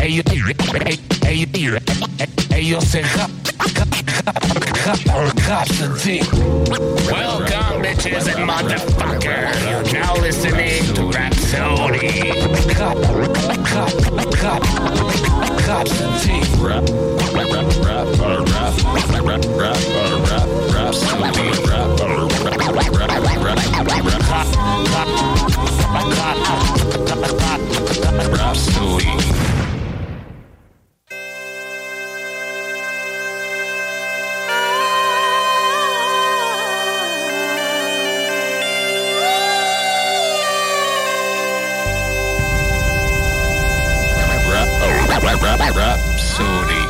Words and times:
Ellos, 0.00 0.24
ellos, 1.26 1.82
ellos 2.50 2.84
se 2.84 3.02
Welcome, 7.10 7.82
bitches 7.82 8.28
and 8.28 8.48
motherfuckers. 8.48 9.70
You're 9.70 9.92
now 9.92 10.14
listening 10.16 10.94
to 10.94 11.02
Rapsodie. 11.10 12.32
Sony 20.92 21.48
rap, 21.64 21.96
rhapsody. 28.18 29.06
rap, 45.22 45.42
rap, 45.42 45.60
rap, 45.60 45.74
rhapsody. 45.74 46.81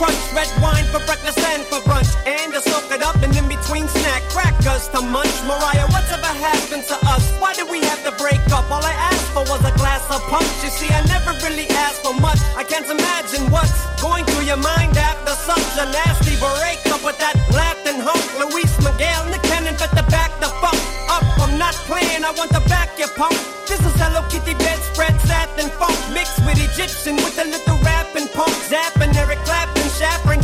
Crunch. 0.00 0.32
Red 0.32 0.48
wine 0.64 0.88
for 0.88 1.04
breakfast 1.04 1.36
and 1.52 1.60
for 1.68 1.76
brunch, 1.84 2.08
and 2.24 2.48
to 2.56 2.60
soak 2.64 2.88
it 2.88 3.04
up, 3.04 3.20
and 3.20 3.36
in 3.36 3.44
between 3.44 3.84
snack 3.84 4.24
crackers 4.32 4.88
to 4.96 5.04
munch. 5.04 5.28
Mariah, 5.44 5.84
what's 5.92 6.08
ever 6.08 6.32
happened 6.40 6.88
to 6.88 6.96
us? 7.04 7.20
Why 7.36 7.52
did 7.52 7.68
we 7.68 7.84
have 7.84 8.00
to 8.08 8.12
break 8.16 8.40
up? 8.48 8.64
All 8.72 8.80
I 8.80 8.96
asked 9.12 9.28
for 9.36 9.44
was 9.44 9.60
a 9.60 9.76
glass 9.76 10.00
of 10.08 10.24
punch. 10.32 10.48
You 10.64 10.72
see, 10.72 10.88
I 10.88 11.04
never 11.04 11.36
really 11.44 11.68
asked 11.84 12.00
for 12.00 12.16
much. 12.16 12.40
I 12.56 12.64
can't 12.64 12.88
imagine 12.88 13.52
what's 13.52 13.76
going 14.00 14.24
through 14.24 14.48
your 14.48 14.56
mind 14.56 14.96
after 14.96 15.36
such 15.36 15.68
a 15.76 15.84
nasty 15.92 16.32
breakup 16.40 17.04
with 17.04 17.20
that 17.20 17.36
Latin 17.52 18.00
hunk, 18.00 18.24
Luis 18.40 18.72
Miguel, 18.80 19.28
and 19.28 19.36
the 19.36 19.42
cannon, 19.52 19.76
but 19.76 19.92
the 19.92 20.08
back 20.08 20.32
the 20.40 20.48
fuck 20.64 20.80
up. 21.12 21.28
I'm 21.44 21.60
not 21.60 21.76
playing, 21.84 22.24
I 22.24 22.32
want 22.40 22.56
to 22.56 22.64
back 22.72 22.96
your 22.96 23.12
punk. 23.20 23.36
This 23.68 23.84
is 23.84 23.92
Hello 24.00 24.24
Kitty 24.32 24.56
bedspread, 24.56 25.20
satin 25.28 25.68
funk 25.76 26.00
mixed 26.16 26.40
with 26.48 26.56
Egyptian 26.56 27.20
with 27.20 27.36
a 27.36 27.44
little 27.44 27.76
rap 27.84 28.08
and 28.16 28.32
punk 28.32 28.56
zapping, 28.72 29.12
Eric 29.12 29.44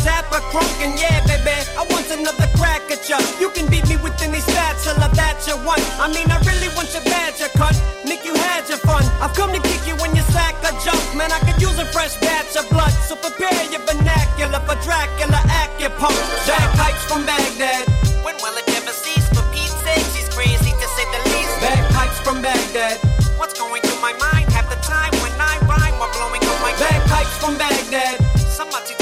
Zappa, 0.07 0.39
crunk, 0.55 0.71
and 0.83 0.95
yeah, 0.99 1.19
baby, 1.27 1.51
I 1.75 1.83
want 1.91 2.07
another 2.11 2.47
crack 2.55 2.83
at 2.91 3.09
ya. 3.09 3.19
You 3.41 3.51
can 3.51 3.67
beat 3.71 3.89
me 3.89 3.97
with 3.99 4.15
any 4.23 4.39
spatula 4.39 5.11
that 5.19 5.43
you 5.47 5.57
want. 5.67 5.83
I 5.99 6.07
mean, 6.07 6.31
I 6.31 6.39
really 6.47 6.71
want 6.79 6.95
your 6.95 7.03
badger 7.03 7.51
cut. 7.59 7.75
Nick, 8.07 8.25
you 8.25 8.35
had 8.35 8.69
your 8.69 8.79
fun. 8.79 9.03
I've 9.19 9.35
come 9.35 9.51
to 9.51 9.59
kick 9.59 9.83
you 9.87 9.99
when 9.99 10.15
you 10.15 10.23
sack 10.31 10.55
a 10.63 10.71
jump, 10.85 11.03
man. 11.19 11.33
I 11.33 11.41
could 11.43 11.59
use 11.63 11.79
a 11.79 11.87
fresh 11.91 12.15
batch 12.23 12.55
of 12.55 12.71
blood, 12.71 12.95
so 13.07 13.17
prepare 13.17 13.51
your 13.71 13.83
vernacular 13.83 14.63
for 14.63 14.79
Dracula, 14.85 15.41
acupunk. 15.63 16.19
Bagpipes 16.47 17.05
from 17.11 17.27
Baghdad. 17.27 17.87
When 18.23 18.39
will 18.43 18.55
it 18.59 18.69
ever 18.79 18.95
cease? 18.95 19.27
For 19.35 19.43
Pete's 19.51 19.75
sake, 19.83 20.07
she's 20.15 20.31
crazy 20.31 20.71
to 20.71 20.87
say 20.95 21.07
the 21.15 21.21
least. 21.35 21.55
Bagpipes 21.63 22.19
from 22.23 22.43
Baghdad. 22.43 22.99
What's 23.39 23.59
going 23.59 23.83
through 23.83 24.01
my 24.03 24.15
mind? 24.31 24.51
Half 24.55 24.71
the 24.71 24.81
time 24.87 25.13
when 25.19 25.35
I 25.39 25.59
rhyme, 25.67 25.99
while 25.99 26.13
blowing 26.15 26.43
up 26.47 26.59
my 26.63 26.75
bagpipes 26.79 27.37
from 27.43 27.59
Baghdad. 27.59 28.23
Somebody 28.39 28.95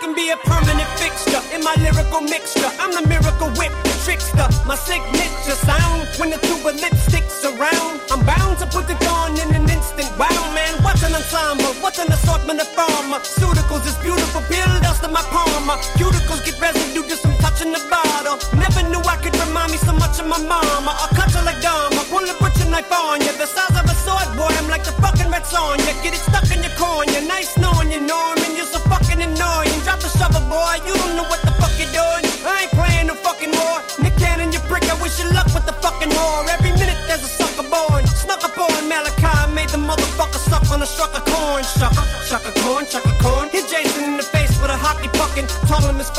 can 0.00 0.14
be 0.14 0.30
a 0.30 0.36
permanent 0.48 0.88
fixture 0.96 1.40
in 1.52 1.60
my 1.62 1.76
lyrical 1.76 2.24
mixture. 2.24 2.72
I'm 2.80 2.90
the 2.96 3.04
miracle 3.06 3.52
whip, 3.60 3.72
the 3.84 3.92
trickster, 4.00 4.48
my 4.64 4.74
signature 4.74 5.58
sound. 5.68 6.08
When 6.16 6.30
the 6.32 6.40
tube 6.40 6.64
of 6.64 6.80
lipsticks 6.80 7.44
around, 7.44 8.00
I'm 8.08 8.24
bound 8.24 8.56
to 8.64 8.66
put 8.66 8.88
it 8.88 8.96
on 9.12 9.36
in 9.36 9.52
an 9.52 9.68
instant. 9.68 10.08
Wow, 10.16 10.32
man, 10.56 10.80
what's 10.82 11.04
an 11.04 11.12
ensemble? 11.12 11.76
What's 11.84 11.98
an 12.00 12.08
assortment 12.08 12.60
of 12.60 12.68
pharmaceuticals? 12.72 13.84
This 13.84 13.96
beautiful 14.00 14.40
pill 14.48 14.72
dust 14.80 15.04
in 15.04 15.12
my 15.12 15.22
palm. 15.28 15.68
Cuticles 16.00 16.42
get 16.48 16.56
residue 16.58 17.04
just 17.04 17.20
from 17.22 17.36
touching 17.44 17.70
the 17.70 17.82
bottle. 17.92 18.40
Never 18.56 18.82
knew 18.88 19.04
I 19.04 19.20
could 19.20 19.36
remind 19.36 19.70
me 19.70 19.78
so 19.78 19.92
much 19.92 20.18
of 20.18 20.26
my 20.26 20.40
mama. 20.40 20.96
I'll 20.96 21.12
cut 21.12 21.28
you 21.36 21.44
like 21.44 21.60
Dharma, 21.60 22.02
pull 22.08 22.24
a 22.24 22.34
butcher 22.40 22.68
knife 22.72 22.90
on 22.90 23.20
you. 23.20 23.32
The 23.36 23.44
size 23.44 23.69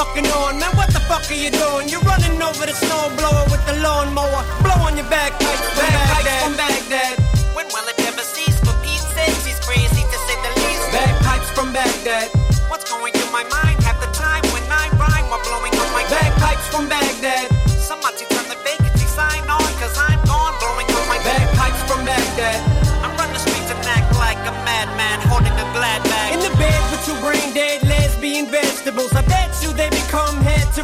Told 0.02 0.16
fucking 0.16 0.32
on. 0.32 0.58
Man, 0.58 0.76
what 0.76 0.90
the 0.94 1.00
fuck 1.02 1.30
are 1.30 1.34
you 1.34 1.52
doing? 1.52 1.88
You're 1.90 2.02
running 2.02 2.42
over 2.42 2.66
the 2.66 2.74
snow 2.74 3.14
blower 3.18 3.46
with 3.52 3.64
the 3.68 3.78
lawnmower. 3.82 4.42
Blow 4.64 4.88
on 4.88 4.98
your 4.98 5.08
bagpipes 5.10 5.62
from 5.78 5.86
Baghdad. 5.94 6.42
From 6.42 6.58
Baghdad. 6.58 7.20
When 7.54 7.68
will 7.68 7.88
it 7.88 8.00
ever 8.08 8.22
cease? 8.22 8.60
For 8.62 8.74
Pete's 8.82 9.06
sake, 9.14 9.36
she's 9.46 9.60
crazy 9.62 10.02
to 10.02 10.18
say 10.26 10.36
the 10.42 10.52
least. 10.58 10.92
Bagpipes 10.92 11.52
from 11.52 11.72
Baghdad. 11.74 12.30
What's 12.70 12.90
going 12.90 13.14
through 13.14 13.32
my 13.32 13.44
mind? 13.44 13.81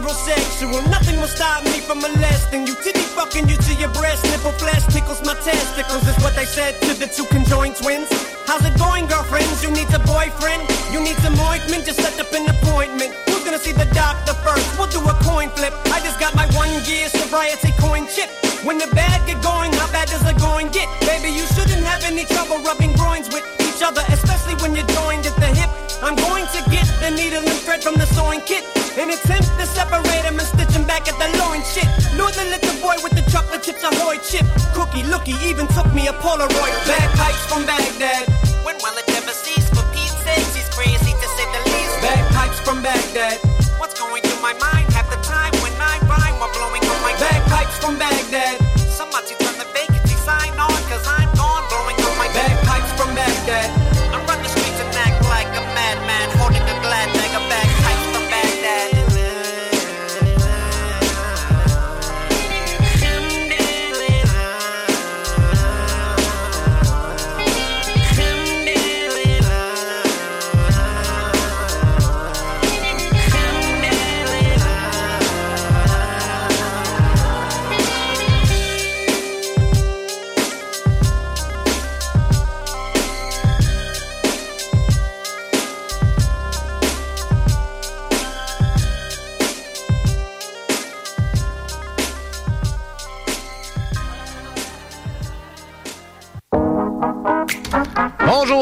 Heterosexual. 0.07 0.89
Nothing 0.89 1.19
will 1.19 1.27
stop 1.27 1.63
me 1.65 1.79
from 1.79 1.99
molesting 1.99 2.67
you. 2.67 2.75
Titty 2.75 3.01
fucking 3.15 3.47
you 3.47 3.57
to 3.57 3.73
your 3.75 3.89
breast, 3.91 4.23
nipple 4.31 4.51
flesh 4.53 4.85
tickles 4.87 5.21
my 5.25 5.33
testicles, 5.43 6.07
is 6.07 6.17
what 6.23 6.35
they 6.35 6.45
said 6.45 6.79
to 6.81 6.93
the 6.93 7.07
two 7.07 7.25
conjoined 7.25 7.75
twins. 7.75 8.07
How's 8.45 8.63
it 8.65 8.77
going, 8.77 9.07
girlfriends? 9.07 9.63
You 9.63 9.71
need 9.71 9.91
a 9.93 9.99
boyfriend? 9.99 10.63
You 10.91 10.99
need 11.01 11.17
some 11.17 11.35
ointment? 11.39 11.85
Just 11.85 11.99
set 11.99 12.19
up 12.19 12.31
an 12.33 12.47
appointment. 12.47 13.13
Who's 13.27 13.43
gonna 13.43 13.59
see 13.59 13.73
the 13.73 13.89
doctor 13.93 14.33
first? 14.45 14.65
We'll 14.77 14.87
do 14.87 15.03
a 15.03 15.15
coin 15.23 15.49
flip. 15.49 15.73
I 15.91 15.99
just 15.99 16.19
got 16.19 16.35
my 16.35 16.47
one 16.55 16.71
gear 16.83 17.09
sobriety 17.09 17.73
coin 17.79 18.07
chip. 18.07 18.29
When 18.63 18.77
the 18.77 18.87
bad 18.95 19.25
get 19.27 19.41
going, 19.43 19.71
how 19.73 19.91
bad 19.91 20.07
does 20.07 20.23
the 20.23 20.33
going 20.39 20.69
get? 20.69 20.87
Baby, 21.01 21.35
you 21.35 21.45
shouldn't 21.55 21.83
have 21.83 22.03
any 22.03 22.25
trouble 22.25 22.57
rubbing 22.63 22.93
groins 22.93 23.27
with 23.29 23.43
each 23.61 23.83
other, 23.83 24.01
especially 24.09 24.55
when 24.61 24.75
you're 24.75 24.87
joined 24.87 25.25
at 25.25 25.35
the 25.35 25.51
hip. 25.51 25.69
I'm 26.01 26.15
going 26.15 26.45
to 26.45 26.59
get 26.69 26.87
the 27.01 27.11
needle 27.11 27.41
and 27.41 27.59
thread 27.65 27.83
from 27.83 27.95
the 27.95 28.05
sewing 28.07 28.41
kit 28.41 28.76
and 28.97 29.11
attempt 29.11 29.45
to 29.61 29.65
separate 29.65 30.25
them 30.25 30.41
and 30.41 30.47
stitch 30.47 30.73
them 30.73 30.85
back 30.85 31.05
at 31.05 31.13
the 31.21 31.29
loin 31.37 31.61
shit. 31.61 31.85
Know 32.17 32.29
the 32.33 32.45
little 32.49 32.73
boy 32.81 32.97
with 33.05 33.13
the 33.13 33.21
chocolate 33.29 33.61
chips 33.61 33.83
ahoy 33.83 34.17
chip. 34.25 34.45
Cookie 34.73 35.05
looky 35.05 35.37
even 35.45 35.67
took 35.77 35.85
me 35.93 36.07
a 36.07 36.13
Polaroid. 36.17 36.73
Bagpipes 36.89 37.45
from 37.45 37.65
Baghdad. 37.65 38.25
When 38.65 38.75
will 38.81 38.97
it 38.97 39.07
ever 39.13 39.33
cease? 39.33 39.69
For 39.69 39.85
Pete's 39.93 40.17
sake, 40.25 40.49
he's 40.57 40.69
crazy 40.73 41.13
to 41.13 41.27
say 41.37 41.45
the 41.53 41.61
least. 41.69 41.95
Bagpipes 42.01 42.59
from 42.65 42.81
Baghdad. 42.81 43.37
What's 43.77 43.93
going 43.99 44.23
through 44.23 44.41
my 44.41 44.53
mind? 44.57 44.89
Half 44.93 45.13
the 45.13 45.21
time 45.21 45.53
when 45.61 45.73
I 45.77 46.01
rhyme 46.09 46.35
while 46.41 46.51
blowing 46.57 46.81
on 46.81 46.99
my 47.05 47.13
Bagpipes 47.21 47.77
from 47.77 47.97
Baghdad. 48.01 48.66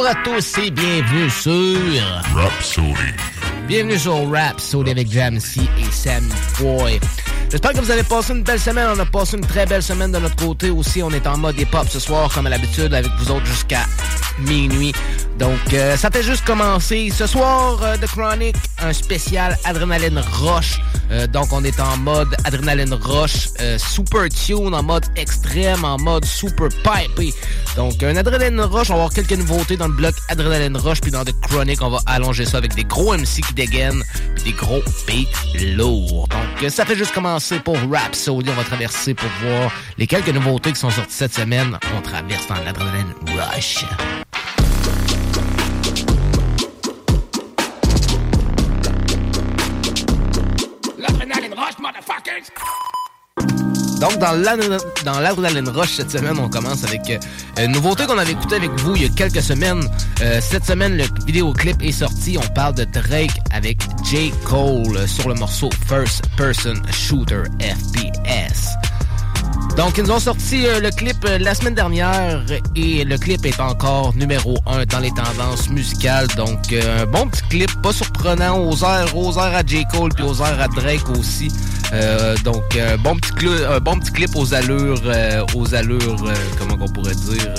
Bonjour 0.05 0.19
à 0.19 0.23
tous 0.23 0.57
et 0.59 0.69
bienvenue 0.69 1.29
sur 1.31 2.35
Rhapsody. 2.35 2.93
Bienvenue 3.67 3.97
sur 3.97 4.29
Rhapsody 4.29 4.91
avec 4.91 5.11
Jamsey 5.11 5.61
et 5.79 5.91
Sammy 5.91 6.29
Boy. 6.59 6.99
J'espère 7.49 7.71
que 7.71 7.79
vous 7.79 7.89
avez 7.89 8.03
passé 8.03 8.33
une 8.33 8.43
belle 8.43 8.59
semaine. 8.59 8.87
On 8.95 8.99
a 8.99 9.05
passé 9.05 9.35
une 9.35 9.47
très 9.47 9.65
belle 9.65 9.81
semaine 9.81 10.11
de 10.11 10.19
notre 10.19 10.35
côté 10.35 10.69
aussi. 10.69 11.01
On 11.01 11.09
est 11.09 11.25
en 11.25 11.39
mode 11.39 11.59
hip-hop 11.59 11.87
ce 11.89 11.99
soir, 11.99 12.31
comme 12.31 12.45
à 12.45 12.51
l'habitude, 12.51 12.93
avec 12.93 13.11
vous 13.17 13.31
autres 13.31 13.47
jusqu'à 13.47 13.83
minuit. 14.37 14.93
Donc, 15.39 15.73
euh, 15.73 15.97
ça 15.97 16.11
fait 16.11 16.21
juste 16.21 16.45
commencer. 16.45 17.09
Ce 17.11 17.25
soir, 17.25 17.79
euh, 17.81 17.97
The 17.97 18.05
Chronic, 18.05 18.55
un 18.83 18.93
spécial 18.93 19.57
Adrenaline 19.63 20.21
Rush. 20.33 20.79
Euh, 21.11 21.27
donc, 21.27 21.51
on 21.51 21.63
est 21.63 21.79
en 21.79 21.97
mode 21.97 22.35
Adrenaline 22.43 22.93
Rush, 22.93 23.49
euh, 23.61 23.77
super 23.77 24.27
tune, 24.29 24.73
en 24.73 24.83
mode 24.83 25.05
extrême, 25.15 25.83
en 25.83 25.97
mode 25.97 26.25
super 26.25 26.69
pipey. 26.69 27.33
Donc, 27.75 28.01
un 28.03 28.15
Adrenaline 28.15 28.61
Rush, 28.61 28.89
on 28.89 28.93
va 28.93 29.01
avoir 29.01 29.13
quelques 29.13 29.33
nouveautés 29.33 29.77
dans 29.77 29.87
le 29.87 29.93
bloc 29.93 30.15
Adrenaline 30.29 30.77
Rush. 30.77 31.01
Puis 31.01 31.11
dans 31.11 31.23
The 31.23 31.33
Chronic, 31.41 31.81
on 31.81 31.89
va 31.89 31.99
allonger 32.05 32.45
ça 32.45 32.57
avec 32.57 32.73
des 32.75 32.83
gros 32.83 33.15
MC 33.15 33.41
qui 33.47 33.53
dégainent, 33.53 34.03
puis 34.35 34.45
des 34.45 34.53
gros 34.53 34.81
beats 35.07 35.75
lourds. 35.75 36.27
Donc, 36.29 36.71
ça 36.71 36.85
fait 36.85 36.95
juste 36.95 37.13
commencer 37.13 37.59
pour 37.59 37.77
Rhapsody. 37.91 38.49
On 38.49 38.55
va 38.55 38.63
traverser 38.63 39.13
pour 39.13 39.29
voir 39.43 39.71
les 39.97 40.07
quelques 40.07 40.29
nouveautés 40.29 40.73
qui 40.73 40.79
sont 40.79 40.89
sorties 40.89 41.15
cette 41.15 41.33
semaine. 41.33 41.77
On 41.97 42.01
traverse 42.01 42.47
dans 42.47 42.55
l'Adrenaline 42.55 43.13
Rush. 43.27 43.85
Dans 55.03 55.19
l'Adrenaline 55.19 55.69
Rush 55.69 55.97
cette 55.97 56.09
semaine, 56.09 56.39
on 56.39 56.49
commence 56.49 56.83
avec 56.83 57.01
euh, 57.11 57.63
une 57.63 57.73
nouveauté 57.73 58.05
qu'on 58.05 58.17
avait 58.17 58.31
écouté 58.31 58.55
avec 58.55 58.71
vous 58.79 58.95
il 58.95 59.03
y 59.03 59.05
a 59.05 59.09
quelques 59.09 59.41
semaines. 59.41 59.87
Euh, 60.21 60.39
cette 60.41 60.65
semaine, 60.65 60.97
le 60.97 61.03
vidéoclip 61.25 61.81
est 61.83 61.91
sorti. 61.91 62.35
On 62.37 62.53
parle 62.53 62.73
de 62.73 62.85
Drake 62.85 63.39
avec 63.51 63.77
J. 64.03 64.33
Cole 64.43 64.97
euh, 64.97 65.05
sur 65.05 65.29
le 65.29 65.35
morceau 65.35 65.69
First 65.87 66.23
Person 66.37 66.81
Shooter 66.91 67.43
FPS. 67.59 68.94
Donc, 69.77 69.97
ils 69.97 70.03
nous 70.03 70.11
ont 70.11 70.19
sorti 70.19 70.65
euh, 70.65 70.79
le 70.79 70.89
clip 70.89 71.17
euh, 71.25 71.37
la 71.37 71.53
semaine 71.53 71.75
dernière 71.75 72.41
et 72.75 73.03
le 73.03 73.17
clip 73.17 73.45
est 73.45 73.59
encore 73.59 74.15
numéro 74.15 74.57
1 74.67 74.85
dans 74.85 74.99
les 74.99 75.09
tendances 75.09 75.69
musicales. 75.69 76.27
Donc, 76.37 76.71
euh, 76.71 77.03
un 77.03 77.05
bon 77.05 77.27
petit 77.27 77.43
clip, 77.49 77.81
pas 77.81 77.91
surprenant, 77.91 78.57
aux 78.57 78.77
airs, 78.83 79.15
aux 79.17 79.33
airs 79.33 79.55
à 79.55 79.63
J. 79.65 79.83
Cole 79.91 80.13
puis 80.13 80.23
aux 80.23 80.39
airs 80.39 80.61
à 80.61 80.67
Drake 80.69 81.09
aussi. 81.09 81.49
Donc, 82.43 82.63
un 82.77 82.97
bon 82.97 83.15
petit 83.17 84.11
clip 84.11 84.35
aux 84.35 84.53
allures, 84.53 85.01
aux 85.55 85.75
allures, 85.75 86.23
comment 86.57 86.77
on 86.79 86.87
pourrait 86.87 87.15
dire, 87.15 87.53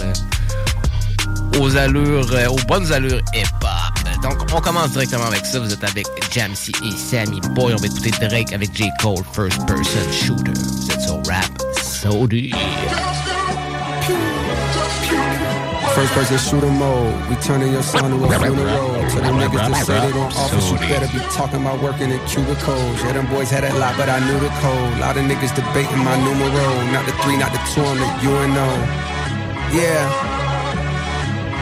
aux 1.60 1.76
allures, 1.76 2.26
aux 2.50 2.66
bonnes 2.66 2.92
allures 2.92 3.20
hip-hop. 3.34 4.22
Donc, 4.22 4.38
on 4.54 4.60
commence 4.60 4.90
directement 4.90 5.26
avec 5.26 5.44
ça. 5.46 5.60
Vous 5.60 5.72
êtes 5.72 5.84
avec 5.84 6.06
Jamsey 6.30 6.72
et 6.84 6.90
Sammy 6.96 7.40
Boy. 7.54 7.74
On 7.74 7.76
va 7.76 7.86
écouter 7.86 8.10
Drake 8.10 8.52
avec 8.52 8.74
J. 8.74 8.90
Cole, 9.00 9.22
First 9.32 9.64
Person 9.66 10.12
Shooter. 10.12 10.52
Vous 10.54 10.90
êtes 10.90 11.00
sur 11.00 11.16
Rap 11.26 11.56
Sody. 12.06 12.53
First 15.91 16.12
person 16.14 16.38
shooter 16.38 16.70
mode. 16.70 17.11
We 17.29 17.35
turning 17.43 17.73
your 17.73 17.82
son 17.82 18.14
to 18.14 18.25
a 18.25 18.38
funeral. 18.38 18.94
To 19.11 19.19
them 19.19 19.35
niggas 19.43 19.58
that 19.58 19.87
say 19.87 19.99
they 20.06 20.12
gon' 20.12 20.31
office, 20.31 20.70
you 20.70 20.79
better 20.87 21.11
be 21.11 21.19
talking 21.35 21.61
about 21.62 21.82
working 21.82 22.14
in 22.14 22.23
cubicles. 22.31 23.03
Yeah, 23.03 23.19
them 23.19 23.26
boys 23.26 23.50
had 23.50 23.64
that 23.64 23.75
lot, 23.75 23.99
but 23.99 24.08
I 24.08 24.23
knew 24.23 24.38
the 24.38 24.55
code. 24.62 25.03
Lot 25.03 25.19
of 25.19 25.26
niggas 25.26 25.50
debating 25.58 25.99
my 26.06 26.14
numero. 26.23 26.67
Not 26.94 27.11
the 27.11 27.14
three, 27.26 27.43
not 27.43 27.50
the 27.50 27.58
two, 27.75 27.82
I'm 27.82 27.99
the 27.99 28.11
UNO. 28.23 28.69
Yeah. 29.75 30.06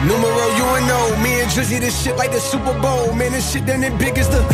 Numero 0.05 0.45
UNO. 0.61 1.25
Me 1.25 1.41
and 1.41 1.49
Drizzy, 1.49 1.79
this 1.81 1.97
shit 1.97 2.17
like 2.17 2.29
the 2.29 2.39
Super 2.39 2.77
Bowl. 2.85 3.17
Man, 3.17 3.31
this 3.31 3.49
shit 3.49 3.65
done 3.65 3.83
it 3.83 3.97
big 3.97 4.19
as 4.19 4.29
the. 4.29 4.45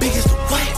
Big 0.00 0.16
as 0.16 0.24
the 0.24 0.38
what? 0.48 0.77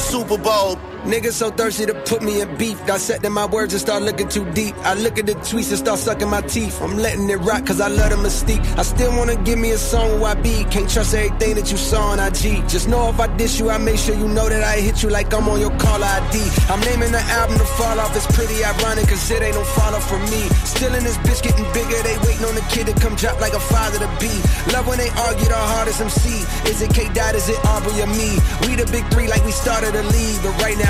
Super 0.00 0.38
Bowl. 0.38 0.89
Niggas 1.04 1.32
so 1.32 1.50
thirsty 1.50 1.86
to 1.86 1.94
put 2.04 2.22
me 2.22 2.42
in 2.42 2.56
beef. 2.58 2.84
Dissecting 2.86 3.32
my 3.32 3.46
words 3.46 3.72
and 3.72 3.80
start 3.80 4.02
looking 4.02 4.28
too 4.28 4.44
deep. 4.52 4.74
I 4.84 4.94
look 4.94 5.18
at 5.18 5.24
the 5.24 5.32
tweets 5.32 5.70
and 5.70 5.78
start 5.78 5.98
sucking 5.98 6.28
my 6.28 6.42
teeth. 6.42 6.80
I'm 6.82 6.98
letting 6.98 7.28
it 7.30 7.36
rock 7.36 7.66
cause 7.66 7.80
I 7.80 7.88
love 7.88 8.10
the 8.10 8.16
mystique. 8.16 8.60
I 8.76 8.82
still 8.82 9.16
wanna 9.16 9.36
give 9.36 9.58
me 9.58 9.70
a 9.70 9.78
song 9.78 10.20
where 10.20 10.32
I 10.32 10.34
be. 10.34 10.64
Can't 10.64 10.90
trust 10.90 11.14
everything 11.14 11.54
that 11.56 11.70
you 11.70 11.78
saw 11.78 12.12
on 12.12 12.20
IG. 12.20 12.68
Just 12.68 12.86
know 12.88 13.08
if 13.08 13.18
I 13.18 13.34
diss 13.38 13.58
you, 13.58 13.70
I 13.70 13.78
make 13.78 13.98
sure 13.98 14.14
you 14.14 14.28
know 14.28 14.48
that 14.48 14.62
I 14.62 14.76
hit 14.80 15.02
you 15.02 15.08
like 15.08 15.32
I'm 15.32 15.48
on 15.48 15.58
your 15.58 15.74
call 15.78 16.04
ID. 16.04 16.36
I'm 16.68 16.80
naming 16.80 17.12
the 17.12 17.22
album 17.40 17.56
to 17.58 17.64
fall 17.64 17.98
off. 17.98 18.14
It's 18.14 18.28
pretty 18.36 18.62
ironic 18.62 19.08
cause 19.08 19.30
it 19.30 19.42
ain't 19.42 19.56
no 19.56 19.64
follow 19.64 20.00
for 20.00 20.18
me. 20.28 20.42
Still 20.68 20.94
in 20.94 21.02
this 21.02 21.16
bitch 21.24 21.42
getting 21.42 21.64
bigger. 21.72 21.96
They 22.04 22.16
waiting 22.28 22.44
on 22.44 22.54
the 22.54 22.66
kid 22.68 22.86
to 22.88 22.94
come 23.00 23.16
drop 23.16 23.40
like 23.40 23.54
a 23.54 23.60
father 23.72 23.98
to 24.04 24.10
be. 24.20 24.32
Love 24.76 24.86
when 24.86 24.98
they 24.98 25.08
argue 25.16 25.48
the 25.48 25.56
hardest 25.56 26.00
MC. 26.00 26.44
Is 26.68 26.82
it 26.82 26.92
K 26.92 27.08
Dot? 27.14 27.34
Is 27.34 27.48
it 27.48 27.58
Aubrey 27.64 27.96
or 28.04 28.10
me? 28.20 28.36
We 28.68 28.76
the 28.76 28.84
big 28.92 29.08
three 29.08 29.28
like 29.28 29.44
we 29.48 29.52
started 29.52 29.96
a 29.96 30.04
league. 30.12 30.40
But 30.44 30.60
right 30.60 30.76
now 30.76 30.89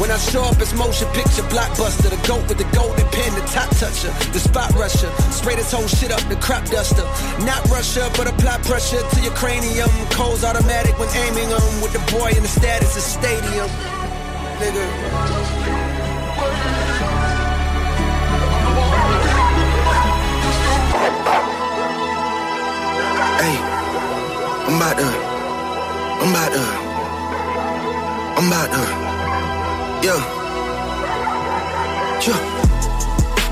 When 0.00 0.10
I 0.10 0.18
show 0.18 0.42
up, 0.42 0.60
it's 0.60 0.74
motion 0.74 1.08
picture 1.14 1.46
blockbuster. 1.48 2.10
The 2.10 2.18
goat 2.26 2.48
with 2.48 2.58
the 2.58 2.68
golden 2.76 3.06
pen, 3.08 3.32
the 3.34 3.46
top 3.46 3.70
toucher, 3.78 4.10
the 4.32 4.40
spot 4.40 4.72
rusher. 4.74 5.10
Spray 5.30 5.54
this 5.54 5.70
whole 5.72 5.86
shit 5.86 6.10
up, 6.10 6.20
the 6.28 6.36
crop 6.36 6.64
duster. 6.66 7.04
Not 7.44 7.64
Russia, 7.70 8.10
but 8.16 8.26
apply 8.26 8.58
pressure 8.62 9.00
to 9.00 9.20
your 9.20 9.32
cranium. 9.34 9.88
Cold's 10.10 10.42
automatic 10.44 10.98
when 10.98 11.08
aiming 11.14 11.48
them. 11.48 11.62
With 11.80 11.92
the 11.92 12.02
boy 12.10 12.30
in 12.36 12.42
the 12.42 12.48
status 12.48 12.96
of 12.96 13.02
stadium. 13.02 13.68
Nigga. 14.58 14.84
Hey, 23.38 23.56
I'm 24.66 24.76
about 24.76 24.96
to, 24.98 25.04
I'm 25.04 26.30
about 26.30 26.52
to, 26.52 26.93
I'm 28.36 28.46
about 28.48 28.66
to, 28.66 28.82
yeah, 30.06 30.20
yeah. 32.26 32.54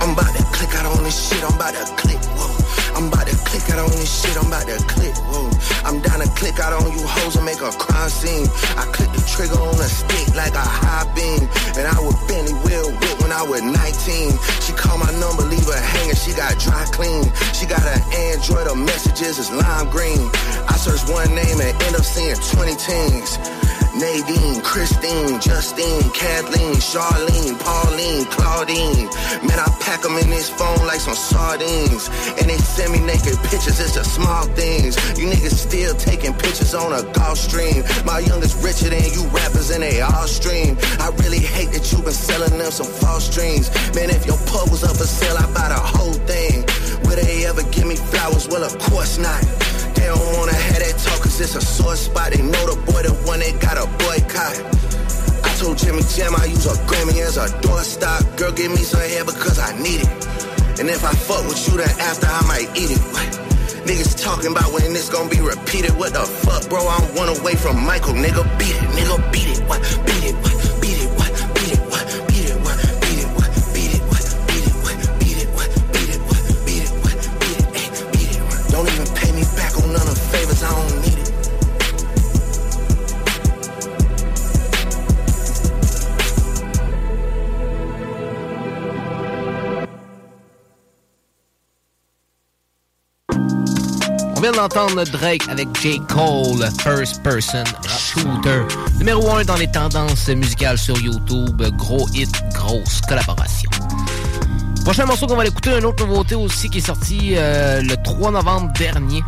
I'm 0.00 0.12
about 0.12 0.34
to 0.34 0.42
click 0.52 0.74
out 0.74 0.86
on 0.86 1.04
this 1.04 1.28
shit, 1.28 1.44
I'm 1.44 1.54
about 1.54 1.74
to 1.74 1.84
click, 1.94 2.18
whoa. 2.34 2.98
I'm 2.98 3.08
about 3.08 3.26
to 3.28 3.36
click 3.46 3.70
out 3.70 3.78
on 3.78 3.90
this 3.90 4.22
shit, 4.22 4.36
I'm 4.36 4.48
about 4.48 4.66
to 4.66 4.76
click, 4.84 5.14
whoa. 5.30 5.52
I'm 5.84 6.00
down 6.00 6.20
to 6.20 6.28
click 6.34 6.58
out 6.58 6.72
on 6.72 6.90
you 6.92 7.02
hoes 7.06 7.36
and 7.36 7.44
make 7.44 7.60
a 7.60 7.70
crime 7.70 8.08
scene. 8.08 8.46
I 8.78 8.86
click 8.94 9.10
the 9.10 9.22
trigger 9.26 9.58
on 9.58 9.74
a 9.74 9.88
stick 9.90 10.34
like 10.34 10.54
a 10.54 10.62
high 10.62 11.06
beam. 11.14 11.50
And 11.74 11.86
I 11.90 11.98
would 11.98 12.18
Benny 12.30 12.54
Will 12.62 12.90
whip 12.90 13.16
when 13.20 13.32
I 13.32 13.42
was 13.42 13.62
19. 13.62 13.74
She 14.62 14.72
called 14.72 15.00
my 15.00 15.10
number, 15.18 15.42
leave 15.42 15.66
her 15.66 15.78
hanging, 15.78 16.14
she 16.14 16.34
got 16.34 16.58
dry 16.58 16.86
clean. 16.94 17.26
She 17.50 17.66
got 17.66 17.82
an 17.82 18.02
Android, 18.30 18.66
her 18.70 18.78
messages 18.78 19.38
is 19.38 19.50
lime 19.50 19.90
green. 19.90 20.30
I 20.70 20.78
search 20.78 21.02
one 21.10 21.34
name 21.34 21.58
and 21.58 21.74
end 21.82 21.96
up 21.98 22.06
seeing 22.06 22.34
20 22.34 22.74
teens. 22.78 23.38
Nadine, 23.94 24.62
Christine, 24.62 25.38
Justine, 25.38 26.08
Kathleen, 26.16 26.76
Charlene, 26.80 27.60
Pauline, 27.60 28.24
Claudine. 28.26 29.04
Man, 29.44 29.58
I 29.60 29.68
pack 29.80 30.00
them 30.00 30.16
in 30.16 30.30
this 30.30 30.48
phone 30.48 30.86
like 30.86 31.00
some 31.00 31.14
sardines. 31.14 32.08
And 32.40 32.48
they 32.48 32.56
send 32.56 32.92
me 32.92 33.00
naked 33.00 33.36
pictures, 33.44 33.78
it's 33.80 33.92
the 33.94 34.04
small 34.04 34.44
things. 34.56 34.96
You 35.18 35.28
niggas 35.28 35.52
still 35.52 35.94
taking 35.94 36.32
pictures 36.32 36.74
on 36.74 36.92
a 36.92 37.02
golf 37.12 37.36
stream. 37.36 37.84
My 38.06 38.20
youngest 38.20 38.64
richer 38.64 38.88
than 38.88 39.04
you 39.12 39.28
rappers 39.28 39.70
and 39.70 39.82
they 39.82 40.00
all 40.00 40.26
stream. 40.26 40.78
I 40.98 41.12
really 41.20 41.40
hate 41.40 41.72
that 41.72 41.92
you 41.92 41.98
been 42.00 42.12
selling 42.12 42.58
them 42.58 42.70
some 42.72 42.86
false 42.86 43.28
dreams. 43.28 43.68
Man, 43.94 44.08
if 44.08 44.24
your 44.24 44.38
pub 44.48 44.70
was 44.70 44.84
up 44.84 44.96
for 44.96 45.04
sale, 45.04 45.36
I'd 45.36 45.52
buy 45.52 45.68
the 45.68 45.76
whole 45.76 46.16
thing. 46.24 46.64
Will 47.04 47.16
they 47.16 47.44
ever 47.44 47.62
give 47.64 47.86
me 47.86 47.96
flowers? 47.96 48.48
Well, 48.48 48.64
of 48.64 48.78
course 48.78 49.18
not. 49.18 49.71
They 50.02 50.08
don't 50.08 50.34
wanna 50.34 50.52
have 50.52 50.82
that 50.82 50.98
talk 50.98 51.22
cause 51.22 51.40
it's 51.40 51.54
a 51.54 51.60
sore 51.60 51.94
spot. 51.94 52.32
They 52.32 52.42
know 52.42 52.64
the 52.66 52.74
boy 52.90 53.06
the 53.06 53.14
one 53.22 53.38
they 53.38 53.52
got 53.62 53.78
a 53.78 53.86
boycott. 54.02 54.58
I 55.46 55.50
told 55.62 55.78
Jimmy 55.78 56.02
Jam 56.10 56.34
I 56.34 56.46
use 56.46 56.66
a 56.66 56.74
Grammy 56.90 57.22
as 57.22 57.36
a 57.36 57.46
doorstop. 57.62 58.36
Girl, 58.36 58.50
give 58.50 58.72
me 58.72 58.82
some 58.82 58.98
hair 58.98 59.24
because 59.24 59.60
I 59.60 59.70
need 59.78 60.02
it. 60.02 60.10
And 60.82 60.90
if 60.90 61.04
I 61.04 61.14
fuck 61.14 61.46
with 61.46 61.62
you, 61.70 61.78
then 61.78 61.94
after 62.02 62.26
I 62.26 62.42
might 62.50 62.66
eat 62.74 62.90
it. 62.90 63.02
What? 63.14 63.30
Niggas 63.86 64.18
talking 64.18 64.50
about 64.50 64.72
when 64.72 64.92
this 64.92 65.08
gon' 65.08 65.30
be 65.30 65.40
repeated. 65.40 65.94
What 65.94 66.14
the 66.14 66.26
fuck, 66.26 66.68
bro? 66.68 66.82
I'm 66.82 67.14
one 67.14 67.30
away 67.38 67.54
from 67.54 67.78
Michael. 67.78 68.14
Nigga, 68.14 68.42
beat 68.58 68.74
it. 68.74 68.90
Nigga, 68.98 69.22
beat 69.30 69.54
it. 69.54 69.62
What? 69.70 69.78
Beat 70.06 70.24
it. 70.30 70.34
What? 70.42 70.51
Vient 94.42 94.50
d'entendre 94.50 95.04
Drake 95.04 95.48
avec 95.48 95.68
J. 95.80 96.00
Cole, 96.08 96.68
First 96.82 97.22
Person 97.22 97.62
Shooter. 97.86 98.64
Numéro 98.98 99.30
1 99.30 99.44
dans 99.44 99.54
les 99.54 99.70
tendances 99.70 100.26
musicales 100.30 100.78
sur 100.78 101.00
YouTube. 101.00 101.62
Gros 101.76 102.08
hit, 102.12 102.28
grosse 102.52 103.00
collaboration. 103.02 103.70
Prochain 104.84 105.06
morceau 105.06 105.28
qu'on 105.28 105.36
va 105.36 105.44
l'écouter, 105.44 105.78
une 105.78 105.84
autre 105.84 106.04
nouveauté 106.04 106.34
aussi 106.34 106.68
qui 106.68 106.78
est 106.78 106.86
sortie 106.86 107.34
euh, 107.36 107.82
le 107.82 107.94
3 108.02 108.32
novembre 108.32 108.72
dernier. 108.76 109.22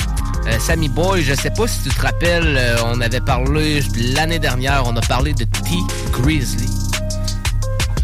Euh, 0.49 0.59
Sammy 0.59 0.88
Boy, 0.88 1.23
je 1.23 1.35
sais 1.35 1.50
pas 1.50 1.68
si 1.68 1.85
tu 1.85 1.90
te 1.90 2.02
rappelles, 2.02 2.56
euh, 2.56 2.76
on 2.87 3.00
avait 3.00 3.21
parlé 3.21 3.85
l'année 4.16 4.40
dernière, 4.40 4.83
on 4.85 4.97
a 4.97 5.00
parlé 5.02 5.33
de 5.33 5.44
T 5.44 5.76
Grizzly. 6.11 6.68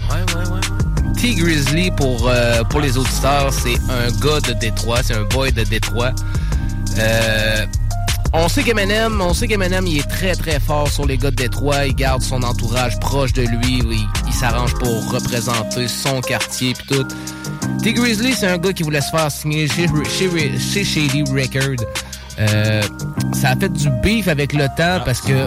Ouais, 0.08 0.18
ouais, 0.36 0.48
ouais. 0.48 1.12
T 1.20 1.34
Grizzly, 1.34 1.90
pour, 1.90 2.30
pour 2.68 2.80
les 2.80 2.96
auditeurs, 2.96 3.52
c'est 3.52 3.80
un 3.90 4.12
gars 4.24 4.40
de 4.40 4.52
Détroit, 4.52 5.02
c'est 5.02 5.14
un 5.14 5.24
boy 5.24 5.50
de 5.50 5.64
Détroit. 5.64 6.12
Euh, 6.98 7.66
on 8.32 8.48
sait 8.48 8.62
qu'Eminem, 8.62 9.20
on 9.20 9.34
sait 9.34 9.48
qu'Eminem, 9.48 9.86
il 9.86 9.98
est 9.98 10.08
très 10.08 10.34
très 10.34 10.60
fort 10.60 10.88
sur 10.88 11.06
les 11.06 11.18
gars 11.18 11.30
de 11.30 11.36
Détroit. 11.36 11.86
Il 11.86 11.94
garde 11.94 12.22
son 12.22 12.42
entourage 12.42 12.98
proche 13.00 13.32
de 13.32 13.42
lui. 13.42 13.82
Il, 14.26 14.32
s'arrange 14.32 14.74
pour 14.74 15.10
représenter 15.10 15.88
son 15.88 16.20
quartier 16.20 16.72
puis 16.74 16.86
tout. 16.86 17.06
T 17.82 17.92
Grizzly, 17.92 18.32
c'est 18.32 18.46
un 18.46 18.58
gars 18.58 18.72
qui 18.72 18.82
voulait 18.82 19.00
se 19.00 19.10
faire 19.10 19.30
signer 19.30 19.68
chez, 19.68 20.84
Shady 20.84 21.24
Record. 21.24 21.84
Euh, 22.38 22.82
ça 23.34 23.50
a 23.50 23.56
fait 23.56 23.72
du 23.72 23.90
beef 24.02 24.28
avec 24.28 24.52
le 24.52 24.66
temps 24.76 25.00
parce 25.04 25.20
que 25.20 25.46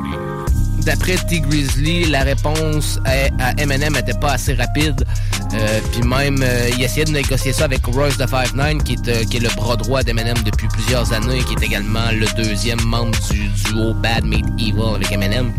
d'après 0.84 1.16
T 1.16 1.40
Grizzly, 1.40 2.06
la 2.06 2.24
réponse 2.24 3.00
à, 3.06 3.52
Eminem 3.62 3.96
était 3.96 4.18
pas 4.20 4.34
assez 4.34 4.54
rapide. 4.54 5.06
Euh, 5.54 5.80
Puis 5.92 6.02
même, 6.02 6.42
euh, 6.42 6.70
il 6.76 6.84
essayait 6.84 7.06
de 7.06 7.12
négocier 7.12 7.54
ça 7.54 7.66
avec 7.66 7.86
Royce 7.86 8.18
de 8.18 8.26
5'9", 8.26 8.84
qui 8.84 8.98
euh, 9.08 9.24
qui 9.26 9.38
est 9.38 9.40
le 9.40 9.50
bras 9.56 9.76
droit 9.76 10.04
d'Eminem 10.04 10.38
depuis 10.46 10.68
plusieurs 10.68 11.14
années, 11.14 11.40
qui 11.44 11.54
est 11.54 11.66
également 11.66 12.12
le 12.12 12.26
deuxième 12.36 12.82
membre 12.82 13.18
du 13.32 13.48
duo 13.50 13.94
Bad 13.94 14.26
Meat 14.26 14.46
Evil 14.60 14.96
avec 14.96 15.12
Eminem. 15.12 15.52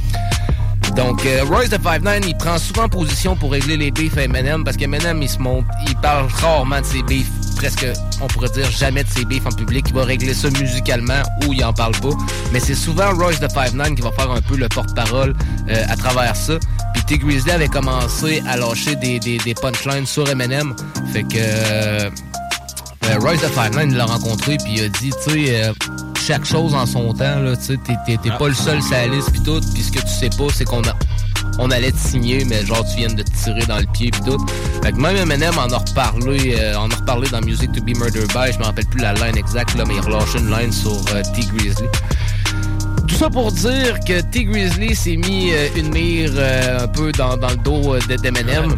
Donc, 0.97 1.27
euh, 1.27 1.43
Royce 1.45 1.71
de 1.71 1.77
5'9", 1.77 2.25
il 2.27 2.37
prend 2.37 2.59
souvent 2.59 2.89
position 2.89 3.35
pour 3.35 3.53
régler 3.53 3.77
les 3.77 3.91
beefs 3.91 4.17
à 4.17 4.23
Eminem, 4.25 4.63
parce 4.65 4.77
qu'Eminem, 4.77 5.21
il 5.23 5.29
se 5.29 5.39
monte, 5.39 5.65
il 5.89 5.97
parle 5.97 6.29
rarement 6.41 6.81
de 6.81 6.87
ses 6.87 7.03
beefs, 7.03 7.31
presque, 7.55 7.87
on 8.21 8.27
pourrait 8.27 8.49
dire, 8.51 8.71
jamais 8.71 9.05
de 9.05 9.09
ses 9.11 9.25
beefs 9.25 9.47
en 9.47 9.51
public. 9.53 9.87
Il 9.89 9.95
va 9.95 10.05
régler 10.05 10.35
ça 10.35 10.49
musicalement, 10.51 11.23
ou 11.47 11.53
il 11.53 11.65
en 11.65 11.73
parle 11.73 11.95
pas. 11.97 12.11
Mais 12.53 12.61
c'est 12.61 12.75
souvent 12.75 13.13
Royce 13.15 13.41
de 13.41 13.47
5'9", 13.47 13.95
qui 13.95 14.03
va 14.03 14.13
faire 14.13 14.31
un 14.31 14.41
peu 14.43 14.57
le 14.57 14.69
porte-parole 14.69 15.35
euh, 15.69 15.85
à 15.89 15.97
travers 15.97 16.37
ça. 16.37 16.55
Puis 16.95 17.03
T. 17.05 17.19
Grizzly 17.19 17.51
avait 17.53 17.69
commencé 17.69 18.43
à 18.49 18.57
lâcher 18.57 18.97
des, 18.97 19.19
des, 19.21 19.39
des 19.39 19.55
punchlines 19.55 20.07
sur 20.07 20.29
Eminem. 20.29 20.75
Fait 21.13 21.23
que... 21.23 21.37
euh, 21.39 22.11
euh, 23.07 23.19
Royce 23.21 23.41
de 23.43 23.47
5'9", 23.49 23.91
il 23.91 23.97
l'a 23.97 24.07
rencontré, 24.07 24.57
puis 24.59 24.75
il 24.77 24.85
a 24.85 24.89
dit, 24.89 25.11
tu 25.27 25.31
sais... 25.47 25.65
euh, 25.65 25.73
chaque 26.27 26.47
chose 26.47 26.75
en 26.75 26.87
son 26.87 27.13
temps, 27.13 27.39
là, 27.41 27.55
tu 27.55 27.65
sais, 27.65 27.79
t'es- 28.07 28.17
t'es 28.17 28.31
pas 28.39 28.49
le 28.49 28.55
seul 28.55 28.81
saliste 28.81 29.31
pis 29.31 29.43
tout, 29.43 29.61
pis 29.75 29.83
ce 29.83 29.93
que 29.93 30.01
tu 30.01 30.09
sais 30.09 30.31
pas, 30.31 30.47
c'est 30.55 30.65
qu'on 30.65 30.81
a, 30.81 30.95
on 31.59 31.71
allait 31.71 31.93
te 31.93 31.99
signer, 31.99 32.45
mais 32.45 32.65
genre 32.67 32.85
tu 32.91 32.99
viens 32.99 33.09
de 33.15 33.23
te 33.23 33.31
tirer 33.43 33.65
dans 33.67 33.79
le 33.79 33.87
pied 33.93 34.11
pis 34.11 34.21
tout. 34.23 34.45
Fait 34.83 34.93
que 34.93 34.97
même 34.99 35.17
Eminem 35.17 35.57
en 35.59 35.69
a 35.73 35.79
reparlé, 35.79 36.57
euh, 36.59 36.77
en 36.77 36.91
a 36.91 36.95
reparlé 36.97 37.29
dans 37.29 37.41
Music 37.41 37.71
to 37.73 37.81
be 37.83 37.97
Murdered 37.97 38.29
by, 38.33 38.53
je 38.53 38.59
me 38.59 38.65
rappelle 38.65 38.87
plus 38.87 39.01
la 39.01 39.13
line 39.15 39.37
exacte, 39.37 39.75
là, 39.77 39.85
mais 39.87 39.95
il 39.95 40.01
relâchait 40.01 40.39
une 40.39 40.51
line 40.51 40.73
sur 40.73 40.93
euh, 41.15 41.23
T. 41.35 41.43
Grizzly. 41.57 41.87
Tout 43.07 43.15
ça 43.17 43.31
pour 43.31 43.53
dire 43.53 43.99
que 44.07 44.21
T. 44.23 44.45
Grizzly 44.45 44.95
s'est 44.97 45.17
mis 45.17 45.53
euh, 45.53 45.69
une 45.77 45.91
mire 45.91 46.33
un 46.81 46.89
peu 46.89 47.13
dans, 47.13 47.37
dans 47.37 47.51
le 47.51 47.57
dos 47.57 47.97
de- 48.09 48.17
d'Eminem. 48.17 48.75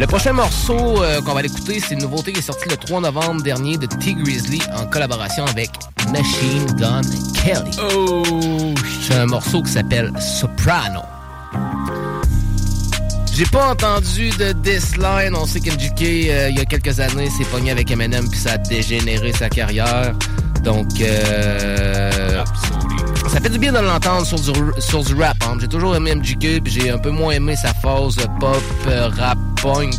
Le 0.00 0.06
prochain 0.06 0.32
morceau 0.32 1.02
euh, 1.02 1.20
qu'on 1.20 1.34
va 1.34 1.42
l'écouter, 1.42 1.78
c'est 1.78 1.92
une 1.92 2.00
nouveauté 2.00 2.32
qui 2.32 2.38
est 2.38 2.42
sortie 2.42 2.70
le 2.70 2.76
3 2.78 3.02
novembre 3.02 3.42
dernier 3.42 3.76
de 3.76 3.84
T. 3.84 4.14
Grizzly 4.14 4.58
en 4.74 4.86
collaboration 4.86 5.44
avec 5.44 5.68
Machine 6.10 6.64
Gun 6.78 7.02
Kelly. 7.34 7.76
Oh! 7.94 8.74
C'est 9.02 9.16
un 9.16 9.26
morceau 9.26 9.62
qui 9.62 9.72
s'appelle 9.72 10.10
Soprano. 10.18 11.02
J'ai 13.30 13.44
pas 13.44 13.72
entendu 13.72 14.30
de 14.30 14.52
this 14.62 14.96
line. 14.96 15.36
On 15.36 15.44
sait 15.44 15.60
qu'MGK, 15.60 16.02
euh, 16.02 16.48
il 16.48 16.56
y 16.56 16.60
a 16.60 16.64
quelques 16.64 16.98
années, 16.98 17.28
s'est 17.28 17.44
pogné 17.52 17.70
avec 17.70 17.90
Eminem 17.90 18.26
puis 18.26 18.40
ça 18.40 18.52
a 18.52 18.56
dégénéré 18.56 19.32
sa 19.34 19.50
carrière. 19.50 20.14
Donc, 20.64 20.88
euh, 21.02 22.42
ça 23.32 23.40
fait 23.40 23.48
du 23.48 23.58
bien 23.58 23.72
de 23.72 23.78
l'entendre 23.78 24.26
sur 24.26 24.40
du, 24.40 24.52
sur 24.80 25.04
du 25.04 25.14
rap. 25.14 25.36
hein. 25.46 25.56
J'ai 25.60 25.68
toujours 25.68 25.94
aimé 25.96 26.14
MGK, 26.14 26.62
puis 26.62 26.72
j'ai 26.72 26.90
un 26.90 26.98
peu 26.98 27.10
moins 27.10 27.32
aimé 27.32 27.54
sa 27.56 27.72
phase 27.74 28.16
pop, 28.40 28.56
euh, 28.88 29.08
rap, 29.08 29.38
punk. 29.62 29.94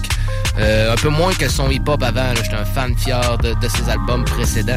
Euh, 0.59 0.91
un 0.91 0.95
peu 0.95 1.09
moins 1.09 1.33
que 1.33 1.47
son 1.49 1.69
hip-hop 1.69 2.03
avant. 2.03 2.35
J'étais 2.35 2.55
un 2.55 2.65
fan 2.65 2.95
fier 2.97 3.37
de, 3.37 3.53
de 3.53 3.67
ses 3.69 3.89
albums 3.89 4.25
précédents. 4.25 4.75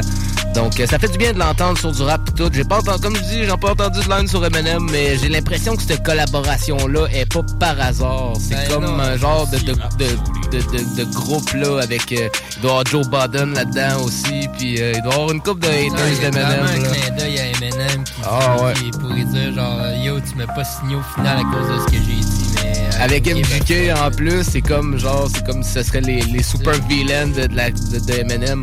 Donc, 0.53 0.79
euh, 0.79 0.87
ça 0.87 0.97
fait 0.97 1.09
du 1.09 1.17
bien 1.17 1.33
de 1.33 1.39
l'entendre 1.39 1.77
sur 1.77 1.91
du 1.91 2.01
rap 2.01 2.21
et 2.29 2.31
tout. 2.31 2.49
J'ai 2.53 2.63
pas 2.63 2.77
entendu, 2.79 3.01
comme 3.01 3.15
je 3.17 3.21
dis, 3.23 3.43
j'ai 3.43 3.57
pas 3.57 3.71
entendu 3.71 3.99
de 3.99 4.09
line 4.09 4.27
sur 4.27 4.43
Eminem, 4.45 4.87
mais 4.89 5.17
j'ai 5.17 5.27
l'impression 5.27 5.75
que 5.75 5.83
cette 5.83 6.01
collaboration-là 6.03 7.07
est 7.13 7.31
pas 7.31 7.41
par 7.59 7.79
hasard. 7.81 8.33
C'est 8.39 8.55
Ben 8.55 8.67
comme 8.69 8.85
non, 8.85 8.99
un 8.99 9.17
genre 9.17 9.47
de, 9.47 9.57
de, 9.57 9.73
de 9.73 10.15
de, 10.51 10.59
de, 10.59 11.03
de 11.03 11.13
groupes 11.13 11.53
là, 11.53 11.81
avec. 11.83 12.11
euh, 12.13 12.29
il 12.55 12.61
doit 12.61 12.69
y 12.69 12.73
avoir 12.73 12.85
Joe 12.85 13.07
Budden 13.09 13.53
là-dedans 13.53 14.03
aussi. 14.05 14.47
Puis 14.57 14.81
euh, 14.81 14.93
il 14.95 15.01
doit 15.01 15.11
y 15.11 15.15
avoir 15.15 15.31
une 15.31 15.41
coupe 15.41 15.59
de 15.59 15.67
haters 15.67 15.91
Ouais, 15.91 16.13
il 16.17 16.23
y 16.23 16.25
a 16.25 16.29
d'Eminem. 16.31 16.47
vraiment 16.47 16.69
un 16.69 16.77
là. 16.83 16.89
clin 16.95 17.15
d'œil 17.17 17.39
à 17.39 17.45
Eminem 17.47 18.03
qui, 18.05 18.11
Ah, 18.23 18.55
ouais. 18.63 18.73
qui 18.73 18.91
pourrait 18.91 19.23
dire 19.25 19.53
genre 19.53 19.79
yo 20.03 20.19
tu 20.21 20.35
m'as 20.37 20.47
pas 20.47 20.63
signé 20.63 20.95
au 20.95 21.01
final 21.15 21.37
à 21.39 21.41
cause 21.41 21.67
de 21.67 21.79
ce 21.81 21.85
que 21.87 21.97
j'ai 22.05 22.21
dit 22.21 22.34
Avec 22.99 23.27
ok, 23.27 23.35
MGK 23.35 23.93
en 24.05 24.11
plus, 24.11 24.43
c'est 24.43 24.61
comme 24.61 24.97
genre, 24.97 25.27
c'est 25.33 25.45
comme 25.45 25.63
si 25.63 25.71
ce 25.73 25.83
serait 25.83 26.01
les, 26.01 26.21
les 26.21 26.43
super 26.43 26.73
villains 26.87 27.27
de, 27.27 27.47
de, 27.47 27.55
la- 27.55 27.71
de, 27.71 27.99
de 27.99 28.13
Eminem. 28.19 28.61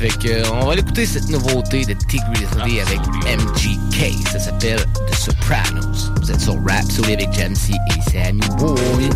Fait 0.00 0.08
que 0.08 0.28
euh, 0.28 0.42
on 0.52 0.66
va 0.66 0.72
aller 0.72 0.80
écouter 0.80 1.06
cette 1.06 1.28
nouveauté 1.28 1.84
de 1.84 1.92
T 1.94 2.18
Grizzly 2.32 2.80
avec 2.80 2.98
MGK. 3.26 4.28
Ça 4.32 4.38
s'appelle 4.40 4.84
The 5.10 5.14
Sopranos. 5.14 6.10
Vous 6.20 6.30
êtes 6.32 6.40
sur 6.40 6.54
Rap 6.66 6.90
Soul 6.90 7.06
avec 7.12 7.32
Jamsey 7.32 7.74
et 7.74 8.10
Sammy 8.10 8.40
Boy. 8.58 9.08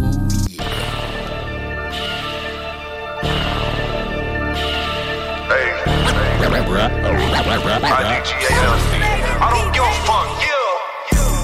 I 8.21 9.51
don't 9.53 9.73
give 9.73 9.83
a 9.83 9.93
fuck, 10.07 10.29
yeah. 10.43 10.58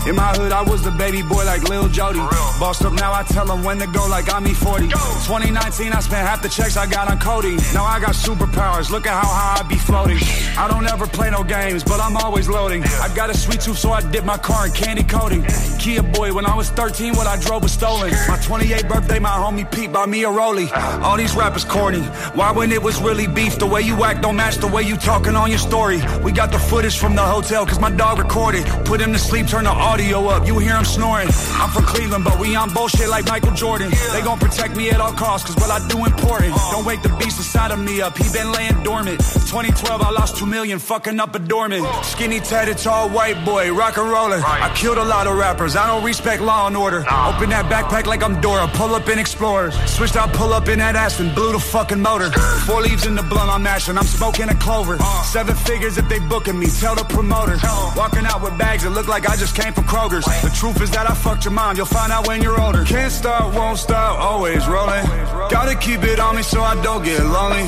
In 0.06 0.16
my 0.16 0.34
hood, 0.36 0.52
I 0.52 0.60
was 0.60 0.82
the 0.82 0.90
baby 0.90 1.22
boy 1.22 1.46
like 1.46 1.62
Lil 1.62 1.88
Jody. 1.88 2.18
Bossed 2.60 2.84
up 2.84 2.92
now, 2.92 3.14
I 3.14 3.22
tell 3.22 3.46
them 3.46 3.64
when 3.64 3.78
to 3.78 3.86
go 3.86 4.06
like 4.06 4.30
I'm 4.32 4.44
E40. 4.44 4.90
2019, 4.90 5.92
I 5.92 6.00
spent 6.00 6.28
half 6.28 6.42
the 6.42 6.48
checks 6.50 6.76
I 6.76 6.84
got 6.84 7.10
on 7.10 7.18
Cody. 7.18 7.56
Now 7.72 7.84
I 7.86 7.98
got 8.00 8.14
superpowers, 8.14 8.90
look 8.90 9.06
at 9.06 9.14
how 9.14 9.26
high 9.26 9.64
I 9.64 9.66
be 9.66 9.76
floating. 9.76 10.18
I 10.58 10.68
don't 10.68 10.86
ever 10.86 11.06
play 11.06 11.30
no 11.30 11.42
games, 11.42 11.82
but 11.82 12.00
I'm 12.00 12.18
always 12.18 12.50
loading. 12.50 12.84
I 12.84 13.08
got 13.16 13.30
a 13.30 13.34
sweet 13.34 13.62
tooth, 13.62 13.78
so 13.78 13.92
I 13.92 14.02
dip 14.10 14.24
my 14.24 14.36
car 14.36 14.66
in 14.66 14.72
candy 14.72 15.04
coating. 15.04 15.42
Kia 15.78 16.02
boy, 16.02 16.34
when 16.34 16.44
I 16.44 16.54
was 16.54 16.68
13, 16.68 17.14
what 17.16 17.26
I 17.26 17.40
drove 17.40 17.62
was 17.62 17.72
stolen. 17.72 18.10
My 18.28 18.36
28th 18.36 18.86
birthday, 18.86 19.18
my 19.18 19.30
homie 19.30 19.70
Pete 19.72 19.90
bought 19.90 20.10
me 20.10 20.24
a 20.24 20.28
Rollie. 20.28 20.70
All 21.02 21.16
these 21.16 21.34
rappers 21.34 21.64
corny. 21.64 22.02
Why 22.36 22.52
when 22.52 22.72
it 22.72 22.82
was 22.82 23.00
really 23.00 23.26
beef? 23.26 23.58
The 23.58 23.66
way 23.66 23.80
you 23.80 24.04
act 24.04 24.20
don't 24.20 24.36
match 24.36 24.56
the 24.56 24.68
way 24.68 24.82
you 24.82 24.98
talking 24.98 25.34
on 25.34 25.48
your 25.48 25.58
story. 25.58 26.02
We 26.22 26.30
got 26.30 26.52
the 26.52 26.58
footage 26.58 26.98
from 26.98 27.16
the 27.16 27.22
hotel, 27.22 27.64
cause 27.64 27.80
my 27.80 27.90
dog 27.90 28.18
recorded. 28.18 28.66
Put 28.84 29.00
him 29.00 29.14
to 29.14 29.18
sleep, 29.18 29.46
turn 29.46 29.64
the 29.64 29.70
audio 29.70 29.93
up, 30.00 30.46
you 30.46 30.58
hear 30.58 30.74
him 30.74 30.84
snoring. 30.84 31.28
I'm 31.54 31.70
from 31.70 31.84
Cleveland, 31.84 32.24
but 32.24 32.38
we 32.40 32.56
on 32.56 32.72
bullshit 32.72 33.08
like 33.08 33.26
Michael 33.26 33.52
Jordan. 33.52 33.90
They 34.12 34.22
gon' 34.22 34.38
protect 34.38 34.76
me 34.76 34.90
at 34.90 35.00
all 35.00 35.12
costs, 35.12 35.46
cause 35.46 35.56
what 35.56 35.70
I 35.70 35.86
do 35.88 36.04
important. 36.04 36.54
Don't 36.72 36.84
wake 36.84 37.02
the 37.02 37.10
beast 37.10 37.38
inside 37.38 37.70
of 37.70 37.78
me 37.78 38.00
up, 38.00 38.16
he 38.18 38.24
been 38.32 38.50
laying 38.50 38.82
dormant. 38.82 39.20
2012, 39.20 40.02
I 40.02 40.10
lost 40.10 40.36
two 40.36 40.46
million, 40.46 40.80
fucking 40.80 41.20
up 41.20 41.34
a 41.36 41.38
dormant. 41.38 41.86
Skinny 42.04 42.40
tatted, 42.40 42.78
tall 42.78 43.08
white 43.08 43.44
boy, 43.44 43.72
rock 43.72 43.96
and 43.96 44.10
rollin'. 44.10 44.42
I 44.42 44.72
killed 44.74 44.98
a 44.98 45.04
lot 45.04 45.28
of 45.28 45.36
rappers, 45.36 45.76
I 45.76 45.86
don't 45.86 46.02
respect 46.04 46.42
law 46.42 46.66
and 46.66 46.76
order. 46.76 46.98
Open 46.98 47.50
that 47.50 47.66
backpack 47.70 48.06
like 48.06 48.22
I'm 48.22 48.40
Dora, 48.40 48.66
pull 48.74 48.94
up 48.94 49.08
in 49.08 49.18
Explorers. 49.18 49.74
Switched 49.88 50.16
out, 50.16 50.32
pull 50.32 50.52
up 50.52 50.68
in 50.68 50.80
that 50.80 50.96
Aston, 50.96 51.32
blew 51.34 51.52
the 51.52 51.60
fucking 51.60 52.00
motor. 52.00 52.32
Four 52.66 52.82
leaves 52.82 53.06
in 53.06 53.14
the 53.14 53.22
blunt 53.22 53.48
I'm 53.48 53.62
mashing, 53.62 53.96
I'm 53.96 54.06
smoking 54.06 54.48
a 54.48 54.54
clover. 54.56 54.98
Seven 55.24 55.54
figures 55.54 55.98
if 55.98 56.08
they 56.08 56.18
booking 56.18 56.58
me, 56.58 56.66
tell 56.66 56.96
the 56.96 57.04
promoter. 57.04 57.56
Walking 57.96 58.26
out 58.26 58.42
with 58.42 58.58
bags 58.58 58.82
that 58.82 58.90
look 58.90 59.06
like 59.06 59.28
I 59.28 59.36
just 59.36 59.54
came 59.54 59.72
from 59.72 59.83
Kroger's. 59.84 60.24
The 60.42 60.50
truth 60.50 60.80
is 60.80 60.90
that 60.90 61.08
I 61.08 61.14
fucked 61.14 61.44
your 61.44 61.52
mom, 61.52 61.76
you'll 61.76 61.86
find 61.86 62.12
out 62.12 62.26
when 62.26 62.42
you're 62.42 62.60
older. 62.60 62.84
Can't 62.84 63.12
stop, 63.12 63.54
won't 63.54 63.78
stop, 63.78 64.18
always 64.18 64.66
rolling. 64.66 65.04
Gotta 65.50 65.74
keep 65.74 66.02
it 66.02 66.18
on 66.18 66.36
me 66.36 66.42
so 66.42 66.62
I 66.62 66.80
don't 66.82 67.04
get 67.04 67.24
lonely. 67.24 67.64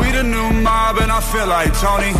We 0.00 0.12
the 0.12 0.22
new 0.22 0.50
mob 0.62 0.98
and 0.98 1.10
I 1.10 1.20
feel 1.20 1.46
like 1.46 1.72
Tony. 1.78 2.12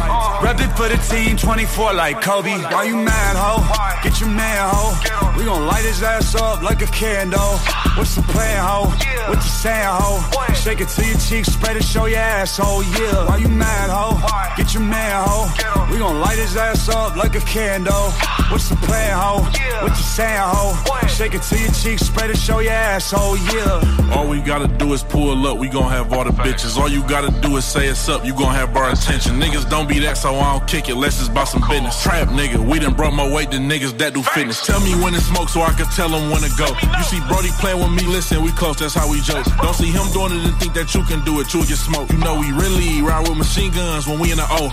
Rep 0.43 0.61
it 0.61 0.73
for 0.77 0.89
the 0.89 0.99
team, 1.11 1.37
24 1.37 1.93
like 1.95 2.21
Kobe. 2.21 2.57
Why 2.73 2.85
you 2.85 2.97
mad, 2.97 3.37
ho? 3.37 3.63
Get 4.03 4.21
your 4.21 4.31
man, 4.31 4.71
ho. 4.73 5.37
We 5.37 5.45
gon' 5.45 5.67
light 5.67 5.85
his 5.85 6.03
ass 6.03 6.35
up 6.35 6.63
like 6.63 6.83
a 6.83 6.87
candle. 6.87 7.59
What's 7.97 8.15
the 8.15 8.23
plan, 8.23 8.65
ho? 8.65 8.87
What 9.29 9.37
you 9.37 9.51
saying, 9.63 9.87
ho? 9.87 10.55
Shake 10.55 10.81
it 10.81 10.89
to 10.89 11.05
your 11.05 11.19
cheeks, 11.19 11.49
spread 11.49 11.77
it, 11.77 11.85
show 11.85 12.07
your 12.07 12.19
asshole, 12.19 12.83
yeah. 12.83 13.27
Why 13.29 13.37
you 13.39 13.49
mad, 13.49 13.91
ho? 13.91 14.19
Get 14.57 14.75
your 14.75 14.83
man, 14.83 15.25
ho. 15.27 15.89
We 15.93 15.99
gon' 15.99 16.21
light 16.21 16.39
his 16.39 16.57
ass 16.57 16.89
up 16.89 17.17
like 17.17 17.35
a 17.35 17.41
candle. 17.41 18.11
What's 18.51 18.69
the 18.69 18.77
plan, 18.77 19.17
ho? 19.17 19.38
What 19.39 19.97
you 19.97 20.03
saying, 20.03 20.41
ho? 20.41 20.75
Shake 21.09 21.35
it 21.35 21.43
to 21.43 21.59
your 21.59 21.73
cheeks, 21.73 22.03
spread 22.03 22.31
it, 22.31 22.37
show 22.37 22.61
your 22.61 22.73
asshole, 22.73 23.37
yeah. 23.39 24.13
All 24.15 24.29
we 24.29 24.41
gotta 24.41 24.69
do 24.69 24.93
is 24.93 25.03
pull 25.03 25.47
up, 25.47 25.59
we 25.59 25.69
gon' 25.69 25.91
have 25.91 26.13
all 26.13 26.25
the 26.25 26.31
bitches. 26.31 26.77
All 26.77 26.89
you 26.89 27.03
gotta 27.09 27.33
do 27.41 27.57
is 27.57 27.65
say 27.65 27.87
it's 27.87 28.09
up, 28.09 28.25
you 28.25 28.35
gon' 28.35 28.55
have 28.55 28.77
our 28.77 28.91
attention. 28.91 29.41
Niggas 29.41 29.69
don't 29.69 29.89
be 29.89 29.99
that, 30.01 30.17
so 30.17 30.35
I 30.35 30.59
don't 30.59 30.69
kick 30.69 30.89
it, 30.89 30.95
let's 30.97 31.19
just 31.19 31.35
bout 31.35 31.47
some 31.47 31.63
business. 31.69 32.03
Trap 32.03 32.29
nigga, 32.29 32.59
we 32.59 32.79
done 32.79 32.95
brought 32.95 33.15
my 33.15 33.29
weight 33.29 33.51
to 33.51 33.59
niggas 33.59 33.99
that 33.99 34.15
do 34.15 34.23
fitness. 34.23 34.65
Tell 34.65 34.81
me 34.81 34.95
when 35.03 35.13
to 35.13 35.21
smoke 35.21 35.49
so 35.49 35.63
I 35.63 35.73
can 35.73 35.87
tell 35.87 36.09
them 36.09 36.31
when 36.31 36.43
to 36.43 36.51
go. 36.57 36.67
You 36.67 37.05
see 37.05 37.21
Brody 37.27 37.51
playing 37.59 37.79
with 37.79 37.91
me, 37.91 38.07
listen, 38.07 38.43
we 38.43 38.53
close, 38.53 38.79
that's 38.79 38.95
how 38.95 39.11
we 39.11 39.21
joke. 39.21 39.47
Don't 39.63 39.75
see 39.75 39.91
him 39.91 40.07
doing 40.13 40.33
it 40.33 40.47
and 40.47 40.57
think 40.59 40.75
that 40.75 40.95
you 40.95 41.03
can 41.05 41.25
do 41.25 41.41
it, 41.41 41.53
you'll 41.55 41.65
get 41.65 41.79
smoked. 41.79 42.13
You 42.13 42.19
know 42.19 42.39
we 42.39 42.51
really 42.53 43.03
ride 43.03 43.29
with 43.29 43.39
machine 43.39 43.73
guns 43.73 44.07
when 44.07 44.19
we 44.19 44.31
in 44.31 44.39
the 44.39 44.47
O. 44.51 44.71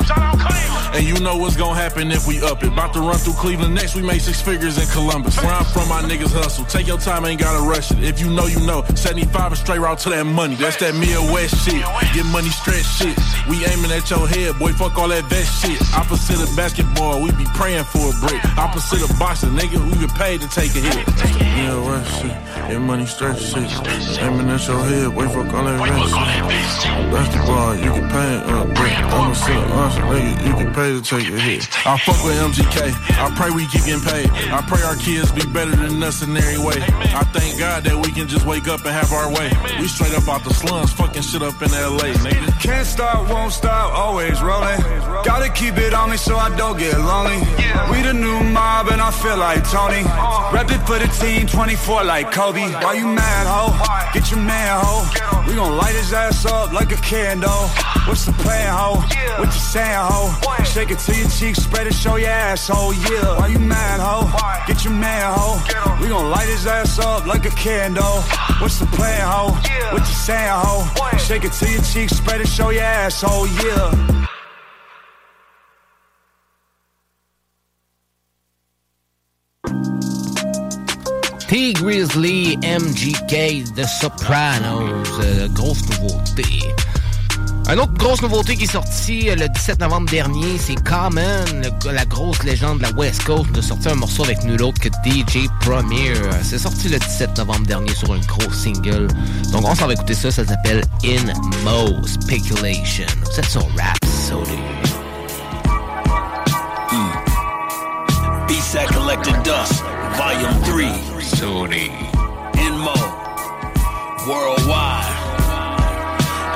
And 0.96 1.04
you 1.06 1.20
know 1.20 1.38
what's 1.38 1.58
gonna 1.58 1.76
happen 1.80 2.12
if 2.12 2.28
we 2.28 2.42
up 2.42 2.64
it. 2.64 2.72
About 2.72 2.94
to 2.94 3.02
run 3.02 3.18
through 3.18 3.34
Cleveland 3.34 3.76
next, 3.76 3.96
we 3.96 4.02
make 4.02 4.22
six 4.22 4.40
figures 4.42 4.55
in 4.64 4.88
Columbus. 4.88 5.36
Where 5.44 5.52
I'm 5.52 5.66
from, 5.66 5.90
my 5.90 6.02
niggas 6.02 6.32
hustle. 6.32 6.64
Take 6.66 6.88
your 6.88 6.98
time, 6.98 7.26
ain't 7.26 7.42
gotta 7.42 7.60
rush 7.68 7.92
it. 7.92 8.04
If 8.04 8.22
you 8.22 8.30
know, 8.30 8.48
you 8.48 8.60
know. 8.66 8.84
75 8.96 9.52
a 9.52 9.56
straight 9.56 9.80
route 9.80 10.00
to 10.00 10.10
that 10.10 10.24
money. 10.24 10.56
That's 10.56 10.78
that 10.78 10.96
Midwest 10.96 11.66
shit. 11.66 11.84
Get 12.14 12.26
money 12.32 12.50
stretch 12.50 12.86
shit. 12.86 13.18
We 13.50 13.66
aiming 13.66 13.92
at 13.92 14.10
your 14.10 14.28
head, 14.28 14.58
boy. 14.58 14.72
Fuck 14.72 14.98
all 14.98 15.10
that 15.10 15.26
vest 15.26 15.62
shit. 15.62 15.82
Opposite 15.94 16.40
of 16.42 16.56
basketball, 16.56 17.22
we 17.22 17.32
be 17.32 17.44
praying 17.54 17.84
for 17.84 18.00
a 18.00 18.16
break. 18.24 18.40
Opposite 18.58 19.04
of 19.04 19.12
boxing, 19.20 19.52
nigga, 19.52 19.76
we 19.84 20.00
get 20.00 20.16
paid 20.16 20.40
to 20.40 20.48
take 20.48 20.72
a 20.76 20.80
hit. 20.80 21.04
Midwest 21.60 22.22
shit. 22.22 22.36
Get 22.72 22.80
money 22.80 23.06
stretch 23.06 23.42
shit. 23.44 23.68
Aiming 24.24 24.50
at 24.50 24.66
your 24.68 24.80
head, 24.88 25.14
boy. 25.14 25.28
Fuck 25.28 25.52
all 25.52 25.66
that 25.68 25.84
vest 25.84 26.80
shit. 26.80 27.12
Basketball, 27.12 27.76
you 27.76 27.92
get 27.92 28.08
paid 28.08 28.40
a 28.48 28.66
break. 28.72 28.96
Opposite 29.12 29.58
of 29.58 29.70
boxing, 29.76 30.08
nigga, 30.08 30.32
you 30.48 30.54
get 30.64 30.74
paid 30.74 30.94
to 30.96 31.02
take 31.04 31.28
a 31.28 31.40
hit. 31.40 31.68
I 31.86 31.98
fuck 32.00 32.24
with 32.24 32.40
MGK. 32.40 32.96
I 33.20 33.28
pray 33.36 33.52
we 33.52 33.68
keep 33.68 33.84
getting 33.84 34.00
paid. 34.00 34.32
I 34.52 34.62
pray 34.68 34.82
our 34.84 34.96
kids 34.96 35.32
be 35.32 35.46
better 35.52 35.76
than 35.76 36.02
us 36.04 36.22
in 36.22 36.36
every 36.36 36.58
way. 36.58 36.78
I 36.80 37.24
thank 37.32 37.60
God 37.60 37.84
that 37.86 37.96
we 37.96 38.12
can 38.12 38.28
just 38.28 38.46
wake 38.46 38.68
up 38.68 38.82
and 38.86 38.94
have 38.94 39.12
our 39.12 39.32
way. 39.32 39.52
We 39.80 39.88
straight 39.88 40.14
up 40.14 40.28
out 40.28 40.44
the 40.44 40.54
slums, 40.54 40.92
fucking 40.94 41.22
shit 41.22 41.42
up 41.42 41.62
in 41.62 41.72
LA, 41.72 42.14
nigga. 42.26 42.62
Can't 42.62 42.86
stop, 42.86 43.30
won't 43.30 43.54
stop, 43.54 43.94
always 43.94 44.42
rolling. 44.42 44.80
Gotta 45.24 45.50
keep 45.52 45.78
it 45.78 45.94
on 45.94 46.10
me 46.10 46.18
so 46.18 46.36
I 46.36 46.56
don't 46.56 46.78
get 46.78 46.98
lonely. 47.00 47.40
We 47.92 48.02
the 48.02 48.14
new 48.14 48.44
mob 48.44 48.88
and 48.88 49.02
I 49.02 49.12
feel 49.12 49.38
like 49.38 49.64
Tony. 49.70 50.04
Rep 50.54 50.70
it 50.72 50.82
for 50.86 51.00
the 51.00 51.08
team, 51.20 51.48
24 51.48 52.04
like 52.04 52.32
Kobe. 52.32 52.62
Why 52.84 52.94
you 52.94 53.08
mad, 53.08 53.48
ho? 53.48 53.74
Get 54.14 54.32
your 54.32 54.40
man, 54.40 54.80
ho. 54.84 55.44
We 55.48 55.56
gon' 55.56 55.78
light 55.78 55.96
his 55.96 56.14
ass 56.14 56.46
up 56.46 56.72
like 56.74 56.92
a 56.92 56.98
candle. 56.98 57.68
What's 58.08 58.26
the 58.26 58.34
plan, 58.34 58.74
ho? 58.74 59.02
What 59.40 59.48
you 59.48 59.60
saying, 59.60 59.98
ho? 59.98 60.64
Shake 60.64 60.92
it 60.92 61.00
to 61.00 61.16
your 61.16 61.30
cheeks, 61.30 61.64
spread 61.64 61.88
it, 61.88 61.94
show 61.94 62.18
your 62.18 62.30
asshole, 62.30 62.94
yeah. 62.94 63.40
Why 63.40 63.48
you 63.48 63.60
mad, 63.60 64.00
ho? 64.00 64.25
Get 64.68 64.84
your 64.84 64.94
man, 64.94 65.34
ho. 65.36 65.98
We 66.02 66.10
gon' 66.10 66.30
light 66.30 66.48
his 66.48 66.66
ass 66.66 67.00
up 67.00 67.26
like 67.26 67.46
a 67.46 67.52
candle. 67.52 68.22
What's 68.60 68.80
the 68.80 68.86
plan, 68.88 69.22
ho? 69.22 69.52
What 69.92 70.02
you 70.02 70.16
saying, 70.28 70.50
ho? 70.52 71.18
Shake 71.18 71.44
it 71.46 71.54
to 71.54 71.70
your 71.70 71.82
cheeks, 71.82 72.18
spread 72.18 72.42
it, 72.42 72.48
show 72.48 72.70
your 72.70 72.84
asshole, 72.84 73.48
yeah. 73.48 74.16
Tee 81.48 81.74
Grizzley, 81.74 82.58
MGK, 82.64 83.64
The 83.76 83.86
Sopranos, 83.86 85.08
euh, 85.22 85.48
grosse 85.54 85.84
nouveauté. 85.90 86.74
Une 87.68 87.80
autre 87.80 87.94
grosse 87.94 88.22
nouveauté 88.22 88.56
qui 88.56 88.66
est 88.66 88.72
sortie 88.72 89.30
euh, 89.30 89.36
le 89.36 89.50
17 89.50 89.80
novembre 89.80 90.08
dernier, 90.10 90.58
c'est 90.60 90.76
Common, 90.84 91.44
le- 91.54 91.92
la 91.92 92.06
grosse 92.06 92.44
légende 92.44 92.78
de 92.78 92.84
la 92.84 92.92
West 92.92 93.24
Coast, 93.24 93.52
de 93.54 93.62
sortir 93.62 93.92
un 93.94 93.96
morceau 93.96 94.24
avec 94.24 94.44
nul 94.44 94.62
autre 94.62 94.80
que 94.80 94.90
DJ 94.90 95.48
Premier. 95.62 96.14
C'est 96.44 96.60
sorti 96.60 96.90
le 96.90 97.00
17 97.00 97.38
novembre 97.40 97.66
dernier 97.66 97.94
sur 97.96 98.14
un 98.14 98.20
gros 98.20 98.52
single. 98.54 99.08
Donc 99.52 99.66
on 99.68 99.74
s'en 99.74 99.88
va 99.88 99.94
écouter 99.94 100.14
ça, 100.14 100.30
ça 100.30 100.46
s'appelle 100.46 100.84
In 101.04 101.34
Mo 101.64 102.06
Speculation. 102.06 103.06
Vous 103.24 103.40
êtes 103.40 103.50
sur 103.50 103.62
Rap 103.76 103.98
Sody. 104.06 104.60
Beats 108.48 108.74
that 108.74 108.86
collected 108.94 109.36
dust, 109.44 109.84
volume 110.18 110.62
3. 110.62 111.20
Sony. 111.20 111.90
Inmo. 112.60 112.94
Worldwide. 114.28 115.14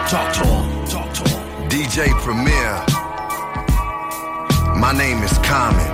Talk 0.08 0.32
to 0.34 0.49
DJ 1.70 2.10
Premier. 2.24 2.84
My 4.76 4.92
name 4.92 5.22
is 5.22 5.38
Common. 5.40 5.86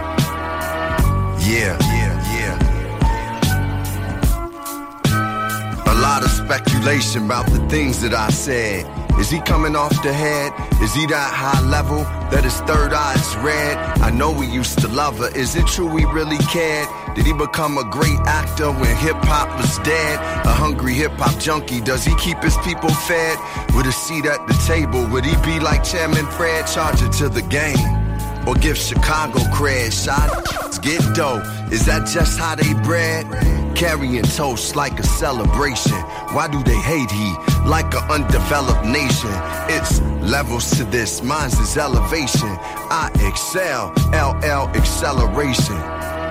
Yeah, 1.42 1.78
yeah, 1.82 2.14
yeah. 2.34 2.56
A 5.86 5.96
lot 5.96 6.24
of 6.24 6.32
speculation 6.32 7.26
about 7.26 7.48
the 7.48 7.60
things 7.68 8.00
that 8.02 8.14
I 8.14 8.30
said. 8.30 9.05
Is 9.20 9.30
he 9.30 9.40
coming 9.40 9.78
off 9.78 10.04
the 10.04 10.12
head? 10.12 10.52
Is 10.82 10.94
he 10.94 11.06
that 11.08 11.32
high 11.34 11.62
level 11.62 12.04
that 12.32 12.44
his 12.44 12.60
third 12.62 12.92
eye 12.92 13.16
is 13.16 13.36
red? 13.38 13.78
I 14.02 14.12
know 14.12 14.32
we 14.32 14.46
used 14.46 14.80
to 14.80 14.90
love 14.90 15.20
her. 15.20 15.30
Is 15.36 15.56
it 15.56 15.66
true 15.68 15.88
we 15.88 16.04
really 16.06 16.38
cared? 16.52 16.90
Did 17.16 17.26
he 17.26 17.32
become 17.32 17.78
a 17.78 17.86
great 17.86 18.20
actor 18.26 18.72
when 18.72 18.94
hip 18.98 19.16
hop 19.24 19.58
was 19.58 19.80
dead? 19.80 20.20
A 20.46 20.52
hungry 20.52 20.94
hip 20.94 21.14
hop 21.14 21.40
junkie, 21.40 21.80
does 21.80 22.04
he 22.04 22.14
keep 22.16 22.44
his 22.44 22.58
people 22.58 22.90
fed? 22.90 23.38
With 23.74 23.88
a 23.88 23.94
seat 23.94 24.26
at 24.26 24.46
the 24.48 24.54
table, 24.68 25.08
would 25.08 25.24
he 25.24 25.36
be 25.46 25.62
like 25.62 25.86
Chairman 25.86 26.26
Fred, 26.32 26.68
charge 26.68 27.02
it 27.02 27.14
to 27.14 27.30
the 27.30 27.42
game? 27.42 27.88
Or 28.46 28.54
give 28.56 28.78
Chicago 28.78 29.40
cred, 29.56 29.92
shots 29.92 30.78
get 30.86 31.02
dough. 31.16 31.42
Is 31.72 31.86
that 31.86 32.06
just 32.08 32.38
how 32.38 32.56
they 32.56 32.74
bred? 32.84 33.26
Carrying 33.76 34.24
toast 34.24 34.76
like 34.76 35.00
a 35.00 35.04
celebration. 35.04 35.98
Why 36.36 36.48
do 36.48 36.62
they 36.64 36.78
hate 36.78 37.10
he 37.12 37.55
like 37.66 37.94
an 37.96 38.10
undeveloped 38.10 38.86
nation? 38.86 39.32
It's 39.70 40.02
levels 40.22 40.70
to 40.78 40.84
this, 40.86 41.22
mine's 41.22 41.60
is 41.60 41.78
elevation. 41.78 42.50
I 42.90 43.12
excel, 43.22 43.92
LL 44.14 44.70
acceleration. 44.76 45.76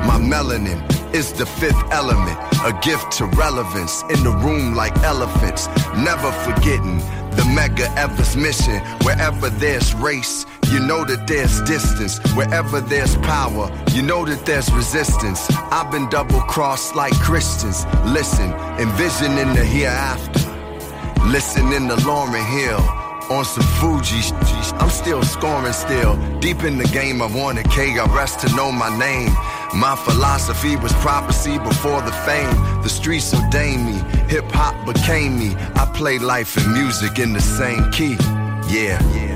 My 0.06 0.18
melanin 0.20 0.80
is 1.14 1.32
the 1.32 1.46
fifth 1.46 1.82
element, 1.90 2.38
a 2.64 2.78
gift 2.82 3.12
to 3.12 3.26
relevance 3.26 4.02
in 4.02 4.22
the 4.22 4.30
room 4.44 4.74
like 4.74 4.96
elephants. 4.98 5.68
Never 5.96 6.30
forgetting 6.46 6.98
the 7.36 7.44
mega 7.54 7.90
Everest 7.98 8.36
mission. 8.36 8.80
Wherever 9.02 9.50
there's 9.50 9.94
race, 9.94 10.46
you 10.70 10.80
know 10.80 11.04
that 11.04 11.26
there's 11.26 11.60
distance. 11.62 12.18
Wherever 12.34 12.80
there's 12.80 13.16
power, 13.18 13.70
you 13.92 14.02
know 14.02 14.24
that 14.24 14.44
there's 14.44 14.70
resistance. 14.72 15.48
I've 15.70 15.90
been 15.90 16.08
double 16.10 16.40
crossed 16.42 16.94
like 16.94 17.14
Christians. 17.14 17.86
Listen, 18.04 18.52
envisioning 18.78 19.54
the 19.54 19.64
hereafter. 19.64 20.43
Listening 21.26 21.88
to 21.88 21.96
Lauryn 22.04 22.44
Hill 22.44 22.80
on 23.30 23.44
some 23.44 23.64
Fuji. 23.80 24.20
I'm 24.76 24.90
still 24.90 25.22
scoring 25.22 25.72
still. 25.72 26.16
Deep 26.40 26.62
in 26.64 26.76
the 26.78 26.84
game, 26.84 27.22
I 27.22 27.26
want 27.26 27.58
a 27.58 27.62
K. 27.64 27.98
I 27.98 28.04
rest 28.14 28.40
to 28.40 28.54
know 28.54 28.70
my 28.70 28.96
name. 28.98 29.32
My 29.74 29.96
philosophy 29.96 30.76
was 30.76 30.92
prophecy 30.94 31.58
before 31.58 32.02
the 32.02 32.12
fame. 32.12 32.54
The 32.82 32.88
streets 32.88 33.34
ordained 33.34 33.86
me. 33.86 33.94
Hip 34.28 34.44
hop 34.52 34.86
became 34.86 35.38
me. 35.38 35.54
I 35.74 35.90
play 35.94 36.18
life 36.18 36.56
and 36.56 36.72
music 36.72 37.18
in 37.18 37.32
the 37.32 37.40
same 37.40 37.90
key. 37.90 38.16
Yeah. 38.68 39.33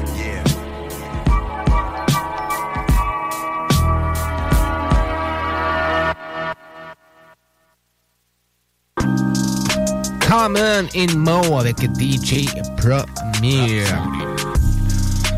Common 10.38 10.87
in 10.94 11.16
Mo 11.16 11.59
avec 11.59 11.81
DJ 11.98 12.46
Premier. 12.77 13.83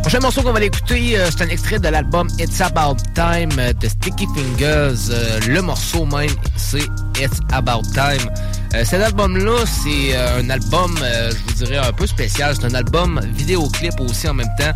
Prochain 0.03 0.21
morceau 0.21 0.43
qu'on 0.43 0.53
va 0.53 0.61
l'écouter, 0.61 1.19
euh, 1.19 1.31
c'est 1.31 1.43
un 1.43 1.49
extrait 1.49 1.79
de 1.79 1.89
l'album 1.89 2.29
It's 2.39 2.61
About 2.61 2.97
Time 3.15 3.51
de 3.81 3.89
Sticky 3.89 4.27
Fingers. 4.35 5.09
Euh, 5.11 5.41
le 5.49 5.63
morceau 5.63 6.05
même, 6.05 6.29
c'est 6.57 6.85
It's 7.19 7.41
About 7.51 7.83
Time. 7.95 8.31
Euh, 8.75 8.85
cet 8.85 9.01
album-là, 9.01 9.65
c'est 9.65 10.15
un 10.15 10.51
album, 10.51 10.95
je 11.03 11.37
vous 11.47 11.65
dirais, 11.65 11.79
un 11.79 11.93
peu 11.93 12.07
spécial. 12.07 12.55
C'est 12.55 12.67
un 12.67 12.75
album 12.75 13.23
vidéoclip 13.35 13.99
aussi 14.01 14.29
en 14.29 14.35
même 14.35 14.51
temps, 14.59 14.73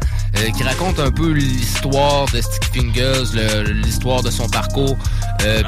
qui 0.57 0.63
raconte 0.63 1.01
un 1.01 1.11
peu 1.11 1.33
l'histoire 1.33 2.25
de 2.33 2.41
Sticky 2.41 2.81
Fingers, 2.81 3.63
l'histoire 3.85 4.23
de 4.23 4.31
son 4.31 4.49
parcours. 4.49 4.97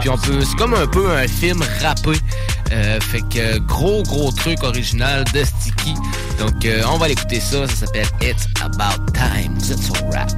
Puis 0.00 0.08
on 0.08 0.16
peut, 0.16 0.40
c'est 0.40 0.56
comme 0.56 0.72
un 0.72 0.86
peu 0.86 1.10
un 1.10 1.28
film 1.28 1.62
rappé. 1.82 2.18
Euh, 2.72 3.00
fait 3.00 3.22
que 3.22 3.58
gros 3.58 4.02
gros 4.02 4.30
truc 4.32 4.62
original 4.62 5.24
de 5.32 5.44
Sticky. 5.44 5.94
Donc 6.38 6.64
euh, 6.64 6.82
on 6.92 6.98
va 6.98 7.08
l'écouter 7.08 7.40
ça, 7.40 7.66
ça 7.68 7.86
s'appelle 7.86 8.06
It's 8.22 8.46
About 8.60 9.12
Time. 9.12 9.56
Êtes 9.56 9.82
sur 9.82 9.94
Rap. 10.12 10.30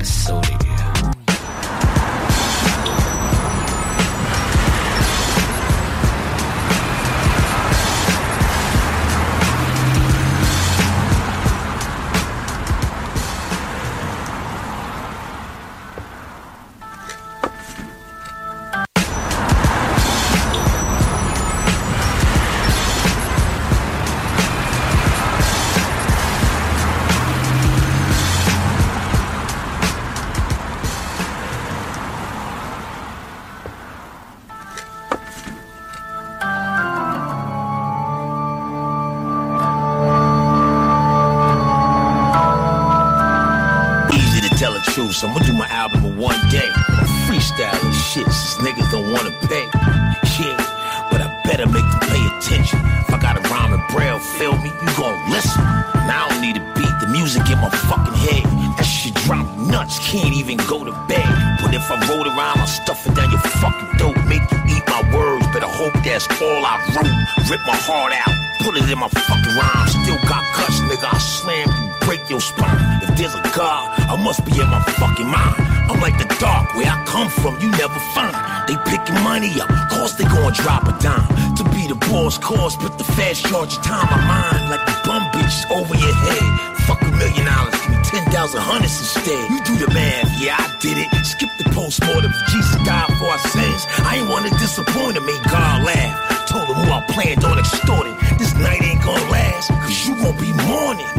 Rip 67.58 67.66
my 67.66 67.76
heart 67.76 68.12
out, 68.12 68.34
put 68.62 68.76
it 68.76 68.88
in 68.88 68.98
my 68.98 69.08
fucking 69.08 69.54
rhyme. 69.56 69.88
Still 69.88 70.18
got 70.28 70.44
guts, 70.54 70.78
nigga, 70.86 71.10
I 71.10 71.18
slam 71.18 71.66
you 71.66 71.88
break 72.06 72.30
your 72.30 72.40
spine. 72.40 73.02
If 73.02 73.16
there's 73.18 73.34
a 73.34 73.42
God, 73.54 73.98
I 73.98 74.16
must 74.16 74.44
be 74.44 74.52
in 74.52 74.68
my 74.68 74.82
fucking 75.00 75.26
mind. 75.26 75.56
I'm 75.90 76.00
like 76.00 76.18
the 76.18 76.28
dark, 76.38 76.74
where 76.74 76.86
I 76.86 77.04
come 77.04 77.28
from, 77.28 77.58
you 77.60 77.70
never 77.70 77.98
find. 78.14 78.34
They 78.68 78.76
picking 78.86 79.18
money 79.24 79.50
up, 79.60 79.68
course 79.90 80.14
they 80.14 80.24
gon' 80.24 80.52
drop 80.52 80.86
a 80.86 80.94
dime. 81.02 81.26
To 81.56 81.64
be 81.74 81.88
the 81.88 81.96
boss 82.06 82.38
cause, 82.38 82.76
but 82.76 82.96
the 82.98 83.04
fast 83.04 83.44
charge 83.46 83.74
time 83.78 84.06
of 84.06 84.22
mine. 84.28 84.70
Like 84.70 84.84
the 84.86 84.96
bum 85.04 85.22
bitches 85.32 85.66
over 85.70 85.94
your 85.96 86.14
head. 86.14 86.77
Fuck 86.88 87.04
a 87.04 87.12
million 87.20 87.44
dollars, 87.44 87.76
give 87.84 87.90
me 87.92 88.00
ten 88.00 88.24
thousand 88.32 88.64
hundreds 88.64 88.96
instead. 88.96 89.44
You 89.52 89.60
do 89.60 89.76
the 89.76 89.92
math, 89.92 90.24
yeah, 90.40 90.56
I 90.56 90.72
did 90.80 90.96
it. 90.96 91.04
Skip 91.20 91.52
the 91.60 91.68
postmortem, 91.76 92.32
Jesus 92.48 92.80
died 92.88 93.12
for 93.20 93.28
our 93.28 93.42
sins. 93.52 93.84
I 94.08 94.24
ain't 94.24 94.28
wanna 94.32 94.48
disappoint 94.56 95.20
him, 95.20 95.26
make 95.28 95.44
God 95.52 95.84
laugh. 95.84 96.48
Told 96.48 96.64
him 96.64 96.80
who 96.80 96.88
I 96.88 97.04
planned 97.12 97.44
on 97.44 97.60
extorting. 97.60 98.16
This 98.40 98.56
night 98.56 98.80
ain't 98.80 99.04
gonna 99.04 99.20
last, 99.28 99.68
cause 99.84 100.00
you 100.08 100.16
won't 100.16 100.40
be 100.40 100.48
mourning. 100.64 101.12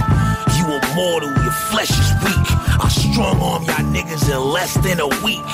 You 0.57 0.73
immortal, 0.73 1.29
your 1.45 1.53
flesh 1.69 1.93
is 1.93 2.09
weak. 2.25 2.45
I 2.81 2.89
strong 2.89 3.37
arm 3.37 3.61
y'all 3.69 3.85
niggas 3.93 4.25
in 4.25 4.41
less 4.41 4.73
than 4.81 4.97
a 4.97 5.09
week. 5.21 5.45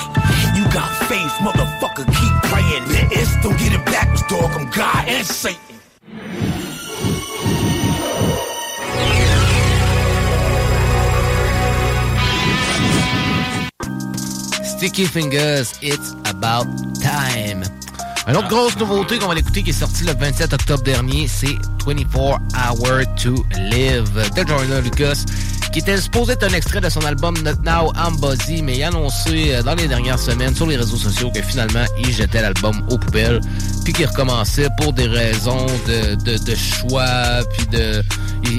You 0.56 0.64
got 0.72 0.88
faith, 1.12 1.34
motherfucker, 1.44 2.08
keep 2.08 2.34
praying. 2.48 2.88
It's 3.12 3.36
don't 3.44 3.52
get 3.60 3.76
it 3.76 3.84
backwards, 3.84 4.24
dog. 4.32 4.48
I'm 4.56 4.64
God 4.72 5.04
and 5.12 5.26
Satan. 5.26 5.65
Sticky 14.86 15.06
Fingers, 15.06 15.72
It's 15.82 16.14
About 16.26 16.70
Time. 17.00 17.64
Une 18.28 18.36
autre 18.36 18.46
grosse 18.46 18.76
nouveauté 18.76 19.18
qu'on 19.18 19.26
va 19.26 19.34
l'écouter 19.34 19.64
qui 19.64 19.70
est 19.70 19.72
sortie 19.72 20.04
le 20.04 20.12
27 20.14 20.52
octobre 20.52 20.84
dernier, 20.84 21.26
c'est 21.26 21.56
24 21.84 22.38
Hour 22.54 23.02
to 23.16 23.44
Live 23.58 24.12
de 24.36 24.46
Jordan 24.46 24.84
Lucas, 24.84 25.24
qui 25.76 25.80
était 25.80 26.00
supposé 26.00 26.32
être 26.32 26.44
un 26.44 26.54
extrait 26.54 26.80
de 26.80 26.88
son 26.88 27.04
album 27.04 27.34
Not 27.44 27.56
Now 27.62 27.92
Buzzy, 28.18 28.62
mais 28.62 28.78
il 28.78 28.82
a 28.82 28.88
annoncé 28.88 29.52
euh, 29.52 29.62
dans 29.62 29.74
les 29.74 29.86
dernières 29.86 30.18
semaines 30.18 30.56
sur 30.56 30.66
les 30.66 30.78
réseaux 30.78 30.96
sociaux 30.96 31.30
que 31.30 31.42
finalement 31.42 31.84
il 31.98 32.10
jetait 32.14 32.40
l'album 32.40 32.82
aux 32.88 32.96
poubelles, 32.96 33.42
puis 33.84 33.92
qu'il 33.92 34.06
recommençait 34.06 34.68
pour 34.80 34.94
des 34.94 35.06
raisons 35.06 35.66
de, 35.86 36.14
de, 36.14 36.54
choix, 36.54 37.42
puis 37.52 37.66
de... 37.66 38.02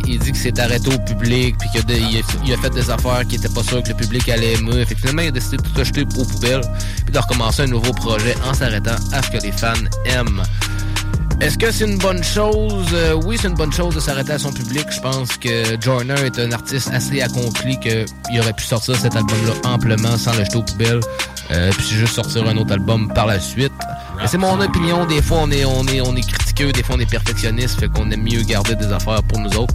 Il, 0.07 0.19
dit 0.19 0.31
que 0.31 0.37
s'est 0.37 0.59
arrêté 0.59 0.93
au 0.93 0.99
public, 0.99 1.55
puis 1.57 1.69
qu'il 1.71 2.53
a, 2.53 2.57
fait 2.57 2.69
des 2.69 2.87
affaires 2.91 3.25
qui 3.27 3.37
était 3.37 3.49
pas 3.49 3.63
sûr 3.63 3.81
que 3.81 3.89
le 3.89 3.95
public 3.95 4.29
allait 4.29 4.53
aimer. 4.53 4.85
Fait 4.85 4.93
finalement, 4.93 5.23
il 5.23 5.29
a 5.29 5.31
décidé 5.31 5.57
de 5.57 5.63
tout 5.63 5.81
acheter 5.81 6.01
aux 6.01 6.25
poubelles, 6.25 6.61
puis 7.03 7.13
de 7.13 7.17
recommencer 7.17 7.63
un 7.63 7.67
nouveau 7.67 7.93
projet 7.93 8.35
en 8.47 8.53
s'arrêtant 8.53 8.95
à 9.11 9.23
ce 9.23 9.31
que 9.31 9.41
les 9.41 9.51
fans 9.53 9.73
aiment. 10.05 10.43
Est-ce 11.39 11.57
que 11.57 11.71
c'est 11.71 11.85
une 11.85 11.99
bonne 11.99 12.23
chose? 12.23 12.87
Euh, 12.93 13.13
oui, 13.13 13.37
c'est 13.39 13.47
une 13.47 13.53
bonne 13.53 13.71
chose 13.71 13.93
de 13.93 13.99
s'arrêter 13.99 14.31
à 14.31 14.39
son 14.39 14.51
public. 14.51 14.85
Je 14.89 14.99
pense 14.99 15.37
que 15.37 15.79
Joyner 15.79 16.15
est 16.25 16.39
un 16.39 16.51
artiste 16.51 16.89
assez 16.91 17.21
accompli 17.21 17.79
qu'il 17.79 18.39
aurait 18.39 18.53
pu 18.53 18.63
sortir 18.63 18.95
cet 18.95 19.15
album-là 19.15 19.53
amplement 19.65 20.17
sans 20.17 20.33
l'acheter 20.33 20.57
aux 20.57 20.63
poubelles. 20.63 20.99
Euh, 21.51 21.71
puis 21.77 21.85
juste 21.95 22.15
sortir 22.15 22.47
un 22.47 22.57
autre 22.57 22.73
album 22.73 23.11
par 23.13 23.27
la 23.27 23.39
suite. 23.39 23.71
C'est 24.25 24.39
mon 24.39 24.59
opinion. 24.59 25.05
Des 25.05 25.21
fois, 25.21 25.39
on 25.43 25.51
est, 25.51 25.63
on 25.63 25.85
est, 25.85 26.01
on 26.01 26.15
est 26.15 26.27
des 26.65 26.83
fois, 26.83 26.95
on 26.95 26.99
est 26.99 27.09
perfectionniste. 27.09 27.79
Fait 27.79 27.87
qu'on 27.87 28.09
aime 28.11 28.23
mieux 28.23 28.41
garder 28.41 28.75
des 28.75 28.91
affaires 28.91 29.21
pour 29.23 29.39
nous 29.39 29.55
autres. 29.57 29.73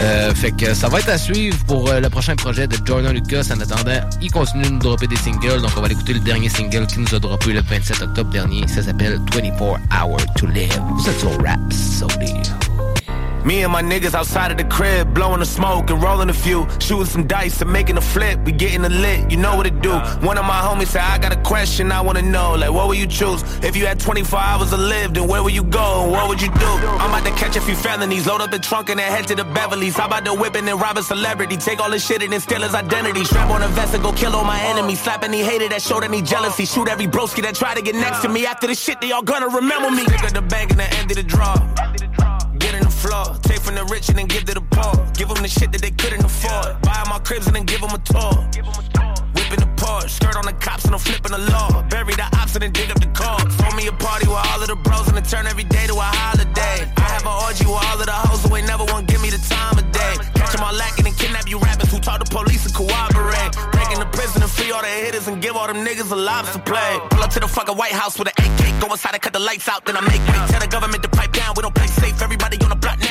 Euh, 0.00 0.34
fait 0.34 0.52
que 0.52 0.74
ça 0.74 0.88
va 0.88 1.00
être 1.00 1.08
à 1.08 1.18
suivre 1.18 1.56
pour 1.66 1.88
euh, 1.88 2.00
le 2.00 2.08
prochain 2.08 2.36
projet 2.36 2.66
de 2.66 2.76
Jordan 2.84 3.12
Lucas. 3.12 3.48
En 3.54 3.60
attendant, 3.60 4.00
il 4.20 4.30
continue 4.30 4.64
de 4.64 4.70
nous 4.70 4.78
dropper 4.78 5.06
des 5.06 5.16
singles. 5.16 5.60
Donc, 5.60 5.70
on 5.76 5.80
va 5.80 5.88
écouter 5.88 6.14
le 6.14 6.20
dernier 6.20 6.48
single 6.48 6.86
qu'il 6.86 7.00
nous 7.02 7.14
a 7.14 7.18
droppé 7.18 7.52
le 7.52 7.62
27 7.62 8.02
octobre 8.02 8.30
dernier. 8.30 8.66
Ça 8.68 8.82
s'appelle 8.82 9.20
24 9.32 9.60
Hours 9.62 10.34
to 10.36 10.46
Live. 10.46 10.80
Êtes 11.06 11.18
sur 11.18 11.30
Rap. 11.42 11.60
Me 13.44 13.62
and 13.62 13.70
my 13.70 13.82
niggas 13.82 14.14
outside 14.14 14.50
of 14.50 14.56
the 14.56 14.64
crib, 14.64 15.12
blowing 15.12 15.40
the 15.40 15.46
smoke 15.46 15.90
and 15.90 16.02
rolling 16.02 16.30
a 16.30 16.32
few, 16.32 16.66
shooting 16.80 17.04
some 17.04 17.26
dice 17.26 17.60
and 17.60 17.70
making 17.70 17.96
a 17.98 18.00
flip. 18.00 18.40
We 18.44 18.52
getting 18.52 18.84
a 18.84 18.88
lit, 18.88 19.30
you 19.30 19.36
know 19.36 19.54
what 19.56 19.66
it 19.66 19.82
do. 19.82 19.92
One 20.26 20.38
of 20.38 20.46
my 20.46 20.60
homies 20.60 20.88
said, 20.88 21.02
I 21.02 21.18
got 21.18 21.32
a 21.32 21.40
question, 21.42 21.92
I 21.92 22.00
wanna 22.00 22.22
know, 22.22 22.54
like 22.54 22.72
what 22.72 22.88
would 22.88 22.96
you 22.96 23.06
choose? 23.06 23.42
If 23.62 23.76
you 23.76 23.84
had 23.84 24.00
24 24.00 24.38
hours 24.38 24.70
to 24.70 24.78
live, 24.78 25.12
then 25.12 25.28
where 25.28 25.42
would 25.42 25.54
you 25.54 25.64
go 25.64 26.04
and 26.04 26.12
what 26.12 26.28
would 26.28 26.40
you 26.40 26.48
do? 26.48 26.72
I'm 27.02 27.10
about 27.10 27.26
to 27.26 27.32
catch 27.32 27.56
a 27.56 27.60
few 27.60 27.76
felonies, 27.76 28.26
load 28.26 28.40
up 28.40 28.50
the 28.50 28.58
trunk 28.58 28.88
and 28.88 28.98
then 28.98 29.12
head 29.12 29.26
to 29.28 29.34
the 29.34 29.44
Beverly's. 29.44 29.96
How 29.96 30.06
about 30.06 30.24
the 30.24 30.32
whip 30.34 30.54
and 30.54 30.66
rob 30.80 30.96
a 30.96 31.02
celebrity? 31.02 31.58
Take 31.58 31.80
all 31.80 31.90
his 31.90 32.04
shit 32.04 32.22
and 32.22 32.32
then 32.32 32.40
steal 32.40 32.62
his 32.62 32.74
identity. 32.74 33.24
Strap 33.24 33.50
on 33.50 33.62
a 33.62 33.68
vest 33.68 33.94
and 33.94 34.02
go 34.02 34.12
kill 34.12 34.34
all 34.34 34.44
my 34.44 34.60
enemies. 34.60 35.00
Slap 35.00 35.22
any 35.22 35.42
hater 35.42 35.68
that 35.68 35.82
showed 35.82 36.02
any 36.02 36.22
jealousy. 36.22 36.64
Shoot 36.64 36.88
every 36.88 37.06
broski 37.06 37.42
that 37.42 37.54
tried 37.54 37.76
to 37.76 37.82
get 37.82 37.94
next 37.94 38.20
to 38.22 38.28
me. 38.28 38.46
After 38.46 38.66
the 38.66 38.74
shit, 38.74 39.00
they 39.02 39.12
all 39.12 39.22
gonna 39.22 39.48
remember 39.48 39.90
me. 39.90 40.04
Stick 40.04 40.32
the 40.32 40.42
bank 40.42 40.70
and 40.70 40.80
then 40.80 40.92
empty 40.94 41.14
the 41.14 41.22
draw. 41.22 41.54
The 43.04 43.10
floor, 43.10 43.36
take 43.42 43.60
from 43.60 43.74
the 43.74 43.84
rich 43.92 44.08
and 44.08 44.16
then 44.16 44.26
give 44.32 44.48
to 44.48 44.54
the 44.54 44.64
poor. 44.72 44.96
Give 45.12 45.28
them 45.28 45.42
the 45.44 45.48
shit 45.48 45.68
that 45.72 45.82
they 45.84 45.92
couldn't 45.92 46.24
afford. 46.24 46.80
Buy 46.80 47.04
my 47.04 47.20
cribs 47.20 47.44
and 47.46 47.54
then 47.54 47.68
give 47.68 47.84
them 47.84 47.92
a 47.92 48.00
tour. 48.00 48.32
Whipping 49.36 49.60
the 49.60 49.68
Porsche, 49.76 50.08
skirt 50.08 50.36
on 50.40 50.48
the 50.48 50.56
cops 50.56 50.88
and 50.88 50.94
I'm 50.96 51.00
flipping 51.04 51.36
the 51.36 51.44
law. 51.52 51.84
Bury 51.92 52.16
the 52.16 52.24
ops 52.40 52.56
and 52.56 52.64
then 52.64 52.72
dig 52.72 52.88
up 52.88 53.00
the 53.04 53.12
car. 53.12 53.36
Throw 53.60 53.76
me 53.76 53.88
a 53.88 53.92
party 53.92 54.24
with 54.24 54.40
all 54.40 54.56
of 54.56 54.68
the 54.72 54.76
bros 54.80 55.04
and 55.08 55.20
then 55.20 55.26
turn 55.28 55.44
every 55.44 55.68
day 55.68 55.84
to 55.84 55.92
a 55.92 56.08
holiday. 56.16 56.88
I 56.96 57.08
have 57.12 57.28
an 57.28 57.36
orgy 57.44 57.68
with 57.68 57.76
all 57.76 58.00
of 58.00 58.08
the 58.08 58.16
hoes 58.24 58.40
who 58.40 58.56
ain't 58.56 58.66
never 58.66 58.88
want 58.88 59.04
give 59.04 59.20
me 59.20 59.28
the 59.28 59.42
time 59.52 59.76
of 59.76 59.84
day. 59.92 60.16
Catch 60.40 60.56
them 60.56 60.64
all 60.64 60.72
lacking 60.72 61.04
and 61.04 61.16
kidnap 61.20 61.44
you 61.44 61.60
rappers 61.60 61.92
who 61.92 62.00
talk 62.00 62.24
to 62.24 62.28
police 62.32 62.64
and 62.64 62.72
cooperate. 62.72 63.52
Break 63.76 63.92
into 63.92 64.08
prison 64.16 64.40
and 64.40 64.48
free 64.50 64.72
all 64.72 64.80
the 64.80 64.88
hitters 64.88 65.28
and 65.28 65.44
give 65.44 65.60
all 65.60 65.68
them 65.68 65.84
niggas 65.84 66.08
a 66.08 66.16
lobster 66.16 66.64
play. 66.64 66.96
Pull 67.12 67.20
up 67.20 67.28
to 67.36 67.40
the 67.40 67.48
fucking 67.48 67.76
White 67.76 67.92
House 67.92 68.16
with 68.16 68.32
an 68.32 68.36
AK. 68.40 68.80
Go 68.80 68.88
inside 68.88 69.12
and 69.12 69.20
cut 69.20 69.36
the 69.36 69.44
lights 69.44 69.68
out, 69.68 69.84
then 69.84 69.96
I 69.96 70.00
make 70.08 70.24
way. 70.24 70.40
Tell 70.48 70.60
the 70.60 70.72
government 70.72 71.02
to 71.04 71.10
pipe 71.12 71.32
down, 71.32 71.52
we 71.54 71.60
don't 71.60 71.74
play 71.74 71.86
safe. 71.86 72.16
Everybody 72.22 72.56
the 72.56 72.63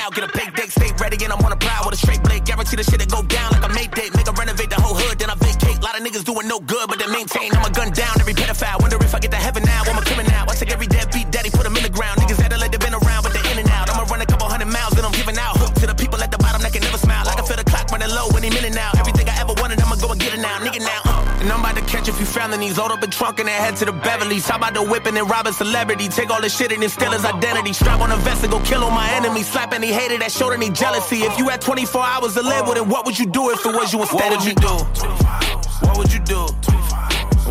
now, 0.04 0.12
get 0.12 0.28
a 0.28 0.32
big 0.36 0.52
dick, 0.52 0.68
stay 0.68 0.92
ready, 1.00 1.16
and 1.24 1.32
I'm 1.32 1.40
on 1.48 1.56
a 1.56 1.56
prowl 1.56 1.88
with 1.88 1.96
a 1.96 2.02
straight 2.04 2.22
blade. 2.24 2.44
Guarantee 2.44 2.76
the 2.76 2.84
shit 2.84 3.00
that 3.00 3.08
go 3.08 3.24
down 3.24 3.56
like 3.56 3.64
a 3.64 3.72
made 3.72 3.92
date. 3.96 4.12
Make 4.12 4.28
a 4.28 4.36
renovate 4.36 4.68
the 4.68 4.76
whole 4.76 4.96
hood, 5.00 5.16
then 5.16 5.32
I 5.32 5.36
vacate. 5.40 5.80
Lot 5.80 5.96
of 5.96 6.04
niggas 6.04 6.28
doing 6.28 6.48
no 6.48 6.60
good, 6.60 6.92
but 6.92 7.00
they 7.00 7.08
maintain. 7.08 7.56
I'm 7.56 7.64
a 7.64 7.72
gun 7.72 7.88
down 7.96 8.20
every 8.20 8.36
pedophile. 8.36 8.84
Wonder 8.84 9.00
if 9.00 9.16
I 9.16 9.20
get 9.24 9.32
to 9.32 9.40
heaven 9.40 9.64
now. 9.64 9.88
I'm 9.88 9.96
a 9.96 10.04
criminal. 10.04 10.44
I 10.52 10.54
take 10.60 10.76
every 10.76 10.88
deadbeat 10.88 11.32
daddy, 11.32 11.50
put 11.50 11.66
him 11.66 11.76
in 11.80 11.84
the 11.88 11.94
ground. 11.94 12.20
Niggas 12.20 12.36
to 12.36 12.58
let 12.60 12.72
they 12.72 12.82
been 12.84 12.94
around, 12.94 13.24
but 13.24 13.32
they 13.32 13.44
in 13.48 13.64
and 13.64 13.70
out. 13.72 13.88
I'ma 13.88 14.04
run 14.12 14.20
a 14.20 14.28
couple 14.28 14.48
hundred 14.52 14.68
miles, 14.68 14.92
then 14.92 15.06
I'm 15.08 15.16
giving 15.16 15.40
out. 15.40 15.56
Hook 15.56 15.74
to 15.80 15.88
the 15.88 15.96
people 15.96 16.20
at 16.20 16.32
the 16.32 16.38
bottom 16.38 16.62
that 16.62 16.74
can 16.76 16.84
never 16.84 17.00
smile. 17.00 17.24
I 17.24 17.36
can 17.40 17.46
feel 17.48 17.56
the 17.56 17.64
clock 17.64 17.88
running 17.88 18.12
low 18.12 18.28
any 18.36 18.52
minute 18.52 18.76
now. 18.76 18.92
Everything 19.00 19.28
I 19.30 19.40
ever 19.40 19.56
wanted, 19.56 19.80
I'ma 19.80 19.96
go 20.04 20.12
and 20.12 20.20
get 20.20 20.36
it 20.36 20.42
now. 20.44 20.60
Nigga 20.60 20.84
now. 20.84 21.02
Uh. 21.08 21.13
And 21.44 21.52
I'm 21.52 21.60
about 21.60 21.76
to 21.76 21.82
catch 21.84 22.08
a 22.08 22.14
few 22.14 22.26
felonies. 22.26 22.78
Load 22.78 22.92
up 22.92 23.04
a 23.04 23.08
trunk 23.08 23.40
and 23.40 23.50
then 23.50 23.62
head 23.62 23.76
to 23.78 23.86
the 23.86 23.92
Beverly's. 23.92 24.48
How 24.48 24.56
about 24.56 24.76
the 24.76 24.82
whip 24.82 25.06
and 25.08 25.18
rob 25.30 25.46
a 25.46 25.52
celebrity? 25.52 26.08
Take 26.08 26.30
all 26.30 26.40
the 26.40 26.48
shit 26.48 26.72
and 26.72 26.82
then 26.82 26.88
steal 26.88 27.12
his 27.12 27.26
identity. 27.26 27.74
Strap 27.74 28.00
on 28.00 28.14
a 28.14 28.16
vest 28.16 28.44
and 28.44 28.52
go 28.54 28.62
kill 28.62 28.82
all 28.82 28.92
my 28.92 29.12
enemies. 29.12 29.52
Slap 29.52 29.74
any 29.74 29.92
hater 29.92 30.18
that 30.20 30.32
showed 30.32 30.52
any 30.54 30.70
jealousy. 30.70 31.18
If 31.24 31.38
you 31.38 31.50
had 31.50 31.60
24 31.60 32.02
hours 32.02 32.36
to 32.36 32.42
live 32.42 32.70
with 32.70 32.78
it, 32.78 32.88
what 32.88 33.06
would 33.06 33.20
you 33.20 33.26
do 33.26 33.50
if 33.50 33.60
it 33.66 33.76
was 33.76 33.92
you 33.92 34.00
instead 34.00 34.32
What 34.32 34.40
of 34.40 34.46
me? 34.46 34.52
you 34.52 34.56
do? 34.56 35.86
What 35.86 35.98
would 35.98 36.14
you 36.14 36.20
do? 36.22 36.48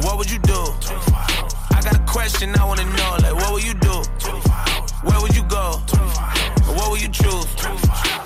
What 0.08 0.16
would 0.16 0.30
you 0.30 0.38
do? 0.38 0.60
I 1.76 1.82
got 1.84 1.94
a 1.94 2.04
question 2.10 2.56
I 2.56 2.64
wanna 2.64 2.86
know. 2.96 3.16
Like, 3.20 3.34
what 3.34 3.52
would 3.52 3.62
you 3.62 3.74
do? 3.74 3.92
Where 5.04 5.20
would 5.20 5.36
you 5.36 5.42
go? 5.44 5.82
Would 6.92 7.00
you 7.00 7.08
choose? 7.08 7.48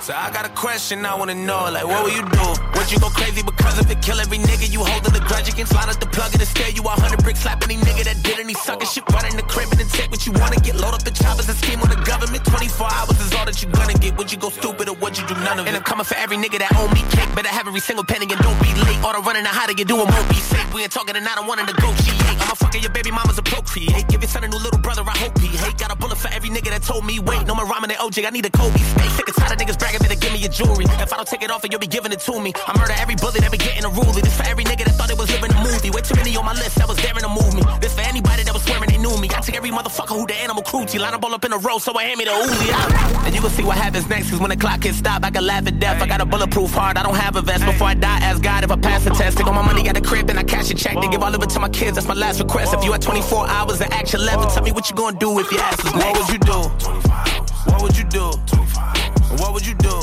So 0.03 0.11
I 0.11 0.27
got 0.27 0.43
a 0.45 0.51
question 0.51 1.05
I 1.05 1.15
wanna 1.15 1.35
know. 1.35 1.71
Like, 1.71 1.87
what 1.87 2.03
will 2.03 2.11
you 2.11 2.19
do? 2.19 2.47
Would 2.75 2.91
you 2.91 2.99
go 2.99 3.07
crazy 3.07 3.41
because 3.41 3.79
of 3.79 3.89
it? 3.89 4.01
Kill 4.01 4.19
every 4.19 4.39
nigga 4.39 4.67
you 4.67 4.83
holding 4.83 5.13
the 5.15 5.23
grudge 5.23 5.47
against? 5.47 5.71
Slide 5.71 5.87
out 5.87 5.97
the 6.01 6.05
plug 6.07 6.35
and 6.35 6.43
scare 6.43 6.67
you 6.75 6.83
a 6.83 6.89
hundred 6.89 7.23
bricks. 7.23 7.39
Slap 7.47 7.63
any 7.63 7.77
nigga 7.79 8.03
that 8.03 8.21
did 8.23 8.39
any 8.39 8.53
sucker 8.55 8.85
shit. 8.85 9.07
Run 9.07 9.23
in 9.25 9.37
the 9.37 9.47
crib 9.47 9.71
and 9.71 9.89
take 9.91 10.11
what 10.11 10.25
you 10.27 10.33
wanna 10.33 10.59
get. 10.59 10.75
Load 10.75 10.93
up 10.93 11.03
the 11.03 11.11
choppers 11.11 11.47
and 11.47 11.57
scheme 11.57 11.79
on 11.79 11.87
the 11.87 11.95
government. 12.03 12.43
24 12.43 12.91
hours 12.91 13.17
is 13.23 13.33
all 13.35 13.45
that 13.45 13.55
you 13.63 13.69
gonna 13.71 13.93
get. 13.93 14.17
Would 14.17 14.33
you 14.33 14.37
go 14.37 14.49
stupid 14.49 14.89
or 14.89 14.95
would 14.99 15.17
you 15.17 15.25
do 15.27 15.35
none 15.47 15.59
of 15.59 15.65
it? 15.65 15.69
And 15.69 15.77
I'm 15.77 15.83
coming 15.83 16.03
for 16.03 16.19
every 16.19 16.35
nigga 16.35 16.59
that 16.59 16.75
owe 16.75 16.91
me 16.91 17.07
cake. 17.15 17.31
Better 17.39 17.47
have 17.47 17.71
every 17.71 17.79
single 17.79 18.03
penny 18.03 18.27
and 18.27 18.41
don't 18.43 18.59
be 18.59 18.75
late. 18.83 18.99
All 18.99 19.15
the 19.15 19.23
running 19.23 19.47
and 19.47 19.55
hiding 19.55 19.77
you 19.77 19.85
doing 19.85 20.11
won't 20.11 20.27
be 20.27 20.43
safe. 20.43 20.67
We 20.73 20.83
ain't 20.83 20.91
talking 20.91 21.15
and 21.15 21.23
I 21.23 21.35
don't 21.35 21.47
wanna 21.47 21.63
negotiate. 21.63 22.26
Fucking 22.55 22.81
your 22.81 22.91
baby 22.91 23.11
mamas 23.11 23.37
a 23.37 23.41
procreate. 23.43 24.07
Give 24.07 24.21
your 24.21 24.29
son 24.29 24.43
a 24.43 24.47
new 24.47 24.57
little 24.57 24.79
brother, 24.79 25.03
I 25.03 25.17
hope 25.17 25.37
he 25.39 25.47
hate. 25.47 25.77
Got 25.77 25.91
a 25.91 25.95
bullet 25.95 26.17
for 26.17 26.29
every 26.29 26.49
nigga 26.49 26.69
that 26.69 26.83
told 26.83 27.05
me 27.05 27.19
wait. 27.19 27.45
No 27.47 27.55
more 27.55 27.65
rhyming 27.65 27.91
and 27.91 27.99
OJ, 27.99 28.25
I 28.25 28.29
need 28.29 28.45
a 28.45 28.49
Kobe. 28.49 28.77
Stay 28.77 29.09
sick 29.09 29.27
and 29.27 29.35
tired 29.37 29.51
of 29.53 29.57
niggas 29.57 29.79
bragging, 29.79 29.99
better 29.99 30.15
give 30.15 30.33
me 30.33 30.39
your 30.39 30.51
jewelry. 30.51 30.85
If 30.99 31.13
I 31.13 31.17
don't 31.17 31.27
take 31.27 31.43
it 31.43 31.51
off, 31.51 31.65
you'll 31.69 31.79
be 31.79 31.87
giving 31.87 32.11
it 32.11 32.19
to 32.21 32.39
me. 32.39 32.53
I 32.67 32.77
murder 32.77 32.93
every 32.97 33.15
bullet 33.15 33.41
that 33.41 33.51
be 33.51 33.57
getting 33.57 33.85
a 33.85 33.89
ruler. 33.89 34.21
This 34.21 34.35
for 34.35 34.43
every 34.47 34.63
nigga 34.63 34.85
that 34.85 34.95
thought 34.95 35.09
it 35.11 35.17
was 35.17 35.29
living 35.31 35.51
a 35.51 35.59
movie. 35.63 35.89
Way 35.89 36.01
too 36.01 36.15
many 36.15 36.35
on 36.37 36.45
my 36.45 36.53
list 36.53 36.75
that 36.77 36.87
was 36.87 36.97
daring 36.97 37.23
to 37.23 37.29
move 37.29 37.53
me. 37.53 37.63
This 37.81 37.93
for 37.93 38.01
anybody 38.01 38.43
that 38.43 38.53
was 38.53 38.63
swearing 38.63 38.89
they 38.89 38.97
knew 38.97 39.15
me. 39.17 39.29
I 39.29 39.41
take 39.41 39.55
every 39.55 39.71
motherfucker 39.71 40.15
who 40.17 40.25
the 40.25 40.35
animal 40.35 40.63
cruelty. 40.63 40.99
Line 40.99 41.13
up 41.13 41.23
all 41.23 41.33
up 41.33 41.45
in 41.45 41.53
a 41.53 41.57
row, 41.57 41.77
so 41.77 41.93
I 41.97 42.03
hand 42.03 42.17
me 42.17 42.25
the 42.25 42.31
Uzi 42.31 42.69
out. 42.73 43.25
And 43.25 43.35
you 43.35 43.41
can 43.41 43.49
see 43.51 43.63
what 43.63 43.77
happens 43.77 44.07
next, 44.09 44.31
cause 44.31 44.39
when 44.39 44.49
the 44.49 44.57
clock 44.57 44.83
hits 44.83 44.97
stop, 44.97 45.23
I 45.23 45.29
can 45.31 45.45
laugh 45.45 45.67
at 45.67 45.79
death. 45.79 46.01
I 46.01 46.07
got 46.07 46.21
a 46.21 46.25
bulletproof 46.25 46.71
heart, 46.71 46.97
I 46.97 47.03
don't 47.03 47.15
have 47.15 47.35
a 47.35 47.41
vest. 47.41 47.65
Before 47.65 47.87
I 47.87 47.93
die, 47.93 48.19
ask 48.21 48.41
God 48.41 48.63
if 48.63 48.71
I 48.71 48.77
pass 48.77 49.03
the 49.03 49.11
test. 49.11 49.37
Take 49.37 49.47
all 49.47 49.53
my 49.53 49.65
money 49.65 49.87
at 49.87 49.95
the 49.95 50.01
crib 50.01 50.29
and 50.29 50.39
I 50.39 50.43
cash 50.43 50.71
a 50.71 50.75
check. 50.75 50.95
Then 50.99 51.11
give 51.11 51.23
all 51.23 51.33
of 51.33 51.41
it 51.43 51.49
to 51.51 51.59
my 51.59 51.69
kids, 51.69 51.95
that's 51.95 52.07
my 52.07 52.13
last 52.13 52.36
request. 52.39 52.73
If 52.73 52.83
you 52.83 52.91
had 52.91 53.01
24 53.01 53.47
hours 53.47 53.79
to 53.79 53.93
action 53.93 54.19
left, 54.25 54.53
tell 54.53 54.63
me 54.63 54.71
what 54.71 54.89
you 54.89 54.95
gonna 54.95 55.17
do 55.17 55.39
if 55.39 55.51
your 55.51 55.61
ass 55.61 55.83
was 55.83 55.93
What 55.93 56.17
would 56.17 56.29
you 56.29 56.39
do? 56.39 56.59
What 57.71 57.81
would 57.81 57.97
you 57.97 58.03
do? 58.05 58.25
What 59.37 59.53
would 59.53 59.65
you 59.65 59.75
do? 59.75 59.95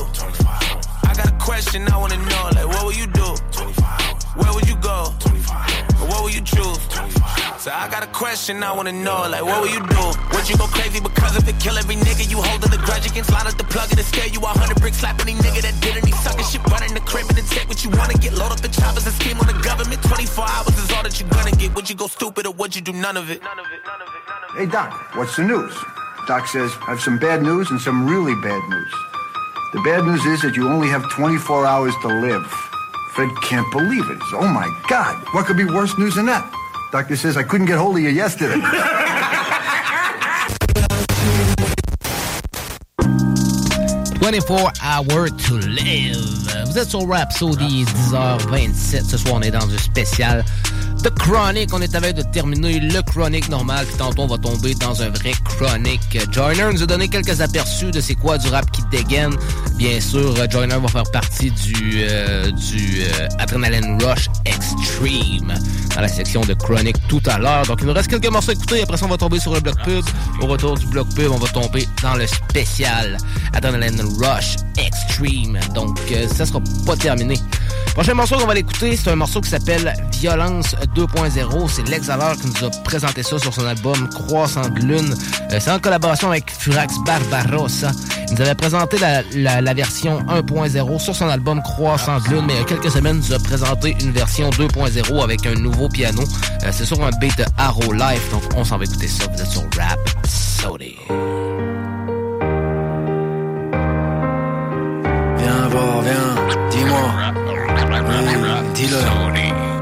I 1.05 1.15
got 1.15 1.29
a 1.29 1.37
question 1.41 1.89
I 1.89 1.97
wanna 1.97 2.17
know, 2.17 2.51
like 2.55 2.69
what 2.69 2.87
would 2.87 2.97
you 2.97 3.07
do? 3.07 4.24
Where 4.37 4.53
would 4.53 4.67
you 4.69 4.77
go? 4.77 5.15
25. 5.21 6.11
What 6.11 6.25
would 6.25 6.35
you 6.35 6.43
choose? 6.43 6.79
25. 6.89 7.61
So 7.61 7.71
I 7.71 7.89
got 7.89 8.03
a 8.03 8.09
question 8.09 8.63
I 8.63 8.73
wanna 8.73 8.93
know, 8.93 9.25
like 9.31 9.45
what 9.45 9.63
would 9.63 9.73
you 9.73 9.81
do? 9.81 10.05
Would 10.35 10.49
you 10.51 10.57
go 10.59 10.67
crazy 10.67 11.01
because 11.01 11.37
if 11.37 11.49
it? 11.49 11.55
Kill 11.61 11.79
every 11.79 11.97
nigga 11.97 12.29
you 12.29 12.43
holding 12.43 12.71
the 12.71 12.83
grudge 12.85 13.07
against? 13.07 13.31
Slide 13.31 13.47
out 13.47 13.57
the 13.57 13.65
plug 13.65 13.91
and 13.93 14.01
scare 14.01 14.27
you 14.27 14.41
a 14.41 14.47
hundred 14.47 14.81
bricks. 14.81 14.99
Slap 14.99 15.21
any 15.21 15.33
nigga 15.35 15.63
that 15.63 15.81
did 15.81 15.97
any 15.97 16.13
sucker 16.13 16.43
shit. 16.43 16.61
Run 16.67 16.83
in 16.83 16.93
the 16.93 17.01
crib 17.01 17.27
and 17.29 17.39
then 17.39 17.47
take 17.47 17.69
what 17.69 17.83
you 17.85 17.91
wanna 17.91 18.15
get. 18.15 18.35
Load 18.35 18.53
up 18.53 18.61
the 18.61 18.69
choppers 18.69 19.07
and 19.07 19.15
scheme 19.15 19.39
on 19.39 19.47
the 19.47 19.59
government. 19.63 20.03
24 20.03 20.45
hours 20.45 20.77
is 20.77 20.91
all 20.93 21.03
that 21.05 21.19
you 21.21 21.27
gonna 21.29 21.53
get. 21.53 21.75
Would 21.75 21.89
you 21.89 21.97
go 21.97 22.07
stupid 22.07 22.47
or 22.47 22.53
would 22.53 22.75
you 22.75 22.83
do 22.83 22.93
none 22.93 23.17
of 23.17 23.31
it 23.31 23.41
none 23.41 23.59
of 23.59 23.67
it 23.71 23.81
none 23.87 24.03
of 24.03 24.09
it? 24.11 24.59
Hey, 24.59 24.67
Doc, 24.67 25.17
what's 25.17 25.37
the 25.37 25.45
news? 25.45 25.73
Doc 26.27 26.49
says, 26.49 26.71
I 26.87 26.91
have 26.91 27.01
some 27.01 27.19
bad 27.19 27.43
news 27.43 27.71
and 27.71 27.81
some 27.81 28.07
really 28.07 28.35
bad 28.43 28.63
news. 28.69 28.93
The 29.73 29.81
bad 29.81 30.05
news 30.05 30.25
is 30.27 30.43
that 30.43 30.57
you 30.57 30.69
only 30.69 30.89
have 30.89 31.09
24 31.11 31.67
hours 31.67 31.95
to 32.03 32.09
live. 32.09 32.74
Fred 33.15 33.31
can't 33.43 33.71
believe 33.71 34.11
it. 34.11 34.19
Oh 34.33 34.49
my 34.49 34.69
God, 34.89 35.25
what 35.33 35.47
could 35.47 35.57
be 35.57 35.65
worse 35.65 35.97
news 35.99 36.17
than 36.17 36.27
that? 36.27 36.45
Doctor 36.91 37.15
says, 37.15 37.37
I 37.37 37.45
couldn't 37.45 37.67
get 37.67 37.79
hold 37.79 37.97
of 37.97 38.03
you 38.03 38.09
yesterday. 38.09 38.61
24 44.25 44.73
Hours 44.83 45.31
to 45.47 45.59
Live. 45.59 46.17
Vous 46.67 46.79
êtes 46.79 46.89
sur 46.89 47.07
Rapsodie, 47.07 47.85
10h27. 47.85 49.05
Ce 49.05 49.19
soir, 49.19 49.35
on 49.35 49.43
est 49.43 49.51
dans 49.51 49.69
un 49.69 49.79
spécial 49.79 50.45
de 51.05 51.11
Chronic. 51.11 51.73
On 51.75 51.81
est 51.83 51.95
avec 51.95 52.17
de 52.17 52.23
terminer 52.23 52.81
le 52.81 53.03
Chronic 53.03 53.49
normal. 53.49 53.85
Puis 53.87 53.97
tantôt, 53.97 54.23
on 54.23 54.27
va 54.27 54.39
tomber 54.39 54.75
dans 54.75 55.03
un 55.03 55.11
vrai 55.11 55.33
Chronic. 55.45 56.01
Joyner 56.33 56.73
nous 56.73 56.83
a 56.83 56.87
donné 56.87 57.09
quelques 57.09 57.41
aperçus 57.41 57.91
de 57.91 58.01
c'est 58.01 58.15
quoi 58.15 58.39
du 58.39 58.49
rap 58.49 58.71
qui 58.71 58.83
dégaine. 58.91 59.35
Bien 59.77 60.01
sûr, 60.01 60.35
Joyner 60.51 60.77
va 60.81 60.89
faire 60.89 61.11
partie 61.13 61.51
du, 61.51 62.05
euh, 62.09 62.51
euh, 62.51 63.29
Adrenaline 63.39 64.03
Rush 64.03 64.29
Extreme 64.47 65.55
dans 65.95 66.01
la 66.01 66.09
section 66.09 66.41
de 66.41 66.55
Chronic 66.55 66.97
tout 67.09 67.23
à 67.27 67.39
l'heure. 67.39 67.67
Donc, 67.67 67.79
il 67.83 67.87
nous 67.87 67.93
reste 67.93 68.09
quelques 68.09 68.31
morceaux 68.31 68.51
à 68.51 68.55
écouter. 68.55 68.83
Après 68.83 68.97
ça, 68.97 69.05
on 69.05 69.11
va 69.11 69.19
tomber 69.19 69.39
sur 69.39 69.53
le 69.53 69.61
bloc 69.61 69.77
pub. 69.85 70.05
Au 70.41 70.47
retour 70.47 70.79
du 70.79 70.87
bloc 70.87 71.09
pub, 71.15 71.31
on 71.31 71.39
va 71.39 71.49
tomber 71.49 71.87
dans 72.03 72.15
le 72.15 72.27
spécial 72.27 73.19
Adrenaline 73.53 74.01
Rush 74.21 74.57
Extreme. 74.79 75.59
Donc, 75.75 75.99
euh, 76.13 76.27
ça 76.29 76.47
sera 76.47 76.61
pas 76.87 76.97
terminé. 76.97 77.39
Prochain 77.95 78.15
morceau 78.15 78.37
qu'on 78.37 78.47
va 78.47 78.55
l'écouter, 78.55 78.97
c'est 78.97 79.11
un 79.11 79.15
morceau 79.15 79.41
qui 79.41 79.51
s'appelle 79.51 79.95
Violence 80.19 80.75
2.0. 80.95 81.69
C'est 81.71 81.89
Lex 81.89 82.09
Allard 82.09 82.37
qui 82.37 82.47
nous 82.47 82.67
a 82.67 82.71
présenté 82.85 83.23
ça 83.23 83.39
sur 83.39 83.53
son 83.53 83.67
album 83.67 84.09
Croissant 84.09 84.69
de 84.69 84.81
Lune. 84.81 85.15
Euh, 85.53 85.59
c'est 85.61 85.71
en 85.71 85.79
collaboration 85.79 86.31
avec 86.31 86.51
Furax 86.51 86.95
Barbarossa. 87.05 87.91
Il 88.29 88.35
nous 88.35 88.41
avait 88.43 88.55
présenté 88.55 88.99
la, 88.99 89.23
la- 89.35 89.61
la 89.61 89.75
version 89.75 90.21
1.0 90.29 90.99
sur 90.99 91.15
son 91.15 91.29
album 91.29 91.63
Croissant 91.63 92.19
de 92.21 92.29
Lune, 92.29 92.45
mais 92.47 92.55
il 92.55 92.59
y 92.59 92.63
a 92.63 92.65
quelques 92.65 92.91
semaines, 92.91 93.21
il 93.23 93.29
nous 93.29 93.35
a 93.35 93.39
présenté 93.39 93.97
une 94.01 94.13
version 94.13 94.51
2.0 94.51 95.23
avec 95.23 95.47
un 95.47 95.55
nouveau 95.55 95.89
piano. 95.89 96.23
Euh, 96.65 96.71
c'est 96.73 96.85
sur 96.87 97.03
un 97.05 97.11
beat 97.21 97.37
de 97.39 97.45
Arrow 97.59 97.93
Life, 97.93 98.31
donc 98.31 98.43
on 98.57 98.65
s'en 98.65 98.79
va 98.79 98.85
écouter 98.85 99.09
ça. 99.09 99.25
Vous 99.33 99.41
êtes 99.41 99.51
sur 99.51 99.63
Rap 99.79 99.99
Sody. 100.27 100.95
Viens 105.39 105.69
voir, 105.71 106.03
viens, 106.03 106.35
dis-moi. 106.71 107.11
Dis-le. 108.75 109.74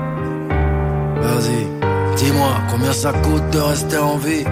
Dis-moi, 2.17 2.53
combien 2.71 2.93
ça 2.93 3.13
coûte 3.13 3.51
de 3.53 3.59
rester 3.59 3.99
en 3.99 4.17
vie? 4.17 4.45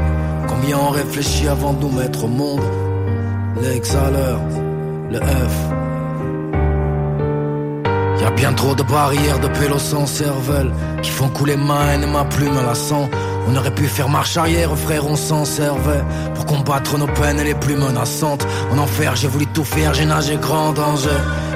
Combien 0.49 0.79
on 0.79 0.91
réfléchit 0.91 1.47
avant 1.49 1.73
de 1.73 1.83
nous 1.83 1.93
mettre 1.93 2.25
au 2.25 2.29
monde? 2.29 2.63
L'exhaleur, 3.63 4.41
le 5.11 5.19
F. 5.19 5.57
Y 8.21 8.25
a 8.25 8.31
bien 8.31 8.53
trop 8.53 8.75
de 8.75 8.83
barrières 8.83 9.41
de 9.41 9.49
pélos 9.49 9.79
sans 9.79 10.07
cervelle 10.07 10.73
qui 11.03 11.11
font 11.11 11.29
couler 11.29 11.57
ma 11.57 11.93
haine 11.95 12.03
et 12.03 12.07
ma 12.07 12.25
plume 12.25 12.57
à 12.57 12.63
la 12.63 12.75
sang. 12.75 13.09
On 13.51 13.57
aurait 13.57 13.75
pu 13.75 13.87
faire 13.87 14.09
marche 14.09 14.37
arrière, 14.37 14.71
frère, 14.77 15.07
on 15.09 15.17
s'en 15.17 15.45
servait 15.45 16.05
pour 16.37 16.47
combattre 16.47 16.97
nos 16.99 17.09
peines 17.09 17.43
les 17.43 17.55
plus 17.55 17.75
menaçantes. 17.75 18.47
En 18.71 18.79
enfer, 18.79 19.17
j'ai 19.17 19.27
voulu 19.27 19.47
tout 19.49 19.65
faire, 19.65 19.93
j'ai 19.93 20.05
nagé 20.05 20.37
grand 20.37 20.73
danger. 20.73 21.09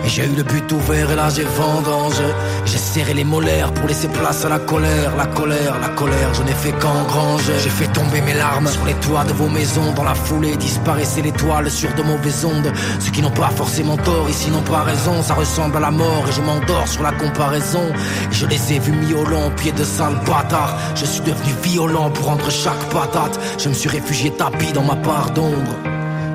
Et 0.05 0.09
j'ai 0.09 0.25
eu 0.25 0.35
le 0.37 0.43
but 0.43 0.71
ouvert 0.73 1.11
et 1.11 1.15
là 1.15 1.31
j'ai 1.31 1.45
vendangé. 1.45 2.25
J'ai 2.67 2.79
serré 2.79 3.15
les 3.15 3.25
molaires 3.25 3.73
pour 3.73 3.87
laisser 3.87 4.09
place 4.09 4.45
à 4.45 4.51
la 4.51 4.59
colère, 4.59 5.17
la 5.17 5.27
colère, 5.27 5.79
la 5.81 5.89
colère. 5.91 6.35
Je 6.35 6.43
n'ai 6.43 6.53
fait 6.53 6.73
qu'engranger. 6.73 7.55
J'ai 7.63 7.71
fait 7.71 7.91
tomber 7.93 8.21
mes 8.21 8.35
larmes 8.35 8.67
sur 8.67 8.85
les 8.85 8.95
toits 8.95 9.25
de 9.25 9.33
vos 9.33 9.49
maisons. 9.49 9.93
Dans 9.95 10.05
la 10.05 10.15
foulée 10.15 10.57
disparaissait 10.57 11.23
l'étoile 11.23 11.71
sur 11.71 11.95
de 11.95 12.03
mauvaises 12.03 12.45
ondes. 12.45 12.71
Ceux 12.99 13.13
qui 13.13 13.23
n'ont 13.23 13.31
pas 13.31 13.49
forcément 13.49 13.97
tort 13.97 14.29
ici 14.29 14.51
n'ont 14.51 14.63
pas 14.63 14.83
raison. 14.83 15.23
Ça 15.23 15.35
ressemble 15.35 15.77
à 15.77 15.81
la 15.81 15.91
mort 15.91 16.25
et 16.29 16.33
je 16.33 16.43
m'endors 16.43 16.89
sur 16.89 17.03
la 17.03 17.13
comparaison. 17.13 17.87
Et 18.31 18.35
je 18.35 18.47
les 18.47 18.75
ai 18.75 18.81
vus 18.81 18.93
miolants, 18.93 19.51
pieds 19.57 19.73
de 19.73 19.85
sale 19.85 20.21
bâtard. 20.27 20.77
Je 20.97 21.07
suis 21.07 21.23
devenu 21.23 21.55
violent 21.63 21.84
pour 21.93 22.27
rendre 22.27 22.51
chaque 22.51 22.85
patate. 22.91 23.39
Je 23.59 23.69
me 23.69 23.75
suis 23.75 23.89
réfugié 23.89 24.31
tapis 24.31 24.73
dans 24.73 24.83
ma 24.83 24.97
part 24.97 25.31
d'ombre. 25.31 25.77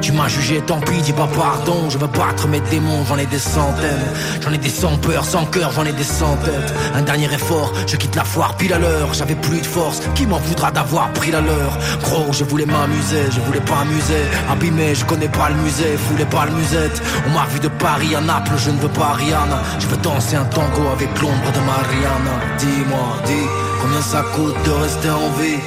Tu 0.01 0.13
m'as 0.13 0.29
jugé, 0.29 0.61
tant 0.61 0.79
pis, 0.79 1.01
dis 1.01 1.11
pas 1.11 1.27
pardon. 1.27 1.89
Je 1.89 1.97
veux 1.97 2.07
battre 2.07 2.47
mes 2.47 2.61
démons, 2.61 3.03
j'en 3.07 3.17
ai 3.17 3.25
des 3.25 3.39
centaines. 3.39 4.07
J'en 4.41 4.51
ai 4.53 4.57
des 4.57 4.69
sans 4.69 4.97
peur, 4.97 5.25
sans 5.25 5.45
cœur, 5.45 5.71
j'en 5.73 5.83
ai 5.83 5.91
des 5.91 6.03
sans 6.03 6.37
tête. 6.37 6.73
Un 6.95 7.01
dernier 7.01 7.25
effort, 7.33 7.73
je 7.85 7.97
quitte 7.97 8.15
la 8.15 8.23
foire 8.23 8.55
pile 8.55 8.73
à 8.73 8.79
l'heure. 8.79 9.13
J'avais 9.13 9.35
plus 9.35 9.59
de 9.59 9.65
force, 9.65 9.99
qui 10.15 10.25
m'en 10.25 10.37
voudra 10.37 10.71
d'avoir 10.71 11.11
pris 11.11 11.31
la 11.31 11.41
leur? 11.41 11.77
Gros, 12.01 12.31
je 12.31 12.45
voulais 12.45 12.65
m'amuser, 12.65 13.25
je 13.29 13.41
voulais 13.41 13.59
pas 13.59 13.79
amuser. 13.81 14.23
Abîmé, 14.49 14.95
je 14.95 15.03
connais 15.03 15.27
pas 15.27 15.49
le 15.49 15.55
musée, 15.55 15.97
foulez 15.97 16.25
pas 16.25 16.45
le 16.45 16.51
musette. 16.51 17.01
On 17.27 17.31
m'a 17.31 17.45
vu 17.47 17.59
de 17.59 17.67
Paris 17.67 18.15
à 18.15 18.21
Naples, 18.21 18.53
je 18.57 18.69
ne 18.69 18.79
veux 18.79 18.89
pas 18.89 19.13
Rihanna. 19.13 19.61
Je 19.79 19.87
veux 19.87 19.97
danser 19.97 20.37
un 20.37 20.45
tango 20.45 20.87
avec 20.93 21.09
l'ombre 21.21 21.51
de 21.51 21.59
Mariana. 21.59 22.35
Dis-moi, 22.57 23.17
dis, 23.25 23.68
combien 23.81 24.01
ça 24.01 24.23
coûte 24.35 24.55
de 24.65 24.71
rester 24.71 25.09
en 25.09 25.29
vie? 25.39 25.59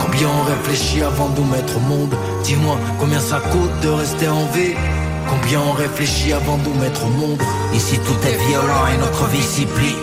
Combien 0.00 0.28
on 0.28 0.44
réfléchit 0.44 1.02
avant 1.02 1.28
de 1.28 1.40
nous 1.40 1.46
mettre 1.46 1.76
au 1.76 1.80
monde 1.80 2.14
Dis-moi 2.44 2.76
combien 2.98 3.20
ça 3.20 3.38
coûte 3.38 3.80
de 3.82 3.88
rester 3.88 4.28
en 4.28 4.46
vie 4.46 4.74
Combien 5.28 5.60
on 5.60 5.72
réfléchit 5.72 6.32
avant 6.32 6.56
de 6.58 6.64
nous 6.64 6.74
mettre 6.74 7.04
au 7.04 7.10
monde 7.10 7.40
Ici 7.74 7.98
tout 7.98 8.26
est 8.26 8.38
violent 8.48 8.86
et 8.92 8.98
notre 8.98 9.26
vie 9.26 9.42
s'y 9.42 9.66
plie 9.66 9.96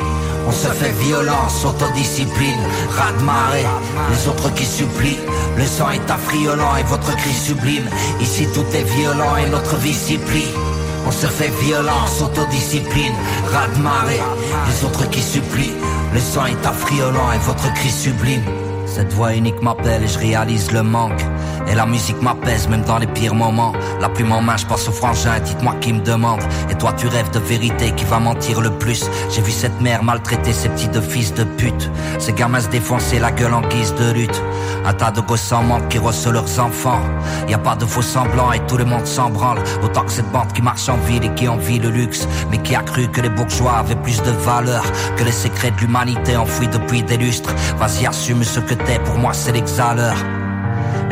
on 0.48 0.52
se 0.52 0.68
fait 0.68 0.94
violence, 1.04 1.66
autodiscipline, 1.66 2.62
raz 2.92 3.12
de 3.20 3.24
marée, 3.26 3.66
les 4.10 4.30
autres 4.30 4.54
qui 4.54 4.66
supplient. 4.66 5.20
Le 5.58 5.66
sang 5.66 5.90
est 5.90 6.10
affriolant 6.10 6.78
et 6.78 6.84
votre 6.84 7.14
cri 7.18 7.34
sublime. 7.34 7.84
Ici 8.22 8.48
tout 8.54 8.66
est 8.74 8.84
violent 8.84 9.36
et 9.36 9.50
notre 9.50 9.76
vie 9.76 9.94
s'y 9.94 10.18
plie. 10.18 10.54
On 11.08 11.12
se 11.12 11.26
fait 11.28 11.52
violence, 11.64 12.22
autodiscipline, 12.22 13.14
raz 13.50 13.70
de 13.70 13.82
marée, 13.82 14.20
les 14.68 14.84
autres 14.84 15.10
qui 15.10 15.22
supplient. 15.22 15.72
Le 16.14 16.20
sang 16.20 16.48
est 16.48 16.66
affriolant 16.66 17.32
et 17.32 17.38
votre 17.38 17.74
cri 17.76 17.90
sublime. 17.90 18.44
Cette 18.86 19.14
voix 19.14 19.34
unique 19.34 19.62
m'appelle 19.62 20.04
et 20.04 20.08
je 20.08 20.20
réalise 20.20 20.70
le 20.74 20.84
manque. 20.84 21.24
Et 21.70 21.76
la 21.76 21.86
musique 21.86 22.22
m'apaise 22.22 22.68
même 22.68 22.84
dans 22.84 22.98
les 22.98 23.08
pires 23.08 23.36
moments. 23.36 23.74
La 24.00 24.10
plume 24.10 24.32
en 24.32 24.42
main, 24.42 24.58
je 24.58 24.66
passe 24.66 24.88
au 24.88 24.92
frangin, 24.92 25.40
dites-moi 25.40 25.76
qui 25.82 25.94
me 25.94 26.00
demande. 26.00 26.42
Et 26.70 26.76
toi 26.76 26.94
tu 26.94 27.08
rêves 27.08 27.30
de 27.32 27.40
vérité, 27.40 27.92
qui 27.92 28.06
va 28.06 28.20
mentir 28.20 28.62
le 28.62 28.70
plus 28.72 29.06
J'ai 29.30 29.42
vu 29.42 29.52
cette 29.52 29.80
mère 29.82 30.04
maltraiter 30.04 30.54
ses 30.54 30.70
petits 30.70 30.88
de 30.88 31.02
fils 31.02 31.34
de 31.34 31.44
pute. 31.44 31.90
Ces 32.20 32.34
gamins 32.34 32.62
se 32.62 32.70
défoncer 32.70 33.20
la 33.20 33.32
gueule 33.32 33.54
en 33.54 33.62
guise 33.62 33.94
de 33.96 34.12
lutte. 34.12 34.42
Un 34.86 34.94
tas 34.94 35.12
de 35.12 35.22
gosses 35.22 35.52
en 35.52 35.64
manque 35.64 35.90
qui 35.90 35.98
reçoivent 35.98 36.36
leurs 36.36 36.60
enfants. 36.60 37.02
Y 37.50 37.54
a 37.54 37.58
pas 37.58 37.76
de 37.76 37.86
faux 37.86 38.02
semblants 38.02 38.54
et 38.54 38.66
tout 38.68 38.78
le 38.78 38.86
monde 38.86 39.06
s'en 39.06 39.30
branle. 39.30 39.60
Autant 39.84 40.04
que 40.04 40.12
cette 40.12 40.32
bande 40.32 40.54
qui 40.54 40.62
marche 40.62 40.88
en 40.88 40.98
ville 40.98 41.26
et 41.26 41.34
qui 41.34 41.48
envie 41.48 41.80
le 41.80 41.90
luxe. 41.90 42.28
Mais 42.50 42.60
qui 42.60 42.76
a 42.76 42.82
cru 42.82 43.08
que 43.10 43.22
les 43.22 43.30
bourgeois 43.30 43.80
avaient 43.80 43.96
plus 43.96 44.22
de 44.22 44.32
valeur 44.32 44.84
que 45.18 45.24
les 45.24 45.32
secrets 45.32 45.72
de 45.72 45.78
l'humanité 45.82 46.38
enfouis 46.38 46.68
depuis 46.68 47.04
des 47.04 47.18
lustres. 47.18 47.54
Vas-y, 47.78 48.06
assume 48.06 48.44
ce 48.44 48.60
que 48.60 48.74
t'es, 48.74 49.00
pour 49.00 49.16
moi 49.16 49.34
c'est 49.34 49.52
l'exhaleur 49.52 50.16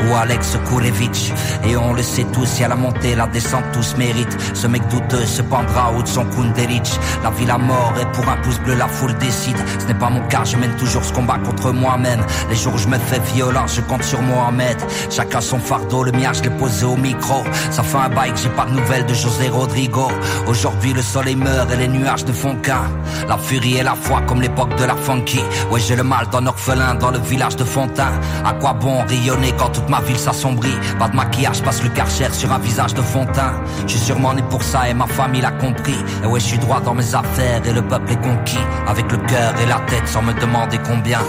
ou 0.04 0.16
Alex 0.16 0.58
Koulevich. 0.70 1.32
Et 1.64 1.76
on 1.78 1.94
le 1.94 2.04
sait 2.04 2.26
tous, 2.34 2.60
y 2.60 2.64
a 2.64 2.68
la 2.68 2.76
montée, 2.76 3.16
la 3.16 3.28
descente, 3.28 3.64
tous 3.74 3.96
méritent. 3.98 4.38
Ce 4.54 4.68
mec 4.68 4.88
douteux 4.90 5.26
se 5.26 5.42
pendra 5.42 5.92
au 5.92 6.02
de 6.02 6.08
son 6.08 6.26
Kundelich. 6.26 7.00
La 7.24 7.32
vie, 7.32 7.46
la 7.46 7.58
mort, 7.58 7.94
et 8.00 8.06
pour 8.14 8.28
un 8.30 8.38
pouce 8.38 8.60
bleu, 8.60 8.76
la 8.76 8.88
foule 8.88 9.16
décide. 9.18 9.58
Ce 9.80 9.86
n'est 9.86 9.94
pas 9.94 10.10
mon 10.10 10.22
cas, 10.28 10.44
je 10.44 10.58
mène 10.58 10.76
toujours 10.78 11.04
ce 11.04 11.14
combat 11.14 11.38
contre 11.38 11.72
moi-même. 11.72 12.24
Les 12.50 12.56
jours 12.56 12.74
où 12.76 12.78
je 12.78 12.88
me 12.88 12.98
fais 12.98 13.20
violent, 13.34 13.68
je 13.68 13.82
compte 13.82 14.04
sur 14.04 14.22
Mohamed. 14.22 14.78
Chacun 15.10 15.42
son 15.42 15.60
fardeau, 15.60 16.04
le 16.04 16.12
mien, 16.12 16.32
je 16.34 16.44
l'ai 16.44 16.50
posé 16.50 16.86
au 16.86 16.96
micro. 16.96 17.44
Ça 17.72 17.84
fait 17.84 17.98
un 17.98 18.10
bail 18.10 18.32
que 18.34 18.40
j'ai 18.40 18.50
pas 18.50 18.66
de 18.66 18.72
nouvelles 18.72 19.06
de 19.06 19.14
José 19.14 19.50
Rodrigo. 19.50 20.12
Aujourd'hui, 20.48 20.94
le 20.94 21.02
soleil 21.02 21.36
meurt 21.36 21.72
et 21.72 21.78
les 21.78 21.88
nuages 21.88 22.26
ne 22.26 22.34
font 22.34 22.56
qu'un. 22.56 22.90
La 23.28 23.38
furie 23.38 23.78
et 23.78 23.84
la 23.84 23.96
foi 23.96 24.22
comme 24.28 24.42
l'époque 24.42 24.76
de 24.78 24.86
la 24.86 24.96
funky. 24.96 25.42
Ouais, 25.72 25.80
j'ai 25.80 25.96
le 25.96 26.04
mal 26.04 26.28
d'un 26.32 26.46
orphelin 26.48 26.96
dans 26.96 27.12
le 27.12 27.20
village 27.20 27.56
de 27.56 27.64
Fontaine. 27.64 28.20
À 28.44 28.54
quoi 28.54 28.74
bon 28.74 29.04
rayonner 29.08 29.54
quand 29.58 29.85
ma 29.90 30.02
ville 30.02 30.18
s'assombrit 30.18 30.78
Pas 31.00 31.08
de 31.08 31.16
maquillage, 31.16 31.62
passe 31.62 31.84
le 31.84 31.90
karcher 31.90 32.32
sur 32.32 32.52
un 32.52 32.60
visage 32.60 32.94
de 32.94 33.02
Fontaine. 33.02 33.54
Je 33.84 33.92
suis 33.92 34.00
sûrement 34.00 34.34
né 34.34 34.44
pour 34.50 34.64
ça 34.64 34.90
et 34.90 34.94
ma 34.94 35.08
famille 35.08 35.42
l'a 35.42 35.52
compris. 35.52 35.98
Et 36.24 36.28
ouais, 36.28 36.40
je 36.40 36.46
suis 36.46 36.58
droit 36.58 36.82
dans 36.82 36.94
mes 36.94 37.16
affaires 37.16 37.62
et 37.66 37.74
le 37.74 37.82
peuple 37.82 38.14
est 38.14 38.22
conquis. 38.22 38.66
Avec 38.88 39.12
le 39.12 39.18
cœur 39.18 39.54
et 39.62 39.66
la 39.66 39.80
tête 39.88 40.08
sans 40.08 40.22
me 40.22 40.34
demander 40.34 40.80
combien. 40.86 41.20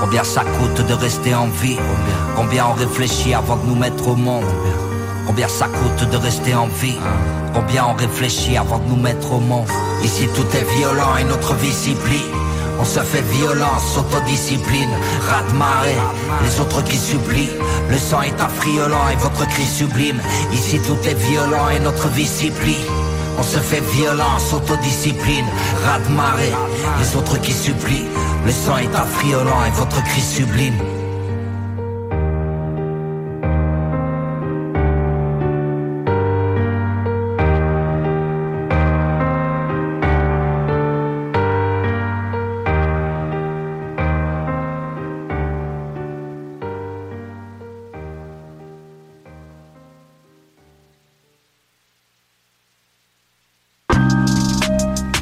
Combien 0.00 0.24
ça 0.24 0.42
coûte 0.42 0.86
de 0.86 0.94
rester 0.94 1.34
en 1.34 1.48
vie 1.48 1.78
Combien 2.34 2.66
on 2.70 2.72
réfléchit 2.72 3.34
avant 3.34 3.56
de 3.56 3.66
nous 3.66 3.74
mettre 3.74 4.08
au 4.08 4.16
monde 4.16 4.46
Combien 5.26 5.46
ça 5.46 5.66
coûte 5.66 6.08
de 6.08 6.16
rester 6.16 6.54
en 6.54 6.68
vie 6.68 6.98
Combien 7.52 7.84
on 7.84 7.94
réfléchit 7.94 8.56
avant 8.56 8.78
de 8.78 8.88
nous 8.88 8.96
mettre 8.96 9.32
au 9.32 9.40
monde 9.40 9.68
Ici 10.02 10.26
tout 10.34 10.56
est 10.56 10.64
violent 10.78 11.16
et 11.20 11.24
notre 11.24 11.54
vie 11.54 11.72
s'y 11.72 11.94
plie 11.94 12.24
on 12.80 12.84
se 12.84 13.00
fait 13.00 13.22
violence, 13.22 13.98
autodiscipline, 13.98 14.90
rat 15.28 15.42
de 15.50 15.56
marée, 15.56 15.96
les 16.42 16.60
autres 16.60 16.82
qui 16.82 16.96
supplient. 16.96 17.50
Le 17.90 17.98
sang 17.98 18.22
est 18.22 18.40
affriolant 18.40 19.08
et 19.12 19.16
votre 19.16 19.46
cri 19.48 19.64
sublime. 19.64 20.20
Ici 20.52 20.80
tout 20.86 20.98
est 21.06 21.14
violent 21.14 21.68
et 21.76 21.80
notre 21.80 22.08
vie 22.08 22.26
s'y 22.26 22.50
plie. 22.50 22.84
On 23.38 23.42
se 23.42 23.58
fait 23.58 23.82
violence, 23.92 24.52
autodiscipline, 24.52 25.46
rat 25.84 26.00
de 26.00 26.12
marée, 26.14 26.52
les 27.00 27.16
autres 27.16 27.38
qui 27.40 27.52
supplient. 27.52 28.08
Le 28.46 28.52
sang 28.52 28.78
est 28.78 28.94
affriolant 28.94 29.64
et 29.66 29.70
votre 29.70 30.02
cri 30.04 30.20
sublime. 30.20 30.99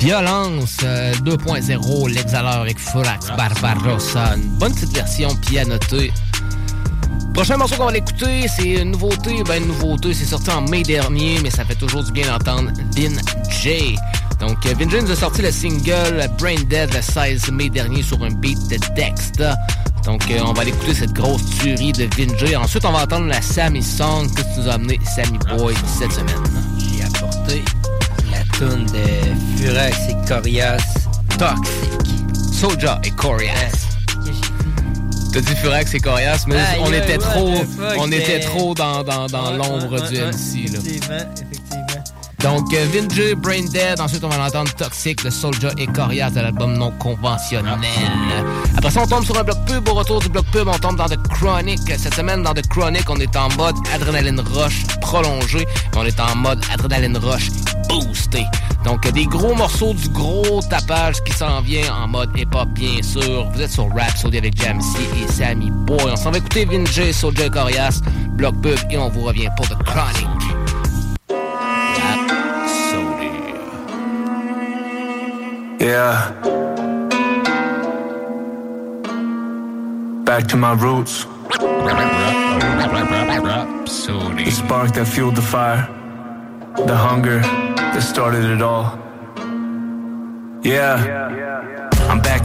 Violence 0.09 0.79
euh, 0.85 1.13
2.0, 1.17 2.09
l'exhaleur 2.09 2.63
avec 2.63 2.79
Furax 2.79 3.27
Barbarossa. 3.37 4.37
Bonne 4.59 4.73
petite 4.73 4.95
version 4.95 5.37
pianotée. 5.37 6.11
Prochain 7.35 7.59
morceau 7.59 7.77
qu'on 7.77 7.85
va 7.85 7.93
l'écouter, 7.93 8.47
c'est 8.49 8.71
une 8.81 8.93
nouveauté. 8.93 9.43
Ben, 9.47 9.63
une 9.63 9.69
nouveauté, 9.69 10.15
c'est 10.15 10.25
sorti 10.25 10.49
en 10.49 10.63
mai 10.63 10.83
dernier, 10.83 11.41
mais 11.43 11.51
ça 11.51 11.63
fait 11.63 11.75
toujours 11.75 12.03
du 12.05 12.13
bien 12.13 12.27
d'entendre 12.27 12.71
Vin 12.97 13.21
J. 13.51 13.99
Donc, 14.41 14.65
euh, 14.65 14.73
Vin 14.81 14.89
J 14.89 15.03
nous 15.03 15.11
a 15.11 15.15
sorti 15.15 15.43
le 15.43 15.51
single 15.51 16.27
Brain 16.39 16.63
Dead 16.71 16.91
le 16.95 17.03
16 17.03 17.51
mai 17.51 17.69
dernier 17.69 18.03
sur 18.03 18.25
un 18.25 18.31
beat 18.31 18.59
de 18.69 18.79
Dexter. 18.95 19.53
Donc, 20.07 20.23
euh, 20.31 20.39
on 20.43 20.55
va 20.55 20.63
aller 20.63 20.71
écouter 20.71 20.95
cette 20.95 21.13
grosse 21.13 21.45
tuerie 21.61 21.93
de 21.93 22.09
Vin 22.17 22.35
J. 22.39 22.57
Ensuite, 22.57 22.87
on 22.87 22.93
va 22.93 23.03
entendre 23.03 23.27
la 23.27 23.43
Sammy 23.43 23.83
Song 23.83 24.27
que 24.35 24.41
tu 24.41 24.61
nous 24.61 24.69
as 24.71 24.73
amené 24.73 24.99
Sammy 25.05 25.39
Boy 25.55 25.75
cette 25.99 26.13
semaine? 26.13 26.43
J'ai 26.79 27.05
apporté 27.05 27.63
tune 28.59 28.87
de 28.87 29.57
Furax 29.63 29.97
et 30.09 30.17
Corias 30.27 30.83
Toxic. 31.39 32.53
Soja 32.53 32.99
et 33.05 33.11
Corias. 33.11 33.87
T'as 35.33 35.41
dit 35.41 35.55
Furax 35.55 35.95
et 35.95 36.01
Corias, 36.01 36.45
mais 36.49 36.57
on 36.81 36.93
était 36.93 37.19
trop, 37.19 37.55
on 37.99 38.11
était 38.11 38.41
trop 38.41 38.75
dans, 38.75 39.05
dans, 39.05 39.27
dans 39.27 39.53
Ouais, 39.53 39.57
l'ombre 39.59 39.93
ouais, 39.93 40.09
du 40.09 40.17
MC. 40.17 40.73
Là. 40.73 40.79
Effectivement, 40.81 41.17
effectivement. 41.37 42.05
Donc, 42.43 42.73
euh, 42.73 42.87
Vinjay, 42.93 43.35
Brain 43.35 43.65
Dead. 43.73 44.01
Ensuite, 44.01 44.23
on 44.25 44.29
va 44.29 44.39
l'entendre 44.39 44.73
Toxic, 44.75 45.23
le 45.25 45.31
Soldier 45.31 45.71
et 45.77 45.87
Corias 45.87 46.31
de 46.31 46.41
l'album 46.41 46.77
non 46.77 46.91
conventionnel. 46.93 47.79
Après 48.77 48.91
ça, 48.91 49.03
on 49.03 49.07
tombe 49.07 49.25
sur 49.25 49.39
un 49.39 49.45
bloc 49.45 49.59
pub. 49.67 49.89
Au 49.89 49.95
retour 49.95 50.21
du 50.21 50.29
bloc 50.29 50.47
pub, 50.53 50.67
on 50.67 50.79
tombe 50.79 50.97
dans 50.97 51.07
The 51.07 51.21
Chronic. 51.29 51.81
Cette 51.97 52.15
semaine, 52.15 52.43
dans 52.43 52.55
The 52.55 52.67
Chronic, 52.69 53.09
on 53.09 53.17
est 53.19 53.37
en 53.37 53.49
mode 53.57 53.77
Adrenaline 53.95 54.41
Rush 54.41 54.85
prolongé. 55.01 55.67
On 55.97 56.05
est 56.05 56.19
en 56.21 56.35
mode 56.37 56.61
Adrenaline 56.73 57.17
Rush 57.19 57.51
boosté. 57.89 58.45
Donc, 58.85 59.11
des 59.13 59.27
gros 59.27 59.55
morceaux, 59.55 59.93
du 59.95 60.09
gros 60.11 60.61
tapage 60.69 61.23
qui 61.25 61.33
s'en 61.33 61.61
vient 61.61 61.93
en 61.93 62.09
mode 62.09 62.31
hip-hop, 62.37 62.69
bien 62.71 63.03
sûr. 63.03 63.49
Vous 63.51 63.61
êtes 63.61 63.71
sur 63.71 63.89
Rhapsody 63.95 64.39
avec 64.39 64.57
Jamsey 64.57 65.03
et 65.23 65.31
Sammy 65.31 65.71
Boy. 65.71 65.99
On 66.13 66.17
s'en 66.17 66.31
va 66.31 66.39
écouter 66.39 66.65
Vinjay, 66.65 67.13
Soulja 67.13 67.49
Corias, 67.49 68.01
Block 68.31 68.55
Bug 68.57 68.79
et 68.91 68.99
on 68.99 69.09
vous 69.09 69.23
revient 69.23 69.49
pour 69.57 69.67
The 69.69 69.83
Chronic. 69.85 70.27
Yeah. 75.81 76.33
Back 80.25 80.49
to 80.49 80.57
my 80.57 80.73
roots. 80.75 81.25
The 84.45 84.51
spark 84.51 84.93
that 84.95 85.07
fueled 85.07 85.37
the 85.37 85.43
fire. 85.43 85.89
The 86.77 86.97
hunger 86.97 87.41
that 87.99 88.05
started 88.05 88.45
it 88.45 88.63
all. 88.63 88.97
Yeah. 90.63 91.29
I'm 91.31 91.48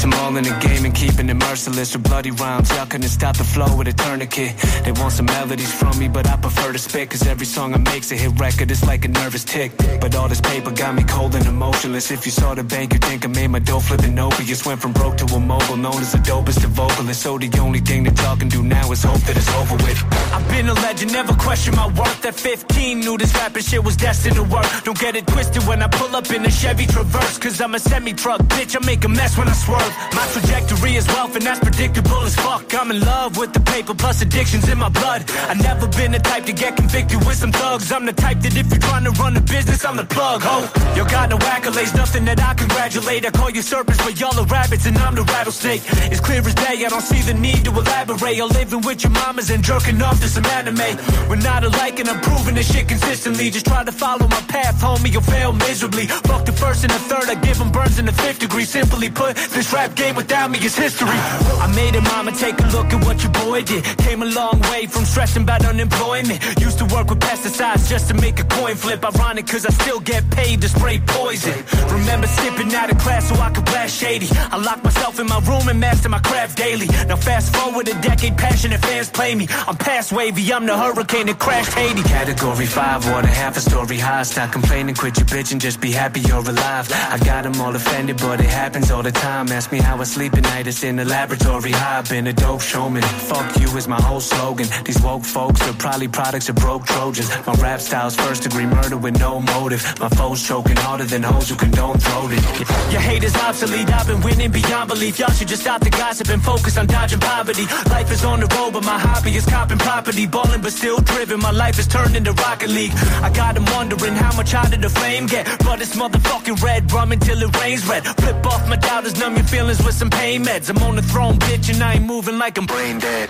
back 0.10 0.24
all 0.24 0.38
in 0.38 0.44
the 0.44 0.68
game 0.68 0.86
and 0.86 0.96
keeping 0.96 1.30
it 1.30 1.34
merciless 1.36 1.94
with 1.94 2.04
bloody 2.04 2.32
rhymes. 2.32 2.70
Y'all 2.72 2.86
couldn't 2.86 3.10
stop 3.10 3.38
the 3.38 3.44
flow 3.44 3.76
with 3.78 3.88
a 3.88 3.94
tourniquet. 3.94 4.56
They 4.84 4.92
want 4.92 5.14
some 5.14 5.26
melodies 5.26 5.74
from 5.74 5.98
me, 6.00 6.08
but 6.08 6.28
I 6.28 6.36
prefer 6.38 6.72
to 6.72 6.80
spit. 6.80 7.10
Cause 7.10 7.26
every 7.28 7.46
song 7.46 7.74
I 7.74 7.78
make's 7.78 8.12
a 8.12 8.16
hit 8.16 8.40
record. 8.40 8.72
It's 8.72 8.86
like 8.86 9.06
a 9.06 9.08
nervous 9.08 9.44
tick. 9.44 9.72
But 10.02 10.16
all 10.16 10.28
this 10.28 10.42
paper 10.42 10.72
got 10.72 10.96
me 10.96 11.04
cold 11.04 11.36
and 11.36 11.46
emotionless. 11.46 12.12
If 12.12 12.26
you 12.26 12.32
saw 12.32 12.56
the 12.56 12.64
bank, 12.64 12.94
you'd 12.94 13.04
think 13.04 13.26
I 13.26 13.28
made 13.28 13.48
my 13.48 13.60
dough 13.60 13.80
flipping 13.80 14.18
opiates. 14.18 14.66
Went 14.66 14.82
from 14.82 14.94
broke 14.94 15.18
to 15.18 15.26
a 15.36 15.40
mogul, 15.40 15.78
known 15.78 16.00
as 16.02 16.12
the 16.12 16.20
dopest 16.20 16.64
of 16.64 16.72
vocalists. 16.72 17.24
So 17.24 17.38
the 17.38 17.50
only 17.60 17.80
thing 17.80 18.04
that 18.06 18.18
y'all 18.22 18.38
can 18.38 18.50
do 18.50 18.64
now 18.64 18.92
is 18.92 19.04
hope 19.04 19.22
that 19.28 19.38
it's 19.38 19.52
over 19.56 19.76
with. 19.86 20.00
I've 20.34 20.48
been 20.50 20.68
a 20.70 20.74
legend, 20.74 21.14
never 21.14 21.34
question 21.34 21.76
my 21.76 21.88
worth. 21.88 22.26
At 22.26 22.36
15, 22.36 23.00
knew 23.00 23.18
this 23.18 23.34
rapping 23.36 23.64
shit 23.64 23.84
was 23.84 23.98
destined 23.98 24.36
to 24.36 24.44
work. 24.44 24.66
Don't 24.84 25.00
get 25.00 25.16
it 25.16 25.28
twisted 25.28 25.64
when 25.64 25.82
I 25.82 25.88
pull 25.88 26.16
up 26.16 26.30
in 26.32 26.46
a 26.46 26.52
Chevy 26.52 26.86
Traverse. 26.86 27.38
Cause 27.38 27.62
I'm 27.62 27.76
a 27.76 27.80
semi 27.80 28.14
truck, 28.14 28.42
bitch. 28.56 28.76
I 28.76 28.86
make 28.86 29.04
a 29.04 29.10
mess 29.10 29.38
when 29.38 29.48
I 29.48 29.54
swerve. 29.54 29.93
My 30.14 30.28
trajectory 30.32 30.96
is 30.96 31.08
wealth, 31.08 31.36
and 31.36 31.46
that's 31.46 31.60
predictable 31.60 32.22
as 32.22 32.36
fuck. 32.36 32.74
I'm 32.74 32.92
in 32.92 33.00
love 33.00 33.38
with 33.38 33.54
the 33.54 33.60
paper, 33.60 33.94
plus 33.94 34.22
addictions 34.22 34.70
in 34.70 34.78
my 34.78 34.90
blood. 34.90 35.24
I 35.50 35.54
never 35.56 35.88
been 35.88 36.12
the 36.12 36.20
type 36.20 36.46
to 36.46 36.54
get 36.54 36.76
convicted 36.76 37.26
with 37.26 37.38
some 37.38 37.52
thugs. 37.52 37.92
I'm 37.92 38.06
the 38.06 38.14
type 38.14 38.40
that 38.42 38.56
if 38.56 38.70
you're 38.70 38.80
trying 38.80 39.06
to 39.06 39.12
run 39.12 39.36
a 39.38 39.42
business, 39.42 39.84
I'm 39.86 39.98
the 39.98 40.06
plug. 40.06 40.42
Ho, 40.44 40.70
you 40.96 41.04
got 41.10 41.30
no 41.30 41.38
accolades, 41.38 41.96
nothing 41.96 42.26
that 42.26 42.40
I 42.42 42.54
congratulate. 42.54 43.26
I 43.26 43.32
call 43.32 43.50
you 43.50 43.62
serpents, 43.62 44.04
but 44.04 44.20
y'all 44.20 44.38
are 44.40 44.46
rabbits, 44.46 44.86
and 44.86 44.98
I'm 44.98 45.16
the 45.16 45.24
rattlesnake. 45.24 45.82
It's 46.12 46.20
clear 46.20 46.42
as 46.42 46.56
day, 46.56 46.86
I 46.86 46.90
don't 46.90 47.02
see 47.02 47.22
the 47.22 47.34
need 47.34 47.66
to 47.66 47.72
elaborate. 47.72 48.38
You're 48.38 48.48
living 48.48 48.82
with 48.82 49.04
your 49.04 49.12
mamas 49.12 49.50
and 49.50 49.64
jerking 49.64 50.02
off 50.02 50.20
to 50.22 50.28
some 50.28 50.46
anime. 50.46 50.98
We're 51.30 51.44
not 51.44 51.64
alike, 51.64 52.00
and 52.00 52.10
I'm 52.10 52.22
proving 52.22 52.56
this 52.56 52.72
shit 52.72 52.88
consistently. 52.88 53.50
Just 53.50 53.66
try 53.66 53.84
to 53.84 53.92
follow 53.92 54.28
my 54.28 54.42
path, 54.48 54.80
homie, 54.82 55.12
you'll 55.12 55.22
fail 55.22 55.54
miserably. 55.54 56.06
Fuck 56.08 56.46
the 56.46 56.54
first 56.54 56.84
and 56.84 56.92
the 56.92 57.00
third, 57.00 57.30
I 57.30 57.36
give 57.36 57.58
them 57.58 57.72
burns 57.72 57.98
in 58.00 58.06
the 58.06 58.14
fifth 58.14 58.40
degree. 58.40 58.66
Simply 58.66 59.10
put, 59.10 59.36
this 59.36 59.74
rap 59.74 59.83
game 59.90 60.16
without 60.16 60.50
me 60.50 60.60
is 60.60 60.76
history. 60.76 61.08
I 61.10 61.72
made 61.76 61.96
it, 61.96 62.02
mama, 62.02 62.32
take 62.32 62.60
a 62.60 62.68
look 62.68 62.88
at 62.94 63.04
what 63.06 63.22
your 63.24 63.32
boy 63.32 63.62
did. 63.64 63.84
Came 64.00 64.22
a 64.22 64.26
long 64.26 64.60
way 64.72 64.86
from 64.88 65.06
stressing 65.06 65.44
about 65.44 65.66
unemployment. 65.66 66.40
Used 66.60 66.80
to 66.80 66.86
work 66.86 67.10
with 67.10 67.20
pesticides 67.20 67.90
just 67.90 68.08
to 68.10 68.14
make 68.14 68.40
a 68.40 68.44
coin 68.46 68.76
flip. 68.76 69.04
Ironic, 69.04 69.48
cause 69.48 69.66
I 69.66 69.72
still 69.72 70.00
get 70.00 70.30
paid 70.32 70.62
to 70.62 70.70
spray 70.70 71.00
poison. 71.06 71.54
Remember 71.92 72.28
skipping 72.28 72.74
out 72.74 72.92
of 72.92 72.98
class 72.98 73.30
so 73.30 73.36
I 73.36 73.50
could 73.52 73.66
blast 73.66 73.96
shady. 74.00 74.28
I 74.32 74.58
locked 74.58 74.84
myself 74.84 75.20
in 75.20 75.28
my 75.28 75.40
room 75.40 75.68
and 75.68 75.80
master 75.80 76.10
my 76.10 76.20
craft 76.20 76.58
daily. 76.58 76.88
Now 77.08 77.16
fast 77.16 77.56
forward 77.56 77.88
a 77.88 77.94
decade, 78.02 78.38
passionate 78.38 78.82
fans 78.82 79.10
play 79.10 79.36
me. 79.36 79.48
I'm 79.68 79.78
past 79.78 80.12
wavy, 80.12 80.54
I'm 80.54 80.66
the 80.66 80.78
hurricane 80.78 81.28
that 81.28 81.40
crashed 81.40 81.74
Haiti. 81.74 82.04
Category 82.04 82.66
5, 82.66 83.12
water 83.12 83.28
half 83.28 83.58
a 83.58 83.62
story 83.62 83.98
high. 83.98 84.24
Stop 84.24 84.52
complaining, 84.52 84.96
quit 84.96 85.18
your 85.18 85.28
bitch 85.28 85.52
and 85.52 85.62
just 85.62 85.82
be 85.82 85.92
happy 85.92 86.22
you're 86.22 86.38
alive. 86.40 86.92
I 86.92 87.18
got 87.20 87.44
them 87.44 87.60
all 87.62 87.76
offended, 87.76 88.18
but 88.18 88.40
it 88.40 88.50
happens 88.50 88.92
all 88.92 89.04
the 89.04 89.12
time. 89.12 89.52
Ask 89.64 89.72
me 89.72 89.80
how 89.80 89.98
I 89.98 90.04
sleep 90.04 90.34
at 90.34 90.44
night, 90.44 90.68
it's 90.68 90.84
in 90.84 90.98
the 90.98 91.06
laboratory. 91.06 91.72
High, 91.72 92.02
been 92.02 92.28
a 92.28 92.34
dope 92.34 92.60
showman. 92.60 93.02
Fuck 93.02 93.58
you 93.62 93.68
is 93.78 93.88
my 93.88 94.02
whole 94.02 94.20
slogan. 94.20 94.68
These 94.84 95.02
woke 95.02 95.24
folks 95.24 95.62
are 95.62 95.72
probably 95.72 96.10
products 96.10 96.50
of 96.50 96.56
broke 96.56 96.86
Trojans. 96.86 97.30
My 97.48 97.54
rap 97.54 97.80
style's 97.80 98.14
first 98.14 98.44
degree 98.44 98.66
murder 98.66 98.98
with 98.98 99.18
no 99.18 99.40
motive. 99.40 99.82
My 100.02 100.10
foes 100.10 100.46
choking 100.46 100.76
harder 100.76 101.06
than 101.06 101.24
hoes 101.24 101.48
who 101.48 101.56
condone 101.56 101.98
throated. 101.98 102.44
Your 102.92 103.00
hate 103.00 103.24
is 103.24 103.34
obsolete, 103.38 103.90
I've 103.90 104.06
been 104.06 104.20
winning 104.20 104.52
beyond 104.52 104.90
belief. 104.90 105.18
Y'all 105.18 105.32
should 105.32 105.48
just 105.48 105.62
stop 105.62 105.80
the 105.80 105.92
gossip 105.92 106.28
and 106.28 106.44
focus 106.44 106.78
on 106.78 106.88
dodging 106.88 107.22
poverty. 107.22 107.66
Life 107.90 108.12
is 108.12 108.26
on 108.26 108.42
the 108.42 108.48
road, 108.58 108.74
but 108.74 108.84
my 108.84 109.00
hobby 109.00 109.34
is 109.34 109.46
copping 109.46 109.78
property. 109.78 110.26
Balling, 110.28 110.60
but 110.60 110.74
still 110.74 111.00
driven. 111.00 111.40
My 111.40 111.52
life 111.52 111.80
is 111.80 111.88
turned 111.88 112.18
into 112.18 112.34
Rocket 112.34 112.70
League. 112.70 112.92
I 113.24 113.32
got 113.34 113.56
them 113.56 113.64
wondering 113.72 114.16
how 114.16 114.36
much 114.36 114.52
hotter 114.52 114.76
the 114.76 114.90
flame 114.90 115.26
get. 115.26 115.46
But 115.60 115.80
it's 115.80 115.96
motherfucking 115.96 116.62
red, 116.62 116.92
rum 116.92 117.14
until 117.14 117.42
it 117.42 117.62
rains 117.62 117.88
red. 117.88 118.06
Flip 118.06 118.46
off 118.46 118.68
my 118.68 118.76
doubters, 118.76 119.18
numb 119.18 119.36
your 119.38 119.46
feelings 119.54 119.84
with 119.86 119.94
some 119.94 120.10
pain 120.10 120.44
meds. 120.44 120.70
I'm 120.72 120.82
on 120.82 120.96
the 120.96 121.04
throne, 121.04 121.38
bitch, 121.38 121.72
and 121.72 121.84
I 121.84 121.94
ain't 121.94 122.06
moving 122.06 122.40
like 122.40 122.58
I'm 122.58 122.66
brain 122.66 122.98
dead. 122.98 123.30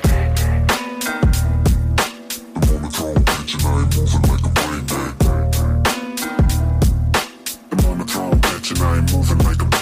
I'm 2.54 2.64
on 2.72 2.82
the 2.82 2.90
throne, 2.90 3.16
bitch, 3.30 3.52
and 8.72 8.80
I 8.82 8.98
ain't 8.98 9.12
moving 9.12 9.38
like 9.40 9.62
a 9.62 9.73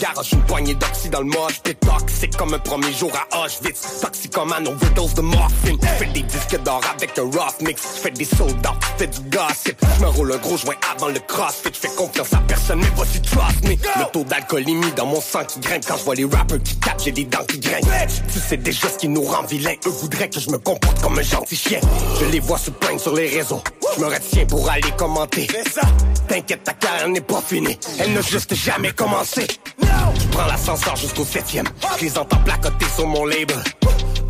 Garage 0.00 0.32
une 0.32 0.42
poignée 0.42 0.74
d'oxy 0.74 1.08
dans 1.08 1.20
le 1.20 1.26
moche. 1.26 1.62
T'es 1.62 1.74
toxique 1.74 2.36
comme 2.36 2.54
un 2.54 2.58
premier 2.58 2.92
jour 2.92 3.12
à 3.14 3.44
Auschwitz. 3.44 4.00
Toxicomane 4.00 4.66
overdose 4.66 5.14
de 5.14 5.20
morphine. 5.22 5.78
Fais 5.98 6.06
des 6.06 6.22
disques 6.22 6.60
d'or 6.62 6.80
avec 6.92 7.16
un 7.18 7.22
rough 7.22 7.60
mix. 7.60 7.82
Fais 8.02 8.10
des 8.10 8.24
soldats, 8.24 8.74
fais 8.98 9.06
du 9.06 9.20
gossip. 9.30 9.80
J'me 9.98 10.06
roule 10.06 10.32
un 10.32 10.38
gros 10.38 10.56
joint 10.56 10.74
avant 10.94 11.08
le 11.08 11.20
crossfit. 11.20 11.70
J'fais 11.72 11.94
confiance 11.96 12.32
à 12.32 12.38
personne, 12.38 12.80
mais 12.80 12.90
voici 12.96 13.20
trust 13.22 13.62
me. 13.64 13.70
Le 13.70 14.12
taux 14.12 14.24
d'alcoolémie 14.24 14.92
dans 14.96 15.06
mon 15.06 15.20
sang 15.20 15.44
qui 15.44 15.60
grimpe. 15.60 15.86
Quand 15.86 15.96
je 15.96 16.04
vois 16.04 16.14
les 16.16 16.24
rappers 16.24 16.62
qui 16.62 16.76
capent, 16.80 17.02
j'ai 17.04 17.12
des 17.12 17.24
dents 17.24 17.44
qui 17.46 17.60
grincent. 17.60 18.22
Tu 18.32 18.38
sais 18.38 18.56
déjà 18.56 18.88
ce 18.88 18.98
qui 18.98 19.08
nous 19.08 19.22
rend 19.22 19.42
vilains. 19.44 19.76
Eux 19.86 19.90
voudraient 19.90 20.28
que 20.28 20.40
je 20.40 20.50
me 20.50 20.58
comporte 20.58 21.00
comme 21.00 21.18
un 21.18 21.22
gentil 21.22 21.56
chien. 21.56 21.80
Je 22.18 22.24
les 22.26 22.40
vois 22.40 22.58
se 22.58 22.70
plaindre 22.70 23.00
sur 23.00 23.14
les 23.14 23.28
réseaux. 23.28 23.62
Je 23.96 24.00
me 24.00 24.06
retiens 24.06 24.46
pour 24.46 24.68
aller 24.68 24.90
commenter. 24.96 25.46
T'inquiète, 26.28 26.62
ta 26.64 26.72
carrière 26.74 27.08
n'est 27.08 27.20
pas 27.20 27.40
finie. 27.40 27.78
Elle 27.98 28.12
n'a 28.12 28.20
juste 28.20 28.54
jamais 28.54 28.92
commencé. 28.92 29.20
Je 29.36 30.26
prends 30.32 30.46
l'ascenseur 30.46 30.96
jusqu'au 30.96 31.24
septième. 31.24 31.66
Je 31.98 32.04
les 32.04 32.18
entends 32.18 32.38
placoter 32.38 32.86
sur 32.94 33.06
mon 33.06 33.24
label. 33.26 33.56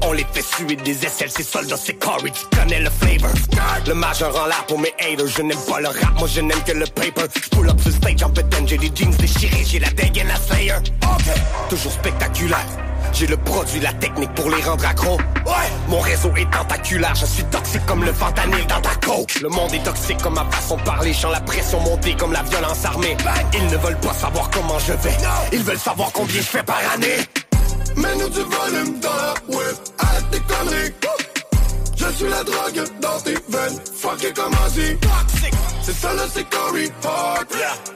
On 0.02 0.12
les 0.12 0.24
fait 0.32 0.42
suer 0.42 0.76
des 0.76 1.04
aisselles, 1.04 1.30
ces 1.30 1.42
soldats, 1.42 1.76
c'est 1.76 1.94
Corey, 1.94 2.30
tu 2.30 2.56
connais 2.56 2.80
le 2.80 2.90
flavor. 2.90 3.30
Le 3.86 3.94
majeur 3.94 4.34
en 4.34 4.46
l'air 4.46 4.64
pour 4.66 4.78
mes 4.78 4.92
haters, 4.98 5.26
je 5.26 5.42
n'aime 5.42 5.58
pas 5.68 5.80
le 5.80 5.88
rap, 5.88 6.18
moi 6.18 6.26
je 6.26 6.40
n'aime 6.40 6.62
que 6.64 6.72
le 6.72 6.86
paper. 6.86 7.22
Je 7.34 7.48
pull 7.50 7.68
up 7.68 7.78
sur 7.80 7.92
stage 7.92 8.22
en 8.22 8.30
pétain, 8.30 8.66
j'ai 8.66 8.78
les 8.78 8.90
jeans 8.94 9.14
déchirés, 9.16 9.64
j'ai 9.64 9.78
la 9.78 9.90
dégaine 9.90 10.28
la 10.28 10.36
slayer. 10.36 10.74
Toujours 11.68 11.92
spectaculaire. 11.92 12.66
J'ai 13.12 13.26
le 13.26 13.36
produit, 13.36 13.80
la 13.80 13.92
technique 13.92 14.32
pour 14.34 14.50
les 14.50 14.62
rendre 14.62 14.84
accros. 14.86 15.18
Ouais. 15.46 15.52
Mon 15.88 16.00
réseau 16.00 16.30
est 16.36 16.50
tentaculaire, 16.50 17.14
je 17.14 17.26
suis 17.26 17.44
toxique 17.44 17.84
comme 17.86 18.04
le 18.04 18.12
fentanyl 18.12 18.66
dans 18.66 18.80
ta 18.80 18.94
coke. 19.06 19.40
Le 19.40 19.48
monde 19.48 19.72
est 19.74 19.82
toxique 19.82 20.18
comme 20.22 20.34
ma 20.34 20.44
façon 20.44 20.76
de 20.76 20.82
parler, 20.82 21.12
sens 21.12 21.32
la 21.32 21.40
pression 21.40 21.80
monter 21.80 22.14
comme 22.14 22.32
la 22.32 22.42
violence 22.42 22.84
armée. 22.84 23.16
Ils 23.54 23.66
ne 23.66 23.76
veulent 23.76 24.00
pas 24.00 24.14
savoir 24.14 24.48
comment 24.50 24.78
je 24.78 24.92
vais, 24.92 25.16
ils 25.52 25.62
veulent 25.62 25.78
savoir 25.78 26.10
combien 26.12 26.40
je 26.40 26.46
fais 26.46 26.62
par 26.62 26.80
année. 26.94 27.18
Mets-nous 27.96 28.28
du 28.28 28.40
volume 28.40 29.00
dans 29.00 29.08
la 29.08 29.56
web, 29.56 29.76
arrête 29.98 30.30
tes 30.30 30.40
conneries. 30.40 30.94
Je 31.96 32.06
suis 32.16 32.28
la 32.28 32.42
drogue 32.44 32.88
dans 33.00 33.20
tes 33.20 33.34
veines, 33.34 33.80
fuck 33.96 34.22
it 34.22 34.34
comme 34.34 34.54
Ozzy. 34.66 34.96
C'est 35.82 35.92
ça 35.92 36.14
là, 36.14 36.22
c'est 36.32 36.48
Corey 36.48 36.90
Hart. 37.04 37.46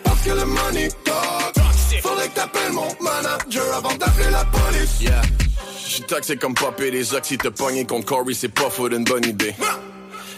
Parce 0.02 0.20
que 0.20 0.30
le 0.30 0.44
money 0.44 0.88
talk. 1.04 1.64
Faudrait 2.02 2.28
que 2.28 2.34
t'appelles 2.34 2.72
mon 2.72 2.88
manager 3.00 3.74
avant 3.74 3.94
d'appeler 3.94 4.30
la 4.30 4.44
police. 4.44 5.00
Yeah. 5.00 5.22
J'suis 5.86 6.02
toxique 6.02 6.40
comme 6.40 6.54
popper 6.54 6.90
des 6.90 7.14
oxy 7.14 7.38
te 7.38 7.48
pogner 7.48 7.86
contre 7.86 8.06
Corey, 8.06 8.34
c'est 8.34 8.48
pas 8.48 8.70
faute 8.70 8.92
une 8.92 9.04
bonne 9.04 9.24
idée. 9.24 9.54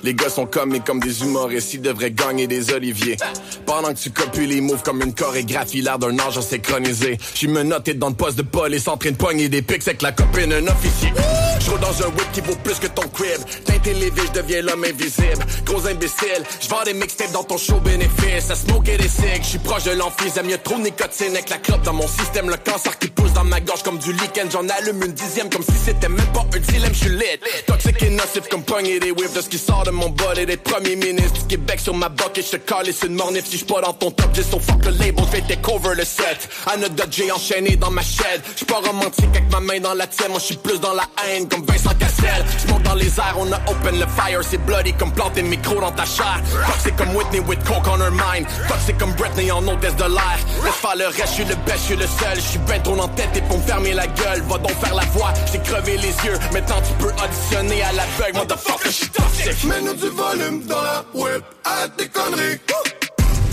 Les 0.02 0.14
gars 0.14 0.28
sont 0.28 0.46
comiques 0.46 0.84
comme 0.84 1.00
des 1.00 1.22
humoristes, 1.22 1.74
ils 1.74 1.80
devraient 1.80 2.10
gagner 2.10 2.46
des 2.46 2.72
oliviers. 2.72 3.16
Pendant 3.64 3.92
que 3.92 3.98
tu 3.98 4.10
copies 4.10 4.46
les 4.46 4.60
moves 4.60 4.82
comme 4.82 5.02
une 5.02 5.14
chorégraphie, 5.14 5.80
l'air 5.80 5.98
d'un 5.98 6.16
ange 6.18 6.40
synchronisé. 6.40 7.18
J'suis 7.34 7.48
menotté 7.48 7.94
dans 7.94 8.10
le 8.10 8.14
poste 8.14 8.38
de 8.38 8.42
police 8.42 8.86
en 8.88 8.96
train 8.96 9.10
de 9.10 9.16
pogner 9.16 9.48
des 9.48 9.62
pics 9.62 9.86
avec 9.86 10.02
la 10.02 10.12
copine 10.12 10.50
d'un 10.50 10.66
officier. 10.66 11.12
J'roule 11.60 11.80
dans 11.80 12.02
un 12.02 12.06
whip 12.06 12.32
qui 12.32 12.40
vaut 12.42 12.56
plus 12.62 12.78
que 12.78 12.86
ton 12.86 13.08
crib. 13.08 13.40
Teinté 13.64 13.94
les 13.94 14.10
vies, 14.10 14.28
j'deviens 14.32 14.62
l'homme 14.62 14.84
invisible. 14.84 15.44
Gros 15.64 15.86
imbécile, 15.86 16.44
j'vends 16.60 16.84
des 16.84 16.94
mixtapes 16.94 17.32
dans 17.32 17.42
ton 17.42 17.56
show 17.58 17.80
bénéfice. 17.80 18.50
À 18.50 18.54
smoker 18.54 18.96
des 18.98 19.08
cigs, 19.08 19.42
j'suis 19.42 19.58
proche 19.58 19.84
de 19.84 19.92
l'emphysème. 19.92 20.48
Y'a 20.48 20.58
trop 20.58 20.76
de 20.76 20.82
nicotine 20.84 21.32
avec 21.32 21.50
la 21.50 21.56
clope 21.58 21.82
dans 21.82 21.94
mon 21.94 22.06
système. 22.06 22.48
Le 22.48 22.56
cancer 22.56 22.96
qui 22.98 23.08
pousse 23.08 23.32
dans 23.32 23.44
ma 23.44 23.60
gorge 23.60 23.82
comme 23.82 23.98
du 23.98 24.12
lichen. 24.12 24.48
J'en 24.52 24.68
allume 24.68 25.02
une 25.02 25.12
dixième 25.12 25.50
comme 25.50 25.64
si 25.64 25.76
c'était 25.84 26.08
même 26.08 26.26
pas 26.32 26.46
un 26.54 26.58
dilemme. 26.58 26.94
J'suis 26.94 27.10
lit. 27.10 27.24
Toxique 27.66 28.02
et 28.02 28.10
nocif 28.10 28.48
comme 28.48 28.62
pogner 28.62 29.00
des 29.00 29.10
whips 29.10 29.32
de 29.34 29.40
ce 29.40 29.48
qui 29.48 29.58
sort 29.58 29.82
de 29.86 29.90
mon 29.92 30.08
bol 30.08 30.36
et 30.38 30.96
ministres 30.96 31.38
du 31.42 31.46
Québec 31.46 31.78
sur 31.78 31.94
ma 31.94 32.08
boque 32.08 32.36
et 32.36 32.42
je 32.42 32.50
te 32.50 32.56
calisse 32.56 33.02
une 33.04 33.14
mornif 33.14 33.44
si 33.46 33.56
j'suis 33.56 33.66
pas 33.66 33.80
dans 33.80 33.92
ton 33.92 34.10
top. 34.10 34.30
J'ai 34.34 34.42
son 34.42 34.58
fuck 34.58 34.84
le 34.84 34.90
label, 34.90 35.24
fait 35.30 35.42
take 35.42 35.72
over 35.72 35.94
le 35.94 36.04
set. 36.04 36.48
Anecdote, 36.66 37.08
j'ai 37.10 37.30
enchaîné 37.30 37.76
dans 37.76 37.90
ma 37.90 38.02
chaîne. 38.02 38.40
J'suis 38.54 38.66
pas 38.66 38.80
romantique 38.84 39.28
avec 39.30 39.50
ma 39.52 39.60
main 39.60 39.78
dans 39.78 39.94
la 39.94 40.08
tienne. 40.08 40.30
Moi 40.30 40.40
j'suis 40.40 40.56
plus 40.56 40.80
dans 40.80 40.92
la 40.92 41.04
haine 41.24 41.48
comme 41.48 41.64
Vincent 41.64 41.94
Cassel. 42.00 42.44
J'monte 42.66 42.82
dans 42.82 42.94
les 42.94 43.06
airs, 43.18 43.36
on 43.38 43.52
a 43.52 43.60
open 43.70 44.00
le 44.00 44.06
fire. 44.06 44.40
C'est 44.42 44.58
bloody 44.58 44.92
comme 44.94 45.12
planter 45.12 45.42
micro 45.42 45.80
dans 45.80 45.92
ta 45.92 46.04
chair. 46.04 46.40
Toxic 46.66 46.96
comme 46.96 47.14
Whitney 47.14 47.40
with 47.40 47.62
coke 47.64 47.86
on 47.86 48.00
her 48.00 48.10
mind. 48.10 48.46
Toxic 48.68 48.98
comme 48.98 49.12
Britney 49.12 49.52
en 49.52 49.66
hôtesse 49.68 49.94
de 49.96 50.04
l'air. 50.04 50.38
Laisse 50.64 50.74
faire 50.74 50.96
le 50.96 51.06
reste, 51.06 51.32
j'suis 51.32 51.44
le 51.44 51.54
best, 51.64 51.78
j'suis 51.84 51.96
le 51.96 52.06
seul. 52.06 52.36
J'suis 52.36 52.58
ben 52.66 52.82
trop 52.82 52.98
en 52.98 53.08
tête 53.08 53.30
et 53.36 53.42
pour 53.42 53.58
me 53.58 53.62
fermer 53.62 53.92
la 53.92 54.08
gueule. 54.08 54.42
Va 54.48 54.58
donc 54.58 54.74
faire 54.80 54.94
la 54.94 55.04
voix, 55.06 55.32
j'ai 55.52 55.60
crevé 55.60 55.96
les 55.98 56.14
yeux. 56.26 56.38
Maintenant 56.52 56.82
tu 56.82 56.92
peux 57.04 57.12
auditionner 57.22 57.82
à 57.82 57.92
l'aveugle. 57.92 58.38
Motherfucker, 58.38 58.90
j'suis 58.90 59.08
toxic. 59.10 59.75
Mets-nous 59.76 59.94
du 59.94 60.08
volume 60.08 60.62
dans 60.62 60.80
la 60.80 61.04
web, 61.12 61.42
arrête 61.64 61.94
tes 61.98 62.08
conneries. 62.08 62.58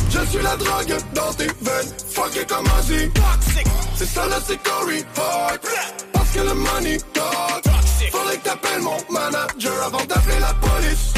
Je 0.10 0.26
suis 0.28 0.42
la 0.42 0.56
drogue 0.56 0.96
dans 1.14 1.34
tes 1.34 1.48
veines, 1.48 1.94
fuck 2.12 2.34
it 2.38 2.48
comme 2.48 2.66
Ozzy. 2.80 3.12
C'est 3.96 4.06
ça 4.06 4.26
là, 4.28 4.38
c'est 4.46 4.58
Corey 4.64 5.04
Hart. 5.18 5.60
Parce 6.14 6.30
que 6.32 6.40
le 6.40 6.54
money 6.54 6.98
talk. 7.12 7.66
Faudrait 8.10 8.38
que 8.38 8.44
t'appelles 8.44 8.82
mon 8.82 8.96
manager 9.10 9.84
avant 9.84 10.06
d'appeler 10.06 10.40
la 10.40 10.54
police. 10.54 11.14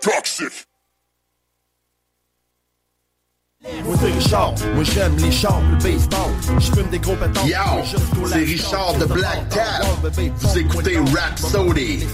Toxic. 0.00 0.73
Moi 3.64 3.96
c'est 3.98 4.12
Richard, 4.12 4.54
moi 4.74 4.84
j'aime 4.84 5.16
les 5.16 5.32
chars, 5.32 5.62
le 5.70 5.76
baseball. 5.76 6.30
Je 6.58 6.70
fume 6.70 6.88
des 6.90 6.98
gros 6.98 7.16
pétards. 7.16 7.46
Yo, 7.46 7.96
c'est 8.26 8.34
Richard 8.36 8.94
de 9.00 9.06
Black 9.06 9.48
Cat. 9.48 9.80
Vous 10.02 10.58
écoutez 10.58 10.98
Rhapsody. 10.98 12.06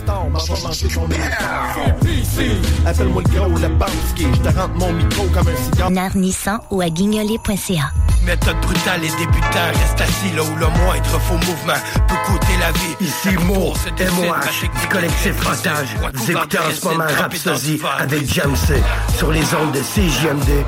Appelle-moi 2.86 3.22
le 3.22 3.36
gros, 3.36 3.59
le 3.59 3.68
banski. 3.68 4.26
Je 4.32 4.48
te 4.48 4.57
rentre 4.57 4.74
mon 4.74 4.92
micro 4.92 5.24
comme 5.34 5.48
un 5.48 5.57
cigare. 5.57 5.90
Nard 5.90 6.16
Nissan 6.16 6.61
ou 6.70 6.82
à 6.82 6.88
guignolier.ca. 6.88 7.90
Méthode 8.24 8.61
brutale 8.61 9.03
et 9.03 9.09
débutant, 9.09 9.72
reste 9.72 10.01
assis 10.01 10.30
là 10.36 10.42
où 10.42 10.55
le 10.57 10.66
moindre 10.84 11.18
faux 11.20 11.34
mouvement 11.34 11.72
peut 12.07 12.14
coûter 12.26 12.53
la 12.61 12.70
vie. 12.72 12.94
Ici 13.01 13.34
Mo, 13.46 13.72
MOH, 13.98 14.80
du 14.80 14.88
collectif 14.88 15.34
Otage. 15.51 15.96
Vous 16.14 16.30
écoutez 16.30 16.59
en 16.59 16.70
ce 16.70 16.84
moment 16.86 17.05
Rhapsody 17.18 17.80
avec 17.98 18.32
Jamsey 18.32 18.82
sur 19.16 19.32
les 19.32 19.42
ondes 19.55 19.72
de 19.72 19.80
CJMD 19.80 20.64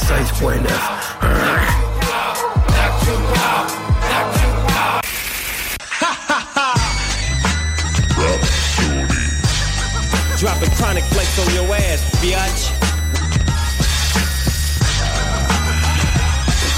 Dropping 10.38 10.70
chronic 10.70 11.04
flakes 11.04 11.38
on 11.38 11.54
your 11.54 11.74
ass, 11.74 12.00
biatch. 12.22 12.72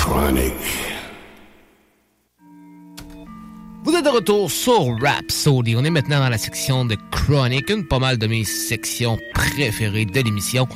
Chronic. 0.00 0.54
Vous 3.84 3.94
êtes 3.94 4.04
de 4.04 4.10
retour 4.10 4.50
sur 4.50 4.98
Rhapsody. 5.00 5.76
On 5.76 5.84
est 5.84 5.90
maintenant 5.90 6.18
dans 6.18 6.28
la 6.28 6.38
section 6.38 6.84
de 6.84 6.96
Chronic, 7.12 7.70
une 7.70 7.86
pas 7.86 8.00
mal 8.00 8.18
de 8.18 8.26
mes 8.26 8.42
sections 8.44 9.16
préférées 9.34 10.06
de 10.06 10.20
l'émission. 10.20 10.66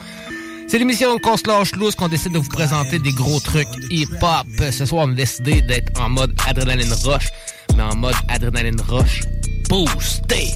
C'est 0.69 0.79
l'émission 0.79 1.17
qu'on 1.19 1.37
se 1.37 1.47
lâche 1.47 1.77
loose, 1.77 1.95
qu'on 1.95 2.09
décide 2.09 2.33
de 2.33 2.39
vous 2.39 2.49
présenter 2.49 2.99
des 2.99 3.12
gros 3.12 3.39
trucs 3.39 3.69
hip-hop. 3.89 4.47
Ce 4.73 4.85
soir, 4.85 5.07
on 5.07 5.12
a 5.12 5.14
décidé 5.14 5.62
d'être 5.62 6.01
en 6.01 6.09
mode 6.09 6.35
Adrenaline 6.47 6.93
Rush, 7.05 7.29
mais 7.77 7.85
en 7.85 7.95
mode 7.95 8.17
Adrenaline 8.29 8.81
Rush 8.81 9.23
boosté. 9.69 10.55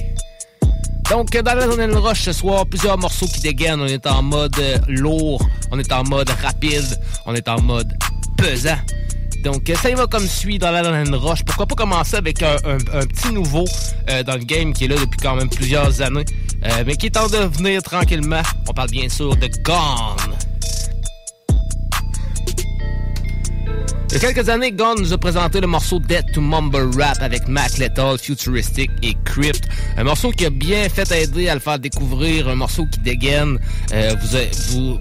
Donc, 1.09 1.31
dans 1.31 1.53
l'Adrenaline 1.53 1.95
Rush 1.95 2.23
ce 2.23 2.33
soir, 2.33 2.65
plusieurs 2.65 2.97
morceaux 2.97 3.27
qui 3.27 3.39
dégainent. 3.39 3.81
On 3.81 3.87
est 3.87 4.05
en 4.05 4.21
mode 4.21 4.55
lourd, 4.89 5.45
on 5.71 5.79
est 5.79 5.91
en 5.93 6.03
mode 6.03 6.29
rapide, 6.29 6.99
on 7.25 7.33
est 7.33 7.47
en 7.47 7.61
mode 7.61 7.93
pesant. 8.37 8.79
Donc, 9.45 9.71
ça 9.81 9.89
y 9.89 9.93
va 9.93 10.07
comme 10.07 10.27
suit 10.27 10.59
dans 10.59 10.71
l'Adrenaline 10.71 11.15
Rush. 11.15 11.43
Pourquoi 11.43 11.67
pas 11.67 11.75
commencer 11.75 12.17
avec 12.17 12.43
un 12.43 12.57
petit 13.07 13.31
nouveau 13.33 13.65
euh, 14.09 14.23
dans 14.23 14.35
le 14.35 14.43
game 14.43 14.73
qui 14.73 14.85
est 14.85 14.87
là 14.87 14.95
depuis 14.95 15.19
quand 15.21 15.35
même 15.35 15.49
plusieurs 15.49 16.01
années, 16.01 16.25
euh, 16.63 16.83
mais 16.85 16.95
qui 16.95 17.07
est 17.07 17.17
en 17.17 17.27
train 17.27 17.47
de 17.47 17.57
venir 17.57 17.81
tranquillement? 17.83 18.41
On 18.69 18.73
parle 18.73 18.89
bien 18.89 19.09
sûr 19.09 19.35
de 19.35 19.47
Gone. 19.63 20.35
Il 24.09 24.15
y 24.15 24.17
a 24.17 24.19
quelques 24.33 24.49
années, 24.49 24.73
Gone 24.73 24.99
nous 24.99 25.13
a 25.13 25.17
présenté 25.17 25.61
le 25.61 25.67
morceau 25.67 25.97
Dead 25.99 26.25
to 26.33 26.41
Mumble 26.41 26.89
Rap 26.99 27.17
avec 27.21 27.47
Mac 27.47 27.77
Lethal, 27.77 28.17
Futuristic 28.17 28.91
et 29.01 29.15
Crypt. 29.23 29.63
Un 29.97 30.03
morceau 30.03 30.31
qui 30.31 30.45
a 30.45 30.49
bien 30.49 30.89
fait 30.89 31.09
aider 31.11 31.47
à 31.47 31.53
le 31.53 31.61
faire 31.61 31.79
découvrir, 31.79 32.49
un 32.49 32.55
morceau 32.55 32.85
qui 32.87 32.99
dégaine. 32.99 33.57
Euh, 33.93 34.13
vous, 34.21 34.35
a- 34.35 34.39
vous, 34.71 34.99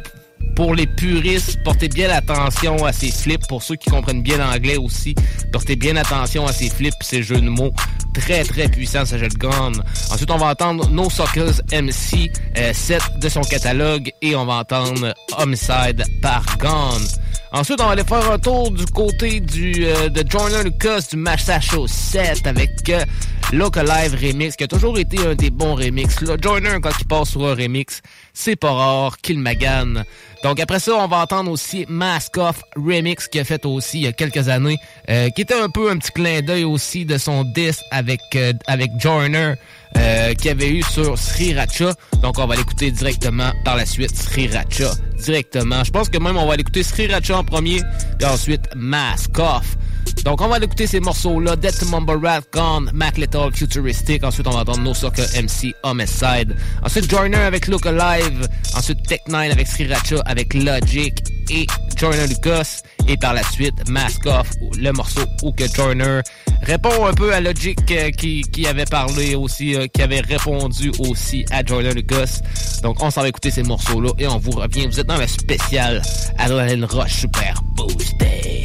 pour 0.60 0.74
les 0.74 0.86
puristes, 0.86 1.62
portez 1.64 1.88
bien 1.88 2.10
attention 2.10 2.84
à 2.84 2.92
ces 2.92 3.10
flips. 3.10 3.46
Pour 3.48 3.62
ceux 3.62 3.76
qui 3.76 3.88
comprennent 3.88 4.22
bien 4.22 4.36
l'anglais 4.36 4.76
aussi, 4.76 5.14
portez 5.50 5.74
bien 5.74 5.96
attention 5.96 6.46
à 6.46 6.52
ces 6.52 6.68
flips, 6.68 6.92
ces 7.00 7.22
jeux 7.22 7.40
de 7.40 7.48
mots. 7.48 7.72
Très, 8.12 8.44
très 8.44 8.68
puissants, 8.68 9.06
ce 9.06 9.16
jeu 9.16 9.28
de 9.28 9.38
Gone. 9.38 9.82
Ensuite, 10.10 10.30
on 10.30 10.36
va 10.36 10.48
entendre 10.48 10.90
No 10.90 11.08
Suckers 11.08 11.62
MC, 11.72 12.30
euh, 12.58 12.74
7 12.74 13.02
de 13.22 13.28
son 13.30 13.40
catalogue, 13.40 14.12
et 14.20 14.36
on 14.36 14.44
va 14.44 14.56
entendre 14.56 15.14
Homicide 15.38 16.04
par 16.20 16.44
Gone. 16.58 17.06
Ensuite, 17.52 17.80
on 17.80 17.86
va 17.86 17.92
aller 17.92 18.04
faire 18.04 18.30
un 18.30 18.38
tour 18.38 18.70
du 18.70 18.86
côté 18.86 19.40
du 19.40 19.84
euh, 19.84 20.08
de 20.08 20.22
Jordan 20.28 20.62
Lucas 20.62 21.00
du 21.10 21.16
Massachusetts 21.16 22.46
avec 22.46 22.70
euh, 22.88 23.04
Local 23.52 23.86
Live 23.86 24.14
Remix, 24.14 24.54
qui 24.54 24.62
a 24.62 24.68
toujours 24.68 24.96
été 24.96 25.18
un 25.26 25.34
des 25.34 25.50
bons 25.50 25.74
remix. 25.74 26.20
Là, 26.20 26.36
Joyner, 26.40 26.76
quand 26.80 26.92
il 27.00 27.06
passe 27.08 27.30
sur 27.30 27.44
un 27.44 27.54
remix, 27.56 28.00
c'est 28.32 28.54
pas 28.54 28.70
rare 28.70 29.16
qu'il 29.16 29.40
magane. 29.40 30.04
Donc 30.44 30.60
après 30.60 30.78
ça, 30.78 30.94
on 30.94 31.08
va 31.08 31.18
entendre 31.18 31.50
aussi 31.50 31.84
Mask 31.88 32.36
Off 32.36 32.62
Remix 32.76 33.26
qui 33.26 33.40
a 33.40 33.44
fait 33.44 33.66
aussi 33.66 33.98
il 33.98 34.04
y 34.04 34.06
a 34.06 34.12
quelques 34.12 34.48
années, 34.48 34.78
euh, 35.08 35.28
qui 35.30 35.42
était 35.42 35.60
un 35.60 35.68
peu 35.68 35.90
un 35.90 35.98
petit 35.98 36.12
clin 36.12 36.42
d'œil 36.42 36.62
aussi 36.62 37.04
de 37.04 37.18
son 37.18 37.42
disc 37.42 37.80
avec 37.90 38.20
euh, 38.36 38.52
avec 38.68 38.92
Joyner 38.98 39.54
euh, 39.96 40.34
qu'il 40.34 40.50
avait 40.50 40.70
eu 40.70 40.82
sur 40.82 41.18
Sriracha. 41.18 41.94
Donc 42.22 42.38
on 42.38 42.46
va 42.46 42.56
l'écouter 42.56 42.90
directement 42.90 43.52
par 43.64 43.76
la 43.76 43.86
suite 43.86 44.16
Sriracha 44.16 44.92
directement. 45.18 45.84
Je 45.84 45.90
pense 45.90 46.08
que 46.08 46.18
même 46.18 46.36
on 46.36 46.46
va 46.46 46.56
l'écouter 46.56 46.82
Sriracha 46.82 47.38
en 47.38 47.44
premier, 47.44 47.80
puis 48.18 48.28
ensuite 48.28 48.62
Mask 48.74 49.38
Off. 49.38 49.76
Donc 50.24 50.40
on 50.40 50.48
va 50.48 50.58
l'écouter 50.58 50.86
ces 50.86 51.00
morceaux-là, 51.00 51.56
Dead 51.56 51.76
to 51.78 51.86
Mumble 51.86 52.24
Rap, 52.24 52.44
Gone, 52.52 52.90
Mac 52.92 53.16
Lethal, 53.16 53.50
Futuristic. 53.54 54.24
Ensuite 54.24 54.46
on 54.46 54.50
va 54.50 54.60
entendre 54.60 54.80
No 54.80 54.94
Sucker 54.94 55.24
MC, 55.40 55.74
Homicide. 55.82 56.56
Ensuite 56.82 57.10
Joyner 57.10 57.36
avec 57.36 57.66
Look 57.68 57.86
Alive. 57.86 58.48
Ensuite 58.76 59.06
Tech 59.06 59.20
9 59.28 59.52
avec 59.52 59.66
Sriracha, 59.66 60.16
avec 60.26 60.54
Logic 60.54 61.22
et 61.50 61.66
Joyner 61.96 62.26
Lucas. 62.26 62.82
Et 63.08 63.16
par 63.16 63.34
la 63.34 63.42
suite 63.42 63.88
Mask 63.88 64.24
Off, 64.26 64.50
le 64.78 64.92
morceau 64.92 65.22
où 65.42 65.52
que 65.52 65.64
Joyner 65.72 66.20
répond 66.62 67.06
un 67.06 67.12
peu 67.12 67.32
à 67.34 67.40
Logic 67.40 67.78
euh, 67.90 68.10
qui, 68.10 68.42
qui 68.42 68.66
avait 68.66 68.84
parlé 68.84 69.34
aussi, 69.34 69.74
euh, 69.74 69.86
qui 69.88 70.02
avait 70.02 70.20
répondu 70.20 70.92
aussi 70.98 71.44
à 71.50 71.64
Joyner 71.64 71.92
Lucas. 71.92 72.40
Donc 72.82 73.02
on 73.02 73.10
s'en 73.10 73.22
va 73.22 73.28
écouter 73.28 73.50
ces 73.50 73.62
morceaux-là 73.62 74.10
et 74.18 74.26
on 74.26 74.38
vous 74.38 74.52
revient. 74.52 74.86
Vous 74.86 75.00
êtes 75.00 75.06
dans 75.06 75.18
le 75.18 75.26
spécial 75.26 76.02
Adrenaline 76.38 76.84
Rush 76.84 77.20
Super 77.20 77.60
Boosté. 77.74 78.64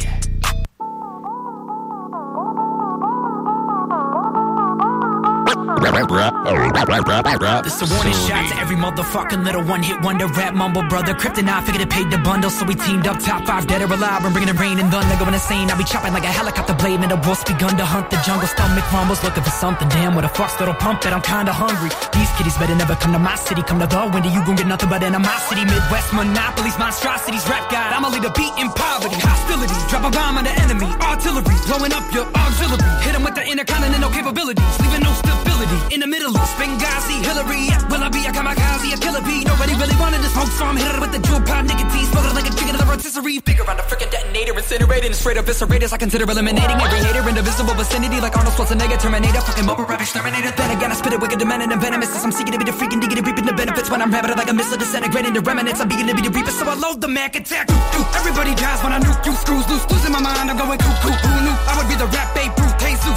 This 7.62 7.82
a 7.82 7.86
warning 7.94 8.16
shot 8.24 8.48
to 8.48 8.56
every 8.56 8.76
motherfucking 8.76 9.44
little 9.44 9.62
one 9.62 9.82
hit 9.82 10.00
wonder 10.00 10.26
rap 10.26 10.54
mumble 10.54 10.82
brother. 10.88 11.12
Kryptonite 11.12 11.64
figured 11.64 11.82
it 11.82 11.90
paid 11.90 12.10
the 12.10 12.18
bundle, 12.18 12.48
so 12.48 12.64
we 12.64 12.74
teamed 12.74 13.06
up 13.06 13.20
top 13.20 13.44
five 13.44 13.66
dead 13.66 13.82
or 13.82 13.92
alive. 13.92 14.24
I'm 14.24 14.32
bringing 14.32 14.54
the 14.54 14.58
rain 14.58 14.78
and 14.78 14.90
thunder, 14.90 15.16
going 15.16 15.34
insane. 15.34 15.70
I'll 15.70 15.76
be 15.76 15.84
chopping 15.84 16.12
like 16.14 16.24
a 16.24 16.32
helicopter 16.32 16.74
blade, 16.74 17.00
and 17.00 17.10
the 17.10 17.20
wolf's 17.26 17.44
begun 17.44 17.76
to 17.76 17.84
hunt 17.84 18.10
the 18.10 18.16
jungle. 18.24 18.48
Stomach 18.48 18.90
rumbles, 18.92 19.22
looking 19.22 19.42
for 19.42 19.50
something. 19.50 19.88
Damn, 19.88 20.14
what 20.14 20.24
a 20.24 20.28
fuck's 20.28 20.58
little 20.58 20.74
pump 20.74 21.02
that 21.02 21.12
I'm 21.12 21.20
kinda 21.20 21.52
hungry. 21.52 21.90
These 22.12 22.30
kiddies 22.38 22.56
better 22.56 22.74
never 22.74 22.96
come 22.96 23.12
to 23.12 23.18
my 23.18 23.36
city. 23.36 23.62
Come 23.62 23.78
to 23.80 23.86
the 23.86 24.00
window, 24.08 24.30
you 24.30 24.42
gon' 24.44 24.56
get 24.56 24.66
nothing 24.66 24.88
but 24.88 25.02
animosity. 25.02 25.64
Midwest 25.64 26.12
monopolies, 26.12 26.78
monstrosities, 26.78 27.44
rap 27.48 27.68
god. 27.70 27.92
I'ma 27.92 28.08
lead 28.08 28.24
a 28.24 28.32
beat 28.32 28.54
in 28.56 28.72
poverty, 28.72 29.20
hostility. 29.20 29.76
Drop 29.90 30.04
a 30.08 30.10
bomb 30.10 30.38
on 30.38 30.44
the 30.44 30.54
enemy, 30.64 30.88
artillery, 31.02 31.56
blowing 31.68 31.92
up 31.92 32.06
your 32.14 32.26
auxiliary. 32.32 32.80
Hit 33.04 33.14
'em 33.14 33.24
with 33.24 33.34
the 33.34 33.44
intercontinental 33.44 34.10
capabilities, 34.10 34.64
leaving 34.80 35.02
no 35.02 35.12
stability 35.12 35.65
in 35.92 36.00
the 36.00 36.06
Middle 36.06 36.32
East. 36.32 36.54
Benghazi, 36.56 37.18
Hillary, 37.22 37.70
will 37.90 38.02
I 38.02 38.08
be 38.08 38.22
a 38.26 38.32
kamikaze, 38.32 38.94
a 38.94 38.98
killer 38.98 39.22
bee? 39.22 39.44
Nobody 39.44 39.74
really 39.74 39.96
wanted 39.96 40.20
to 40.22 40.30
smoke, 40.30 40.50
so 40.54 40.64
I'm 40.66 40.76
hitting 40.76 41.00
with 41.00 41.12
the 41.12 41.20
jewel 41.20 41.40
pop 41.42 41.64
nicotine, 41.64 42.06
smoking 42.10 42.34
like 42.34 42.46
a 42.48 42.54
chicken 42.54 42.74
to 42.76 42.80
the 42.82 42.88
rotisserie. 42.88 43.40
Figure 43.40 43.66
on 43.68 43.78
a 43.78 43.84
freaking 43.84 44.10
detonator, 44.10 44.54
incinerating, 44.54 45.14
straight 45.14 45.38
up 45.38 45.46
eviscerators. 45.46 45.92
I 45.92 45.98
consider 45.98 46.24
eliminating 46.24 46.78
every 46.80 47.00
hater 47.00 47.22
in 47.28 47.34
the 47.34 47.42
visible 47.42 47.74
vicinity, 47.74 48.20
like 48.20 48.36
Arnold 48.36 48.54
Schwarzenegger, 48.54 48.98
Terminator, 48.98 49.40
fucking 49.40 49.66
mobile 49.66 49.84
rap 49.84 50.00
exterminator. 50.00 50.50
Then 50.52 50.70
again, 50.76 50.90
I 50.90 50.96
spit 50.96 51.12
it 51.12 51.20
wicked, 51.20 51.38
demented, 51.38 51.70
and 51.70 51.80
venomous. 51.80 52.14
As 52.16 52.24
I'm 52.24 52.32
seeking 52.32 52.52
to 52.52 52.58
be 52.58 52.64
the 52.64 52.76
freaking 52.76 53.00
diggity, 53.00 53.22
reaping 53.22 53.46
the 53.46 53.54
benefits 53.54 53.90
when 53.90 54.02
I'm 54.02 54.10
rapping 54.10 54.36
like 54.36 54.50
a 54.50 54.54
missile 54.54 54.78
disintegrating 54.78 55.32
the 55.32 55.40
remnants. 55.40 55.80
I'm 55.80 55.88
beginning 55.88 56.16
to 56.16 56.22
be 56.22 56.28
the 56.28 56.34
reaper, 56.34 56.50
so 56.50 56.66
I 56.68 56.74
load 56.74 57.00
the 57.00 57.08
Mac 57.08 57.36
attack. 57.36 57.70
Everybody 58.16 58.54
dies 58.54 58.82
when 58.82 58.92
I 58.92 59.00
nuke 59.00 59.24
you, 59.24 59.32
screws 59.32 59.68
loose, 59.68 59.86
losing 59.90 60.12
my 60.12 60.20
mind. 60.20 60.50
I'm 60.50 60.56
going 60.56 60.78
cuckoo. 60.78 61.14
Who 61.14 61.34
knew 61.44 61.56
I 61.70 61.72
would 61.78 61.88
be 61.88 61.96
the 61.96 62.06
rap 62.10 62.34
Babe 62.34 62.65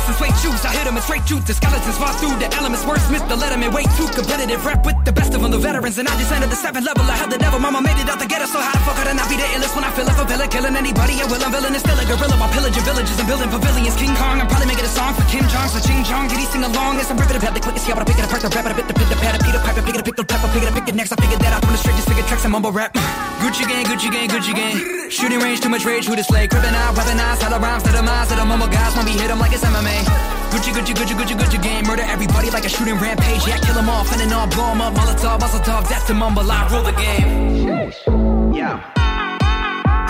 And 0.10 0.18
straight 0.18 0.38
shoes. 0.42 0.66
I 0.66 0.74
hit 0.74 0.88
'em 0.90 0.96
with 0.98 1.06
straight 1.06 1.22
truth. 1.30 1.46
The 1.46 1.54
skeletons 1.54 1.98
fall 2.02 2.10
through 2.18 2.34
the 2.42 2.50
elements. 2.58 2.82
Wordsmith, 2.82 3.30
the 3.30 3.38
letterman, 3.38 3.70
way 3.70 3.86
too 3.94 4.10
competitive. 4.18 4.66
Rap 4.66 4.82
with 4.84 4.98
the 5.06 5.14
best 5.14 5.36
of 5.36 5.42
them, 5.44 5.52
the 5.52 5.62
veterans, 5.62 6.00
and 6.02 6.10
I 6.10 6.18
descended 6.18 6.50
the 6.50 6.56
seventh 6.56 6.86
level. 6.90 7.06
I 7.06 7.16
held 7.22 7.30
the 7.30 7.38
devil, 7.38 7.60
mama 7.60 7.80
made 7.80 8.00
it 8.02 8.10
out 8.10 8.18
the 8.18 8.26
ghetto. 8.26 8.48
So 8.50 8.58
how 8.60 8.74
the 8.74 8.82
fuck 8.90 8.96
could 8.98 9.06
I 9.06 9.14
not 9.14 9.30
be 9.30 9.38
the 9.38 9.46
illest 9.54 9.76
when 9.78 9.86
I 9.86 9.92
feel 9.94 10.06
like 10.10 10.18
a 10.18 10.26
villain, 10.26 10.50
killing 10.50 10.76
anybody? 10.76 11.22
I 11.22 11.26
will, 11.30 11.38
I'm 11.46 11.52
villain, 11.52 11.76
is 11.78 11.84
still 11.86 12.00
a 12.00 12.06
gorilla. 12.10 12.36
While 12.42 12.50
pillaging 12.50 12.86
villages 12.90 13.20
and 13.22 13.28
building 13.30 13.50
pavilions. 13.54 13.96
King 14.02 14.16
Kong, 14.18 14.42
I'm 14.42 14.48
probably 14.50 14.66
making 14.74 14.86
a 14.90 14.94
song 14.98 15.14
for 15.14 15.26
Kim 15.30 15.46
Jong, 15.54 15.70
so 15.70 15.78
Ching 15.88 16.02
Chong. 16.10 16.26
Did 16.28 16.40
he 16.42 16.46
sing 16.50 16.64
along? 16.64 16.98
As 16.98 17.12
I'm 17.12 17.18
ripping 17.22 17.38
it, 17.38 17.54
the 17.54 17.62
quickest, 17.62 17.86
yeah, 17.88 17.94
but 17.94 18.02
I 18.02 18.08
pick 18.10 18.18
it 18.18 18.26
apart, 18.26 18.42
the 18.42 18.50
rap, 18.50 18.66
I 18.66 18.74
bit 18.74 18.88
the 18.90 18.96
pit, 18.98 19.10
the 19.14 19.18
pad, 19.22 19.36
I 19.38 19.40
beat 19.46 19.54
the 19.54 19.62
pipe, 19.62 19.78
I 19.78 19.82
pick 19.86 19.94
it, 19.94 20.06
pick 20.10 20.16
the 20.18 20.26
pepper, 20.26 20.50
pick 20.50 20.64
it, 20.66 20.74
pick 20.74 20.88
it 20.90 20.96
next. 20.96 21.12
I 21.14 21.18
figured 21.22 21.42
that 21.46 21.54
out 21.54 21.62
from 21.62 21.74
the 21.78 21.78
straight, 21.78 21.98
just 22.02 22.10
figured 22.10 22.26
tracks 22.26 22.46
and 22.50 22.52
mumble 22.52 22.72
rap. 22.72 22.98
Gucci 23.46 23.64
gang, 23.70 23.86
Gucci 23.86 24.10
gang, 24.10 24.28
Gucci 24.34 24.58
gang. 24.58 24.76
Shooting 25.14 25.40
range, 25.40 25.62
too 25.62 25.70
much 25.70 25.86
rage, 25.86 26.08
who 26.10 26.16
to 26.16 26.24
slay? 26.24 26.48
Crippin' 26.50 26.74
out, 26.74 26.96
weaponize, 26.98 27.38
hella 27.46 27.60
rhymes 27.60 27.84
the 27.84 28.02
minds 28.02 28.30
the 28.30 28.46
mumble 28.46 28.68
guys 28.68 28.96
when 28.96 29.06
we 29.06 29.12
hit 29.12 29.30
'em 29.30 29.40
like 29.40 29.54
it's 29.54 29.64
MMA. 29.64 29.99
Gucci, 30.52 30.72
Gucci, 30.72 30.94
Gucci, 30.94 31.16
Gucci, 31.16 31.36
Gucci 31.36 31.62
game. 31.62 31.86
Murder 31.86 32.04
everybody 32.04 32.50
like 32.50 32.66
a 32.66 32.70
shooting 32.70 32.96
rampage. 32.96 33.46
Yeah, 33.48 33.58
kill 33.58 33.76
kill 33.76 33.78
'em 33.78 33.90
all, 33.90 34.04
finna 34.04 34.28
all, 34.36 34.48
blow 34.48 34.72
'em 34.72 34.82
up. 34.82 34.94
Molotov, 34.94 35.40
Molotov, 35.40 35.88
death 35.88 36.08
to 36.08 36.14
mumble. 36.14 36.52
I 36.52 36.68
rule 36.72 36.84
the 36.84 36.94
game. 36.94 38.54
Yeah. 38.54 39.09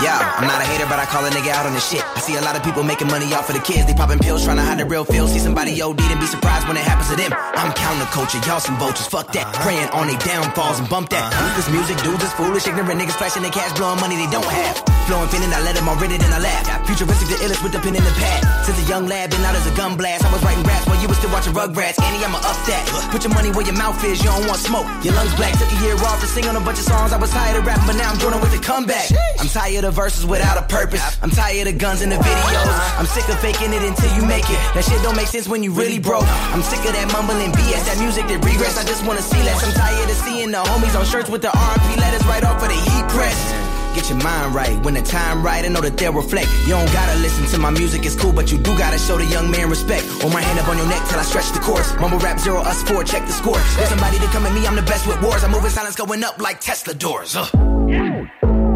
Yeah, 0.00 0.16
I'm 0.16 0.48
not 0.48 0.64
a 0.64 0.64
hater, 0.64 0.88
but 0.88 0.96
I 0.96 1.04
call 1.04 1.24
a 1.24 1.30
nigga 1.30 1.52
out 1.52 1.66
on 1.68 1.76
the 1.76 1.80
shit. 1.80 2.00
I 2.16 2.20
see 2.20 2.36
a 2.36 2.40
lot 2.40 2.56
of 2.56 2.64
people 2.64 2.82
making 2.82 3.08
money 3.08 3.28
off 3.36 3.52
of 3.52 3.54
the 3.54 3.60
kids. 3.60 3.84
They 3.84 3.92
popping 3.92 4.18
pills, 4.18 4.44
trying 4.44 4.56
to 4.56 4.64
hide 4.64 4.80
the 4.80 4.88
real 4.88 5.04
feel. 5.04 5.28
See 5.28 5.38
somebody 5.38 5.76
OD 5.76 6.00
and 6.00 6.20
be 6.20 6.24
surprised 6.24 6.66
when 6.68 6.76
it 6.80 6.84
happens 6.88 7.12
to 7.12 7.16
them. 7.20 7.32
I'm 7.36 7.72
counterculture, 7.76 8.40
y'all 8.48 8.60
some 8.60 8.80
vultures. 8.80 9.06
Fuck 9.06 9.32
that. 9.36 9.44
Uh-huh. 9.44 9.60
Praying 9.60 9.88
on 9.92 10.08
they 10.08 10.16
downfalls 10.24 10.80
and 10.80 10.88
bump 10.88 11.12
that. 11.12 11.20
Uh-huh. 11.28 11.44
Ruthless 11.44 11.68
music, 11.68 11.96
dudes 12.00 12.24
is 12.24 12.32
foolish, 12.32 12.64
ignorant 12.66 12.96
niggas 12.96 13.16
flashing 13.20 13.44
their 13.44 13.52
cash, 13.52 13.76
blowing 13.76 14.00
money 14.00 14.16
they 14.16 14.30
don't 14.32 14.48
have. 14.48 14.80
Flowing 15.04 15.28
feeling, 15.28 15.52
I 15.52 15.60
let 15.68 15.76
them 15.76 15.84
all 15.84 16.00
read 16.00 16.12
it 16.12 16.24
and 16.24 16.32
I 16.32 16.40
laugh. 16.40 16.64
Futuristic, 16.88 17.28
the 17.28 17.38
illest 17.44 17.60
with 17.60 17.76
the 17.76 17.80
pen 17.84 17.92
in 17.92 18.04
the 18.04 18.14
pad. 18.16 18.40
Since 18.64 18.80
a 18.80 18.86
young 18.88 19.04
lad, 19.04 19.30
been 19.30 19.44
out 19.44 19.52
as 19.52 19.68
a 19.68 19.74
gun 19.76 20.00
blast. 20.00 20.24
I 20.24 20.32
was 20.32 20.40
writing 20.40 20.64
raps 20.64 20.88
while 20.88 20.96
you 20.96 21.08
was 21.12 21.20
still 21.20 21.30
watching 21.30 21.52
Rugrats. 21.52 22.00
Annie, 22.00 22.24
I'ma 22.24 22.40
up 22.40 22.56
that. 22.72 22.82
Put 23.12 23.20
your 23.20 23.34
money 23.36 23.52
where 23.52 23.68
your 23.68 23.76
mouth 23.76 24.00
is, 24.00 24.16
you 24.24 24.32
don't 24.32 24.48
want 24.48 24.64
smoke. 24.64 24.88
Your 25.04 25.12
lungs 25.12 25.34
black, 25.36 25.52
took 25.60 25.68
a 25.68 25.78
year 25.84 26.00
off 26.08 26.24
to 26.24 26.28
sing 26.30 26.48
on 26.48 26.56
a 26.56 26.64
bunch 26.64 26.80
of 26.80 26.88
songs. 26.88 27.12
I 27.12 27.18
was 27.20 27.28
tired 27.30 27.60
of 27.60 27.66
rapping, 27.68 27.84
but 27.84 27.96
now 28.00 28.08
I'm 28.08 28.18
joining 28.18 28.40
with 28.40 28.56
the 28.56 28.62
comeback. 28.64 29.12
I'm 29.36 29.48
tired 29.48 29.84
of 29.84 29.89
verses 29.92 30.26
without 30.26 30.56
a 30.56 30.66
purpose. 30.66 31.02
I'm 31.22 31.30
tired 31.30 31.66
of 31.68 31.78
guns 31.78 32.02
in 32.02 32.10
the 32.10 32.16
videos. 32.16 32.98
I'm 32.98 33.06
sick 33.06 33.28
of 33.28 33.38
faking 33.40 33.72
it 33.72 33.82
until 33.82 34.14
you 34.16 34.24
make 34.26 34.44
it. 34.48 34.58
That 34.74 34.84
shit 34.84 35.02
don't 35.02 35.16
make 35.16 35.28
sense 35.28 35.48
when 35.48 35.62
you 35.62 35.72
really 35.72 35.98
broke. 35.98 36.26
I'm 36.54 36.62
sick 36.62 36.80
of 36.86 36.92
that 36.92 37.10
mumbling 37.12 37.52
BS, 37.52 37.84
that 37.86 37.98
music 37.98 38.26
that 38.28 38.44
regress. 38.44 38.78
I 38.78 38.84
just 38.84 39.04
wanna 39.06 39.22
see 39.22 39.42
less. 39.42 39.62
I'm 39.64 39.72
tired 39.74 40.10
of 40.10 40.16
seeing 40.16 40.50
the 40.50 40.58
homies 40.58 40.98
on 40.98 41.04
shirts 41.04 41.30
with 41.30 41.42
the 41.42 41.48
RP 41.48 41.96
letters 41.98 42.24
right 42.26 42.44
off 42.44 42.62
of 42.62 42.68
the 42.68 42.74
heat 42.74 43.06
press. 43.08 43.70
Get 43.94 44.08
your 44.08 44.22
mind 44.22 44.54
right 44.54 44.78
when 44.84 44.94
the 44.94 45.02
time 45.02 45.42
right. 45.42 45.64
I 45.64 45.68
know 45.68 45.80
that 45.80 45.96
they'll 45.96 46.12
reflect. 46.12 46.48
You 46.62 46.78
don't 46.78 46.92
gotta 46.92 47.18
listen 47.18 47.46
to 47.46 47.58
my 47.58 47.70
music, 47.70 48.06
it's 48.06 48.14
cool, 48.14 48.32
but 48.32 48.52
you 48.52 48.58
do 48.58 48.76
gotta 48.78 48.98
show 48.98 49.18
the 49.18 49.26
young 49.26 49.50
man 49.50 49.68
respect. 49.68 50.06
Hold 50.22 50.32
my 50.32 50.40
hand 50.40 50.58
up 50.58 50.68
on 50.68 50.78
your 50.78 50.86
neck 50.86 51.02
till 51.08 51.18
I 51.18 51.22
stretch 51.22 51.50
the 51.50 51.58
course. 51.58 51.92
Mumble 51.98 52.18
rap 52.18 52.38
zero, 52.38 52.60
us 52.60 52.82
four, 52.84 53.02
check 53.02 53.26
the 53.26 53.32
score. 53.32 53.58
There's 53.76 53.88
somebody 53.88 54.18
to 54.18 54.26
come 54.26 54.46
at 54.46 54.54
me, 54.54 54.66
I'm 54.66 54.76
the 54.76 54.82
best 54.82 55.06
with 55.06 55.20
wars. 55.22 55.42
I'm 55.42 55.50
moving 55.50 55.70
silence 55.70 55.96
going 55.96 56.22
up 56.22 56.40
like 56.40 56.60
Tesla 56.60 56.94
doors. 56.94 57.34
Uh. 57.34 57.46
Really 57.90 58.69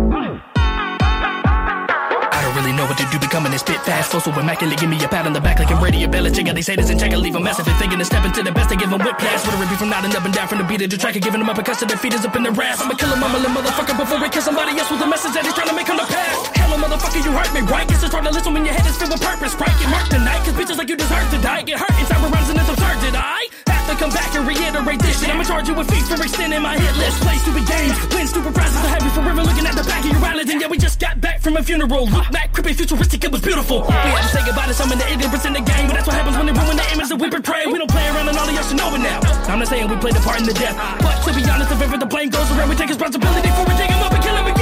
know 2.84 2.92
what 2.92 3.00
to 3.00 3.08
do, 3.08 3.18
becoming 3.18 3.52
this 3.52 3.64
spit 3.64 3.80
fast. 3.80 4.12
So, 4.12 4.20
so 4.20 4.30
immaculate, 4.36 4.78
give 4.78 4.90
me 4.92 5.00
a 5.00 5.08
pat 5.08 5.24
on 5.24 5.32
the 5.32 5.40
back 5.40 5.58
like 5.58 5.72
I'm 5.72 5.82
ready. 5.82 6.04
A 6.04 6.08
belly 6.08 6.30
check 6.30 6.48
out 6.48 6.54
these 6.54 6.68
haters 6.68 6.90
and 6.90 7.00
check 7.00 7.12
and 7.12 7.22
leave 7.22 7.34
a 7.34 7.40
massive. 7.40 7.66
And 7.66 7.76
thinking 7.80 7.98
to 7.98 8.04
step 8.04 8.24
into 8.24 8.42
the 8.42 8.52
best, 8.52 8.70
I 8.70 8.76
give 8.76 8.90
them 8.92 9.00
whiplash. 9.00 9.40
Whether 9.48 9.64
it 9.64 9.70
be 9.72 9.76
from 9.76 9.88
nodding 9.88 10.12
up 10.12 10.24
and 10.24 10.34
down 10.34 10.48
from 10.48 10.58
the 10.58 10.68
beat 10.68 10.82
of 10.84 10.90
the 10.90 10.98
track, 11.00 11.16
and 11.16 11.24
giving 11.24 11.40
them 11.40 11.48
up 11.48 11.56
because 11.56 11.80
of 11.80 11.88
their 11.88 11.96
feet 11.96 12.12
is 12.12 12.24
up 12.24 12.36
in 12.36 12.42
their 12.44 12.52
ass. 12.52 12.80
I'ma 12.80 12.94
kill 12.94 13.12
a 13.12 13.16
mumbling 13.16 13.54
motherfucker 13.56 13.96
before 13.96 14.20
we 14.20 14.28
kill 14.28 14.42
somebody 14.42 14.76
else 14.76 14.90
with 14.90 15.00
a 15.00 15.08
message 15.08 15.32
that 15.32 15.44
he's 15.44 15.54
trying 15.54 15.68
to 15.68 15.76
make 15.76 15.86
come 15.86 15.98
to 15.98 16.06
pass. 16.06 16.36
Hello, 16.60 16.76
motherfucker, 16.76 17.24
you 17.24 17.32
hurt 17.32 17.50
me, 17.56 17.64
right? 17.72 17.88
It's 17.88 18.04
hard 18.04 18.24
to 18.24 18.32
listen 18.32 18.52
when 18.52 18.64
your 18.64 18.74
head 18.74 18.86
is 18.86 18.96
filled 18.96 19.12
with 19.12 19.22
purpose. 19.22 19.54
Right, 19.56 19.74
get 19.80 19.88
marked 19.88 20.10
tonight, 20.10 20.44
cause 20.44 20.54
bitches 20.54 20.76
like 20.76 20.88
you 20.88 20.96
deserve 20.96 21.24
to 21.32 21.38
die. 21.40 21.62
Get 21.62 21.80
hurt 21.80 21.94
inside 21.96 22.20
rhymes 22.20 22.48
and 22.52 22.58
it's 22.60 22.68
absurd, 22.68 23.00
did 23.00 23.16
I? 23.16 23.73
Have 23.84 24.00
to 24.00 24.00
come 24.00 24.16
back 24.16 24.32
and 24.32 24.48
reiterate 24.48 24.96
this 25.04 25.20
shit. 25.20 25.28
I'ma 25.28 25.44
charge 25.44 25.68
you 25.68 25.74
with 25.76 25.92
fees 25.92 26.08
for 26.08 26.16
extending 26.16 26.62
my 26.62 26.72
hit 26.72 26.96
list. 26.96 27.20
Play 27.20 27.36
stupid 27.36 27.68
games, 27.68 27.92
win 28.16 28.26
stupid 28.26 28.54
prizes. 28.56 28.80
I 28.80 28.96
have 28.96 29.04
you 29.04 29.12
forever 29.12 29.44
looking 29.44 29.66
at 29.68 29.76
the 29.76 29.84
back 29.84 30.00
of 30.00 30.08
your 30.08 30.24
eyelids. 30.24 30.48
And 30.48 30.56
yeah, 30.56 30.72
we 30.72 30.78
just 30.80 30.98
got 30.98 31.20
back 31.20 31.44
from 31.44 31.58
a 31.58 31.62
funeral. 31.62 32.08
Look 32.08 32.32
back, 32.32 32.54
creepy, 32.54 32.72
futuristic, 32.72 33.22
it 33.24 33.30
was 33.30 33.42
beautiful. 33.42 33.84
We 33.84 33.92
had 33.92 34.24
to 34.24 34.32
say 34.32 34.40
goodbye 34.40 34.72
to 34.72 34.74
some 34.74 34.88
of 34.88 34.96
the 34.96 35.04
ignorance 35.12 35.44
in 35.44 35.52
the 35.52 35.60
game, 35.60 35.84
but 35.84 36.00
that's 36.00 36.08
what 36.08 36.16
happens 36.16 36.32
when 36.32 36.46
they 36.48 36.56
ruin 36.56 36.80
the 36.80 36.86
image 36.96 37.12
that 37.12 37.20
we 37.20 37.28
portray. 37.28 37.68
We 37.68 37.76
don't 37.76 37.92
play 37.92 38.08
around 38.08 38.32
and 38.32 38.38
all 38.40 38.48
of 38.48 38.54
y'all 38.56 38.64
should 38.64 38.80
know 38.80 38.88
it 38.88 39.04
now. 39.04 39.20
I'm 39.52 39.60
not 39.60 39.68
saying 39.68 39.84
we 39.84 40.00
played 40.00 40.16
a 40.16 40.24
part 40.24 40.40
in 40.40 40.46
the 40.48 40.56
death, 40.56 40.80
but 41.04 41.20
to 41.20 41.36
be 41.36 41.44
honest, 41.44 41.68
if 41.68 41.82
ever 41.84 42.00
the 42.00 42.08
blame 42.08 42.32
goes 42.32 42.48
around, 42.56 42.72
we 42.72 42.80
take 42.80 42.88
responsibility 42.88 43.52
for 43.52 43.68
it, 43.68 43.76
dig 43.76 43.92
him 43.92 44.00
up 44.00 44.16
and 44.16 44.24
kill 44.24 44.32
him 44.32 44.53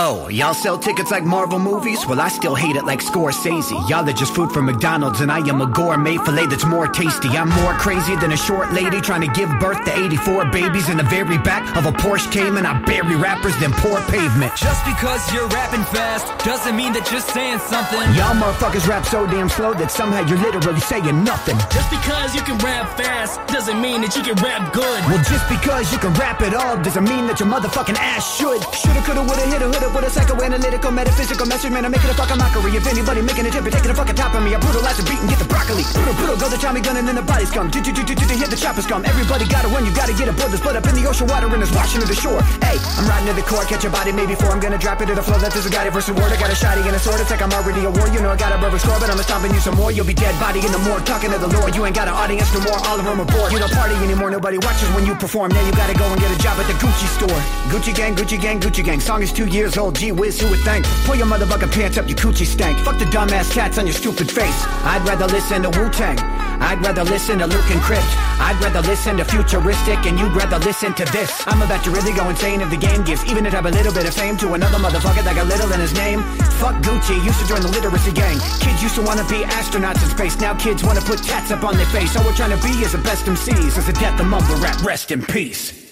Oh, 0.00 0.28
y'all 0.28 0.54
sell 0.54 0.78
tickets 0.78 1.10
like 1.10 1.24
Marvel 1.24 1.58
movies? 1.58 2.06
Well, 2.06 2.20
I 2.20 2.28
still 2.28 2.54
hate 2.54 2.76
it 2.76 2.84
like 2.84 3.00
Scorsese. 3.00 3.74
Y'all 3.90 4.08
are 4.08 4.12
just 4.12 4.32
food 4.32 4.52
for 4.52 4.62
McDonald's, 4.62 5.22
and 5.22 5.28
I 5.28 5.38
am 5.38 5.60
a 5.60 5.66
gourmet 5.66 6.16
filet 6.18 6.46
that's 6.46 6.64
more 6.64 6.86
tasty. 6.86 7.26
I'm 7.30 7.48
more 7.48 7.72
crazy 7.82 8.14
than 8.14 8.30
a 8.30 8.36
short 8.36 8.72
lady 8.72 9.00
trying 9.00 9.22
to 9.22 9.32
give 9.34 9.50
birth 9.58 9.84
to 9.86 9.92
84 9.92 10.52
babies 10.52 10.88
in 10.88 10.98
the 10.98 11.02
very 11.02 11.36
back 11.38 11.76
of 11.76 11.86
a 11.86 11.90
Porsche 11.90 12.30
Cayman. 12.30 12.64
I 12.64 12.78
bury 12.82 13.16
rappers 13.16 13.58
than 13.58 13.72
poor 13.72 14.00
pavement. 14.02 14.54
Just 14.54 14.84
because 14.86 15.18
you're 15.34 15.48
rapping 15.48 15.82
fast 15.90 16.30
doesn't 16.46 16.76
mean 16.76 16.92
that 16.92 17.10
you're 17.10 17.20
saying 17.34 17.58
something. 17.66 17.98
Y'all 18.14 18.38
motherfuckers 18.38 18.86
rap 18.86 19.04
so 19.04 19.26
damn 19.26 19.48
slow 19.48 19.74
that 19.74 19.90
somehow 19.90 20.22
you're 20.30 20.38
literally 20.38 20.78
saying 20.78 21.24
nothing. 21.24 21.58
Just 21.74 21.90
because 21.90 22.36
you 22.36 22.42
can 22.42 22.56
rap 22.58 22.86
fast 22.96 23.42
doesn't 23.48 23.82
mean 23.82 24.02
that 24.02 24.14
you 24.14 24.22
can 24.22 24.38
rap 24.46 24.72
good. 24.72 25.02
Well, 25.10 25.18
just 25.26 25.48
because 25.50 25.90
you 25.90 25.98
can 25.98 26.14
rap 26.14 26.40
at 26.42 26.54
all 26.54 26.78
doesn't 26.86 27.02
mean 27.02 27.26
that 27.26 27.40
your 27.42 27.50
motherfucking 27.50 27.98
ass 27.98 28.38
should. 28.38 28.62
Shoulda, 28.78 29.02
coulda, 29.02 29.26
woulda, 29.26 29.42
hit 29.42 29.58
a 29.58 29.87
hood 29.88 30.04
with 30.04 30.16
a 30.16 30.20
psychoanalytical, 30.20 30.92
metaphysical 30.92 31.46
message, 31.46 31.72
man. 31.72 31.84
I'm 31.84 31.90
making 31.90 32.10
a 32.10 32.14
fucking 32.14 32.38
mockery. 32.38 32.76
If 32.76 32.86
anybody 32.86 33.22
making 33.22 33.46
a 33.46 33.50
tip, 33.50 33.64
you're 33.64 33.72
taking 33.72 33.90
a 33.90 33.94
fucking 33.94 34.16
top 34.16 34.34
of 34.34 34.42
me. 34.42 34.54
I 34.54 34.60
brutalize 34.60 34.96
the 34.96 35.04
beat 35.08 35.20
and 35.20 35.28
get 35.28 35.38
the 35.38 35.48
broccoli. 35.48 35.84
Brutal, 35.92 36.14
brutal, 36.14 36.36
go 36.36 36.48
the 36.48 36.60
Tommy 36.60 36.80
gun 36.80 36.96
and 36.96 37.08
then 37.08 37.16
the 37.16 37.24
bodies 37.24 37.50
come. 37.50 37.70
Do, 37.70 37.80
do, 37.80 37.92
do, 37.92 38.04
do, 38.04 38.14
do, 38.14 38.24
hit 38.24 38.50
the 38.50 38.56
choppers 38.56 38.86
come. 38.86 39.04
Everybody 39.04 39.48
gotta 39.48 39.68
run, 39.68 39.84
you 39.84 39.92
gotta 39.94 40.12
get 40.12 40.28
a 40.28 40.34
blood. 40.34 40.50
There's 40.52 40.60
blood 40.60 40.76
up 40.76 40.86
in 40.86 40.94
the 40.94 41.04
ocean 41.08 41.26
water 41.28 41.48
and 41.48 41.60
it's 41.62 41.72
washing 41.72 42.00
to 42.00 42.08
the 42.08 42.16
shore. 42.16 42.40
Hey, 42.60 42.76
I'm 43.00 43.08
riding 43.08 43.28
to 43.32 43.34
the 43.34 43.46
core, 43.46 43.64
catch 43.64 43.82
your 43.82 43.92
body 43.92 44.12
maybe 44.12 44.36
before 44.36 44.52
I'm 44.52 44.60
gonna 44.60 44.78
drop 44.78 45.00
it 45.00 45.06
to 45.08 45.14
the 45.16 45.24
floor. 45.24 45.38
That 45.40 45.52
there's 45.52 45.66
a 45.66 45.72
guy 45.72 45.88
versus 45.90 46.14
word. 46.14 46.30
I 46.32 46.36
got 46.36 46.52
a 46.52 46.58
shotty 46.58 46.84
and 46.84 46.94
a 46.94 47.00
sword. 47.00 47.20
It's 47.20 47.30
like 47.30 47.42
I'm 47.42 47.52
already 47.52 47.84
a 47.84 47.90
war. 47.90 48.08
You 48.12 48.20
know 48.20 48.30
I 48.30 48.36
got 48.36 48.52
a 48.52 48.58
rubber 48.60 48.78
score, 48.78 48.98
but 49.00 49.08
I'm 49.08 49.18
stomping 49.24 49.54
you 49.54 49.60
some 49.60 49.76
more. 49.76 49.90
You'll 49.90 50.08
be 50.08 50.14
dead 50.14 50.36
body 50.40 50.60
in 50.60 50.72
the 50.72 50.82
morgue, 50.84 51.06
talking 51.06 51.30
to 51.32 51.38
the 51.38 51.48
Lord. 51.48 51.74
You 51.74 51.86
ain't 51.86 51.96
got 51.96 52.08
an 52.08 52.14
audience 52.14 52.52
no 52.52 52.60
more. 52.60 52.78
All 52.84 52.98
of 52.98 53.04
them 53.04 53.20
are 53.20 53.28
bored. 53.28 53.52
You 53.52 53.58
don't 53.58 53.72
party 53.72 53.96
anymore. 54.04 54.30
Nobody 54.30 54.58
watches 54.58 54.88
when 54.92 55.06
you 55.06 55.14
perform. 55.14 55.54
Now 55.54 55.64
you 55.64 55.72
gotta 55.72 55.96
go 55.96 56.04
and 56.10 56.20
get 56.20 56.30
a 56.34 56.38
job 56.42 56.58
at 56.60 56.66
the 56.68 56.76
Gucci 56.76 57.08
store. 57.16 57.40
Gucci 57.72 57.94
gang, 57.94 58.14
Gucci 58.14 58.40
gang, 58.40 58.60
Gucci 58.60 58.84
gang. 58.84 59.00
Song 59.00 59.22
is 59.22 59.32
two 59.32 59.46
years 59.46 59.77
old. 59.78 59.94
Gee 59.94 60.12
whiz, 60.12 60.40
who 60.40 60.48
would 60.50 60.60
think? 60.60 60.84
Pull 61.06 61.16
your 61.16 61.26
motherfucking 61.26 61.72
pants 61.72 61.96
up, 61.98 62.08
your 62.08 62.16
coochie 62.16 62.46
stank. 62.46 62.78
Fuck 62.80 62.98
the 62.98 63.06
dumbass 63.06 63.52
cats 63.52 63.78
on 63.78 63.86
your 63.86 63.94
stupid 63.94 64.30
face. 64.30 64.60
I'd 64.84 65.02
rather 65.06 65.26
listen 65.26 65.62
to 65.62 65.70
Wu 65.70 65.88
Tang. 65.90 66.18
I'd 66.60 66.82
rather 66.82 67.04
listen 67.04 67.38
to 67.38 67.46
Luke 67.46 67.70
and 67.70 67.80
Crypt. 67.80 68.06
I'd 68.42 68.58
rather 68.60 68.82
listen 68.86 69.16
to 69.18 69.24
Futuristic, 69.24 70.06
and 70.06 70.18
you'd 70.18 70.34
rather 70.34 70.58
listen 70.58 70.92
to 70.94 71.04
this. 71.06 71.30
I'm 71.46 71.62
about 71.62 71.84
to 71.84 71.90
really 71.90 72.12
go 72.12 72.28
insane 72.28 72.60
if 72.60 72.70
the 72.70 72.76
game 72.76 73.04
gives 73.04 73.24
even 73.26 73.46
if 73.46 73.52
I 73.52 73.56
have 73.56 73.66
a 73.66 73.70
little 73.70 73.92
bit 73.92 74.06
of 74.06 74.14
fame 74.14 74.36
to 74.38 74.54
another 74.54 74.78
motherfucker 74.78 75.22
that 75.22 75.36
got 75.36 75.46
little 75.46 75.70
in 75.72 75.80
his 75.80 75.94
name. 75.94 76.22
Fuck 76.58 76.76
Gucci, 76.82 77.16
used 77.24 77.38
to 77.40 77.46
join 77.46 77.62
the 77.62 77.68
literacy 77.68 78.12
gang. 78.12 78.38
Kids 78.60 78.82
used 78.82 78.96
to 78.96 79.02
wanna 79.02 79.24
be 79.24 79.46
astronauts 79.46 80.02
in 80.02 80.10
space. 80.10 80.38
Now 80.38 80.54
kids 80.54 80.82
wanna 80.82 81.00
put 81.00 81.22
tats 81.22 81.50
up 81.50 81.62
on 81.62 81.76
their 81.76 81.86
face. 81.86 82.16
All 82.16 82.24
we're 82.24 82.34
trying 82.34 82.56
to 82.56 82.62
be 82.62 82.74
is 82.82 82.92
the 82.92 82.98
best 82.98 83.26
MCs. 83.26 83.78
As 83.78 83.86
the 83.86 83.92
death 83.94 84.18
of 84.20 84.26
mumble 84.26 84.56
rap, 84.56 84.82
rest 84.82 85.10
in 85.10 85.22
peace. 85.22 85.87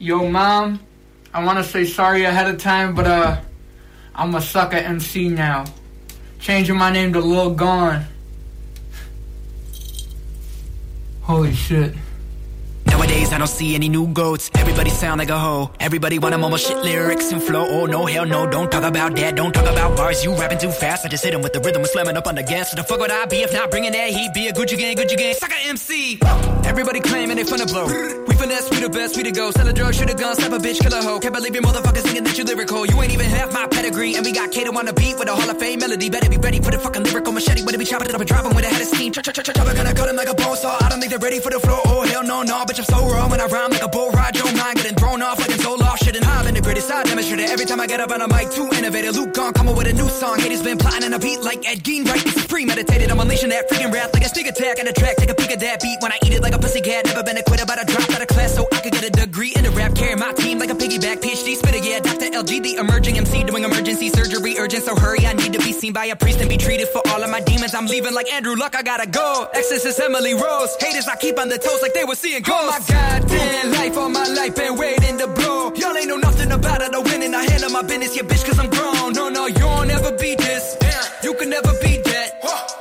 Yo, 0.00 0.28
mom, 0.28 0.80
I 1.32 1.44
want 1.44 1.58
to 1.58 1.64
say 1.64 1.84
sorry 1.84 2.24
ahead 2.24 2.52
of 2.52 2.60
time, 2.60 2.92
but 2.92 3.06
uh, 3.06 3.40
I'm 4.16 4.34
a 4.34 4.40
sucker 4.40 4.78
MC 4.78 5.28
now. 5.28 5.64
Changing 6.40 6.76
my 6.76 6.90
name 6.90 7.12
to 7.12 7.20
Lil 7.20 7.54
Gone. 7.54 8.04
Holy 11.22 11.54
shit. 11.54 11.94
Nowadays, 13.10 13.32
I 13.32 13.38
don't 13.38 13.48
see 13.48 13.74
any 13.74 13.88
new 13.88 14.06
goats. 14.06 14.50
Everybody 14.54 14.90
sound 14.90 15.18
like 15.18 15.30
a 15.30 15.38
hoe. 15.38 15.70
Everybody 15.80 16.20
want 16.20 16.32
a 16.32 16.38
mama 16.38 16.58
shit 16.58 16.78
lyrics 16.78 17.32
and 17.32 17.42
flow. 17.42 17.66
Oh, 17.66 17.86
no, 17.86 18.06
hell 18.06 18.24
no. 18.24 18.48
Don't 18.48 18.70
talk 18.70 18.84
about 18.84 19.16
that. 19.16 19.34
Don't 19.34 19.52
talk 19.52 19.66
about 19.66 19.96
bars. 19.96 20.22
You 20.22 20.32
rapping 20.36 20.58
too 20.58 20.70
fast. 20.70 21.04
I 21.04 21.08
just 21.08 21.24
hit 21.24 21.34
'em 21.34 21.42
with 21.42 21.52
the 21.52 21.58
rhythm 21.58 21.82
and 21.82 21.90
slamming 21.90 22.16
up 22.16 22.28
on 22.28 22.36
the 22.36 22.44
gas. 22.44 22.70
So 22.70 22.76
the 22.76 22.84
fuck 22.84 23.00
would 23.00 23.10
I 23.10 23.26
be 23.26 23.42
if 23.42 23.52
not 23.52 23.68
bringing 23.72 23.90
that 23.92 24.10
heat? 24.10 24.32
Be 24.32 24.46
a 24.46 24.52
Gucci 24.52 24.78
gang, 24.78 24.94
Gucci 24.96 25.16
gang. 25.16 25.34
Sucker 25.34 25.60
MC. 25.66 26.20
Everybody 26.64 27.00
claiming 27.00 27.36
they 27.36 27.42
finna 27.42 27.66
blow. 27.66 27.86
We 28.28 28.34
finesse, 28.36 28.70
we 28.70 28.78
the 28.78 28.88
best, 28.88 29.16
we 29.16 29.24
the 29.24 29.32
go. 29.32 29.50
Sell 29.50 29.66
a 29.66 29.72
drug, 29.72 29.92
shoot 29.92 30.08
a 30.08 30.14
gun, 30.14 30.36
slap 30.36 30.52
a 30.52 30.58
bitch, 30.58 30.78
kill 30.78 30.94
a 30.94 31.02
hoe. 31.02 31.18
Can't 31.18 31.34
believe 31.34 31.54
you 31.56 31.62
motherfuckers 31.62 32.02
thinking 32.06 32.22
that 32.22 32.38
you 32.38 32.44
lyrical. 32.44 32.86
You 32.86 32.96
ain't 33.02 33.12
even 33.12 33.26
half 33.26 33.52
my 33.52 33.66
pedigree. 33.66 34.14
And 34.14 34.24
we 34.24 34.30
got 34.30 34.52
Kato 34.52 34.70
on 34.78 34.86
the 34.86 34.92
beat 34.92 35.18
with 35.18 35.28
a 35.28 35.34
Hall 35.34 35.50
of 35.50 35.58
Fame 35.58 35.80
melody. 35.80 36.10
Better 36.10 36.30
be 36.30 36.36
ready 36.36 36.60
for 36.60 36.70
the 36.70 36.78
fucking 36.78 37.02
lyrical 37.02 37.32
machete. 37.32 37.64
Better 37.64 37.78
be 37.78 37.84
chopping 37.84 38.08
it 38.08 38.14
up 38.14 38.20
and 38.20 38.28
dropping 38.28 38.54
with 38.54 38.64
a 38.64 38.68
head 38.68 38.80
of 38.80 38.86
steam. 38.86 39.12
Chop, 39.12 39.24
chop, 39.24 39.34
chop, 39.34 39.46
chop. 39.46 39.66
I'm 39.66 39.74
gonna 39.74 39.94
cut 39.94 40.08
him 40.08 40.16
like 40.16 40.28
a 40.28 40.34
bone 40.34 40.56
saw. 40.56 40.78
I 40.80 40.88
don't 40.88 41.00
think 41.00 41.10
they're 41.10 41.26
ready 41.28 41.40
for 41.40 41.50
the 41.50 41.58
floor. 41.58 41.80
Oh, 41.86 42.02
hell 42.06 42.22
no, 42.22 42.44
no. 42.44 42.64
Bitch, 42.66 42.78
I'm 42.78 42.84
so 42.84 42.99
raw 43.08 43.28
when 43.28 43.40
I 43.40 43.46
rhyme 43.46 43.70
like 43.70 43.82
a 43.82 43.88
bull 43.88 44.10
ride. 44.10 44.36
Your 44.36 44.52
mind 44.56 44.76
getting 44.76 44.94
thrown 44.94 45.22
off 45.22 45.38
like 45.38 45.50
a 45.50 45.58
Zoloft. 45.58 45.79
And 46.00 46.24
high 46.24 46.48
in 46.48 46.54
the 46.54 46.60
greatest 46.60 46.90
I 46.90 47.04
demonstrate 47.04 47.40
it 47.40 47.50
every 47.50 47.66
time 47.66 47.78
I 47.78 47.86
get 47.86 48.00
up 48.00 48.10
on 48.10 48.20
a 48.20 48.26
mic. 48.26 48.50
Too 48.50 48.66
innovative. 48.72 49.14
Luke 49.14 49.34
gone, 49.34 49.52
coming 49.52 49.76
with 49.76 49.86
a 49.86 49.92
new 49.92 50.08
song. 50.08 50.40
Haters 50.40 50.62
been 50.62 50.78
plotting 50.78 51.04
on 51.04 51.12
a 51.12 51.18
beat 51.20 51.40
like 51.42 51.62
Ed 51.68 51.84
Gein. 51.84 52.08
Right, 52.08 52.24
is 52.24 52.46
premeditated. 52.46 53.10
I'm 53.10 53.20
unleashing 53.20 53.50
that 53.50 53.68
freaking 53.68 53.92
wrath 53.92 54.12
like 54.14 54.24
a 54.24 54.28
sneak 54.28 54.48
attack 54.48 54.80
on 54.80 54.86
the 54.86 54.92
track. 54.92 55.16
Take 55.16 55.30
a 55.30 55.34
peek 55.34 55.52
at 55.52 55.60
that 55.60 55.80
beat 55.80 55.98
when 56.00 56.10
I 56.10 56.18
eat 56.24 56.32
it 56.32 56.42
like 56.42 56.54
a 56.54 56.58
pussy 56.58 56.80
cat. 56.80 57.04
Never 57.04 57.22
been 57.22 57.36
a 57.36 57.44
quitter, 57.44 57.66
but 57.66 57.78
I 57.78 57.84
dropped 57.84 58.10
out 58.10 58.22
of 58.22 58.28
class 58.28 58.54
so 58.54 58.66
I 58.72 58.80
could 58.80 58.92
get 58.92 59.04
a 59.04 59.10
degree 59.10 59.52
in 59.54 59.62
the 59.62 59.70
rap. 59.70 59.94
Carry 59.94 60.16
my 60.16 60.32
team 60.32 60.58
like 60.58 60.70
a 60.70 60.74
piggyback. 60.74 61.20
PhD 61.20 61.54
spitter, 61.54 61.78
yeah. 61.78 62.00
Dr. 62.00 62.26
LG, 62.26 62.62
the 62.62 62.76
emerging 62.80 63.18
MC, 63.18 63.44
doing 63.44 63.62
emergency 63.62 64.08
surgery. 64.08 64.58
Urgent, 64.58 64.82
so 64.84 64.96
hurry. 64.96 65.26
I 65.26 65.34
need 65.34 65.52
to 65.52 65.60
be 65.60 65.72
seen 65.72 65.92
by 65.92 66.06
a 66.06 66.16
priest 66.16 66.40
and 66.40 66.48
be 66.48 66.56
treated 66.56 66.88
for 66.88 67.06
all 67.08 67.22
of 67.22 67.30
my 67.30 67.40
demons. 67.40 67.74
I'm 67.74 67.86
leaving 67.86 68.14
like 68.14 68.32
Andrew 68.32 68.56
Luck. 68.56 68.74
I 68.74 68.82
gotta 68.82 69.06
go. 69.06 69.46
Exorcist 69.54 70.00
Emily 70.00 70.34
Rose. 70.34 70.74
Haters, 70.80 71.06
I 71.06 71.16
keep 71.16 71.38
on 71.38 71.48
the 71.48 71.58
toes 71.58 71.82
like 71.82 71.94
they 71.94 72.04
were 72.04 72.16
seeing 72.16 72.42
ghosts. 72.42 72.90
Oh 72.90 72.94
my 72.94 73.20
goddamn 73.20 73.72
life, 73.72 73.96
all 73.96 74.08
my 74.08 74.26
life 74.26 74.56
been 74.56 74.76
waiting 74.76 75.18
to 75.18 75.28
blow. 75.28 75.70
Y'all 75.90 75.98
ain't 75.98 76.06
know 76.06 76.18
nothing 76.18 76.52
about 76.52 76.80
it. 76.82 76.94
I 76.94 76.98
win 76.98 77.04
winning. 77.18 77.34
I 77.34 77.42
handle 77.50 77.70
my 77.70 77.82
business, 77.82 78.14
yeah, 78.14 78.22
bitch, 78.22 78.46
cause 78.46 78.60
I'm 78.60 78.70
grown. 78.70 79.12
No, 79.12 79.28
no, 79.28 79.46
you 79.46 79.66
will 79.66 79.84
never 79.86 80.06
ever 80.06 80.16
beat 80.18 80.38
this. 80.38 80.76
You 81.24 81.34
can 81.34 81.50
never 81.50 81.72
beat 81.82 82.04
that. 82.04 82.38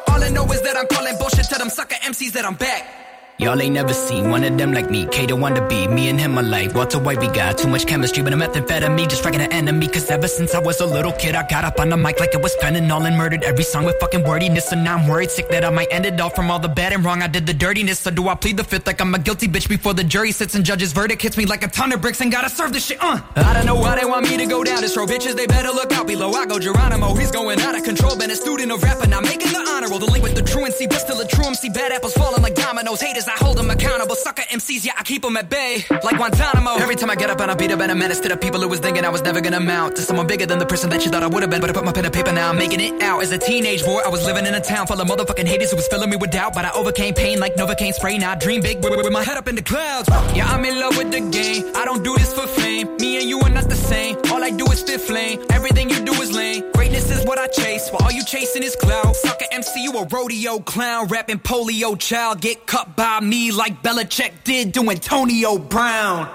All 0.07 0.23
I 0.23 0.29
know 0.29 0.45
is 0.51 0.61
that 0.61 0.77
I'm 0.77 0.85
calling 0.85 1.17
bullshit 1.17 1.45
to 1.45 1.57
them 1.57 1.69
sucker 1.69 1.95
MCs 2.05 2.33
that 2.33 2.45
I'm 2.45 2.53
back. 2.53 3.08
Y'all 3.39 3.61
ain't 3.61 3.73
never 3.73 3.93
seen 3.93 4.29
one 4.29 4.43
of 4.43 4.57
them 4.57 4.73
like 4.73 4.91
me. 4.91 5.05
K 5.05 5.25
the 5.25 5.33
one 5.33 5.55
to 5.55 5.65
be. 5.65 5.87
Me 5.87 6.09
and 6.09 6.19
him 6.19 6.37
alike. 6.37 6.73
Walter 6.73 6.99
White, 6.99 7.21
we 7.21 7.27
got 7.27 7.57
too 7.57 7.69
much 7.69 7.87
chemistry, 7.87 8.21
but 8.21 8.33
I'm 8.33 8.39
methamphetamine, 8.41 9.07
just 9.07 9.19
striking 9.19 9.39
an 9.39 9.53
enemy. 9.53 9.87
Cause 9.87 10.11
ever 10.11 10.27
since 10.27 10.53
I 10.53 10.59
was 10.59 10.81
a 10.81 10.85
little 10.85 11.13
kid, 11.13 11.35
I 11.35 11.47
got 11.47 11.63
up 11.63 11.79
on 11.79 11.87
the 11.87 11.95
mic 11.95 12.19
like 12.19 12.33
it 12.33 12.41
was 12.41 12.53
fentanyl 12.57 13.07
and 13.07 13.17
murdered 13.17 13.45
every 13.45 13.63
song 13.63 13.85
with 13.85 13.95
fucking 14.01 14.25
wordiness. 14.25 14.73
And 14.73 14.83
now 14.83 14.97
I'm 14.97 15.07
worried 15.07 15.31
sick 15.31 15.47
that 15.51 15.63
I 15.63 15.69
might 15.69 15.87
end 15.89 16.05
it 16.05 16.19
all 16.19 16.29
from 16.29 16.51
all 16.51 16.59
the 16.59 16.67
bad 16.67 16.91
and 16.91 17.05
wrong. 17.05 17.21
I 17.21 17.27
did 17.27 17.45
the 17.45 17.53
dirtiness. 17.53 17.99
So 17.99 18.11
do 18.11 18.27
I 18.27 18.35
plead 18.35 18.57
the 18.57 18.65
fifth 18.65 18.85
like 18.85 18.99
I'm 18.99 19.15
a 19.15 19.19
guilty 19.19 19.47
bitch 19.47 19.69
before 19.69 19.93
the 19.93 20.03
jury 20.03 20.33
sits 20.33 20.55
and 20.55 20.65
judge's 20.65 20.91
verdict 20.91 21.21
hits 21.21 21.37
me 21.37 21.45
like 21.45 21.63
a 21.63 21.69
ton 21.69 21.93
of 21.93 22.01
bricks 22.01 22.19
and 22.19 22.29
gotta 22.33 22.49
serve 22.49 22.73
this 22.73 22.87
shit, 22.87 23.01
uh. 23.01 23.21
I 23.37 23.53
don't 23.53 23.65
know 23.65 23.75
why 23.75 23.97
they 23.97 24.05
want 24.05 24.29
me 24.29 24.35
to 24.35 24.47
go 24.47 24.65
down 24.65 24.81
this 24.81 24.97
road. 24.97 25.07
Bitches, 25.07 25.37
they 25.37 25.47
better 25.47 25.69
look 25.69 25.93
out 25.93 26.07
below. 26.07 26.33
I 26.33 26.45
go 26.45 26.59
Geronimo, 26.59 27.15
he's 27.15 27.31
going 27.31 27.61
out 27.61 27.73
of 27.73 27.85
control. 27.85 28.17
Been 28.17 28.31
a 28.31 28.35
student 28.35 28.69
of 28.69 28.83
rap 28.83 29.01
and 29.01 29.15
I'm 29.15 29.23
making 29.23 29.53
the 29.53 29.65
honor 29.69 29.87
roll. 29.87 29.99
The 29.99 30.07
link 30.07 30.25
with 30.25 30.35
the 30.35 30.43
truancy, 30.43 30.87
but 30.87 30.99
still 30.99 31.21
a 31.21 31.25
true 31.25 31.45
MC. 31.47 31.69
Bad 31.69 31.93
apples 31.93 32.13
falling 32.15 32.41
like 32.41 32.55
dominoes. 32.55 32.99
Haters, 32.99 33.28
I 33.29 33.37
hold 33.43 33.57
them 33.57 33.69
accountable. 33.69 34.15
Sucker 34.15 34.43
MCs, 34.43 34.85
yeah, 34.85 34.93
I 34.97 35.03
keep 35.03 35.21
them 35.21 35.37
at 35.37 35.49
bay. 35.49 35.85
Like 35.89 36.17
Guantanamo. 36.17 36.75
Every 36.75 36.95
time 36.95 37.09
I 37.09 37.15
get 37.15 37.29
up 37.29 37.39
and 37.39 37.51
I 37.51 37.55
beat 37.55 37.71
up 37.71 37.79
and 37.79 37.91
a 37.91 37.95
menace 37.95 38.19
to 38.21 38.29
the 38.29 38.37
people 38.37 38.61
who 38.61 38.67
was 38.67 38.79
thinking 38.79 39.05
I 39.05 39.09
was 39.09 39.21
never 39.21 39.41
gonna 39.41 39.59
mount 39.59 39.95
to 39.97 40.01
someone 40.01 40.27
bigger 40.27 40.45
than 40.45 40.59
the 40.59 40.65
person 40.65 40.89
that 40.89 41.05
you 41.05 41.11
thought 41.11 41.23
I 41.23 41.27
would 41.27 41.43
have 41.43 41.49
been. 41.49 41.61
But 41.61 41.69
I 41.69 41.73
put 41.73 41.85
my 41.85 41.91
pen 41.91 42.03
to 42.05 42.11
paper 42.11 42.31
now, 42.31 42.49
I'm 42.49 42.57
making 42.57 42.79
it 42.79 43.01
out. 43.03 43.21
As 43.21 43.31
a 43.31 43.37
teenage 43.37 43.83
boy, 43.83 44.01
I 44.05 44.09
was 44.09 44.25
living 44.25 44.45
in 44.45 44.53
a 44.53 44.61
town 44.61 44.87
full 44.87 44.99
of 44.99 45.07
motherfucking 45.07 45.47
haters 45.47 45.71
who 45.71 45.77
was 45.77 45.87
filling 45.87 46.09
me 46.09 46.17
with 46.17 46.31
doubt. 46.31 46.53
But 46.53 46.65
I 46.65 46.71
overcame 46.71 47.13
pain 47.13 47.39
like 47.39 47.55
Novocaine 47.55 47.93
spray. 47.93 48.17
Now 48.17 48.31
I 48.31 48.35
dream 48.35 48.61
big 48.61 48.83
with, 48.83 48.95
with 48.95 49.11
my 49.11 49.23
head 49.23 49.37
up 49.37 49.47
in 49.47 49.55
the 49.55 49.61
clouds. 49.61 50.09
Yeah, 50.35 50.47
I'm 50.47 50.65
in 50.65 50.79
love 50.79 50.97
with 50.97 51.11
the 51.11 51.21
game. 51.21 51.71
I 51.75 51.85
don't 51.85 52.03
do 52.03 52.15
this 52.15 52.33
for 52.33 52.47
fame. 52.47 52.97
Me 52.97 53.19
and 53.19 53.29
you 53.29 53.39
are 53.41 53.49
not 53.49 53.69
the 53.69 53.75
same. 53.75 54.17
All 54.31 54.43
I 54.43 54.49
do 54.49 54.65
is 54.65 54.79
spit 54.79 55.01
flame. 55.01 55.41
Everything 55.49 55.89
you 55.89 56.03
do 56.03 56.13
is 56.13 56.31
lame. 56.31 56.71
Greatness 56.73 57.09
is 57.11 57.25
what 57.25 57.37
I 57.37 57.47
chase. 57.47 57.89
While 57.89 58.03
all 58.03 58.11
you 58.11 58.23
chasing 58.23 58.63
is 58.63 58.75
clout. 58.75 59.15
Sucker 59.15 59.45
MC, 59.51 59.83
you 59.83 59.93
a 59.97 60.05
rodeo 60.05 60.59
clown. 60.59 61.07
Rapping 61.07 61.39
polio 61.39 61.97
child. 61.99 62.41
Get 62.41 62.65
cut 62.65 62.95
by 62.95 63.18
me 63.23 63.51
like 63.51 63.81
Belichick 63.81 64.43
did 64.43 64.73
to 64.73 64.89
Antonio 64.89 65.57
Brown. 65.57 66.29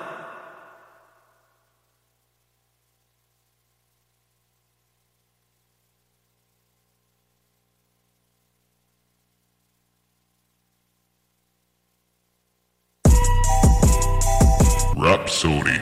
Rapsodie. 14.96 15.80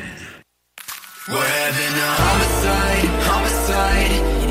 We're 1.28 1.44
having 1.44 1.94
a 1.94 2.11
homicide, 2.18 3.22
homicide. 3.22 4.41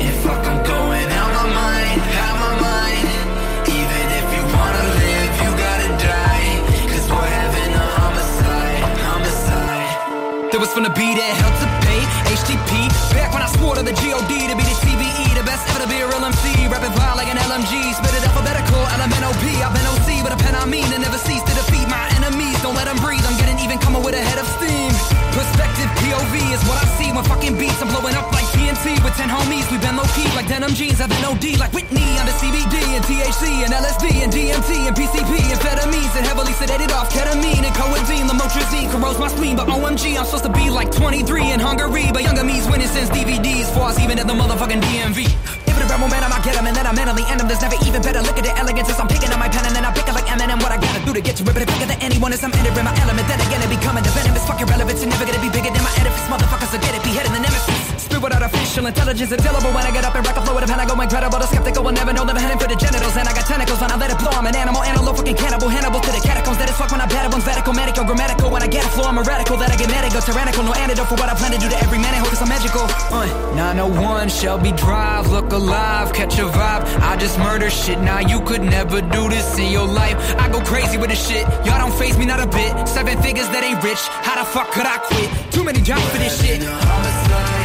Was 10.62 10.70
finna 10.78 10.94
be 10.94 11.10
that 11.18 11.34
hell 11.42 11.50
to 11.58 11.66
pay, 11.82 12.00
HTP. 12.38 12.86
Back 13.10 13.34
when 13.34 13.42
I 13.42 13.50
swore 13.58 13.74
to 13.74 13.82
the 13.82 13.90
GOD 13.98 14.30
to 14.30 14.54
be 14.54 14.62
the 14.62 14.76
TBE, 14.78 15.34
the 15.34 15.42
best 15.42 15.66
ever 15.66 15.82
to 15.82 15.90
be 15.90 15.98
a 15.98 16.06
real 16.06 16.22
MC. 16.22 16.70
Rapping 16.70 16.94
vibe 16.94 17.18
like 17.18 17.26
an 17.26 17.34
LMG, 17.34 17.90
spit 17.98 18.14
it 18.14 18.22
alphabetical, 18.22 18.78
LMNOP. 18.94 19.42
I've 19.58 19.74
been 19.74 19.82
OC 19.90 20.22
with 20.22 20.30
a 20.30 20.38
pen 20.38 20.54
I 20.54 20.62
mean 20.70 20.86
and 20.94 21.02
never 21.02 21.18
cease 21.18 21.42
to 21.42 21.52
defeat 21.58 21.90
my 21.90 22.06
enemies. 22.14 22.54
Don't 22.62 22.78
let 22.78 22.86
them 22.86 22.94
breathe, 23.02 23.26
I'm 23.26 23.34
getting 23.42 23.58
even 23.58 23.82
coming 23.82 24.06
with 24.06 24.14
a 24.14 24.22
head 24.22 24.38
of 24.38 24.46
steam. 24.54 24.94
Perspective 25.34 25.90
POV 25.98 26.34
is 26.54 26.62
what 26.70 26.78
I 26.78 26.86
see 26.94 27.10
when 27.10 27.26
fucking 27.26 27.58
beats. 27.58 27.82
I'm 27.82 27.90
blowing 27.90 28.14
up 28.14 28.30
like 28.30 28.46
With 28.72 29.12
10 29.20 29.28
homies. 29.28 29.68
We've 29.68 29.84
been 29.84 30.00
low 30.00 30.08
key 30.16 30.24
like 30.32 30.48
denim 30.48 30.72
jeans. 30.72 30.96
I've 30.96 31.12
been 31.12 31.20
OD 31.28 31.60
like 31.60 31.76
Whitney 31.76 32.08
under 32.16 32.32
CBD 32.32 32.96
and 32.96 33.04
THC 33.04 33.68
and 33.68 33.70
LSD 33.70 34.24
and 34.24 34.32
DMT 34.32 34.88
and 34.88 34.96
PCP, 34.96 35.28
and 35.44 35.60
amphetamines 35.60 36.16
and 36.16 36.24
heavily 36.24 36.56
sedated 36.56 36.88
off 36.88 37.12
ketamine 37.12 37.68
and 37.68 37.74
codeine. 37.76 38.24
Lamotrigine 38.24 38.88
corrodes 38.88 39.20
my 39.20 39.28
spleen, 39.28 39.60
but 39.60 39.68
OMG, 39.68 40.16
I'm 40.16 40.24
supposed 40.24 40.48
to 40.48 40.52
be 40.56 40.72
like 40.72 40.90
23 40.90 41.52
in 41.52 41.60
Hungary. 41.60 42.08
But 42.16 42.24
younger 42.24 42.44
me's 42.48 42.64
winning 42.64 42.88
since 42.88 43.12
DVDs. 43.12 43.68
For 43.76 43.92
us, 43.92 44.00
even 44.00 44.18
at 44.18 44.26
the 44.26 44.32
motherfucking 44.32 44.80
DMV. 44.80 45.28
If 45.68 45.76
it 45.76 45.84
a 45.84 45.86
rebel 45.92 46.08
man, 46.08 46.24
I 46.24 46.40
get 46.40 46.56
him 46.56 46.64
and 46.64 46.74
then 46.74 46.88
I 46.88 46.96
mentally 46.96 47.28
end 47.28 47.44
him. 47.44 47.52
There's 47.52 47.60
never 47.60 47.76
even 47.84 48.00
better. 48.00 48.24
Look 48.24 48.40
at 48.40 48.44
the 48.48 48.56
elegance 48.56 48.88
as 48.88 48.98
I'm 48.98 49.06
picking 49.06 49.28
up 49.36 49.38
my 49.38 49.52
pen 49.52 49.68
and 49.68 49.76
then 49.76 49.84
I 49.84 49.92
pick 49.92 50.08
it 50.08 50.16
like 50.16 50.24
Eminem. 50.32 50.64
What 50.64 50.72
I 50.72 50.80
gotta 50.80 51.04
do 51.04 51.12
to 51.12 51.20
get 51.20 51.36
to 51.36 51.44
it, 51.44 51.52
but 51.52 51.60
bigger 51.60 51.92
than 51.92 52.00
anyone 52.00 52.32
is 52.32 52.40
I'm 52.40 52.56
entering 52.56 52.88
my 52.88 52.96
element. 53.04 53.28
Then 53.28 53.36
again, 53.36 53.60
it 53.60 53.68
becoming 53.68 54.00
the 54.00 54.16
venom. 54.16 54.32
It's 54.32 54.48
fucking 54.48 54.66
relevant. 54.66 54.96
You're 54.96 55.12
never 55.12 55.28
gonna 55.28 55.44
be 55.44 55.52
bigger 55.52 55.68
than 55.68 55.84
my 55.84 55.92
edifice. 56.00 56.24
Motherfuckers 56.32 56.72
will 56.72 56.80
get 56.80 56.96
it. 56.96 57.04
Be 57.04 57.12
heading 57.12 57.36
the 57.36 57.44
nemesis. 57.44 58.11
With 58.22 58.38
artificial 58.38 58.86
intelligence, 58.86 59.32
indelible. 59.32 59.74
When 59.74 59.82
I 59.82 59.90
get 59.90 60.04
up 60.06 60.14
and 60.14 60.22
rock 60.24 60.36
a 60.38 60.42
flow 60.46 60.54
with 60.54 60.62
a 60.62 60.70
pen, 60.70 60.78
I 60.78 60.86
go 60.86 60.94
incredible. 60.94 61.42
The 61.42 61.46
skeptical 61.50 61.82
will 61.82 61.90
never 61.90 62.12
know 62.14 62.22
that 62.22 62.38
I'm 62.38 62.42
heading 62.42 62.60
for 62.62 62.70
the 62.70 62.78
genitals. 62.78 63.18
And 63.18 63.26
I 63.26 63.34
got 63.34 63.50
tentacles 63.50 63.82
when 63.82 63.90
I 63.90 63.98
let 63.98 64.14
it 64.14 64.18
blow. 64.22 64.30
I'm 64.30 64.46
an 64.46 64.54
animal, 64.54 64.78
antelope, 64.78 65.16
fucking 65.18 65.34
cannibal, 65.34 65.66
Hannibal 65.66 65.98
to 65.98 66.12
the 66.14 66.22
catacombs. 66.22 66.54
That 66.62 66.70
is 66.70 66.76
fuck 66.78 66.94
when 66.94 67.02
I 67.02 67.10
bad 67.10 67.26
ones, 67.34 67.42
vertical, 67.42 67.74
medical, 67.74 68.04
grammatical. 68.06 68.46
When 68.54 68.62
I 68.62 68.68
get 68.70 68.86
a 68.86 68.90
flow, 68.94 69.10
I'm 69.10 69.18
a 69.18 69.26
radical. 69.26 69.58
That 69.58 69.74
I 69.74 69.76
get 69.76 69.90
medical, 69.90 70.22
tyrannical. 70.22 70.62
No 70.62 70.70
antidote 70.70 71.10
for 71.10 71.18
what 71.18 71.26
I 71.26 71.34
plan 71.34 71.50
to 71.50 71.58
do 71.58 71.66
to 71.66 71.78
every 71.82 71.98
man. 71.98 72.14
I 72.14 72.22
hope 72.22 72.30
it's 72.30 72.46
magical. 72.46 72.86
Uh, 73.10 73.26
901 73.58 74.30
Shelby 74.30 74.70
Drive, 74.78 75.26
look 75.34 75.50
alive, 75.50 76.14
catch 76.14 76.38
a 76.38 76.46
vibe. 76.46 76.86
I 77.02 77.18
just 77.18 77.42
murder 77.42 77.74
shit. 77.74 77.98
Now 78.06 78.22
you 78.22 78.38
could 78.46 78.62
never 78.62 79.02
do 79.02 79.26
this 79.34 79.58
in 79.58 79.74
your 79.74 79.90
life. 79.90 80.14
I 80.38 80.46
go 80.46 80.62
crazy 80.62 80.94
with 80.94 81.10
this 81.10 81.18
shit. 81.26 81.42
Y'all 81.66 81.82
don't 81.82 81.94
phase 81.98 82.14
me 82.16 82.26
not 82.26 82.38
a 82.38 82.46
bit. 82.46 82.86
Seven 82.86 83.18
figures 83.18 83.50
that 83.50 83.66
ain't 83.66 83.82
rich. 83.82 83.98
How 84.22 84.38
the 84.38 84.46
fuck 84.46 84.70
could 84.70 84.86
I 84.86 85.02
quit? 85.10 85.26
Too 85.50 85.64
many 85.66 85.82
jobs 85.82 86.06
for 86.14 86.22
this 86.22 86.38
shit. 86.38 86.62
Rest 86.62 87.61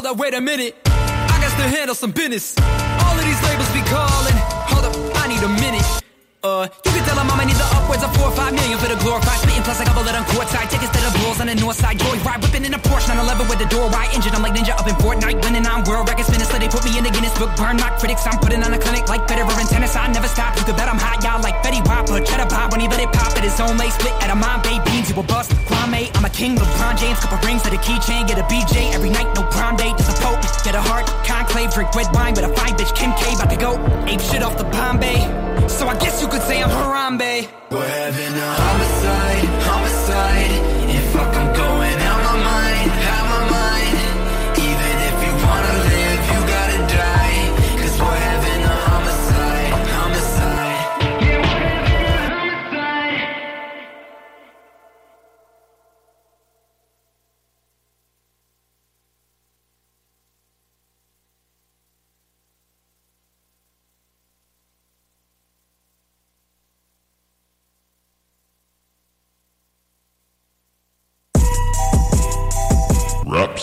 Hold 0.00 0.14
up, 0.14 0.16
wait 0.16 0.32
a 0.32 0.40
minute. 0.40 0.74
I 0.86 1.38
got 1.42 1.54
to 1.58 1.76
handle 1.76 1.94
some 1.94 2.10
business. 2.10 2.56
All 2.58 3.18
of 3.18 3.22
these 3.22 3.42
labels 3.44 3.70
be 3.70 3.82
calling. 3.82 4.32
Hold 4.72 4.86
up, 4.86 5.16
I 5.16 5.28
need 5.28 5.42
a 5.42 5.48
minute. 5.60 6.09
Uh, 6.40 6.64
you 6.88 6.92
can 6.96 7.04
tell 7.04 7.20
I'm 7.20 7.28
on 7.28 7.52
either 7.52 7.68
upwards 7.76 8.00
of 8.00 8.08
four 8.16 8.32
or 8.32 8.36
five 8.36 8.56
million 8.56 8.80
for 8.80 8.88
the 8.88 8.96
glorified 9.04 9.44
spitting 9.44 9.60
plus 9.60 9.76
a 9.76 9.84
couple 9.84 10.00
of 10.00 10.08
them 10.08 10.24
courtside 10.32 10.72
tickets 10.72 10.88
to 10.96 11.00
the 11.04 11.12
Bulls 11.20 11.36
on 11.36 11.52
the 11.52 11.54
north 11.60 11.76
side. 11.76 12.00
Joy 12.00 12.16
ride, 12.24 12.40
whipping 12.40 12.64
in 12.64 12.72
a 12.72 12.80
Porsche 12.80 13.12
911 13.12 13.44
with 13.44 13.60
the 13.60 13.68
door 13.68 13.92
wide. 13.92 14.08
Injured, 14.16 14.32
I'm 14.32 14.40
like 14.40 14.56
Ninja 14.56 14.72
up 14.72 14.88
in 14.88 14.96
Fortnite, 15.04 15.36
winning 15.44 15.68
on 15.68 15.84
world 15.84 16.08
records. 16.08 16.32
Spinning 16.32 16.48
so 16.48 16.56
they 16.56 16.72
put 16.72 16.80
me 16.88 16.96
in 16.96 17.04
the 17.04 17.12
Guinness 17.12 17.36
Book. 17.36 17.52
Burn 17.60 17.76
my 17.76 17.92
critics, 18.00 18.24
I'm 18.24 18.40
putting 18.40 18.64
on 18.64 18.72
a 18.72 18.80
clinic 18.80 19.04
like 19.12 19.28
Federer 19.28 19.52
in 19.60 19.68
tennis. 19.68 19.92
I 19.92 20.08
never 20.08 20.32
stop. 20.32 20.56
You 20.56 20.64
could 20.64 20.80
bet 20.80 20.88
I'm 20.88 20.96
hot, 20.96 21.20
y'all 21.20 21.44
like 21.44 21.60
Betty 21.60 21.84
or 21.84 22.24
Cheddar 22.24 22.48
Bob. 22.48 22.72
When 22.72 22.80
he 22.80 22.88
let 22.88 23.04
it 23.04 23.12
pop 23.12 23.36
at 23.36 23.44
his 23.44 23.60
own 23.60 23.76
lay 23.76 23.92
split 23.92 24.16
at 24.24 24.32
a 24.32 24.36
mom, 24.36 24.64
babe 24.64 24.80
beans, 24.88 25.12
you 25.12 25.20
will 25.20 25.28
bust. 25.28 25.52
Kwame, 25.68 26.08
I'm 26.16 26.24
a 26.24 26.32
king, 26.32 26.56
LeBron 26.56 26.96
James, 26.96 27.20
couple 27.20 27.36
rings 27.44 27.60
to 27.68 27.70
the 27.70 27.80
keychain, 27.84 28.24
get 28.24 28.40
a 28.40 28.46
BJ 28.48 28.96
every 28.96 29.12
night, 29.12 29.28
no 29.36 29.44
prom 29.52 29.76
date. 29.76 29.92
Just 30.00 30.16
a 30.16 30.16
pope, 30.24 30.40
get 30.64 30.72
a 30.72 30.80
heart, 30.80 31.04
conclave, 31.28 31.68
drink 31.68 31.92
red 31.92 32.08
wine 32.16 32.32
with 32.32 32.48
a 32.48 32.52
fine 32.56 32.80
bitch, 32.80 32.96
Kim 32.96 33.12
K, 33.20 33.36
about 33.36 33.52
to 33.52 33.60
go 33.60 33.76
ape 34.08 34.24
shit 34.24 34.40
off 34.40 34.56
the 34.56 34.64
Bombay. 34.72 35.49
So 35.78 35.86
I 35.88 35.96
guess 35.98 36.20
you 36.20 36.28
could 36.28 36.42
say 36.42 36.62
I'm 36.62 36.68
Harambe. 36.68 37.48
We're 37.70 37.88
having 37.88 38.34
a 38.36 38.50
homicide, 38.62 39.44
homicide. 39.64 40.49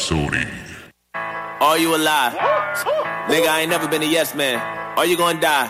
Rapsodie. 0.08 0.48
Are 1.14 1.78
you 1.78 1.96
alive? 1.96 2.34
Nigga, 3.28 3.48
I 3.48 3.62
ain't 3.62 3.70
never 3.70 3.88
been 3.88 4.04
a 4.04 4.06
yes 4.06 4.36
man. 4.36 4.60
Are 4.98 5.06
you 5.06 5.18
gonna 5.18 5.40
die? 5.40 5.70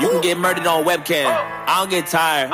You 0.00 0.08
can 0.08 0.20
get 0.20 0.38
murdered 0.38 0.66
on 0.66 0.84
webcam. 0.84 1.26
I 1.26 1.78
don't 1.78 1.90
get 1.90 2.06
tired. 2.06 2.50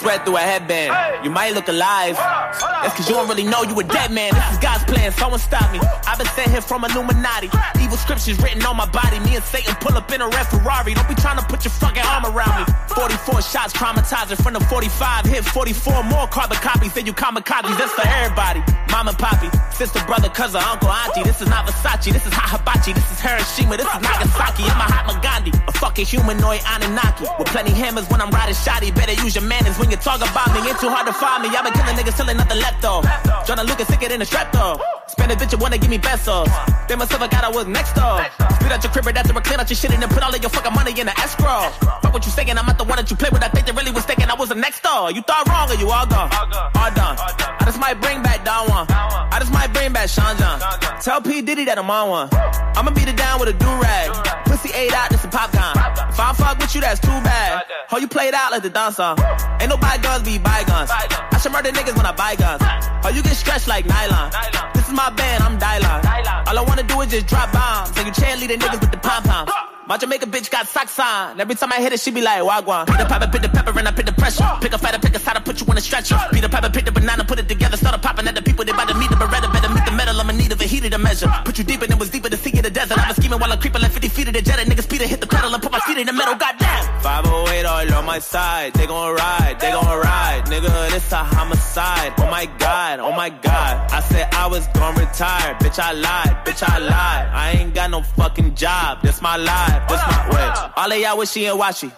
Sweat 0.00 0.26
through 0.26 0.36
a 0.36 0.40
headband. 0.40 1.24
You 1.24 1.30
might 1.30 1.54
look 1.54 1.68
alive. 1.68 2.16
That's 2.16 2.94
cause 2.94 3.08
you 3.08 3.14
don't 3.14 3.28
really 3.28 3.44
know 3.44 3.62
you 3.62 3.78
a 3.80 3.84
dead 3.84 4.12
man. 4.12 4.34
This 4.34 4.52
is 4.52 4.58
God's 4.58 4.84
plan. 4.84 5.10
Someone 5.12 5.40
stop 5.40 5.72
me. 5.72 5.80
I've 6.06 6.18
been 6.18 6.26
sent 6.28 6.50
here 6.50 6.60
from 6.60 6.84
Illuminati. 6.84 7.48
Evil 7.80 7.96
scriptures 7.96 8.38
written 8.42 8.62
on 8.66 8.76
my 8.76 8.84
body. 8.86 9.18
Me 9.20 9.36
and 9.36 9.44
Satan 9.44 9.74
pull 9.80 9.96
up 9.96 10.12
in 10.12 10.20
a 10.20 10.28
red 10.28 10.44
Ferrari. 10.46 10.92
Don't 10.92 11.08
be 11.08 11.14
trying 11.14 11.38
to 11.38 11.46
put 11.46 11.64
your 11.64 11.72
fucking 11.72 12.04
arm 12.04 12.26
around 12.26 12.60
me. 12.60 12.74
44 12.94 13.40
shots 13.42 13.72
traumatizing 13.72 14.36
from 14.42 14.52
the 14.52 14.60
45. 14.60 15.24
Hit 15.24 15.44
44 15.44 16.04
more 16.04 16.26
carbon 16.28 16.58
copies. 16.58 16.92
Then 16.92 17.06
you 17.06 17.14
kamikazes. 17.14 17.76
That's 17.78 17.92
for 17.92 18.06
everybody. 18.06 18.60
Mama, 18.90 19.12
poppy, 19.12 19.50
sister, 19.72 20.00
brother, 20.06 20.28
cousin, 20.28 20.60
uncle, 20.62 20.88
auntie. 20.88 21.22
This 21.22 21.40
is 21.40 21.48
not 21.48 21.66
Versace. 21.66 22.12
This 22.12 22.24
is 22.24 22.32
Hahabachi. 22.32 22.94
This 22.94 23.10
is 23.12 23.20
Hiroshima. 23.20 23.76
This 23.76 23.86
is 23.88 24.00
Nagasaki. 24.00 24.64
I'm 24.64 24.76
a 24.76 24.84
Mahatma 24.84 25.20
Gandhi. 25.22 25.52
A 25.68 25.72
fucking 25.72 26.06
humanoid 26.06 26.60
Anunnaki. 26.68 27.26
With 27.38 27.48
plenty 27.48 27.72
hammers 27.72 28.08
when 28.08 28.20
I'm 28.20 28.30
riding 28.30 28.54
shoddy. 28.54 28.90
Better 28.90 29.12
use 29.24 29.34
your 29.34 29.44
manners 29.44 29.78
when 29.78 29.85
you 29.90 29.96
talk 29.96 30.20
about 30.20 30.52
me. 30.54 30.68
Ain't 30.68 30.78
too 30.80 30.88
hard 30.88 31.06
to 31.06 31.12
find 31.12 31.42
me. 31.42 31.48
I've 31.50 31.64
been 31.64 31.72
killing 31.72 31.96
niggas 31.96 32.16
till 32.16 32.28
ain't 32.28 32.38
nothing 32.38 32.58
left 32.58 32.82
though. 32.82 33.02
Joyner 33.46 33.64
Lucas 33.64 33.86
sicker 33.88 34.08
than 34.08 34.22
a 34.22 34.24
strep 34.24 34.50
though. 34.52 34.95
Spend 35.08 35.32
a 35.32 35.36
bitch 35.36 35.52
and 35.52 35.62
wanna 35.62 35.78
give 35.78 35.90
me 35.90 35.98
pesos. 35.98 36.48
Then 36.88 36.98
myself 36.98 37.22
I 37.22 37.28
got 37.28 37.44
I 37.44 37.50
was 37.50 37.66
next 37.66 37.94
though. 37.94 38.18
Spit 38.56 38.72
out 38.72 38.82
your 38.82 38.92
crib 38.92 39.06
right 39.06 39.16
after 39.16 39.36
I 39.36 39.40
clean 39.40 39.60
out 39.60 39.70
your 39.70 39.76
shit 39.76 39.92
and 39.92 40.02
then 40.02 40.08
put 40.08 40.22
all 40.22 40.34
of 40.34 40.40
your 40.40 40.50
fucking 40.50 40.72
money 40.72 40.98
in 40.98 41.06
the 41.06 41.18
escrow. 41.20 41.70
Fuck 42.02 42.12
what 42.12 42.24
you 42.24 42.32
saying, 42.32 42.50
I'm 42.50 42.66
not 42.66 42.78
the 42.78 42.84
one 42.84 42.96
that 42.96 43.10
you 43.10 43.16
play 43.16 43.30
with. 43.30 43.44
I 43.44 43.48
think 43.48 43.66
they 43.66 43.72
really 43.72 43.92
was 43.92 44.04
thinking 44.04 44.28
I 44.28 44.34
was 44.34 44.48
the 44.48 44.56
next 44.56 44.82
door. 44.82 45.10
You 45.12 45.22
thought 45.22 45.46
wrong 45.48 45.70
or 45.70 45.74
you 45.74 45.90
all 45.90 46.06
gone? 46.06 46.30
All 46.32 46.90
done. 46.96 47.16
I 47.18 47.62
just 47.64 47.78
might 47.78 48.00
bring 48.00 48.22
back 48.22 48.44
Don 48.44 48.68
Juan. 48.68 48.86
I 48.88 49.38
just 49.38 49.52
might 49.52 49.72
bring 49.72 49.92
back 49.92 50.08
Sean 50.08 50.36
John. 50.38 50.60
Tell 51.00 51.20
P. 51.20 51.42
Diddy 51.42 51.64
that 51.66 51.78
I'm 51.78 51.90
on 51.90 52.08
one. 52.08 52.28
I'ma 52.76 52.90
beat 52.90 53.08
it 53.08 53.16
down 53.16 53.38
with 53.40 53.48
a 53.48 53.52
do-rag. 53.52 54.10
Pussy 54.46 54.72
ate 54.72 54.92
out, 54.92 55.10
this 55.10 55.24
a 55.24 55.28
popcorn. 55.28 55.76
If 56.08 56.18
I 56.18 56.32
fuck 56.32 56.58
with 56.58 56.74
you, 56.74 56.80
that's 56.80 57.00
too 57.00 57.18
bad. 57.22 57.64
How 57.88 57.98
you 57.98 58.08
played 58.08 58.34
out 58.34 58.52
like 58.52 58.62
the 58.62 58.70
dance 58.70 58.96
dancer. 58.96 59.22
Ain't 59.60 59.70
no 59.70 59.76
bygones 59.76 60.22
be 60.22 60.38
bygones. 60.38 60.90
I 60.90 61.38
should 61.40 61.52
murder 61.52 61.70
niggas 61.70 61.96
when 61.96 62.06
I 62.06 62.12
buy 62.12 62.36
guns. 62.36 62.62
How 62.62 63.10
you 63.10 63.22
get 63.22 63.34
stretched 63.36 63.68
like 63.68 63.86
nylon. 63.86 64.32
This 64.74 64.88
is 64.88 64.94
my 64.96 65.10
band, 65.10 65.42
I'm 65.44 65.58
Dylon. 65.58 66.48
All 66.48 66.58
I 66.58 66.62
wanna 66.62 66.82
do 66.82 67.00
is 67.02 67.10
just 67.10 67.26
drop 67.26 67.52
bombs. 67.52 67.96
And 67.98 68.06
you 68.06 68.12
cheerleading 68.12 68.58
niggas 68.58 68.80
with 68.80 68.90
the 68.90 68.98
pom-poms. 68.98 69.75
My 69.88 69.96
Jamaica 69.96 70.26
bitch 70.26 70.50
got 70.50 70.66
socks 70.66 70.98
on. 70.98 71.40
Every 71.40 71.54
time 71.54 71.72
I 71.72 71.76
hit 71.76 71.92
it, 71.92 72.00
she 72.00 72.10
be 72.10 72.20
like, 72.20 72.42
Wagwan. 72.42 72.88
Pick 72.88 72.98
the 72.98 73.04
pepper, 73.04 73.28
pick 73.28 73.42
the 73.42 73.48
pepper, 73.48 73.78
and 73.78 73.86
I 73.86 73.92
pick 73.92 74.06
the 74.06 74.12
pressure. 74.12 74.42
Pick 74.60 74.72
a 74.72 74.78
fighter, 74.78 74.98
pick 74.98 75.14
a 75.14 75.20
side, 75.20 75.38
put 75.44 75.60
you 75.60 75.66
on 75.70 75.78
a 75.78 75.80
stretcher. 75.80 76.18
Pick 76.32 76.42
the 76.42 76.48
pepper, 76.48 76.68
pick 76.70 76.86
the 76.86 76.90
banana, 76.90 77.24
put 77.24 77.38
it 77.38 77.46
together, 77.46 77.76
start 77.76 78.02
popping 78.02 78.26
at 78.26 78.34
the 78.34 78.42
people. 78.42 78.64
They 78.64 78.72
about 78.72 78.88
to 78.88 78.94
meet 78.94 79.10
the 79.10 79.16
beretta, 79.16 79.52
better 79.52 79.68
meet 79.72 79.84
the 79.84 79.92
metal. 79.92 80.20
I'm 80.20 80.28
in 80.30 80.38
need 80.38 80.50
of 80.50 80.60
a 80.60 80.64
heater 80.64 80.90
to 80.90 80.98
measure. 80.98 81.30
Put 81.44 81.58
you 81.58 81.62
deep 81.64 81.82
and 81.82 81.92
it 81.92 81.98
was 82.00 82.10
deeper 82.10 82.28
to 82.28 82.36
see 82.36 82.50
in 82.50 82.62
the 82.62 82.70
desert. 82.70 82.98
I 82.98 83.06
was 83.06 83.16
scheming 83.16 83.38
while 83.38 83.52
I'm 83.52 83.60
creeping 83.60 83.80
like 83.80 83.92
50 83.92 84.08
feet 84.08 84.26
of 84.26 84.34
the 84.34 84.42
jet. 84.42 84.58
Niggas 84.58 84.90
Peter 84.90 85.06
hit 85.06 85.20
the 85.20 85.28
pedal 85.28 85.54
and 85.54 85.62
put 85.62 85.70
my 85.70 85.78
feet 85.80 85.98
in 85.98 86.06
the 86.08 86.12
metal. 86.12 86.34
Goddamn. 86.34 87.00
508 87.02 87.64
all 87.64 87.94
on 87.94 88.04
my 88.04 88.18
side. 88.18 88.74
They 88.74 88.88
gon' 88.88 89.14
ride, 89.14 89.56
they 89.60 89.70
gon' 89.70 89.84
ride. 89.86 90.42
Nigga, 90.46 90.90
this 90.90 91.12
a 91.12 91.22
homicide. 91.22 92.12
Oh 92.18 92.28
my 92.28 92.46
god, 92.58 92.98
oh 92.98 93.12
my 93.12 93.30
god. 93.30 93.92
I 93.92 94.00
said 94.00 94.34
I 94.34 94.48
was 94.48 94.66
gon' 94.74 94.96
retire. 94.96 95.54
Bitch, 95.62 95.78
I 95.78 95.92
lied, 95.92 96.44
bitch, 96.44 96.68
I 96.68 96.78
lied. 96.78 97.28
I 97.32 97.52
ain't 97.52 97.72
got 97.72 97.90
no 97.90 98.02
fucking 98.02 98.56
job. 98.56 98.98
That's 99.04 99.22
my 99.22 99.36
life, 99.76 99.88
this 99.88 100.00
my 100.00 100.28
way. 100.30 100.70
All 100.76 100.92
of 100.92 100.98
y'all 100.98 101.18
wishy 101.18 101.46
and 101.46 101.58
washy. 101.58 101.90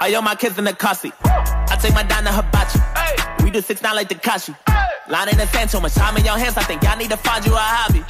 I 0.00 0.14
owe 0.14 0.22
my 0.22 0.34
kids 0.34 0.58
in 0.58 0.64
the 0.64 0.72
custody. 0.72 1.12
I 1.24 1.78
take 1.80 1.94
my 1.94 2.02
down 2.02 2.24
to 2.24 2.32
hibachi. 2.32 2.78
We 3.46 3.52
do 3.52 3.60
six 3.62 3.80
nine 3.80 3.94
like 3.94 4.08
Takashi. 4.08 4.56
Line 5.08 5.28
in 5.28 5.38
the 5.38 5.46
sand 5.46 5.70
too 5.70 5.78
much 5.78 5.94
time 5.94 6.16
in 6.16 6.24
your 6.24 6.36
hands. 6.36 6.56
I 6.56 6.64
think 6.64 6.82
y'all 6.82 6.98
need 6.98 7.10
to 7.10 7.16
find 7.16 7.46
you 7.46 7.54
a 7.54 7.62
hobby. 7.62 8.02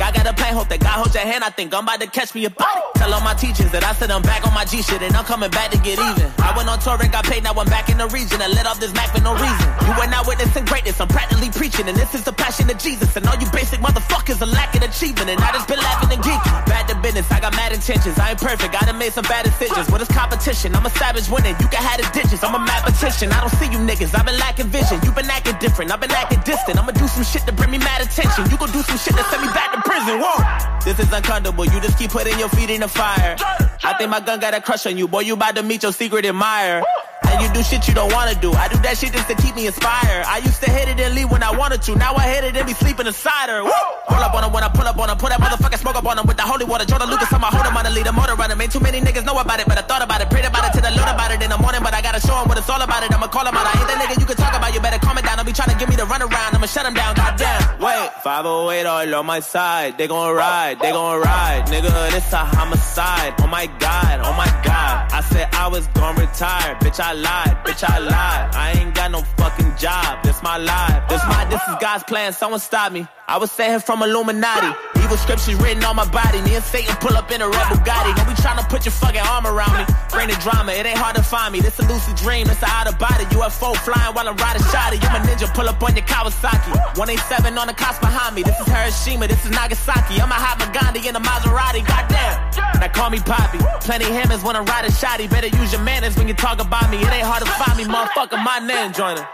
God 0.00 0.14
got 0.14 0.24
a 0.24 0.32
plan, 0.32 0.54
hope 0.54 0.68
that 0.72 0.80
God 0.80 0.96
holds 1.04 1.12
your 1.12 1.28
hand. 1.28 1.44
I 1.44 1.50
think 1.50 1.74
I'm 1.74 1.84
about 1.84 2.00
to 2.00 2.06
catch 2.06 2.32
me 2.34 2.46
a 2.46 2.50
body. 2.50 2.80
Tell 2.96 3.12
all 3.12 3.20
my 3.20 3.34
teachers 3.34 3.68
that 3.72 3.84
I 3.84 3.92
said 3.92 4.10
I'm 4.10 4.22
back 4.22 4.46
on 4.46 4.54
my 4.54 4.64
G 4.64 4.80
shit 4.80 5.02
and 5.02 5.12
I'm 5.12 5.26
coming 5.26 5.50
back 5.50 5.70
to 5.72 5.78
get 5.84 5.98
even. 6.00 6.32
I 6.38 6.56
went 6.56 6.70
on 6.70 6.78
tour 6.78 6.96
and 6.96 7.12
got 7.12 7.26
paid, 7.26 7.42
now 7.42 7.52
I'm 7.52 7.66
back 7.66 7.90
in 7.90 7.98
the 7.98 8.06
region 8.08 8.40
I 8.40 8.48
let 8.48 8.64
off 8.64 8.80
this 8.80 8.94
Mac 8.94 9.12
for 9.12 9.20
no 9.20 9.34
reason. 9.34 9.68
You 9.84 9.92
went 9.98 10.14
out 10.14 10.24
witnessing 10.24 10.64
greatness, 10.64 11.00
I'm 11.00 11.08
practically 11.08 11.50
preaching, 11.50 11.84
and 11.84 11.96
this 11.98 12.14
is 12.14 12.24
the 12.24 12.32
passion 12.32 12.70
of 12.70 12.78
Jesus. 12.78 13.12
And 13.16 13.26
all 13.26 13.36
you 13.36 13.50
basic 13.50 13.80
motherfuckers 13.80 14.40
are 14.40 14.48
lacking 14.48 14.84
achievement, 14.86 15.28
and 15.28 15.40
I 15.42 15.52
just 15.52 15.68
been 15.68 15.82
laughing 15.82 16.16
and 16.16 16.22
geeking. 16.22 16.64
Bad 16.64 16.88
to 16.88 16.94
business, 17.02 17.28
I 17.28 17.40
got 17.40 17.52
mad 17.52 17.72
intentions. 17.76 18.16
I 18.18 18.30
ain't 18.32 18.40
perfect, 18.40 18.72
I 18.72 18.86
done 18.86 18.96
made 18.96 19.12
some 19.12 19.28
bad 19.28 19.44
decisions. 19.44 19.90
What 19.90 20.00
is 20.00 20.08
competition? 20.08 20.74
I'm 20.74 20.86
a 20.86 20.90
savage 20.96 21.28
winning, 21.28 21.56
you 21.60 21.68
can 21.68 21.82
have 21.82 22.00
the 22.00 22.08
digits. 22.14 22.40
I'm 22.40 22.54
a 22.54 22.62
mathematician, 22.62 23.32
I 23.32 23.40
don't 23.42 23.52
see 23.60 23.68
you 23.68 23.82
niggas. 23.84 24.16
I've 24.16 24.24
been 24.24 24.38
lacking 24.38 24.68
vision, 24.68 24.77
you 25.04 25.12
been 25.12 25.30
acting 25.30 25.56
different. 25.58 25.90
I've 25.90 26.00
been 26.00 26.10
acting 26.10 26.40
distant. 26.40 26.78
I'ma 26.78 26.92
do 26.92 27.06
some 27.08 27.24
shit 27.24 27.42
to 27.46 27.52
bring 27.52 27.70
me 27.70 27.78
mad 27.78 28.00
attention. 28.00 28.48
You 28.50 28.56
gon' 28.56 28.70
do 28.70 28.82
some 28.82 28.98
shit 28.98 29.14
that 29.14 29.26
send 29.30 29.42
me 29.42 29.48
back 29.48 29.74
to 29.74 29.80
prison. 29.82 30.20
Whoa, 30.22 30.38
this 30.84 30.98
is 30.98 31.12
uncomfortable. 31.12 31.64
You 31.64 31.80
just 31.80 31.98
keep 31.98 32.10
putting 32.10 32.38
your 32.38 32.48
feet 32.50 32.70
in 32.70 32.80
the 32.80 32.88
fire. 32.88 33.36
I 33.84 33.94
think 33.98 34.10
my 34.10 34.20
gun 34.20 34.40
got 34.40 34.54
a 34.54 34.60
crush 34.60 34.86
on 34.86 34.96
you, 34.96 35.08
boy. 35.08 35.20
You 35.20 35.34
about 35.34 35.56
to 35.56 35.62
meet 35.62 35.82
your 35.82 35.92
secret 35.92 36.24
admirer. 36.24 36.82
And 37.28 37.42
you 37.42 37.52
do 37.52 37.62
shit 37.62 37.86
you 37.88 37.94
don't 37.94 38.12
wanna 38.12 38.34
do. 38.34 38.52
I 38.52 38.68
do 38.68 38.78
that 38.78 38.96
shit 38.96 39.12
just 39.12 39.28
to 39.28 39.34
keep 39.34 39.54
me 39.56 39.66
inspired. 39.66 40.24
I 40.26 40.38
used 40.38 40.62
to 40.62 40.70
hit 40.70 40.88
it 40.88 41.00
and 41.00 41.14
leave 41.14 41.30
when 41.30 41.42
I 41.42 41.56
wanted 41.56 41.82
to. 41.82 41.96
Now 41.96 42.14
I 42.14 42.28
hit 42.28 42.44
it 42.44 42.56
and 42.56 42.66
be 42.66 42.74
sleeping 42.74 43.06
inside 43.06 43.48
her. 43.50 43.64
Woo! 43.64 43.97
Pull 44.08 44.24
up 44.24 44.34
on 44.34 44.42
her 44.42 44.50
when 44.50 44.64
I 44.64 44.68
pull 44.68 44.88
up 44.88 44.96
on 44.98 45.08
her. 45.08 45.16
Put 45.16 45.30
that 45.30 45.40
motherfucking 45.40 45.78
smoke 45.78 45.96
up 45.96 46.06
on 46.06 46.16
her 46.16 46.24
with 46.24 46.36
the 46.36 46.42
holy 46.42 46.64
water. 46.64 46.84
Joyner 46.84 47.06
Lucas 47.06 47.32
on 47.32 47.40
my 47.40 47.48
hold 47.52 47.66
him 47.66 47.76
on 47.76 47.84
the 47.84 47.92
lead, 47.92 48.08
motor 48.12 48.34
runner. 48.34 48.56
Ain't 48.56 48.72
too 48.72 48.80
many 48.80 49.00
niggas 49.00 49.24
know 49.24 49.36
about 49.38 49.60
it, 49.60 49.66
but 49.68 49.76
I 49.76 49.82
thought 49.82 50.02
about 50.02 50.20
it. 50.20 50.30
Prayed 50.30 50.48
about 50.48 50.64
it 50.64 50.72
till 50.72 50.84
I 50.84 50.90
learned 50.96 51.12
about 51.12 51.30
it 51.30 51.42
in 51.42 51.50
the 51.50 51.58
morning. 51.58 51.82
But 51.84 51.92
I 51.92 52.00
gotta 52.00 52.20
show 52.20 52.34
him 52.40 52.48
what 52.48 52.56
it's 52.56 52.68
all 52.68 52.80
about 52.80 53.04
it. 53.04 53.12
I'ma 53.12 53.28
call 53.28 53.46
him 53.46 53.54
out. 53.54 53.68
I 53.68 53.76
ain't 53.78 53.88
that 53.88 53.98
nigga 54.00 54.20
you 54.20 54.26
can 54.26 54.36
talk 54.36 54.56
about. 54.56 54.72
You 54.72 54.80
better 54.80 54.98
calm 54.98 55.18
it 55.18 55.24
down. 55.24 55.36
Don't 55.36 55.46
be 55.46 55.52
trying 55.52 55.70
to 55.70 55.78
give 55.78 55.88
me 55.88 55.96
the 55.96 56.08
runaround. 56.08 56.56
I'ma 56.56 56.66
shut 56.66 56.86
him 56.86 56.94
down. 56.94 57.14
Goddamn. 57.14 57.80
Wait, 57.80 58.10
508 58.24 58.86
all 58.86 59.14
on 59.20 59.26
my 59.26 59.40
side. 59.40 59.98
They 59.98 60.08
gon' 60.08 60.34
ride, 60.34 60.80
they 60.80 60.90
gon' 60.90 61.20
ride. 61.20 61.66
Nigga, 61.68 61.92
this 62.10 62.32
a 62.32 62.38
homicide. 62.38 63.34
Oh 63.40 63.46
my 63.46 63.66
god, 63.78 64.20
oh 64.24 64.32
my 64.32 64.48
god. 64.64 65.12
I 65.12 65.20
said 65.20 65.48
I 65.52 65.68
was 65.68 65.86
gon' 65.88 66.16
retire. 66.16 66.74
Bitch, 66.80 67.00
I 67.00 67.12
lied, 67.12 67.56
bitch, 67.64 67.84
I 67.84 67.98
lied. 67.98 68.54
I 68.54 68.72
ain't 68.78 68.94
got 68.94 69.10
no 69.10 69.22
fucking 69.36 69.76
job. 69.76 70.22
This 70.24 70.42
my 70.42 70.56
life. 70.56 71.08
This 71.08 71.22
my, 71.28 71.44
this 71.46 71.62
is 71.68 71.74
God's 71.80 72.04
plan. 72.04 72.32
Someone 72.32 72.60
stop 72.60 72.92
me. 72.92 73.06
I 73.28 73.36
was 73.36 73.50
sent 73.50 73.70
here 73.70 73.80
from 73.98 74.08
Illuminati. 74.08 74.70
Evil 75.02 75.16
scriptures 75.16 75.54
written 75.56 75.82
on 75.84 75.96
my 75.96 76.08
body. 76.08 76.40
Me 76.42 76.54
and 76.54 76.64
Satan 76.64 76.94
pull 76.96 77.16
up 77.16 77.30
in 77.30 77.42
a 77.42 77.48
red 77.48 77.66
Bugatti. 77.72 78.14
Don't 78.14 78.28
be 78.28 78.34
trying 78.40 78.58
to 78.58 78.66
put 78.68 78.84
your 78.84 78.92
fucking 78.92 79.20
arm 79.20 79.46
around 79.46 79.74
me. 79.78 79.84
Bring 80.10 80.28
the 80.28 80.38
drama. 80.38 80.72
It 80.72 80.86
ain't 80.86 80.98
hard 80.98 81.16
to 81.16 81.22
find 81.22 81.52
me. 81.52 81.60
This 81.60 81.78
a 81.78 81.86
lucid 81.86 82.16
dream. 82.16 82.46
It's 82.48 82.62
a 82.62 82.66
out 82.66 82.86
of 82.86 82.98
body. 82.98 83.24
UFO 83.34 83.74
flying 83.76 84.14
while 84.14 84.28
I'm 84.28 84.36
riding 84.36 84.62
shoddy. 84.70 84.98
I'm 85.02 85.22
a 85.22 85.26
ninja. 85.26 85.52
Pull 85.54 85.68
up 85.68 85.82
on 85.82 85.96
your 85.96 86.04
Kawasaki. 86.04 86.70
187 86.94 87.58
on 87.58 87.66
the 87.66 87.74
cops 87.74 87.98
behind 87.98 88.34
me. 88.34 88.42
This 88.42 88.58
is 88.60 88.66
Hiroshima. 88.66 89.26
This 89.26 89.44
is 89.44 89.50
Nagasaki. 89.50 90.20
I'm 90.20 90.30
a 90.30 90.38
hot 90.38 90.58
Gandhi 90.72 91.08
in 91.08 91.16
a 91.16 91.20
Maserati. 91.20 91.82
Goddamn. 91.86 92.80
Now 92.80 92.88
call 92.88 93.10
me 93.10 93.18
Poppy. 93.18 93.58
Plenty 93.80 94.06
hammers 94.06 94.42
when 94.44 94.54
I'm 94.54 94.66
riding 94.66 94.92
shoddy. 94.92 95.26
Better 95.26 95.48
use 95.48 95.72
your 95.72 95.82
manners 95.82 96.16
when 96.16 96.28
you 96.28 96.34
talk 96.34 96.60
about 96.60 96.90
me. 96.90 96.98
It 96.98 97.10
ain't 97.10 97.26
hard 97.26 97.42
to 97.42 97.50
find 97.58 97.76
me, 97.78 97.84
motherfucker. 97.84 98.38
My 98.44 98.58
name, 98.58 98.92
Joyner. 98.92 99.26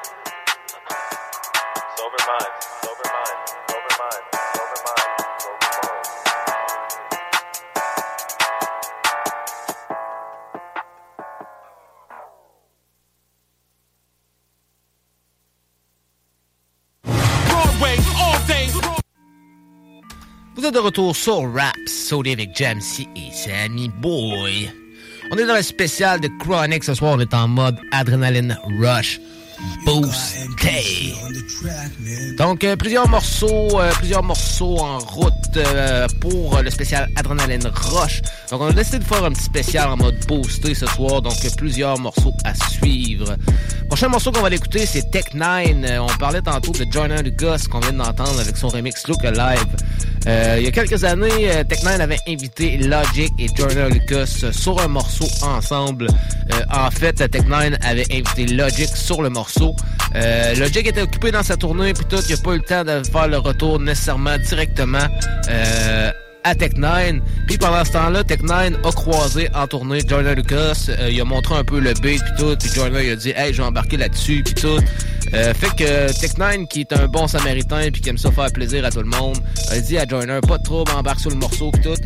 Sober 1.96 2.22
mind. 2.26 2.73
Vous 20.56 20.64
êtes 20.64 20.74
de 20.74 20.78
retour 20.78 21.14
sur 21.14 21.52
Raps, 21.52 21.74
Soli 21.86 22.32
avec 22.32 22.56
Jamsey 22.56 23.06
et 23.16 23.30
Sammy 23.32 23.90
Boy. 24.00 24.70
On 25.30 25.36
est 25.36 25.46
dans 25.46 25.56
le 25.56 25.62
spécial 25.62 26.20
de 26.20 26.28
Chronic 26.38 26.84
ce 26.84 26.94
soir, 26.94 27.14
on 27.16 27.20
est 27.20 27.34
en 27.34 27.48
mode 27.48 27.76
Adrenaline 27.92 28.58
Rush. 28.80 29.20
Boost. 29.84 30.44
Donc, 32.38 32.64
euh, 32.64 32.76
plusieurs 32.76 33.08
morceaux, 33.08 33.80
euh, 33.80 33.90
plusieurs 33.98 34.22
morceaux 34.22 34.78
en 34.78 34.98
route 34.98 35.32
euh, 35.56 36.06
pour 36.20 36.60
le 36.60 36.70
spécial 36.70 37.08
Adrenaline 37.16 37.70
Rush. 37.72 38.22
Donc, 38.50 38.60
on 38.60 38.66
a 38.66 38.72
décidé 38.72 38.98
de 38.98 39.04
faire 39.04 39.24
un 39.24 39.30
petit 39.30 39.44
spécial 39.44 39.88
en 39.88 39.96
mode 39.96 40.16
boosté 40.26 40.74
ce 40.74 40.86
soir. 40.86 41.22
Donc, 41.22 41.34
plusieurs 41.56 41.98
morceaux 41.98 42.34
à 42.44 42.54
suivre. 42.54 43.36
Prochain 43.88 44.08
morceau 44.08 44.32
qu'on 44.32 44.42
va 44.42 44.48
l'écouter, 44.48 44.84
c'est 44.84 45.10
Tech 45.10 45.26
9. 45.34 46.00
on 46.00 46.18
parlait 46.18 46.42
tantôt 46.42 46.72
de 46.72 46.90
Joyner 46.90 47.22
Lucas 47.22 47.62
qu'on 47.70 47.80
vient 47.80 47.92
d'entendre 47.92 48.40
avec 48.40 48.56
son 48.56 48.68
remix 48.68 49.06
Look 49.06 49.24
Alive. 49.24 49.66
il 50.26 50.64
y 50.64 50.66
a 50.66 50.70
quelques 50.72 51.04
années, 51.04 51.64
Tech 51.68 51.82
9 51.84 52.00
avait 52.00 52.18
invité 52.26 52.78
Logic 52.78 53.32
et 53.38 53.46
Joyner 53.54 53.88
Lucas 53.90 54.50
sur 54.52 54.80
un 54.80 54.88
morceau 54.88 55.26
ensemble. 55.42 56.08
en 56.72 56.90
fait, 56.90 57.12
Tech 57.30 57.44
9 57.46 57.74
avait 57.82 58.06
invité 58.10 58.46
Logic 58.46 58.88
sur 58.88 59.22
le 59.22 59.30
morceau. 59.30 59.53
Logic 60.58 60.86
était 60.86 61.02
occupé 61.02 61.30
dans 61.30 61.42
sa 61.42 61.56
tournée, 61.56 61.92
puis 61.92 62.04
tout, 62.08 62.22
il 62.28 62.34
n'a 62.34 62.40
pas 62.40 62.52
eu 62.52 62.58
le 62.58 62.62
temps 62.62 62.84
de 62.84 63.02
faire 63.10 63.28
le 63.28 63.38
retour 63.38 63.80
nécessairement 63.80 64.38
directement 64.38 65.06
euh, 65.48 66.10
à 66.44 66.54
Tech9. 66.54 67.20
Puis 67.46 67.58
pendant 67.58 67.84
ce 67.84 67.92
temps-là, 67.92 68.22
Tech9 68.22 68.74
a 68.86 68.92
croisé 68.92 69.48
en 69.54 69.66
tournée 69.66 70.00
Joyner 70.06 70.34
Lucas. 70.34 70.86
Euh, 70.88 71.10
il 71.10 71.20
a 71.20 71.24
montré 71.24 71.54
un 71.54 71.64
peu 71.64 71.80
le 71.80 71.92
beat 71.94 72.22
puis 72.22 72.32
tout. 72.38 72.56
Puis 72.58 72.70
Joyner 72.74 73.06
il 73.06 73.10
a 73.10 73.16
dit 73.16 73.32
«Hey, 73.36 73.52
je 73.52 73.62
vais 73.62 73.68
embarquer 73.68 73.96
là-dessus 73.96 74.42
puis 74.44 74.54
tout. 74.54 74.78
Euh, 75.32 75.54
fait 75.54 75.74
que 75.76 76.12
Tech9, 76.12 76.68
qui 76.68 76.80
est 76.80 76.92
un 76.92 77.06
bon 77.06 77.26
samaritain 77.26 77.90
puis 77.90 78.02
qui 78.02 78.08
aime 78.10 78.18
ça 78.18 78.30
faire 78.30 78.52
plaisir 78.52 78.84
à 78.84 78.90
tout 78.90 79.00
le 79.00 79.08
monde, 79.08 79.38
a 79.70 79.78
dit 79.80 79.98
à 79.98 80.06
Joyner 80.06 80.40
«Pas 80.46 80.58
de 80.58 80.62
trouble, 80.62 80.92
embarque 80.92 81.20
sur 81.20 81.30
le 81.30 81.36
morceau 81.36 81.70
puis 81.70 81.82
tout.» 81.82 82.00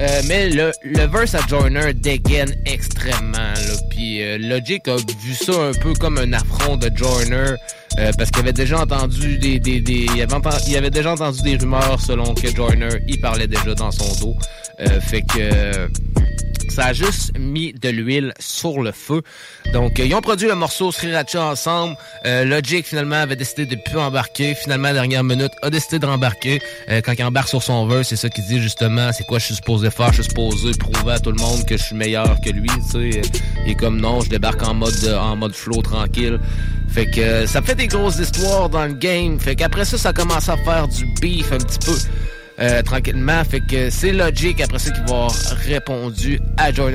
Euh, 0.00 0.22
mais 0.28 0.50
le, 0.50 0.70
le 0.84 1.06
verse 1.06 1.34
à 1.34 1.40
Joyner 1.48 1.92
dégaine 1.92 2.54
extrêmement. 2.66 3.32
Là. 3.32 3.74
Puis 3.90 4.22
euh, 4.22 4.38
Logic 4.38 4.86
a 4.86 4.96
vu 4.96 5.34
ça 5.34 5.52
un 5.52 5.72
peu 5.72 5.92
comme 5.94 6.18
un 6.18 6.32
affront 6.32 6.76
de 6.76 6.90
Joyner. 6.94 7.54
Euh, 7.98 8.12
parce 8.16 8.30
qu'il 8.30 8.40
avait 8.40 8.52
déjà 8.52 8.80
entendu 8.80 9.38
des, 9.38 9.58
des, 9.58 9.80
des 9.80 10.06
il, 10.14 10.76
avait 10.76 10.90
déjà 10.90 11.12
entendu 11.12 11.42
des 11.42 11.56
rumeurs 11.56 12.00
selon 12.00 12.34
que 12.34 12.54
Joyner 12.54 12.90
il 13.08 13.20
parlait 13.20 13.48
déjà 13.48 13.74
dans 13.74 13.90
son 13.90 14.14
dos. 14.20 14.36
fait 15.00 15.22
que 15.22 15.88
ça 16.70 16.86
a 16.86 16.92
juste 16.92 17.36
mis 17.38 17.72
de 17.72 17.88
l'huile 17.88 18.32
sur 18.38 18.82
le 18.82 18.92
feu. 18.92 19.22
Donc, 19.72 19.98
ils 19.98 20.14
ont 20.14 20.20
produit 20.20 20.48
le 20.48 20.54
morceau 20.54 20.92
Sriracha 20.92 21.42
ensemble. 21.44 21.96
Euh, 22.26 22.44
Logic, 22.44 22.86
finalement, 22.86 23.16
avait 23.16 23.36
décidé 23.36 23.66
de 23.66 23.76
plus 23.76 23.98
embarquer. 23.98 24.54
Finalement, 24.54 24.92
dernière 24.92 25.24
minute, 25.24 25.52
a 25.62 25.70
décidé 25.70 25.98
de 25.98 26.06
rembarquer. 26.06 26.60
Euh, 26.88 27.00
quand 27.04 27.12
il 27.18 27.24
embarque 27.24 27.48
sur 27.48 27.62
son 27.62 27.86
verse, 27.86 28.08
c'est 28.08 28.16
ça 28.16 28.28
qu'il 28.28 28.44
dit 28.44 28.60
justement, 28.60 29.12
c'est 29.12 29.24
quoi 29.24 29.38
je 29.38 29.46
suis 29.46 29.54
supposé 29.56 29.90
faire? 29.90 30.08
Je 30.12 30.22
suis 30.22 30.30
supposé 30.30 30.70
prouver 30.78 31.12
à 31.12 31.18
tout 31.18 31.32
le 31.32 31.40
monde 31.40 31.64
que 31.66 31.76
je 31.76 31.82
suis 31.82 31.96
meilleur 31.96 32.36
que 32.44 32.50
lui, 32.50 32.68
tu 32.90 33.12
sais. 33.12 33.22
Il 33.66 33.76
comme 33.76 34.00
non, 34.00 34.20
je 34.20 34.30
débarque 34.30 34.62
en 34.62 34.74
mode 34.74 35.18
en 35.20 35.36
mode 35.36 35.54
flow 35.54 35.82
tranquille. 35.82 36.38
Fait 36.88 37.06
que 37.06 37.46
ça 37.46 37.60
fait 37.60 37.74
des 37.74 37.86
grosses 37.86 38.18
histoires 38.18 38.68
dans 38.68 38.86
le 38.86 38.94
game. 38.94 39.38
Fait 39.38 39.54
qu'après 39.54 39.84
ça, 39.84 39.98
ça 39.98 40.12
commence 40.12 40.48
à 40.48 40.56
faire 40.56 40.88
du 40.88 41.04
beef 41.20 41.52
un 41.52 41.58
petit 41.58 41.78
peu. 41.78 41.96
Euh, 42.60 42.82
tranquillement. 42.82 43.44
Fait 43.44 43.60
que 43.60 43.90
c'est 43.90 44.12
Logic 44.12 44.60
après 44.60 44.78
ça 44.78 44.90
qui 44.90 45.00
va 45.00 45.04
avoir 45.04 45.30
répondu 45.30 46.40
à 46.56 46.72
Jordan. 46.72 46.94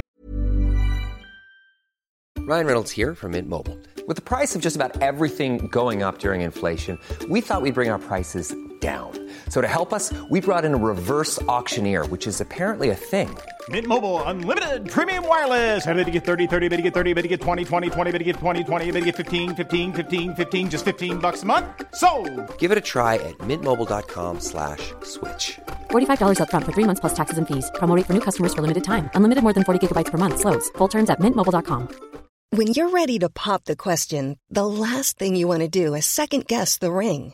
Ryan 2.46 2.66
Reynolds 2.66 2.92
here 2.92 3.16
from 3.16 3.32
Mint 3.32 3.48
Mobile. 3.48 3.78
With 4.06 4.18
the 4.18 4.22
price 4.22 4.54
of 4.54 4.62
just 4.62 4.76
about 4.76 5.02
everything 5.02 5.70
going 5.72 6.04
up 6.04 6.20
during 6.20 6.42
inflation, 6.42 7.00
we 7.30 7.40
thought 7.40 7.62
we'd 7.62 7.74
bring 7.74 7.90
our 7.90 8.00
prices 8.00 8.54
down. 8.84 9.12
So 9.48 9.62
to 9.62 9.68
help 9.68 9.94
us, 9.94 10.12
we 10.30 10.42
brought 10.42 10.66
in 10.66 10.74
a 10.74 10.82
reverse 10.92 11.42
auctioneer, 11.44 12.06
which 12.08 12.28
is 12.28 12.42
apparently 12.42 12.90
a 12.90 12.96
thing. 12.96 13.30
Mint 13.70 13.88
Mobile 13.88 14.22
unlimited 14.24 14.90
premium 14.90 15.26
wireless. 15.26 15.88
Ready 15.88 16.04
to 16.04 16.12
get 16.12 16.26
30, 16.26 16.48
30, 16.48 16.68
bit 16.68 16.78
to 16.78 16.84
get 16.84 16.94
30, 16.94 17.14
bit 17.14 17.22
to 17.22 17.30
get 17.30 17.40
20, 17.40 17.64
20, 17.64 17.90
20, 17.90 18.12
bit 18.12 18.20
to 18.20 18.26
get 18.26 18.36
20, 18.36 18.64
20, 18.64 18.92
bit 18.92 19.00
to 19.00 19.06
get 19.06 19.16
15, 19.16 19.56
15, 19.56 19.94
15, 19.94 20.36
15 20.36 20.70
just 20.70 20.84
15 20.84 21.20
bucks 21.20 21.44
a 21.44 21.46
month. 21.46 21.66
So, 21.96 22.10
Give 22.58 22.72
it 22.74 22.78
a 22.78 22.86
try 22.94 23.16
at 23.16 23.38
mintmobile.com/switch. 23.50 24.84
slash 25.04 25.60
$45 25.92 26.42
up 26.42 26.50
front 26.50 26.66
for 26.66 26.74
3 26.74 26.88
months 26.90 27.00
plus 27.00 27.14
taxes 27.14 27.38
and 27.38 27.48
fees. 27.48 27.72
Promo 27.76 27.96
rate 27.96 28.06
for 28.06 28.14
new 28.18 28.26
customers 28.28 28.54
for 28.54 28.62
limited 28.62 28.84
time. 28.84 29.10
Unlimited 29.16 29.44
more 29.44 29.54
than 29.54 29.64
40 29.64 29.80
gigabytes 29.80 30.12
per 30.12 30.18
month 30.18 30.42
slows. 30.42 30.68
Full 30.78 30.90
terms 30.90 31.10
at 31.10 31.22
mintmobile.com. 31.22 31.88
When 32.58 32.68
you're 32.76 32.92
ready 32.92 33.18
to 33.20 33.30
pop 33.30 33.64
the 33.66 33.76
question, 33.76 34.38
the 34.50 34.68
last 34.68 35.18
thing 35.18 35.36
you 35.36 35.48
want 35.48 35.62
to 35.62 35.68
do 35.84 35.96
is 35.96 36.06
second 36.06 36.46
guess 36.46 36.78
the 36.78 36.92
ring. 36.92 37.34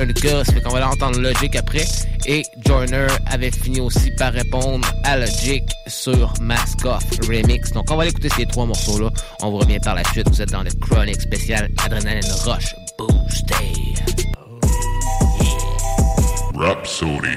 Le 0.00 0.14
gars, 0.14 0.42
ça 0.44 0.54
fait 0.54 0.62
qu'on 0.62 0.70
va 0.70 0.80
l'entendre 0.80 1.20
Logic 1.20 1.54
après. 1.56 1.84
Et 2.24 2.42
Joyner 2.64 3.06
avait 3.26 3.50
fini 3.50 3.80
aussi 3.80 4.10
par 4.16 4.32
répondre 4.32 4.88
à 5.04 5.18
Logic 5.18 5.62
sur 5.88 6.32
Mask 6.40 6.86
Off 6.86 7.04
Remix. 7.28 7.70
Donc 7.72 7.90
on 7.90 7.96
va 7.96 8.06
écouter 8.06 8.30
ces 8.30 8.46
trois 8.46 8.64
morceaux-là. 8.64 9.10
On 9.42 9.50
vous 9.50 9.58
revient 9.58 9.78
par 9.80 9.94
la 9.94 10.04
suite. 10.04 10.26
Vous 10.30 10.40
êtes 10.40 10.52
dans 10.52 10.62
le 10.62 10.70
Chronic 10.70 11.20
spécial 11.20 11.68
Adrenaline 11.84 12.32
Rush 12.46 12.74
Boosté. 12.98 13.54
Rhapsody. 16.54 17.36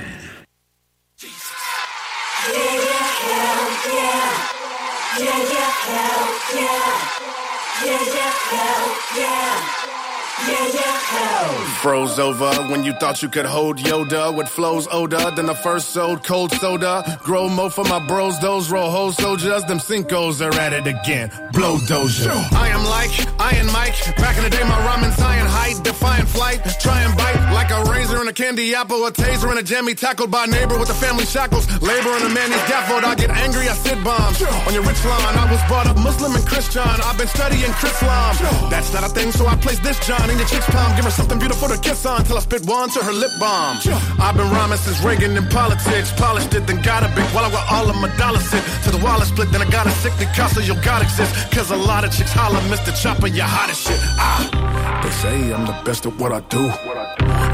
Froze 11.81 12.17
over 12.17 12.49
when 12.71 12.83
you 12.83 12.93
thought 12.93 13.21
you 13.21 13.29
could 13.29 13.45
hold 13.45 13.77
Yoda 13.77 14.35
with 14.35 14.47
flows 14.47 14.87
older 14.87 15.29
than 15.31 15.45
the 15.45 15.53
first 15.53 15.89
sold 15.89 16.23
cold 16.23 16.51
soda. 16.53 17.19
Grow 17.21 17.49
mo 17.49 17.69
for 17.69 17.83
my 17.83 17.99
bros, 18.07 18.39
those 18.39 18.71
roll 18.71 18.89
hoes 18.89 19.17
soldiers. 19.17 19.63
Them 19.65 19.79
Cinco's 19.79 20.41
are 20.41 20.53
at 20.53 20.73
it 20.73 20.87
again. 20.87 21.29
Blow 21.51 21.77
doja. 21.77 22.31
I 22.53 22.69
am 22.69 22.83
like 22.85 23.11
Iron 23.39 23.67
Mike. 23.67 23.93
Back 24.15 24.37
in 24.37 24.43
the 24.43 24.49
day, 24.49 24.63
my 24.63 24.79
ramen's 24.87 25.19
iron 25.19 25.45
height, 25.45 25.83
defying 25.83 26.25
flight. 26.25 26.61
Try 26.79 27.01
and 27.03 27.15
bite 27.17 27.51
like 27.53 27.69
a 27.71 27.83
razor 27.91 28.19
and 28.19 28.29
a 28.29 28.33
candy 28.33 28.73
apple, 28.73 29.05
a 29.05 29.11
taser 29.11 29.49
and 29.49 29.59
a 29.59 29.63
jammy 29.63 29.93
tackled 29.93 30.31
by 30.31 30.45
neighbor 30.45 30.79
with 30.79 30.87
the 30.87 30.95
family 30.95 31.25
shackles. 31.25 31.67
Labor 31.81 32.09
on 32.09 32.23
a 32.23 32.33
man 32.33 32.51
is 32.51 32.61
scaffold. 32.61 33.03
I 33.03 33.15
get 33.15 33.29
angry, 33.29 33.67
I 33.67 33.73
sit 33.73 34.01
bombs 34.03 34.41
on 34.41 34.73
your 34.73 34.83
rich 34.83 35.03
line, 35.05 35.35
I 35.35 35.51
was 35.51 35.61
brought 35.67 35.87
up 35.87 35.97
Muslim 35.97 36.33
and 36.35 36.45
Christian. 36.47 36.81
I've 36.81 37.17
been 37.17 37.27
studying 37.27 37.71
Chrislam. 37.83 38.69
That's 38.69 38.93
not 38.93 39.03
a 39.03 39.09
thing, 39.09 39.31
so 39.31 39.45
I 39.45 39.55
place 39.57 39.79
this 39.79 39.99
John 40.07 40.22
in 40.29 40.37
your 40.37 40.47
chick's 40.47 40.65
palm. 40.67 40.95
Give 40.95 41.05
her 41.05 41.11
something 41.11 41.39
beautiful 41.39 41.67
to 41.67 41.77
kiss 41.77 42.05
on 42.05 42.23
till 42.23 42.37
I 42.37 42.41
spit 42.41 42.65
one 42.65 42.89
to 42.91 42.99
her 43.03 43.13
lip 43.13 43.31
balm. 43.39 43.79
Yeah. 43.83 43.99
I've 44.19 44.35
been 44.35 44.49
rhyming 44.49 44.77
since 44.77 45.01
Reagan 45.03 45.35
in 45.35 45.47
politics. 45.47 46.11
Polished 46.13 46.53
it, 46.53 46.67
then 46.67 46.81
got 46.81 47.03
a 47.03 47.09
big 47.15 47.25
while 47.33 47.45
I 47.45 47.51
got 47.51 47.65
all 47.71 47.89
of 47.89 47.95
my 47.97 48.09
dollars 48.17 48.45
sit. 48.49 48.63
To 48.83 48.91
the 48.91 49.01
wallet 49.03 49.27
split, 49.27 49.51
then 49.51 49.61
I 49.61 49.69
got 49.69 49.87
a 49.87 49.91
sick 49.91 50.13
of 50.57 50.67
your 50.67 50.81
God 50.83 51.01
exist. 51.01 51.51
Cause 51.51 51.71
a 51.71 51.75
lot 51.75 52.03
of 52.03 52.11
chicks 52.11 52.31
holler, 52.33 52.59
Mr. 52.71 52.91
Chopper, 53.01 53.27
you 53.27 53.43
hot 53.43 53.69
as 53.69 53.79
shit. 53.79 53.99
Ah, 54.17 55.01
they 55.03 55.11
say 55.11 55.53
I'm 55.53 55.65
the 55.65 55.77
best 55.83 56.05
at 56.05 56.15
what 56.17 56.31
I 56.31 56.41
do. 56.41 56.67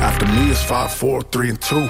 After 0.09 0.25
me, 0.25 0.51
it's 0.51 0.63
five, 0.63 0.91
four, 0.91 1.21
three, 1.21 1.49
and 1.49 1.61
two. 1.61 1.87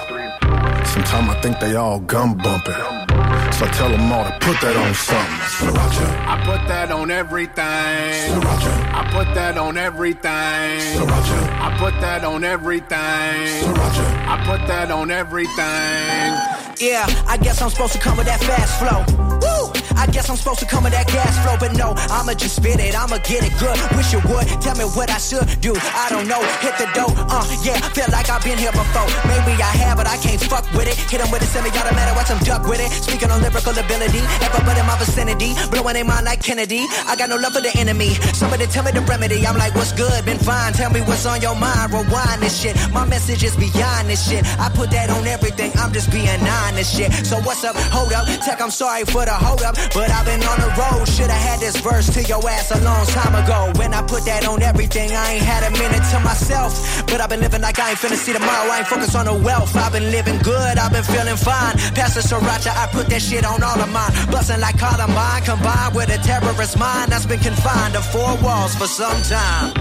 Sometimes 0.85 1.29
I 1.29 1.39
think 1.41 1.59
they 1.59 1.75
all 1.75 1.99
gum 1.99 2.37
bumping. 2.37 3.28
So 3.59 3.65
I 3.65 3.69
tell 3.71 3.89
them 3.89 4.09
all 4.09 4.23
to 4.23 4.31
put 4.39 4.61
that 4.61 4.77
on 4.77 4.93
something. 4.93 5.67
Sriracha. 5.67 6.07
I 6.25 6.45
put 6.45 6.65
that 6.69 6.93
on 6.93 7.11
everything. 7.11 7.59
Sriracha. 7.59 8.93
I 8.93 9.11
put 9.11 9.35
that 9.35 9.57
on 9.57 9.75
everything. 9.75 10.79
Sriracha. 10.95 11.59
I 11.59 11.77
put 11.77 11.99
that 11.99 12.23
on 12.23 12.45
everything. 12.45 12.87
Sriracha. 12.87 14.27
I 14.29 14.45
put 14.45 14.65
that 14.67 14.91
on 14.91 15.11
everything. 15.11 16.58
Yeah, 16.79 17.03
I 17.27 17.35
guess 17.35 17.61
I'm 17.61 17.69
supposed 17.69 17.91
to 17.91 17.99
come 17.99 18.15
with 18.15 18.27
that 18.27 18.39
fast 18.39 18.79
flow. 18.79 19.03
Woo! 19.43 19.67
I 19.99 20.07
guess 20.07 20.29
I'm 20.29 20.37
supposed 20.37 20.63
to 20.63 20.65
come 20.65 20.87
with 20.87 20.95
that 20.95 21.11
gas 21.11 21.35
flow, 21.43 21.59
but 21.59 21.75
no, 21.75 21.91
I'ma 22.07 22.31
just 22.31 22.55
spit 22.55 22.79
it, 22.79 22.95
I'ma 22.95 23.19
get 23.27 23.43
it 23.43 23.51
good. 23.59 23.75
Wish 23.99 24.15
you 24.15 24.23
would 24.31 24.47
tell 24.63 24.79
me 24.79 24.87
what 24.95 25.11
I 25.11 25.19
should 25.19 25.43
do. 25.59 25.75
I 25.75 26.07
don't 26.07 26.23
know, 26.23 26.39
hit 26.63 26.71
the 26.79 26.87
dough, 26.95 27.11
uh, 27.27 27.43
yeah, 27.67 27.75
feel 27.91 28.07
like 28.15 28.31
I've 28.31 28.39
been 28.47 28.55
here 28.55 28.71
before. 28.71 29.11
Maybe 29.27 29.59
I 29.59 29.75
have, 29.83 29.99
but 29.99 30.07
I 30.07 30.15
can't 30.23 30.39
fuck 30.39 30.63
with 30.71 30.87
it. 30.87 30.95
Hit 31.11 31.19
'em 31.19 31.27
with 31.31 31.43
a 31.43 31.49
semi-automatic, 31.51 32.15
watch 32.15 32.31
watch 32.31 32.39
'em 32.39 32.39
duck 32.47 32.63
with 32.63 32.79
it. 32.79 32.89
Speaking 33.03 33.29
on 33.29 33.41
lyrical 33.41 33.75
ability, 33.75 34.23
everybody 34.39 34.79
in 34.79 34.85
my 34.87 34.95
vicinity, 34.95 35.51
blowing 35.71 35.95
their 35.99 36.05
mind 36.05 36.25
like 36.25 36.41
Kennedy. 36.41 36.87
I 37.07 37.15
got 37.19 37.27
no 37.27 37.35
love 37.35 37.53
for 37.53 37.61
the 37.61 37.75
enemy. 37.75 38.15
Somebody 38.31 38.67
tell 38.67 38.83
me 38.83 38.91
the 38.91 39.01
remedy. 39.01 39.45
I'm 39.45 39.57
like, 39.57 39.75
what's 39.75 39.91
good? 39.91 40.23
Been 40.23 40.39
fine. 40.39 40.71
Tell 40.73 40.91
me 40.91 41.01
what's 41.01 41.25
on 41.25 41.41
your 41.41 41.55
mind. 41.55 41.91
Rewind 41.91 42.41
this 42.41 42.55
shit. 42.55 42.75
My 42.93 43.03
message 43.05 43.43
is 43.43 43.55
beyond 43.57 44.09
this 44.09 44.23
shit. 44.29 44.45
I 44.59 44.69
put 44.69 44.91
that 44.91 45.09
on 45.09 45.27
everything. 45.27 45.71
I'm 45.75 45.91
just 45.91 46.09
being 46.11 46.39
honest 46.47 46.68
shit. 46.77 47.11
So 47.25 47.37
what's 47.41 47.63
up? 47.63 47.75
Hold 47.91 48.13
up. 48.13 48.25
Tech, 48.45 48.61
I'm 48.61 48.71
sorry 48.71 49.05
for 49.05 49.25
the 49.25 49.33
hold 49.33 49.61
up, 49.63 49.75
but 49.93 50.09
I've 50.09 50.25
been 50.25 50.43
on 50.43 50.59
the 50.59 50.71
road. 50.77 51.07
Should 51.07 51.31
have 51.31 51.43
had 51.49 51.59
this 51.59 51.77
verse 51.81 52.09
to 52.13 52.23
your 52.23 52.41
ass 52.49 52.71
a 52.71 52.79
long 52.83 53.05
time 53.07 53.35
ago. 53.35 53.71
When 53.79 53.93
I 53.93 54.01
put 54.01 54.25
that 54.25 54.47
on 54.47 54.61
everything, 54.61 55.11
I 55.11 55.33
ain't 55.33 55.43
had 55.43 55.63
a 55.63 55.71
minute 55.71 56.03
to 56.11 56.19
myself. 56.19 56.71
But 57.07 57.21
I've 57.21 57.29
been 57.29 57.41
living 57.41 57.61
like 57.61 57.79
I 57.79 57.91
ain't 57.91 57.99
finna 57.99 58.15
see 58.15 58.33
tomorrow. 58.33 58.71
I 58.71 58.79
ain't 58.79 58.87
focused 58.87 59.15
on 59.15 59.25
the 59.25 59.33
wealth. 59.33 59.75
I've 59.75 59.91
been 59.91 60.11
living 60.11 60.39
good. 60.39 60.77
I've 60.77 60.91
been 60.91 61.03
feeling 61.03 61.37
fine. 61.37 61.77
Pastor 61.95 62.21
Sriracha, 62.21 62.71
I 62.75 62.87
put 62.91 63.07
that 63.07 63.21
shit 63.21 63.45
on 63.45 63.63
all 63.63 63.79
of 63.79 63.91
mine. 63.91 64.11
Bustin' 64.31 64.61
like 64.61 64.77
Columbine, 64.77 65.43
combined 65.43 65.95
with 65.95 66.09
a 66.09 66.17
terrorist 66.23 66.77
mind 66.77 67.11
that's 67.11 67.25
been 67.25 67.39
confined 67.39 67.93
to 67.93 68.01
four 68.01 68.37
walls 68.43 68.75
for 68.75 68.87
some 68.87 69.21
time. 69.23 69.73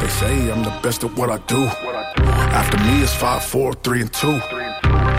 They 0.00 0.08
say 0.08 0.50
I'm 0.50 0.62
the 0.62 0.74
best 0.82 1.04
at 1.04 1.12
what 1.16 1.30
I 1.30 1.38
do. 1.46 1.64
After 1.64 2.78
me 2.84 3.02
it's 3.02 3.14
five, 3.14 3.42
four, 3.42 3.72
three, 3.74 4.02
and 4.02 4.12
two. 4.12 4.38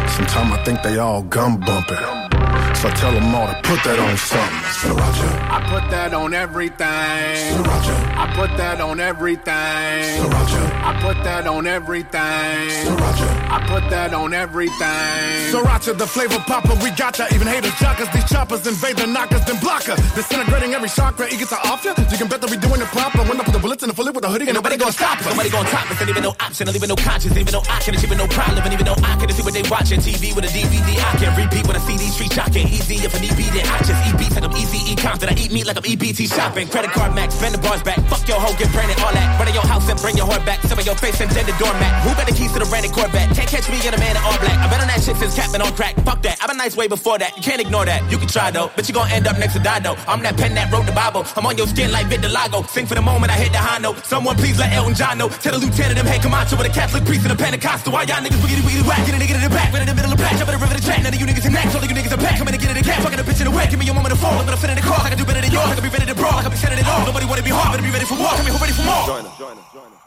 Sometimes 0.07 0.51
I 0.53 0.63
think 0.63 0.81
they 0.81 0.97
all 0.97 1.23
gum 1.23 1.59
bumping. 1.59 2.34
So 2.75 2.89
I 2.89 2.91
tell 2.91 3.11
them 3.11 3.33
all 3.33 3.47
to 3.47 3.55
put 3.63 3.81
that 3.83 3.97
on 3.99 4.17
something. 4.17 4.59
Sriracha. 4.75 5.29
I 5.49 5.59
put 5.71 5.89
that 5.91 6.13
on 6.13 6.33
everything. 6.33 7.55
Sriracha. 7.55 7.95
I 8.17 8.33
put 8.35 8.57
that 8.57 8.81
on 8.81 8.99
everything. 8.99 10.19
Sriracha. 10.19 10.63
I 10.83 11.01
put 11.01 11.23
that 11.23 11.47
on 11.47 11.67
everything. 11.67 12.69
Sriracha. 12.83 13.29
I 13.49 13.65
put 13.67 13.89
that 13.89 14.13
on 14.13 14.33
everything. 14.33 15.55
Sriracha, 15.55 15.97
the 15.97 16.05
flavor 16.05 16.37
popper, 16.45 16.75
we 16.83 16.91
got 16.91 17.17
ya. 17.17 17.27
Even 17.33 17.47
haters 17.47 17.71
jockers, 17.79 18.11
these 18.13 18.27
choppers 18.29 18.67
invade 18.67 18.97
the 18.97 19.07
knockers, 19.07 19.45
then 19.45 19.57
blocker. 19.61 19.95
Disintegrating 20.13 20.73
every 20.73 20.89
chakra, 20.89 21.27
eager 21.31 21.45
to 21.45 21.55
off 21.71 21.85
ya. 21.85 21.95
You 22.11 22.17
can 22.17 22.27
bet 22.27 22.41
that 22.41 22.51
we 22.51 22.57
doing 22.57 22.81
it 22.81 22.91
proper. 22.91 23.23
When 23.23 23.39
I 23.39 23.43
put 23.45 23.53
the 23.53 23.59
bullets 23.59 23.83
in 23.83 23.89
the 23.89 23.95
fully 23.95 24.11
with 24.11 24.23
the 24.23 24.29
hoodie, 24.29 24.45
ain't 24.45 24.55
nobody 24.55 24.75
gonna 24.75 24.91
stop 24.91 25.19
us. 25.19 25.25
Nobody 25.31 25.49
gonna 25.49 25.69
top 25.69 25.89
us, 25.89 26.01
and 26.01 26.09
even 26.09 26.23
no 26.23 26.35
option, 26.43 26.67
and 26.67 26.75
even 26.75 26.89
no 26.89 26.95
conscience, 26.95 27.37
even 27.37 27.53
no 27.53 27.63
I 27.69 27.79
can 27.79 27.95
achieve 27.95 28.17
no 28.17 28.27
problem, 28.27 28.61
and 28.63 28.73
even 28.73 28.85
no 28.85 28.95
I 28.99 29.15
can 29.15 29.31
see 29.31 29.43
what 29.43 29.53
they 29.53 29.63
watching. 29.71 30.01
TV 30.01 30.35
with 30.35 30.43
a 30.43 30.51
DVD, 30.51 30.89
I 30.99 31.15
can 31.17 31.31
repeat 31.39 31.65
with 31.65 31.77
a 31.77 31.83
CD 31.87 32.11
street 32.11 32.33
shocking. 32.33 32.64
Easy 32.67 32.95
if 33.05 33.15
I 33.15 33.19
need 33.19 33.35
beat 33.37 33.53
it, 33.53 33.65
I 33.69 33.77
just 33.83 33.99
eat 34.07 34.17
beats 34.17 34.35
like 34.35 34.43
I'm 34.43 34.55
easy, 34.57 34.79
eat 34.91 34.99
confident. 34.99 35.37
I 35.37 35.41
eat 35.41 35.51
meat 35.51 35.65
like 35.65 35.77
I'm 35.77 35.83
EBT 35.83 36.27
shopping. 36.33 36.67
Credit 36.67 36.91
card 36.91 37.13
max, 37.15 37.35
spend 37.35 37.53
the 37.53 37.61
bars 37.61 37.83
back. 37.83 37.99
Fuck 38.09 38.27
your 38.27 38.39
hoe, 38.39 38.55
get 38.57 38.71
branded, 38.71 38.99
all 38.99 39.13
that. 39.13 39.39
Run 39.39 39.47
in 39.47 39.53
your 39.53 39.65
house 39.65 39.87
and 39.89 39.99
bring 39.99 40.17
your 40.17 40.27
whore 40.27 40.43
back. 40.45 40.61
Some 40.63 40.79
of 40.79 40.85
your 40.85 40.95
face 40.95 41.19
and 41.21 41.29
the 41.31 41.55
doormat. 41.59 41.91
Who 42.03 42.13
got 42.15 42.27
the 42.27 42.33
keys 42.33 42.51
to 42.53 42.59
the 42.59 42.65
branded 42.65 42.91
Corvette? 42.91 43.29
Can't 43.35 43.49
catch 43.49 43.69
me 43.69 43.77
in 43.85 43.93
a 43.93 43.99
man 43.99 44.15
in 44.15 44.23
all 44.23 44.37
black. 44.39 44.57
I've 44.57 44.71
been 44.71 44.81
on 44.81 44.87
that 44.87 45.01
shit 45.03 45.17
since 45.17 45.35
Captain 45.35 45.61
on 45.61 45.73
crack. 45.73 45.95
Fuck 46.07 46.21
that, 46.23 46.37
I've 46.41 46.49
been 46.49 46.57
nice 46.57 46.75
way 46.75 46.87
before 46.87 47.17
that. 47.17 47.35
You 47.37 47.43
can't 47.43 47.61
ignore 47.61 47.85
that. 47.85 48.01
You 48.09 48.17
can 48.17 48.27
try 48.27 48.51
though, 48.51 48.71
but 48.75 48.87
you 48.87 48.93
gon' 48.93 49.09
end 49.11 49.27
up 49.27 49.37
next 49.37 49.53
to 49.53 49.61
Dido. 49.61 49.95
I'm 50.07 50.21
that 50.23 50.37
pen 50.37 50.55
that 50.55 50.71
wrote 50.71 50.85
the 50.85 50.95
Bible. 50.95 51.25
I'm 51.35 51.45
on 51.45 51.57
your 51.57 51.67
skin 51.67 51.91
like 51.91 52.07
Vitiligo. 52.07 52.67
Sing 52.69 52.85
for 52.85 52.95
the 52.95 53.05
moment 53.05 53.31
I 53.31 53.37
hit 53.37 53.51
the 53.51 53.61
high 53.61 53.79
note. 53.79 54.01
Someone 54.05 54.35
please 54.35 54.57
let 54.57 54.73
Elton 54.73 54.95
John 54.95 55.17
know. 55.17 55.29
Tell 55.29 55.53
the 55.53 55.61
lieutenant 55.61 55.97
them 55.97 56.07
hey 56.07 56.19
Camacho 56.19 56.57
with 56.57 56.67
a 56.67 56.73
Catholic 56.73 57.05
priest 57.05 57.23
and 57.23 57.31
a 57.31 57.35
Pentecostal. 57.35 57.93
Why 57.93 58.03
y'all 58.09 58.23
niggas 58.23 58.41
wiggity 58.41 58.63
wiggity 58.65 58.87
whack? 58.87 59.05
Get 59.05 59.15
a 59.15 59.19
nigga 59.21 59.35
in 59.35 59.45
the 59.45 59.53
back, 59.53 59.71
right 59.71 59.81
in 59.81 59.87
the 59.87 59.95
middle 59.95 60.11
of 60.11 60.17
the 60.17 60.23
patch. 60.23 60.37
Jump 60.39 60.49
in 60.49 60.57
the 60.57 60.63
river 60.63 60.73
to 60.73 60.81
track. 60.81 61.03
None 61.03 61.13
of 61.13 61.19
you 61.19 61.27
niggas 61.27 61.45
in 61.45 61.53
next. 61.53 61.75
All 61.75 61.83
you 61.83 61.93
niggas 61.93 62.13
are 62.13 62.21
back. 62.21 62.37
Coming 62.39 62.54
to 62.55 62.61
get 62.61 62.71
in 62.71 62.77
the 62.81 62.83
gap. 62.87 63.03
Fucking 63.03 63.19
a 63.19 63.23
bitch 63.23 63.39
in 63.41 63.47
the 63.51 63.51
wet. 63.51 63.69
Give 63.69 63.79
me 63.79 63.85
your 63.85 63.95
moment 63.95 64.13
to 64.15 64.19
fall. 64.19 64.33
I'm 64.39 64.45
gonna 64.45 64.57
fit 64.57 64.69
in 64.69 64.75
the 64.75 64.81
car. 64.81 64.99
I 64.99 65.09
can 65.09 65.17
do 65.17 65.25
better 65.25 65.41
than 65.41 65.51
yours. 65.51 65.67
I 65.67 65.75
can 65.75 65.83
be 65.83 65.89
ready 65.89 66.05
to 66.05 66.15
brawl. 66.15 66.39
I 66.39 66.41
can 66.41 66.51
be 66.51 66.57
setting 66.57 66.79
it 66.79 66.87
all. 66.87 67.05
Nobody 67.05 67.25
wanna 67.25 67.43
be 67.43 67.51
hard, 67.51 67.75
but 67.75 67.83
be 67.83 67.91
ready 67.91 68.05
for 68.05 68.15
war. 68.15 68.31
Come 68.35 68.45
here, 68.45 68.55
who 68.55 68.59
ready 68.59 68.73
for 68.73 68.83
more? 68.83 69.05
Join 69.05 69.25
us, 69.25 69.37
join 69.37 69.57
us, 69.57 69.65
join 69.73 69.91
us. 69.91 70.01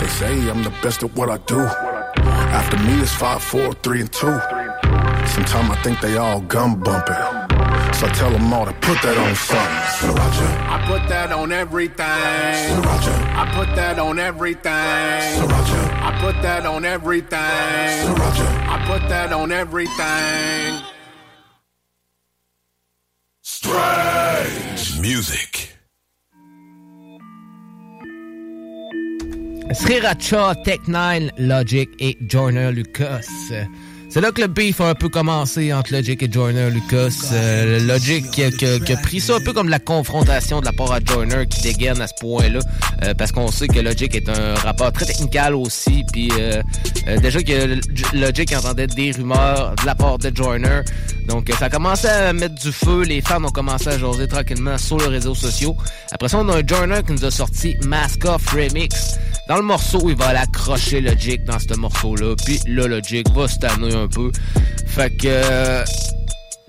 They 0.00 0.08
say 0.08 0.32
I'm 0.48 0.62
the 0.62 0.72
best 0.82 1.02
at 1.02 1.14
what 1.14 1.28
I 1.28 1.36
do. 1.44 1.60
After 1.60 2.78
me 2.78 3.00
it's 3.00 3.12
five, 3.12 3.42
four, 3.42 3.74
three, 3.84 4.00
and 4.00 4.12
two. 4.12 4.38
Sometimes 5.36 5.70
I 5.70 5.78
think 5.82 6.00
they 6.00 6.16
all 6.16 6.40
gum 6.40 6.80
bumping. 6.80 7.39
So 8.00 8.06
I 8.06 8.12
tell 8.12 8.30
them 8.30 8.50
all 8.50 8.64
to 8.64 8.72
put 8.72 9.02
that 9.02 9.18
on 9.18 9.34
something. 9.34 10.16
Sriracha. 10.16 10.48
I 10.70 10.86
put 10.86 11.06
that 11.10 11.32
on 11.32 11.52
everything. 11.52 12.06
Sriracha. 12.06 13.14
I 13.36 13.52
put 13.54 13.76
that 13.76 13.98
on 13.98 14.18
everything. 14.18 14.72
Sriracha. 15.36 16.00
I 16.00 16.18
put 16.18 16.40
that 16.40 16.64
on 16.64 16.86
everything. 16.86 17.38
Sriracha. 17.38 18.68
I 18.68 18.86
put 18.86 19.06
that 19.10 19.34
on 19.34 19.52
everything. 19.52 20.82
Strange 23.42 24.98
music. 25.02 25.76
Sriracha, 29.74 30.64
Tech 30.64 30.80
N9ne, 30.86 31.32
Logic 31.36 31.86
et 32.00 32.16
Joyner 32.26 32.72
Lucas. 32.72 33.28
C'est 34.12 34.20
là 34.20 34.32
que 34.32 34.40
le 34.40 34.48
beef 34.48 34.80
a 34.80 34.88
un 34.88 34.94
peu 34.96 35.08
commencé 35.08 35.72
entre 35.72 35.92
Logic 35.92 36.20
et 36.20 36.28
Joyner 36.30 36.68
Lucas. 36.68 37.30
Euh, 37.32 37.78
Logic 37.86 38.28
qui 38.28 38.42
a, 38.42 38.96
pris 38.96 39.20
ça 39.20 39.36
un 39.36 39.40
peu 39.40 39.52
comme 39.52 39.68
la 39.68 39.78
confrontation 39.78 40.58
de 40.58 40.64
la 40.64 40.72
part 40.72 40.90
à 40.90 40.98
Joyner 40.98 41.46
qui 41.48 41.62
dégaine 41.62 42.00
à 42.00 42.08
ce 42.08 42.14
point-là. 42.20 42.58
euh, 43.04 43.14
parce 43.14 43.30
qu'on 43.30 43.52
sait 43.52 43.68
que 43.68 43.78
Logic 43.78 44.12
est 44.16 44.28
un 44.28 44.54
rappeur 44.54 44.92
très 44.92 45.04
technical 45.04 45.54
aussi. 45.54 46.04
Puis 46.12 46.28
euh, 46.40 46.60
déjà 47.22 47.40
que 47.40 47.78
Logic 48.12 48.52
entendait 48.52 48.88
des 48.88 49.12
rumeurs 49.12 49.76
de 49.76 49.86
la 49.86 49.94
part 49.94 50.18
de 50.18 50.32
Joyner. 50.34 50.80
Donc 51.28 51.48
ça 51.56 51.66
a 51.66 51.70
commencé 51.70 52.08
à 52.08 52.32
mettre 52.32 52.56
du 52.56 52.72
feu. 52.72 53.04
Les 53.04 53.20
fans 53.20 53.44
ont 53.44 53.50
commencé 53.50 53.90
à 53.90 53.96
jaser 53.96 54.26
tranquillement 54.26 54.76
sur 54.76 54.98
les 54.98 55.06
réseaux 55.06 55.36
sociaux. 55.36 55.76
Après 56.10 56.28
ça, 56.28 56.38
on 56.38 56.48
a 56.48 56.56
un 56.56 56.66
Joyner 56.66 57.02
qui 57.06 57.12
nous 57.12 57.24
a 57.24 57.30
sorti 57.30 57.76
Mask 57.86 58.24
Off 58.24 58.48
Remix. 58.48 59.14
Dans 59.50 59.56
le 59.56 59.62
morceau, 59.62 60.08
il 60.08 60.14
va 60.16 60.28
aller 60.28 60.38
accrocher 60.38 61.00
Logic 61.00 61.44
dans 61.44 61.58
ce 61.58 61.74
morceau-là. 61.74 62.36
Puis 62.44 62.60
là, 62.66 62.86
Logic 62.86 63.28
va 63.34 63.48
se 63.48 63.58
tanner 63.58 63.92
peu. 64.08 64.30
Fait 64.86 65.10
que... 65.10 65.26
Euh, 65.26 65.84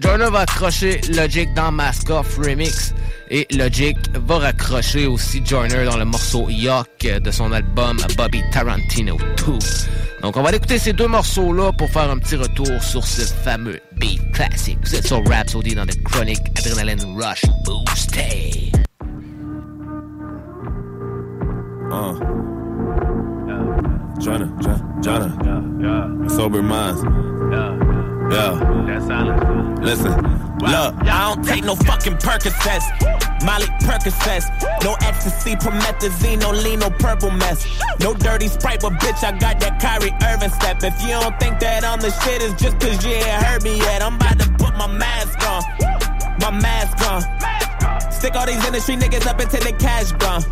va 0.04 0.40
accrocher 0.40 1.00
Logic 1.14 1.54
dans 1.54 1.72
Mask 1.72 2.10
Off 2.10 2.38
Remix. 2.38 2.94
Et 3.30 3.48
Logic 3.52 3.96
va 4.26 4.40
raccrocher 4.40 5.08
aussi 5.08 5.42
Joyner 5.46 5.86
dans 5.86 5.98
le 5.98 6.06
morceau 6.06 6.50
Yuck 6.50 7.08
de 7.24 7.32
son 7.32 7.52
album 7.52 7.98
Bobby 8.18 8.42
Tarantino 8.52 9.18
2. 9.46 9.58
Donc 10.22 10.38
on 10.38 10.44
va 10.44 10.54
écouter 10.54 10.78
ces 10.78 10.94
deux 10.94 11.08
morceaux-là 11.08 11.72
pour 11.72 11.90
faire 11.90 12.10
un 12.12 12.18
petit 12.18 12.36
retour 12.36 12.82
sur 12.82 13.06
ce 13.06 13.22
fameux 13.22 13.80
beat 13.98 14.20
classique. 14.34 14.80
Vous 14.84 14.96
êtes 14.96 15.08
sur 15.08 15.26
Rhapsody 15.28 15.76
dans 15.76 15.86
le 15.86 15.94
Chronic 16.04 16.40
Adrenaline 16.58 17.18
Rush 17.18 17.44
Boosted. 17.66 18.72
Uh. 21.92 22.61
Jonah, 24.22 24.46
Jonah, 25.02 25.36
Jonah. 25.42 26.30
Sober 26.30 26.62
minds. 26.62 27.02
Yeah. 27.02 27.74
Yeah. 28.30 28.86
That 28.86 29.02
silence. 29.08 29.80
Listen. 29.82 30.12
Look, 30.62 30.94
I 31.10 31.34
don't 31.34 31.44
take 31.44 31.64
no 31.64 31.76
fucking 31.76 32.18
Percocets. 32.18 32.86
Molly 33.44 33.66
Percocets. 33.82 34.46
No 34.84 34.94
ecstasy, 35.02 35.56
promethazine, 35.56 36.40
no 36.40 36.52
lean, 36.52 36.80
no 36.80 36.92
purple 36.92 37.32
mess. 37.32 37.66
No 38.00 38.14
dirty 38.14 38.48
sprite, 38.48 38.82
but 38.82 38.94
bitch, 38.94 39.24
I 39.24 39.32
got 39.40 39.60
that 39.60 39.82
Kyrie 39.82 40.14
Irving 40.24 40.52
step. 40.52 40.84
If 40.84 41.02
you 41.02 41.20
don't 41.20 41.40
think 41.40 41.60
that 41.60 41.84
I'm 41.84 42.00
the 42.00 42.12
shit, 42.12 42.44
it's 42.44 42.62
just 42.62 42.80
cause 42.80 43.04
you 43.04 43.14
ain't 43.14 43.26
heard 43.26 43.64
me 43.64 43.78
yet. 43.80 44.04
I'm 44.04 44.18
about 44.18 44.38
to 44.38 44.48
put 44.52 44.78
my 44.78 44.86
mask 44.86 45.42
on. 45.50 45.64
My 46.40 46.52
mask 46.52 47.02
on. 47.10 48.12
Stick 48.12 48.36
all 48.36 48.46
these 48.46 48.64
industry 48.64 48.98
niggas 48.98 49.26
up 49.26 49.40
until 49.40 49.62
the 49.62 49.74
cash 49.74 50.12
gone. 50.14 50.44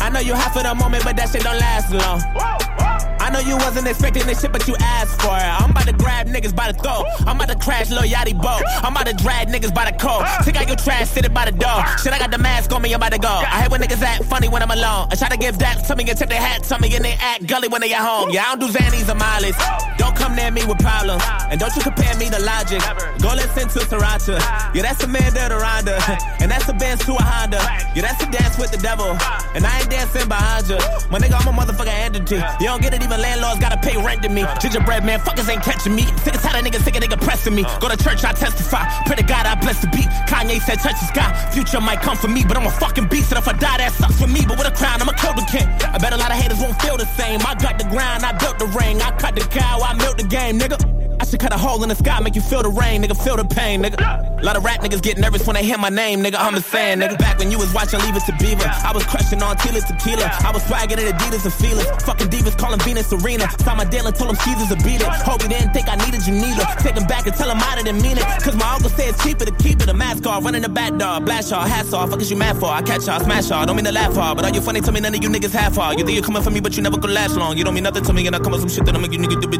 I 0.00 0.08
know 0.08 0.20
you 0.20 0.34
hot 0.34 0.52
for 0.52 0.62
the 0.62 0.74
moment, 0.74 1.04
but 1.04 1.16
that 1.16 1.28
shit 1.28 1.42
don't 1.42 1.58
last 1.58 1.92
long. 1.92 3.09
I 3.20 3.28
know 3.30 3.40
you 3.40 3.56
wasn't 3.58 3.86
expecting 3.86 4.26
this 4.26 4.40
shit, 4.40 4.50
but 4.50 4.66
you 4.66 4.74
asked 4.80 5.20
for 5.20 5.36
it. 5.36 5.44
I'm 5.60 5.70
about 5.70 5.86
to 5.86 5.92
grab 5.92 6.26
niggas 6.26 6.54
by 6.56 6.72
the 6.72 6.78
throat. 6.78 7.04
I'm 7.20 7.36
about 7.36 7.48
to 7.48 7.58
crash 7.58 7.90
Lil 7.90 8.02
Yachty 8.02 8.34
boat. 8.40 8.62
I'm 8.82 8.92
about 8.96 9.06
to 9.06 9.14
drag 9.14 9.48
niggas 9.48 9.74
by 9.74 9.90
the 9.90 9.96
coat. 9.96 10.24
Take 10.44 10.56
out 10.56 10.66
your 10.66 10.76
trash, 10.76 11.08
sit 11.10 11.24
it 11.24 11.34
by 11.34 11.44
the 11.44 11.52
door. 11.52 11.84
Shit, 12.02 12.12
I 12.12 12.18
got 12.18 12.30
the 12.30 12.38
mask 12.38 12.72
on 12.72 12.82
me, 12.82 12.92
I'm 12.92 12.96
about 13.00 13.12
to 13.12 13.18
go. 13.18 13.28
I 13.28 13.62
hate 13.62 13.70
when 13.70 13.80
niggas 13.80 14.02
act 14.02 14.24
funny 14.24 14.48
when 14.48 14.62
I'm 14.62 14.70
alone. 14.70 15.08
I 15.10 15.14
try 15.16 15.28
to 15.28 15.36
give 15.36 15.58
that 15.58 15.84
to 15.86 15.96
me 15.96 16.04
and 16.08 16.18
tip 16.18 16.28
their 16.28 16.40
hat 16.40 16.64
to 16.64 16.78
me 16.80 16.94
and 16.96 17.04
they 17.04 17.12
act 17.20 17.46
gully 17.46 17.68
when 17.68 17.82
they 17.82 17.92
at 17.92 18.00
home. 18.00 18.30
Yeah, 18.30 18.44
I 18.46 18.56
don't 18.56 18.60
do 18.60 18.78
Xannies 18.78 19.08
or 19.08 19.14
Molly's. 19.14 19.56
Don't 19.98 20.16
come 20.16 20.34
near 20.34 20.50
me 20.50 20.64
with 20.64 20.78
problems. 20.78 21.22
And 21.50 21.60
don't 21.60 21.74
you 21.76 21.82
compare 21.82 22.16
me 22.16 22.30
to 22.30 22.40
Logic. 22.40 22.80
Go 23.20 23.34
listen 23.36 23.68
to 23.68 23.78
Sriracha. 23.84 24.40
Yeah, 24.74 24.82
that's 24.82 25.04
Amanda 25.04 25.48
to 25.50 25.58
Rhonda. 25.60 26.00
And 26.40 26.50
that's 26.50 26.68
a 26.68 26.72
Benz 26.72 27.04
to 27.04 27.12
a 27.12 27.22
Honda. 27.22 27.60
Yeah, 27.94 28.02
that's 28.02 28.22
a 28.24 28.30
dance 28.30 28.56
with 28.56 28.70
the 28.70 28.78
devil. 28.78 29.12
And 29.54 29.66
I 29.66 29.80
ain't 29.80 29.90
dancing 29.90 30.26
behind 30.26 30.68
you. 30.68 30.78
My 31.10 31.18
nigga, 31.18 31.36
I'm 31.36 31.48
a 31.48 31.52
motherfucking 31.52 32.00
entity. 32.08 32.36
You 32.60 32.66
don't 32.66 32.80
get 32.80 32.94
it, 32.94 33.02
even 33.02 33.19
landlords 33.20 33.60
gotta 33.60 33.76
pay 33.78 33.96
rent 33.96 34.22
to 34.22 34.28
me. 34.28 34.44
Gingerbread 34.60 35.04
man, 35.04 35.20
fuckers 35.20 35.48
ain't 35.48 35.62
catching 35.62 35.94
me. 35.94 36.04
Sick 36.24 36.34
as 36.34 36.42
tired 36.42 36.58
of 36.58 36.64
niggas, 36.64 36.82
sick 36.82 36.96
of 36.96 37.02
nigga 37.02 37.20
pressing 37.20 37.54
me. 37.54 37.62
Go 37.80 37.88
to 37.88 37.96
church, 37.96 38.24
I 38.24 38.32
testify. 38.32 38.84
Pray 39.06 39.16
to 39.16 39.22
God, 39.22 39.46
I 39.46 39.54
bless 39.54 39.80
the 39.80 39.88
beat. 39.88 40.08
Kanye 40.26 40.60
said, 40.60 40.80
touch 40.80 40.98
the 40.98 41.06
sky. 41.06 41.30
Future 41.52 41.80
might 41.80 42.00
come 42.00 42.16
for 42.16 42.28
me, 42.28 42.44
but 42.46 42.56
I'm 42.56 42.66
a 42.66 42.70
fucking 42.70 43.08
beast. 43.08 43.30
And 43.30 43.38
if 43.38 43.46
I 43.46 43.52
die, 43.52 43.78
that 43.78 43.92
sucks 43.92 44.18
for 44.18 44.26
me. 44.26 44.44
But 44.46 44.58
with 44.58 44.66
a 44.66 44.74
crown, 44.74 45.00
I'm 45.00 45.08
a 45.08 45.12
the 45.12 45.46
king. 45.50 45.68
I 45.68 45.98
bet 45.98 46.12
a 46.12 46.16
lot 46.16 46.30
of 46.30 46.38
haters 46.38 46.60
won't 46.60 46.80
feel 46.82 46.96
the 46.96 47.06
same. 47.06 47.40
I 47.46 47.54
got 47.54 47.78
the 47.78 47.84
grind, 47.84 48.24
I 48.24 48.32
built 48.32 48.58
the 48.58 48.66
ring. 48.66 49.00
I 49.02 49.10
cut 49.16 49.34
the 49.34 49.42
cow, 49.42 49.80
I 49.82 49.94
milk 49.94 50.16
the 50.16 50.24
game, 50.24 50.58
nigga. 50.58 51.09
I 51.20 51.24
should 51.26 51.38
cut 51.38 51.52
a 51.52 51.58
hole 51.58 51.82
in 51.82 51.90
the 51.90 51.94
sky, 51.94 52.18
make 52.20 52.34
you 52.34 52.40
feel 52.40 52.62
the 52.62 52.70
rain, 52.70 53.02
nigga, 53.02 53.12
feel 53.12 53.36
the 53.36 53.44
pain, 53.44 53.82
nigga. 53.82 54.00
A 54.00 54.42
lot 54.42 54.56
of 54.56 54.64
rap 54.64 54.80
niggas 54.80 55.02
get 55.02 55.18
nervous 55.18 55.46
when 55.46 55.52
they 55.52 55.62
hear 55.62 55.76
my 55.76 55.90
name, 55.90 56.24
nigga. 56.24 56.36
I'm 56.38 56.54
just 56.54 56.70
saying, 56.70 56.98
nigga. 56.98 57.18
Back 57.18 57.38
when 57.38 57.50
you 57.50 57.58
was 57.58 57.74
watching 57.74 58.00
Leave 58.00 58.16
It 58.16 58.24
to 58.24 58.32
Beaver, 58.40 58.64
I 58.64 58.90
was 58.94 59.04
crushing 59.04 59.42
on 59.42 59.54
Tila 59.58 59.84
Tequila. 59.84 60.24
I 60.24 60.50
was 60.50 60.62
swagging 60.64 60.96
at 60.96 61.12
Adidas 61.12 61.44
and 61.44 61.52
feelers. 61.52 61.84
Fucking 62.08 62.28
divas 62.28 62.56
calling 62.56 62.80
Venus 62.80 63.08
Serena. 63.08 63.50
Saw 63.60 63.74
my 63.74 63.84
deal 63.84 64.06
and 64.06 64.16
told 64.16 64.30
him 64.30 64.36
she's 64.40 64.72
a 64.72 64.76
beat 64.76 65.02
it. 65.02 65.08
Hope 65.28 65.42
you 65.42 65.50
didn't 65.50 65.74
think 65.74 65.88
I 65.92 65.96
needed 65.96 66.26
you 66.26 66.32
neither. 66.32 66.64
Take 66.80 66.96
him 66.96 67.04
back 67.04 67.26
and 67.26 67.36
tell 67.36 67.50
him 67.50 67.58
I 67.60 67.76
didn't 67.76 68.00
mean 68.00 68.16
it. 68.16 68.24
Cause 68.40 68.56
my 68.56 68.72
uncle 68.72 68.88
said 68.88 69.10
it's 69.12 69.22
cheaper 69.22 69.44
to 69.44 69.52
keep 69.60 69.82
it. 69.82 69.88
A 69.90 69.94
mask 69.94 70.24
off, 70.26 70.42
running 70.42 70.62
the 70.62 70.70
back 70.70 70.96
door, 70.96 71.20
blast 71.20 71.50
y'all, 71.50 71.68
hats 71.68 71.92
off. 71.92 72.08
Fuck 72.08 72.22
is 72.22 72.30
you 72.30 72.36
mad 72.38 72.56
for? 72.56 72.72
I 72.72 72.80
catch 72.80 73.06
y'all, 73.06 73.20
smash 73.20 73.50
y'all. 73.50 73.66
Don't 73.66 73.76
mean 73.76 73.84
to 73.84 73.92
laugh 73.92 74.14
hard, 74.14 74.38
but 74.38 74.46
are 74.46 74.54
you 74.54 74.62
funny 74.62 74.80
to 74.80 74.90
me? 74.90 75.00
None 75.00 75.14
of 75.14 75.22
you 75.22 75.28
niggas 75.28 75.52
half 75.52 75.76
hard. 75.76 75.98
You 75.98 76.06
think 76.06 76.16
you're 76.16 76.24
coming 76.24 76.42
for 76.42 76.50
me, 76.50 76.60
but 76.60 76.76
you 76.76 76.82
never 76.82 76.96
could 76.98 77.10
last 77.10 77.36
long. 77.36 77.58
You 77.58 77.64
don't 77.64 77.74
mean 77.74 77.84
nothing 77.84 78.04
to 78.04 78.12
me, 78.14 78.26
and 78.26 78.34
I 78.34 78.38
come 78.38 78.52
with 78.52 78.62
some 78.62 78.70
shit 78.70 78.86
that'll 78.86 79.02
make 79.02 79.12
you 79.12 79.18
niggas 79.18 79.38
do. 79.42 79.50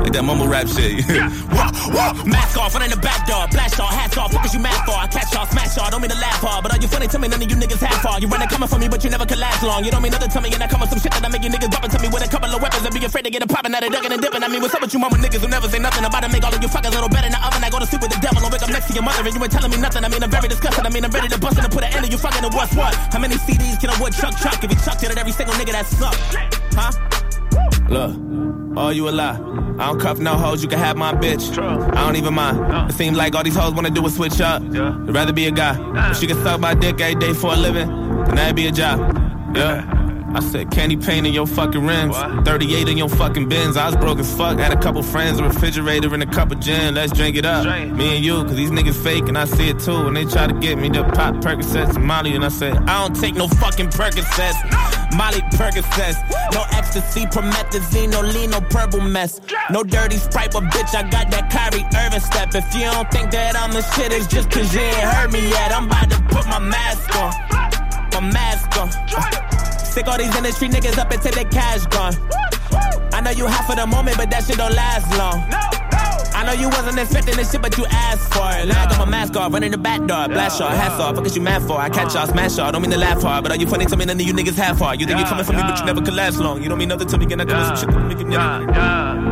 Like 0.00 0.12
that 0.12 0.24
mumble 0.24 0.48
rap 0.48 0.61
shit. 0.68 1.04
whoa, 1.54 1.68
whoa. 1.90 2.12
Mask 2.24 2.58
off, 2.58 2.74
running 2.74 2.90
the 2.90 3.00
back 3.00 3.26
door, 3.26 3.46
blast 3.50 3.78
y'all, 3.78 3.90
hats 3.90 4.16
off. 4.16 4.32
Fuck 4.32 4.44
is 4.44 4.54
you 4.54 4.60
mad 4.60 4.78
for? 4.84 4.94
I 4.94 5.06
catch 5.06 5.32
y'all, 5.32 5.46
smash 5.46 5.76
y'all. 5.76 5.90
Don't 5.90 6.00
mean 6.00 6.10
to 6.10 6.18
laugh 6.18 6.40
hard, 6.40 6.62
but 6.62 6.72
are 6.72 6.80
you 6.80 6.88
funny 6.88 7.08
to 7.08 7.18
me? 7.18 7.28
None 7.28 7.42
of 7.42 7.48
you 7.50 7.56
niggas 7.56 7.82
half 7.82 8.02
hard. 8.02 8.22
You 8.22 8.28
running 8.28 8.48
coming 8.48 8.68
for 8.68 8.78
me, 8.78 8.88
but 8.88 9.02
you 9.04 9.10
never 9.10 9.26
could 9.26 9.38
last 9.38 9.62
long. 9.62 9.84
You 9.84 9.90
don't 9.90 10.02
mean 10.02 10.12
nothing 10.12 10.30
to 10.30 10.40
me, 10.40 10.52
and 10.52 10.62
I 10.62 10.66
come 10.68 10.80
with 10.80 10.90
some 10.90 11.00
shit 11.00 11.12
that 11.12 11.24
I 11.24 11.28
make 11.28 11.42
you 11.42 11.50
niggas 11.50 11.70
bumping 11.70 11.90
to 11.90 11.98
me 11.98 12.08
with 12.08 12.24
a 12.24 12.30
couple 12.30 12.50
of 12.50 12.60
weapons 12.62 12.84
and 12.84 12.94
be 12.94 13.04
afraid 13.04 13.24
to 13.24 13.30
get 13.30 13.42
a 13.42 13.48
poppin' 13.48 13.74
out 13.74 13.82
of 13.84 13.92
ducking 13.92 14.12
and 14.12 14.22
dipping. 14.22 14.42
I 14.42 14.48
mean, 14.48 14.60
what's 14.60 14.74
up 14.74 14.82
with 14.82 14.92
you 14.92 15.00
mama 15.00 15.16
niggas 15.16 15.40
who 15.40 15.48
never 15.48 15.68
say 15.68 15.78
nothing 15.78 16.04
about 16.04 16.22
to 16.22 16.28
make 16.28 16.44
all 16.44 16.54
of 16.54 16.62
you 16.62 16.68
fuckers 16.68 16.92
little 16.92 17.08
better 17.08 17.26
in 17.26 17.32
the 17.32 17.42
oven? 17.42 17.64
I 17.64 17.70
go 17.70 17.78
to 17.78 17.86
sleep 17.86 18.02
with 18.02 18.12
the 18.12 18.20
devil 18.20 18.42
and 18.42 18.52
wake 18.52 18.62
up 18.62 18.70
next 18.70 18.88
to 18.88 18.94
your 18.94 19.02
mother, 19.02 19.24
and 19.24 19.34
you 19.34 19.42
ain't 19.42 19.52
telling 19.52 19.70
me 19.70 19.78
nothing. 19.78 20.04
I 20.04 20.08
mean, 20.08 20.22
I'm 20.22 20.30
very 20.30 20.48
disgusted. 20.48 20.84
I 20.86 20.90
mean, 20.90 21.04
I'm 21.04 21.12
ready 21.12 21.28
to 21.28 21.38
bust 21.38 21.58
and 21.58 21.70
put 21.72 21.84
an 21.84 21.92
end 21.92 22.04
to 22.04 22.10
you 22.10 22.18
fucking 22.18 22.44
and 22.44 22.54
what's 22.54 22.74
what? 22.74 22.94
How 23.10 23.18
many 23.18 23.36
CDs 23.36 23.80
can 23.80 23.90
a 23.90 23.96
wood 24.02 24.12
chuck 24.12 24.36
chuck 24.38 24.62
if 24.62 24.70
you 24.70 24.78
chucked 24.78 25.02
it 25.02 25.10
at 25.10 25.18
every 25.18 25.32
single 25.32 25.54
nigga 25.54 25.72
that 25.72 25.86
sucked? 25.86 26.20
Huh? 26.74 26.92
Look, 27.88 28.12
oh, 28.76 28.90
you 28.90 29.08
a 29.08 29.10
lie. 29.10 29.38
I 29.78 29.86
don't 29.86 30.00
cuff 30.00 30.18
no 30.18 30.34
hoes, 30.34 30.62
you 30.62 30.68
can 30.68 30.78
have 30.78 30.96
my 30.96 31.12
bitch. 31.12 31.56
I 31.58 32.06
don't 32.06 32.16
even 32.16 32.34
mind. 32.34 32.90
It 32.90 32.94
seems 32.94 33.16
like 33.16 33.34
all 33.34 33.42
these 33.42 33.56
hoes 33.56 33.72
wanna 33.74 33.90
do 33.90 34.04
is 34.06 34.14
switch 34.14 34.40
up. 34.40 34.62
I'd 34.62 35.14
rather 35.14 35.32
be 35.32 35.46
a 35.46 35.50
guy. 35.50 36.12
She 36.12 36.26
can 36.26 36.36
suck 36.42 36.60
my 36.60 36.74
dick 36.74 37.00
every 37.00 37.14
day 37.14 37.32
for 37.32 37.52
a 37.52 37.56
living, 37.56 37.88
then 38.26 38.34
that'd 38.36 38.56
be 38.56 38.66
a 38.66 38.72
job. 38.72 39.00
Yeah. 39.56 40.01
I 40.34 40.40
said 40.40 40.70
candy 40.70 40.96
paint 40.96 41.26
in 41.26 41.32
your 41.32 41.46
fucking 41.46 41.86
rims. 41.86 42.16
38 42.16 42.88
in 42.88 42.96
your 42.96 43.08
fucking 43.08 43.48
bins. 43.48 43.76
I 43.76 43.86
was 43.86 43.96
broke 43.96 44.18
as 44.18 44.34
fuck. 44.34 44.58
Had 44.58 44.72
a 44.72 44.80
couple 44.80 45.02
friends, 45.02 45.38
a 45.38 45.44
refrigerator, 45.44 46.12
and 46.14 46.22
a 46.22 46.26
cup 46.26 46.50
of 46.50 46.60
gin. 46.60 46.94
Let's 46.94 47.12
drink 47.12 47.36
it 47.36 47.44
up. 47.44 47.64
Me 47.92 48.16
and 48.16 48.24
you, 48.24 48.42
cause 48.44 48.56
these 48.56 48.70
niggas 48.70 49.02
fake 49.02 49.28
and 49.28 49.36
I 49.36 49.44
see 49.44 49.68
it 49.68 49.78
too. 49.78 50.06
And 50.06 50.16
they 50.16 50.24
try 50.24 50.46
to 50.46 50.54
get 50.54 50.78
me 50.78 50.88
to 50.90 51.04
pop 51.04 51.34
Percocets 51.36 51.96
and 51.96 52.04
Molly. 52.04 52.34
And 52.34 52.44
I 52.44 52.48
said, 52.48 52.76
I 52.88 53.06
don't 53.06 53.14
take 53.14 53.34
no 53.34 53.46
fucking 53.46 53.88
Percocets. 53.88 54.56
Molly 55.16 55.40
Percocets. 55.52 56.16
No 56.54 56.64
ecstasy, 56.72 57.26
promethazine, 57.26 58.10
no 58.10 58.22
lean, 58.22 58.50
no 58.50 58.60
purple 58.60 59.00
mess. 59.00 59.40
No 59.70 59.82
dirty 59.82 60.16
sprite, 60.16 60.52
but 60.52 60.64
bitch, 60.64 60.94
I 60.94 61.02
got 61.10 61.30
that 61.30 61.50
Kyrie 61.50 61.84
Irving 61.96 62.20
step. 62.20 62.54
If 62.54 62.74
you 62.74 62.90
don't 62.90 63.10
think 63.10 63.30
that 63.32 63.56
I'm 63.56 63.72
the 63.72 63.82
shit, 63.82 64.12
it's 64.12 64.26
just 64.26 64.50
cause 64.50 64.72
you 64.74 64.80
ain't 64.80 64.96
heard 64.96 65.32
me 65.32 65.48
yet. 65.48 65.72
I'm 65.72 65.86
about 65.86 66.10
to 66.10 66.20
put 66.34 66.46
my 66.46 66.58
mask 66.58 67.16
on. 67.16 67.32
My 68.12 68.32
mask 68.32 68.78
on. 68.80 69.71
Sick 69.92 70.08
all 70.08 70.16
these 70.16 70.34
industry 70.34 70.68
niggas 70.70 70.96
up 70.96 71.10
until 71.10 71.32
their 71.32 71.44
cash 71.44 71.84
gone. 71.86 72.14
I 73.12 73.20
know 73.20 73.30
you 73.30 73.46
hot 73.46 73.66
for 73.66 73.76
the 73.76 73.86
moment, 73.86 74.16
but 74.16 74.30
that 74.30 74.42
shit 74.44 74.56
don't 74.56 74.72
last 74.72 75.04
long. 75.18 75.44
I 76.34 76.46
know 76.46 76.54
you 76.54 76.70
wasn't 76.70 76.98
expecting 76.98 77.36
this 77.36 77.52
shit, 77.52 77.60
but 77.60 77.76
you 77.76 77.84
asked 77.90 78.32
for 78.32 78.48
it. 78.56 78.68
Now 78.68 78.84
I 78.84 78.86
got 78.88 78.98
my 79.00 79.04
mask 79.04 79.36
off, 79.36 79.52
running 79.52 79.70
the 79.70 79.76
back 79.76 79.98
door, 80.06 80.28
blast 80.28 80.60
y'all, 80.60 80.70
hats 80.70 80.98
off. 80.98 81.16
What 81.16 81.26
is 81.26 81.36
you 81.36 81.42
mad 81.42 81.60
for? 81.60 81.78
I 81.78 81.90
catch 81.90 82.14
y'all, 82.14 82.26
smash 82.26 82.56
y'all. 82.56 82.72
Don't 82.72 82.80
mean 82.80 82.90
to 82.92 82.96
laugh 82.96 83.20
hard, 83.20 83.42
but 83.44 83.52
are 83.52 83.58
you 83.58 83.66
funny 83.66 83.84
to 83.84 83.94
me? 83.94 84.06
None 84.06 84.18
of 84.18 84.26
you 84.26 84.32
niggas 84.32 84.56
half 84.56 84.78
hard. 84.78 84.98
You 84.98 85.06
think 85.06 85.18
you 85.18 85.26
coming 85.26 85.44
for 85.44 85.52
me, 85.52 85.60
but 85.60 85.78
you 85.78 85.84
never 85.84 86.00
could 86.00 86.14
last 86.14 86.38
long. 86.38 86.62
You 86.62 86.70
don't 86.70 86.78
mean 86.78 86.88
nothing 86.88 87.08
to 87.08 87.18
me, 87.18 87.26
can 87.26 87.42
I 87.42 87.44
come 87.44 87.58
with 87.58 87.78
some 87.78 87.90
shit 87.90 87.94
that 87.94 88.06
make 88.08 88.18
you 88.18 89.31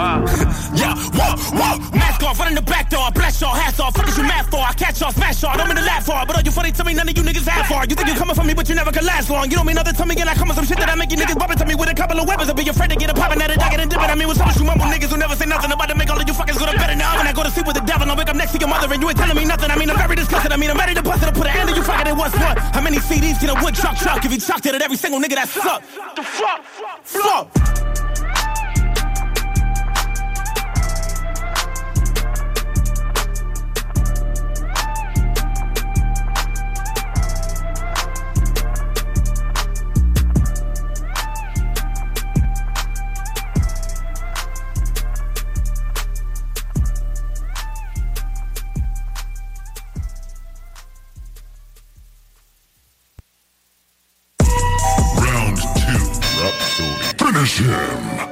Yeah, 0.00 0.96
whoa, 1.12 1.36
whoa, 1.52 1.76
mask 1.92 2.24
off, 2.24 2.40
running 2.40 2.56
the 2.56 2.64
back 2.64 2.88
door, 2.88 3.04
blast 3.12 3.36
y'all, 3.44 3.52
hats 3.52 3.76
off. 3.80 3.92
What 3.92 4.08
is 4.08 4.16
you 4.16 4.24
mad 4.24 4.48
for? 4.48 4.56
I 4.56 4.72
catch 4.72 4.96
y'all, 4.96 5.12
smash 5.12 5.42
y'all. 5.42 5.52
Don't 5.60 5.68
mean 5.68 5.76
to 5.76 5.84
laugh 5.84 6.08
hard, 6.08 6.24
but 6.26 6.40
are 6.40 6.42
you 6.42 6.50
funny 6.50 6.72
to 6.72 6.84
me? 6.88 6.96
None 6.96 7.04
of 7.04 7.12
you 7.12 7.22
niggas 7.22 7.44
half 7.44 7.68
hard. 7.68 7.92
You 7.92 7.96
think 8.00 8.08
you 8.08 8.16
coming 8.16 8.34
for 8.34 8.40
me, 8.40 8.54
but 8.56 8.64
you 8.64 8.74
never 8.74 8.92
could 8.92 9.04
last 9.04 9.28
long. 9.28 9.50
You 9.52 9.60
don't 9.60 9.68
mean 9.68 9.76
nothing 9.76 9.92
to 9.92 10.06
me, 10.08 10.16
and 10.16 10.24
I 10.24 10.32
come 10.32 10.48
with 10.48 10.56
some 10.56 10.64
shit 10.64 10.80
that 10.80 10.88
I 10.88 10.94
make 10.96 11.12
you 11.12 11.20
niggas 11.20 11.36
bumping 11.36 11.58
to 11.60 11.66
me 11.68 11.74
with 11.74 11.92
a 11.92 11.94
couple 11.94 12.16
of 12.16 12.24
weapons. 12.26 12.48
I'll 12.48 12.56
be 12.56 12.64
afraid 12.64 12.88
to 12.88 12.96
get 12.96 13.12
a 13.12 13.14
poppin' 13.14 13.44
at 13.44 13.52
I 13.52 13.68
get 13.68 13.76
and 13.76 13.90
dip 13.92 14.00
it. 14.00 14.08
I 14.08 14.16
mean, 14.16 14.24
what's 14.24 14.40
up 14.40 14.48
with 14.48 14.56
you 14.56 14.64
mumble 14.64 14.88
niggas 14.88 15.12
who 15.12 15.18
never 15.20 15.36
say 15.36 15.44
nothing 15.44 15.68
about 15.68 15.92
to 15.92 15.94
make 15.94 16.08
all 16.08 16.16
of 16.16 16.24
you 16.24 16.32
fuckers 16.32 16.56
go 16.56 16.64
to 16.64 16.72
bed 16.80 16.96
in 16.96 16.96
the 16.96 17.04
oven. 17.04 17.28
I 17.28 17.36
go 17.36 17.44
to 17.44 17.52
sleep 17.52 17.68
with 17.68 17.76
the 17.76 17.84
devil, 17.84 18.08
and 18.08 18.12
I 18.12 18.16
wake 18.16 18.32
up 18.32 18.40
next 18.40 18.56
to 18.56 18.58
your 18.58 18.72
mother, 18.72 18.88
and 18.88 19.02
you 19.04 19.08
ain't 19.12 19.20
telling 19.20 19.36
me 19.36 19.44
nothing. 19.44 19.68
I 19.68 19.76
mean, 19.76 19.90
I'm 19.92 20.00
very 20.00 20.16
disgusted. 20.16 20.48
I 20.48 20.56
mean, 20.56 20.70
I'm 20.72 20.80
ready 20.80 20.96
to 20.96 21.04
bust 21.04 21.20
it 21.20 21.28
and 21.28 21.36
put 21.36 21.44
an 21.44 21.52
end 21.60 21.68
to 21.68 21.76
you 21.76 21.84
fucking 21.84 22.08
it 22.08 22.16
what's 22.16 22.32
what. 22.40 22.56
How 22.56 22.80
many 22.80 23.04
CDs 23.04 23.36
can 23.36 23.52
a 23.52 23.56
wood 23.60 23.76
chuck 23.76 24.00
chuck 24.00 24.24
if 24.24 24.32
you 24.32 24.40
chucked 24.40 24.64
it 24.64 24.72
at 24.72 24.80
every 24.80 24.96
single 24.96 25.20
nigga 25.20 25.36
that 25.36 25.52
suck? 25.52 25.84
The 26.16 26.24
fuck? 26.24 26.64
Fuck. 27.04 27.99
Rapsodie. 57.60 58.30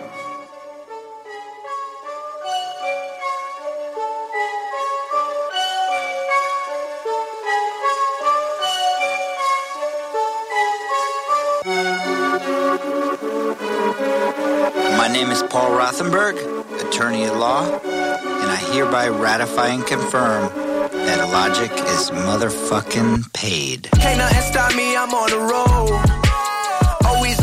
My 14.97 15.09
name 15.13 15.31
is 15.31 15.43
Paul 15.43 15.77
Rosenberg, 15.77 16.37
attorney 16.81 17.25
at 17.25 17.37
law, 17.37 17.65
and 17.65 18.51
I 18.51 18.57
hereby 18.73 19.09
ratify 19.09 19.69
and 19.69 19.87
confirm 19.87 20.53
that 20.93 21.29
Logic 21.31 21.71
is 21.71 22.11
motherfucking 22.11 23.33
paid. 23.33 23.89
Can't 23.93 24.19
nothing 24.19 24.53
stop 24.53 24.75
me, 24.75 24.97
I'm 24.97 25.13
on 25.15 25.31
the 25.31 25.39
road. 25.39 26.28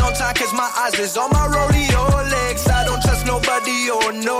On 0.06 0.12
time, 0.14 0.34
cause 0.36 0.52
my 0.52 0.70
eyes 0.78 0.94
is 1.00 1.16
on 1.16 1.30
my 1.30 1.46
rodeo 1.48 2.02
legs. 2.30 2.68
I 2.68 2.84
don't 2.84 3.02
trust 3.02 3.26
nobody 3.26 3.90
or 3.90 4.12
no. 4.12 4.38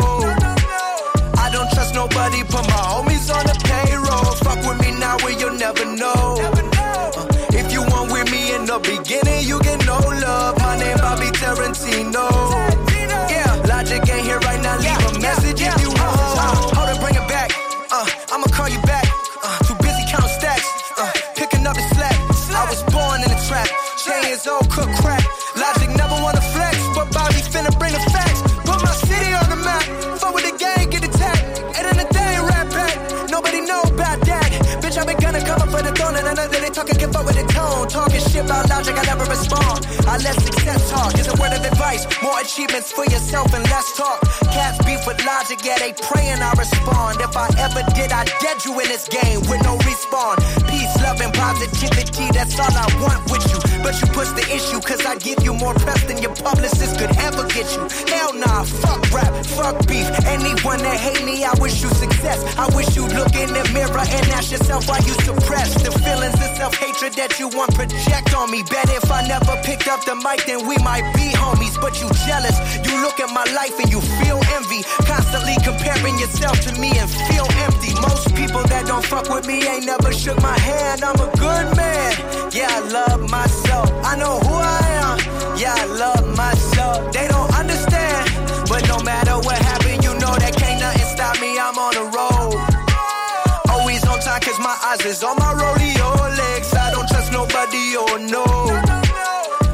I 1.43 1.51
don't 1.53 1.69
trust 1.75 1.93
nobody, 1.93 2.43
put 2.45 2.63
my 2.71 2.83
homies 2.93 3.27
on 3.35 3.43
the 3.51 3.57
payroll. 3.67 4.35
Fuck 4.47 4.63
with 4.69 4.79
me 4.81 4.97
now, 4.99 5.17
where 5.25 5.33
you'll 5.37 5.59
never 5.59 5.85
know. 5.85 6.39
Uh, 6.39 7.27
If 7.51 7.73
you 7.73 7.83
want 7.83 8.13
with 8.13 8.31
me 8.31 8.55
in 8.55 8.65
the 8.67 8.79
beginning, 8.79 9.43
you 9.49 9.59
get 9.61 9.85
no 9.87 9.99
love. 9.99 10.57
My 10.59 10.79
name 10.79 10.99
Bobby 10.99 11.31
Tarantino. 11.35 12.31
Yeah, 13.29 13.51
Logic 13.67 14.03
ain't 14.09 14.25
here 14.25 14.39
shit 38.37 38.45
about 38.45 38.69
logic, 38.69 38.97
I 38.99 39.05
never 39.05 39.25
respond. 39.25 39.87
I 40.07 40.19
let 40.19 40.35
success 40.41 40.91
talk. 40.91 41.19
Is 41.19 41.29
a 41.29 41.37
word 41.41 41.53
of 41.53 41.65
advice. 41.65 42.07
More 42.23 42.41
achievements 42.41 42.93
for 42.93 43.05
yourself 43.05 43.53
and 43.55 43.65
less 43.65 43.97
talk. 43.97 44.21
Cats 44.53 44.79
beef 44.85 45.01
with 45.07 45.25
logic, 45.25 45.61
yeah, 45.65 45.79
they 45.79 45.93
praying 45.93 46.41
I 46.41 46.53
respond. 46.53 47.21
If 47.21 47.37
I 47.37 47.49
ever 47.59 47.83
did, 47.95 48.13
I 48.13 48.25
dead 48.41 48.65
you 48.65 48.73
in 48.81 48.89
this 48.89 49.09
game 49.09 49.41
with 49.49 49.63
no 49.63 49.77
respawn. 49.79 50.37
Peace, 50.69 50.95
love, 51.03 51.21
and 51.21 51.33
positivity, 51.33 52.31
that's 52.33 52.59
all 52.59 52.73
I 52.73 52.87
want 53.01 53.31
with 53.31 53.45
you. 53.51 53.59
But 53.83 54.01
you 54.01 54.07
push 54.13 54.31
the 54.31 54.47
issue, 54.53 54.81
cause 54.81 55.05
I 55.07 55.17
give 55.17 55.43
you 55.43 55.55
more 55.55 55.75
press 55.75 56.05
than 56.05 56.19
your 56.19 56.35
publicist 56.35 56.99
could 56.99 57.15
ever 57.19 57.47
get 57.49 57.67
you. 57.75 57.83
Hell 58.13 58.33
nah, 58.35 58.65
fuck 58.65 59.03
rap, 59.13 59.33
fuck 59.45 59.86
Anyone 60.77 60.93
that 60.93 61.01
hate 61.01 61.25
me, 61.25 61.43
I 61.43 61.55
wish 61.57 61.81
you 61.81 61.89
success. 61.89 62.45
I 62.59 62.69
wish 62.77 62.95
you 62.97 63.09
look 63.09 63.33
in 63.33 63.49
the 63.49 63.65
mirror 63.73 63.97
and 63.97 64.25
ask 64.37 64.53
yourself 64.53 64.87
why 64.89 64.99
you 65.09 65.15
suppress 65.25 65.73
the 65.73 65.89
feelings 66.05 66.37
of 66.37 66.53
self-hatred 66.57 67.15
that 67.17 67.41
you 67.41 67.49
want 67.49 67.73
project 67.73 68.35
on 68.37 68.51
me. 68.51 68.63
Bet 68.69 68.85
if 68.93 69.11
I 69.11 69.27
never 69.27 69.57
picked 69.65 69.89
up 69.89 70.05
the 70.05 70.15
mic, 70.17 70.45
then 70.45 70.69
we 70.69 70.77
might 70.85 71.09
be 71.17 71.33
homies. 71.33 71.81
But 71.81 71.97
you 71.97 72.13
jealous, 72.29 72.53
you 72.85 72.93
look 73.01 73.21
at 73.21 73.33
my 73.33 73.49
life 73.57 73.73
and 73.81 73.89
you 73.89 74.05
feel 74.21 74.37
envy. 74.53 74.85
Constantly 75.09 75.57
comparing 75.65 76.19
yourself 76.21 76.61
to 76.69 76.77
me 76.77 76.93
and 77.01 77.09
feel 77.33 77.49
empty. 77.65 77.97
Most 78.05 78.37
people 78.37 78.61
that 78.69 78.85
don't 78.85 79.05
fuck 79.05 79.33
with 79.33 79.47
me 79.47 79.65
ain't 79.65 79.87
never 79.87 80.13
shook 80.13 80.37
my 80.43 80.59
hand. 80.61 81.01
I'm 81.03 81.17
a 81.17 81.31
good 81.41 81.73
man. 81.73 82.13
Yeah, 82.53 82.69
I 82.69 82.81
love 82.85 83.25
myself. 83.31 83.89
I 84.05 84.13
know 84.21 84.41
who 84.45 84.53
I 84.61 84.85
am. 85.01 85.17
Yeah, 85.57 85.73
I 85.73 85.87
love 85.89 86.37
myself. 86.37 87.13
They 87.17 87.27
don't 87.29 87.49
understand. 87.57 88.29
But 88.69 88.85
no 88.89 89.01
matter 89.01 89.41
what 89.41 89.57
that 89.57 89.86
I'm 91.29 91.77
on 91.77 91.93
the 91.93 92.07
road. 92.15 92.55
Always 93.75 94.07
on 94.07 94.21
time 94.21 94.41
cause 94.43 94.61
my 94.61 94.79
eyes 94.85 95.05
is 95.05 95.25
on 95.25 95.37
my 95.39 95.53
rodeo 95.59 96.15
legs. 96.39 96.73
I 96.73 96.93
don't 96.93 97.09
trust 97.09 97.33
nobody, 97.33 97.99
oh 97.99 98.17
no. 98.31 98.45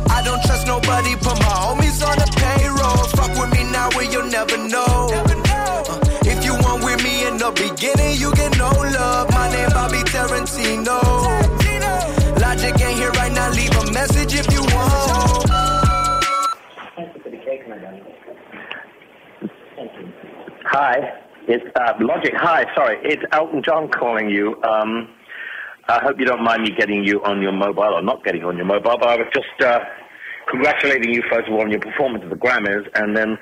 I 0.08 0.22
don't 0.24 0.42
trust 0.44 0.66
nobody, 0.66 1.14
put 1.16 1.36
my 1.44 1.52
homies 1.52 2.00
on 2.00 2.16
the 2.16 2.28
payroll. 2.40 3.04
Fuck 3.12 3.36
with 3.36 3.52
me 3.52 3.70
now 3.70 3.90
where 3.90 4.10
you'll 4.10 4.30
never 4.30 4.56
know. 4.56 5.12
Uh, 5.12 6.00
if 6.24 6.42
you 6.42 6.54
want 6.54 6.84
with 6.84 7.04
me 7.04 7.26
in 7.26 7.36
the 7.36 7.52
beginning, 7.52 8.16
you 8.16 8.32
get 8.34 8.56
no 8.56 8.70
love. 8.70 9.28
My 9.30 9.50
name 9.52 9.68
Bobby 9.76 10.00
Tarantino. 10.08 11.04
Logic 12.40 12.80
ain't 12.80 12.96
here 12.98 13.10
right 13.10 13.32
now, 13.32 13.50
leave 13.50 13.76
a 13.76 13.92
message 13.92 14.32
if 14.34 14.50
you 14.50 14.62
want. 14.72 15.50
Hi, 20.64 21.20
it's 21.48 21.64
uh, 21.76 21.92
Logic. 22.00 22.32
Hi, 22.36 22.64
sorry, 22.74 22.98
it's 23.02 23.22
Elton 23.32 23.62
John 23.62 23.88
calling 23.90 24.28
you. 24.30 24.60
Um, 24.62 25.08
I 25.88 26.00
hope 26.02 26.18
you 26.18 26.26
don't 26.26 26.42
mind 26.42 26.62
me 26.62 26.70
getting 26.70 27.04
you 27.04 27.22
on 27.24 27.42
your 27.42 27.52
mobile 27.52 27.94
or 27.94 28.02
not 28.02 28.24
getting 28.24 28.44
on 28.44 28.56
your 28.56 28.66
mobile, 28.66 28.96
but 28.98 29.08
I 29.08 29.16
was 29.16 29.26
just 29.34 29.60
uh, 29.60 29.80
congratulating 30.48 31.12
you 31.12 31.22
first 31.30 31.48
of 31.48 31.54
all 31.54 31.62
on 31.62 31.70
your 31.70 31.80
performance 31.80 32.24
at 32.24 32.30
the 32.30 32.36
Grammys, 32.36 32.86
and 32.94 33.16
then 33.16 33.36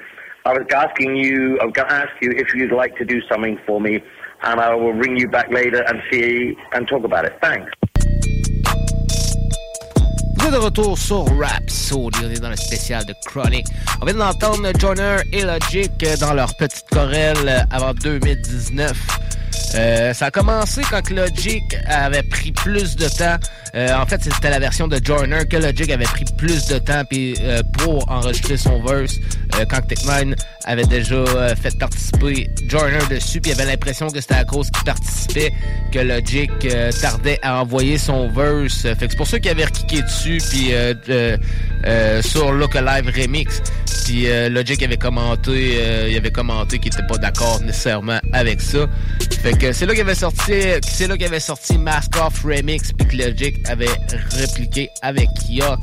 I 0.44 0.52
was 0.52 0.66
asking 0.74 1.16
you, 1.16 1.59
I 1.60 1.66
was 1.66 1.74
going 1.74 1.89
to 1.89 1.94
ask 1.94 2.10
you 2.22 2.31
if 2.31 2.55
you'd 2.55 2.72
like 2.72 2.97
to 2.97 3.05
do 3.05 3.20
something 3.31 3.59
for 3.66 3.81
me, 3.81 4.01
and 4.43 4.60
I 4.60 4.74
will 4.74 4.93
ring 4.94 5.16
you 5.16 5.28
back 5.28 5.51
later 5.51 5.82
and 5.82 6.01
see 6.10 6.56
and 6.72 6.89
talk 6.89 7.05
about 7.05 7.27
it. 7.27 7.39
Thanks. 7.43 7.70
Vous 10.41 10.51
de 10.51 10.57
retour 10.57 10.97
sur 10.97 11.27
Rhapsody, 11.39 12.19
on 12.25 12.31
est 12.31 12.41
dans 12.41 12.49
le 12.49 12.57
spécial 12.57 13.05
de 13.05 13.15
Chronic. 13.27 13.67
On 14.01 14.07
vient 14.07 14.15
d'entendre 14.15 14.71
Joyner 14.79 15.19
et 15.33 15.43
Logic 15.43 15.93
dans 16.19 16.33
leur 16.33 16.57
petite 16.57 16.87
chorale 16.91 17.67
avant 17.71 17.93
2019. 17.93 18.93
Euh, 19.74 20.12
ça 20.12 20.27
a 20.27 20.31
commencé 20.31 20.82
quand 20.90 21.10
Logic 21.10 21.62
avait 21.86 22.22
pris 22.22 22.52
plus 22.52 22.97
de 22.97 23.09
temps. 23.09 23.36
Euh, 23.74 23.94
en 23.94 24.05
fait, 24.05 24.22
c'était 24.22 24.51
la 24.51 24.59
version 24.59 24.89
de 24.89 24.98
Joyner 25.02 25.47
que 25.48 25.56
Logic 25.56 25.90
avait 25.90 26.05
pris 26.05 26.24
plus 26.36 26.66
de 26.66 26.78
temps 26.78 27.05
puis, 27.09 27.36
euh, 27.43 27.62
pour 27.78 28.10
enregistrer 28.10 28.56
son 28.56 28.82
verse 28.82 29.14
euh, 29.55 29.64
quand 29.68 29.81
Tech9 29.81 30.35
avait 30.64 30.86
déjà 30.86 31.14
euh, 31.14 31.55
fait 31.55 31.77
participer 31.78 32.51
Joyner 32.66 32.98
dessus. 33.09 33.40
Puis 33.40 33.52
il 33.52 33.60
avait 33.60 33.70
l'impression 33.70 34.09
que 34.09 34.20
c'était 34.20 34.35
à 34.35 34.44
cause 34.44 34.70
qu'il 34.70 34.85
participait 34.85 35.52
que 35.93 36.01
Logic 36.01 36.51
tardait 37.01 37.39
à 37.43 37.60
envoyer 37.60 37.97
son 37.98 38.28
verse. 38.28 38.82
Fait 38.82 38.94
que 38.94 39.10
c'est 39.10 39.16
pour 39.16 39.27
ça 39.27 39.39
qu'il 39.39 39.51
avait 39.51 39.64
rekické 39.64 40.02
dessus 40.02 40.39
puis 40.51 40.72
sur 42.22 42.52
Look 42.52 42.74
Alive 42.77 43.10
Remix. 43.14 43.62
Puis 44.05 44.27
Logic 44.51 44.82
avait 44.82 44.97
commenté, 44.97 46.09
il 46.10 46.16
avait 46.16 46.31
commenté 46.31 46.78
qu'il 46.78 46.93
était 46.93 47.06
pas 47.06 47.18
d'accord 47.18 47.60
nécessairement 47.60 48.18
avec 48.32 48.60
ça. 48.60 48.86
Fait 49.43 49.57
que 49.57 49.73
c'est 49.73 49.87
là 49.87 49.93
qu'il 49.95 50.03
avait 50.03 50.15
sorti, 50.15 50.53
c'est 50.87 51.07
là 51.07 51.17
qu'il 51.17 51.27
avait 51.27 51.41
sorti 51.41 51.79
Mask 51.79 52.12
Off 52.23 52.43
Remix 52.45 52.93
puis 52.93 53.17
Logic 53.19 53.57
avait 53.69 53.89
répliqué 54.33 54.91
avec 55.03 55.29
Yok. 55.49 55.79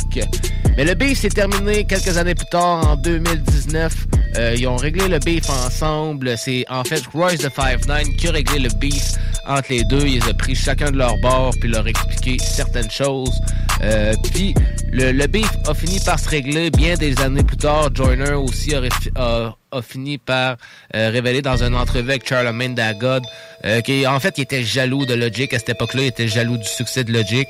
Mais 0.78 0.86
le 0.86 0.94
beef 0.94 1.20
s'est 1.20 1.30
terminé 1.30 1.84
quelques 1.86 2.18
années 2.18 2.36
plus 2.36 2.46
tard 2.52 2.88
en 2.88 2.96
2019. 2.98 3.94
Euh, 4.38 4.56
ils 4.56 4.68
ont 4.68 4.76
réglé 4.76 5.08
le 5.08 5.18
beef 5.18 5.50
ensemble. 5.50 6.38
C'est 6.38 6.66
en 6.70 6.84
fait 6.84 7.02
Royce 7.12 7.40
de 7.40 7.48
5-9 7.50 8.16
qui 8.18 8.28
a 8.28 8.32
réglé 8.32 8.60
le 8.60 8.70
beef 8.80 9.14
entre 9.48 9.70
les 9.72 9.84
deux. 9.86 10.06
Ils 10.06 10.24
ont 10.30 10.34
pris 10.38 10.54
chacun 10.54 10.92
de 10.92 10.98
leur 10.98 11.18
bord 11.24 11.52
puis 11.60 11.68
leur 11.70 11.88
expliqué 11.88 12.38
certaines 12.40 12.92
choses. 12.92 13.34
Euh, 13.82 14.14
puis 14.32 14.54
le, 14.92 15.12
le 15.12 15.26
beef 15.28 15.50
a 15.68 15.74
fini 15.74 16.00
par 16.00 16.20
se 16.20 16.30
régler 16.30 16.70
bien 16.70 16.94
des 16.96 17.20
années 17.22 17.44
plus 17.44 17.58
tard. 17.58 17.90
Joyner 17.96 18.34
aussi 18.34 18.76
a, 18.76 18.82
a- 19.16 19.56
a 19.72 19.81
fini 19.81 20.18
par 20.18 20.57
euh, 20.95 21.10
révéler 21.10 21.41
dans 21.41 21.64
une 21.64 21.76
entrevue 21.76 22.10
avec 22.10 22.27
Charlemagne 22.27 22.73
Dagod 22.73 23.23
euh, 23.65 23.81
qui 23.81 24.07
en 24.07 24.19
fait 24.19 24.38
il 24.38 24.41
était 24.41 24.64
jaloux 24.64 25.06
de 25.06 25.14
Logic 25.14 25.53
à 25.53 25.60
cette 25.60 25.69
époque-là, 25.69 26.03
il 26.03 26.07
était 26.07 26.27
jaloux 26.27 26.57
du 26.57 26.68
succès 26.68 27.03
de 27.03 27.11
Logic. 27.11 27.48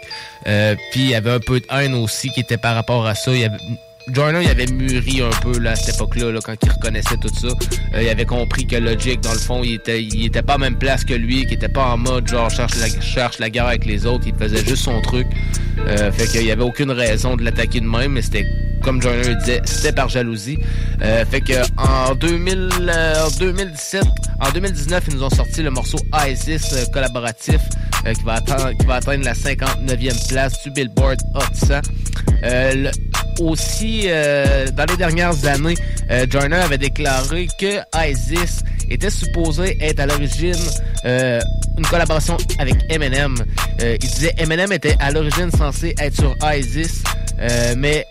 Euh, 0.47 0.75
puis 0.91 1.01
il 1.01 1.09
y 1.09 1.15
avait 1.15 1.31
un 1.31 1.39
peu 1.39 1.59
de 1.59 1.65
haine 1.69 1.93
aussi 1.93 2.29
qui 2.29 2.39
était 2.39 2.57
par 2.57 2.75
rapport 2.75 3.05
à 3.05 3.15
ça. 3.15 3.31
Joyner, 4.09 4.41
il 4.43 4.49
avait 4.49 4.67
mûri 4.67 5.21
un 5.21 5.29
peu 5.41 5.59
là, 5.59 5.71
à 5.71 5.75
cette 5.75 5.95
époque-là, 5.95 6.31
là, 6.31 6.39
quand 6.43 6.55
il 6.63 6.71
reconnaissait 6.71 7.17
tout 7.17 7.27
ça. 7.27 7.47
Euh, 7.93 8.01
il 8.01 8.07
avait 8.07 8.25
compris 8.25 8.65
que 8.65 8.77
Logic, 8.77 9.19
dans 9.19 9.33
le 9.33 9.39
fond, 9.39 9.61
il 9.63 9.73
était, 9.73 10.41
pas 10.41 10.53
à 10.53 10.57
même 10.57 10.77
place 10.77 11.03
que 11.03 11.13
lui, 11.13 11.43
qu'il 11.45 11.53
était 11.53 11.67
pas 11.67 11.87
en 11.87 11.97
mode 11.97 12.27
genre 12.27 12.49
cherche 12.49 13.39
la, 13.39 13.49
guerre 13.49 13.67
avec 13.67 13.85
les 13.85 14.05
autres, 14.05 14.25
il 14.25 14.35
faisait 14.35 14.63
juste 14.63 14.83
son 14.83 15.01
truc. 15.01 15.27
Euh, 15.79 16.11
fait 16.11 16.27
qu'il 16.27 16.45
y 16.45 16.51
avait 16.51 16.63
aucune 16.63 16.91
raison 16.91 17.35
de 17.35 17.43
l'attaquer 17.43 17.81
de 17.81 17.85
même, 17.85 18.13
mais 18.13 18.21
c'était 18.21 18.45
comme 18.81 19.01
Joyner 19.01 19.35
disait, 19.35 19.61
c'était 19.65 19.91
par 19.91 20.07
jalousie. 20.07 20.57
Euh, 21.01 21.25
fait 21.25 21.41
que 21.41 21.53
en 21.77 22.15
2000, 22.15 22.69
en 23.25 23.29
2017, 23.39 24.05
en 24.39 24.51
2019, 24.51 25.03
ils 25.09 25.15
nous 25.15 25.23
ont 25.23 25.29
sorti 25.29 25.61
le 25.63 25.71
morceau 25.71 25.97
ISIS 26.25 26.87
collaboratif 26.93 27.59
qui, 28.15 28.23
va 28.23 28.35
atteindre, 28.35 29.23
la 29.23 29.33
59e 29.33 30.27
place 30.29 30.63
du 30.63 30.71
Billboard 30.71 31.19
Hot 31.35 31.41
100. 31.53 31.81
Euh, 32.43 32.73
le- 32.75 32.91
aussi, 33.39 33.96
euh, 34.05 34.67
dans 34.71 34.85
les 34.85 34.97
dernières 34.97 35.45
années, 35.45 35.75
euh, 36.09 36.25
avait 36.51 36.77
déclaré 36.77 37.47
que 37.59 37.79
ISIS 37.95 38.63
était 38.89 39.09
supposé 39.09 39.77
être 39.81 39.99
à 39.99 40.05
l'origine 40.05 40.55
euh, 41.05 41.39
une 41.77 41.85
collaboration 41.85 42.37
avec 42.59 42.75
Eminem. 42.89 43.35
Euh, 43.81 43.97
il 44.01 44.09
disait 44.09 44.33
Eminem 44.37 44.71
était 44.71 44.95
à 44.99 45.11
l'origine 45.11 45.51
censé 45.51 45.93
être 45.99 46.15
sur 46.15 46.35
ISIS, 46.43 47.03
mais 47.77 48.05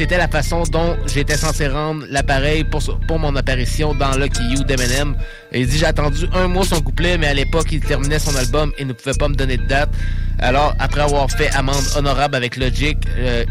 c'était 0.00 0.16
la 0.16 0.28
façon 0.28 0.62
dont 0.62 0.96
j'étais 1.04 1.36
censé 1.36 1.68
rendre 1.68 2.06
l'appareil 2.08 2.64
pour, 2.64 2.80
pour 3.06 3.18
mon 3.18 3.36
apparition 3.36 3.94
dans 3.94 4.16
Lucky 4.16 4.42
You 4.50 4.64
d'Eminem. 4.64 5.14
Il 5.52 5.66
dit 5.68 5.76
j'ai 5.76 5.84
attendu 5.84 6.26
un 6.32 6.48
mois 6.48 6.64
son 6.64 6.80
couplet, 6.80 7.18
mais 7.18 7.26
à 7.26 7.34
l'époque 7.34 7.66
il 7.70 7.80
terminait 7.80 8.18
son 8.18 8.34
album 8.34 8.72
et 8.78 8.86
ne 8.86 8.94
pouvait 8.94 9.18
pas 9.18 9.28
me 9.28 9.34
donner 9.34 9.58
de 9.58 9.66
date. 9.66 9.90
Alors 10.38 10.74
après 10.78 11.02
avoir 11.02 11.30
fait 11.30 11.50
amende 11.50 11.84
honorable 11.96 12.34
avec 12.34 12.56
Logic, 12.56 12.96
euh, 13.18 13.44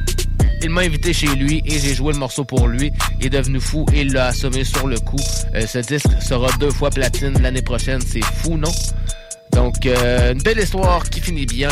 il 0.61 0.69
m'a 0.69 0.81
invité 0.81 1.14
chez 1.14 1.27
lui 1.36 1.61
et 1.65 1.80
j'ai 1.80 1.94
joué 1.94 2.14
le 2.14 2.19
morceau 2.19 2.44
pour 2.44 2.68
lui. 2.68 2.91
Il 3.19 3.27
est 3.27 3.30
devenu 3.30 3.60
fou 3.60 3.86
et 3.94 4.02
il 4.02 4.14
l'a 4.14 4.27
assommé 4.27 4.64
sur 4.64 4.88
le 4.88 4.99
coup. 4.99 5.19
Euh, 5.56 5.65
ce 5.65 5.80
disque 5.80 6.22
sera 6.22 6.49
deux 6.60 6.72
fois 6.72 6.90
platine 6.90 7.41
l'année 7.41 7.61
prochaine. 7.61 8.02
C'est 8.06 8.23
fou, 8.23 8.57
non? 8.57 8.72
Donc, 9.52 9.86
euh, 9.86 10.34
une 10.34 10.41
belle 10.41 10.60
histoire 10.60 11.10
qui 11.10 11.22
finit 11.22 11.45
bien. 11.45 11.69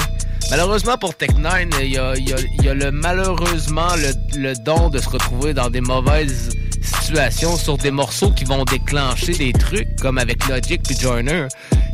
Malheureusement 0.49 0.97
pour 0.97 1.11
Tech9, 1.11 1.67
il 1.81 1.91
y 1.91 1.97
a, 1.97 2.73
le, 2.73 2.91
malheureusement 2.91 3.89
le, 4.35 4.53
don 4.63 4.89
de 4.89 4.99
se 4.99 5.09
retrouver 5.09 5.53
dans 5.53 5.69
des 5.69 5.81
mauvaises 5.81 6.49
situations 6.81 7.57
sur 7.57 7.77
des 7.77 7.91
morceaux 7.91 8.31
qui 8.31 8.45
vont 8.45 8.63
déclencher 8.63 9.33
des 9.33 9.51
trucs, 9.51 9.93
comme 9.97 10.17
avec 10.17 10.47
Logic 10.47 10.81
puis 10.81 10.95
Joyner. 10.97 11.47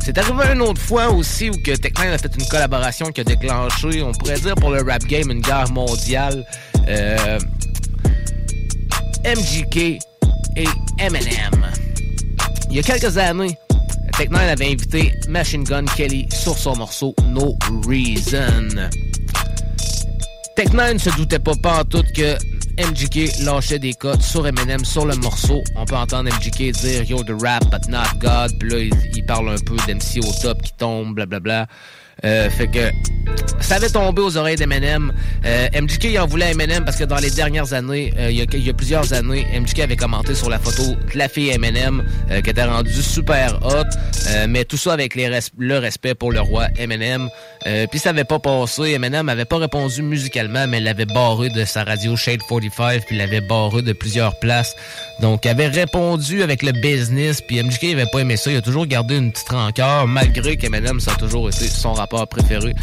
C'est 0.04 0.16
arrivé 0.18 0.52
une 0.52 0.62
autre 0.62 0.80
fois 0.80 1.08
aussi 1.08 1.50
où 1.50 1.54
que 1.54 1.72
Tech9 1.72 2.12
a 2.12 2.18
fait 2.18 2.32
une 2.38 2.46
collaboration 2.46 3.06
qui 3.06 3.22
a 3.22 3.24
déclenché, 3.24 4.02
on 4.02 4.12
pourrait 4.12 4.38
dire 4.38 4.54
pour 4.54 4.70
le 4.70 4.82
rap 4.82 5.02
game, 5.04 5.30
une 5.30 5.40
guerre 5.40 5.70
mondiale. 5.72 6.44
Euh, 6.88 7.38
MGK 9.24 9.76
et 10.56 10.68
Eminem. 10.98 11.66
Il 12.70 12.76
y 12.76 12.78
a 12.78 12.82
quelques 12.82 13.16
années, 13.16 13.56
Tech9 14.12 14.36
avait 14.36 14.72
invité 14.72 15.12
Machine 15.28 15.64
Gun 15.64 15.84
Kelly 15.96 16.26
sur 16.30 16.56
son 16.56 16.76
morceau 16.76 17.14
No 17.28 17.56
Reason. 17.86 18.88
Tech9 20.56 20.94
ne 20.94 20.98
se 20.98 21.10
doutait 21.16 21.38
pas, 21.38 21.84
tout 21.84 22.04
que 22.14 22.36
MGK 22.78 23.44
lâchait 23.44 23.78
des 23.78 23.94
cotes 23.94 24.22
sur 24.22 24.46
Eminem 24.46 24.84
sur 24.84 25.06
le 25.06 25.16
morceau. 25.16 25.62
On 25.76 25.84
peut 25.84 25.96
entendre 25.96 26.30
MGK 26.30 26.72
dire 26.72 27.04
Yo 27.04 27.22
the 27.22 27.40
rap 27.40 27.64
but 27.70 27.88
not 27.88 28.18
God. 28.18 28.52
Puis 28.58 28.68
là, 28.68 28.78
il, 29.14 29.26
parle 29.26 29.48
un 29.48 29.58
peu 29.64 29.76
d'MC 29.86 30.18
au 30.22 30.42
top 30.42 30.60
qui 30.62 30.72
tombe, 30.74 31.14
blablabla. 31.14 31.66
Euh, 32.24 32.50
fait 32.50 32.68
que 32.68 32.90
ça 33.60 33.76
avait 33.76 33.88
tombé 33.88 34.22
aux 34.22 34.36
oreilles 34.36 34.56
d'Eminem. 34.56 35.12
Euh, 35.44 35.68
MGK 35.74 36.04
il 36.04 36.18
en 36.18 36.26
voulait 36.26 36.46
à 36.46 36.50
Eminem 36.50 36.84
parce 36.84 36.96
que 36.96 37.04
dans 37.04 37.16
les 37.16 37.30
dernières 37.30 37.72
années, 37.72 38.12
euh, 38.18 38.30
il, 38.30 38.36
y 38.36 38.70
a, 38.70 38.74
plusieurs 38.74 39.12
années, 39.12 39.46
MGK 39.58 39.80
avait 39.80 39.96
commenté 39.96 40.34
sur 40.34 40.50
la 40.50 40.58
photo 40.58 40.82
de 40.82 41.18
la 41.18 41.28
fille 41.28 41.50
Eminem 41.50 42.04
euh, 42.30 42.40
qui 42.40 42.50
était 42.50 42.64
rendue 42.64 43.02
super 43.02 43.58
hot, 43.64 43.84
euh, 44.28 44.46
mais 44.48 44.64
tout 44.64 44.76
ça 44.76 44.92
avec 44.92 45.14
le 45.14 45.78
respect 45.78 46.14
pour 46.14 46.30
le 46.30 46.40
roi 46.40 46.66
Eminem. 46.78 47.28
Euh, 47.66 47.86
Puis 47.90 47.98
ça 47.98 48.10
avait 48.10 48.24
pas 48.24 48.38
passé. 48.38 48.82
Eminem 48.92 49.28
avait 49.28 49.46
pas 49.46 49.56
répondu 49.56 50.02
musicalement, 50.02 50.66
mais 50.68 50.80
l'avait 50.80 51.06
barré 51.06 51.48
de 51.48 51.64
sa 51.64 51.84
radio 51.84 52.16
Shade 52.16 52.40
45 52.48 53.06
puis 53.06 53.16
l'avait 53.16 53.40
barré 53.40 53.80
de 53.82 53.92
plusieurs 53.92 54.38
places. 54.38 54.76
Donc 55.20 55.44
il 55.44 55.48
avait 55.48 55.68
répondu 55.68 56.42
avec 56.42 56.62
le 56.62 56.72
business 56.72 57.40
puis 57.40 57.62
MGK 57.62 57.82
il 57.82 57.92
avait 57.92 58.10
pas 58.10 58.18
aimé 58.18 58.36
ça. 58.36 58.50
Il 58.50 58.56
a 58.58 58.62
toujours 58.62 58.86
gardé 58.86 59.16
une 59.16 59.32
petite 59.32 59.48
rancœur 59.48 60.06
malgré 60.06 60.56
qu'Eminem 60.56 61.00
ça 61.00 61.12
a 61.12 61.16
toujours 61.16 61.48
été 61.48 61.66
son 61.66 61.94
rappeur 62.04 62.26
préféré. 62.28 62.74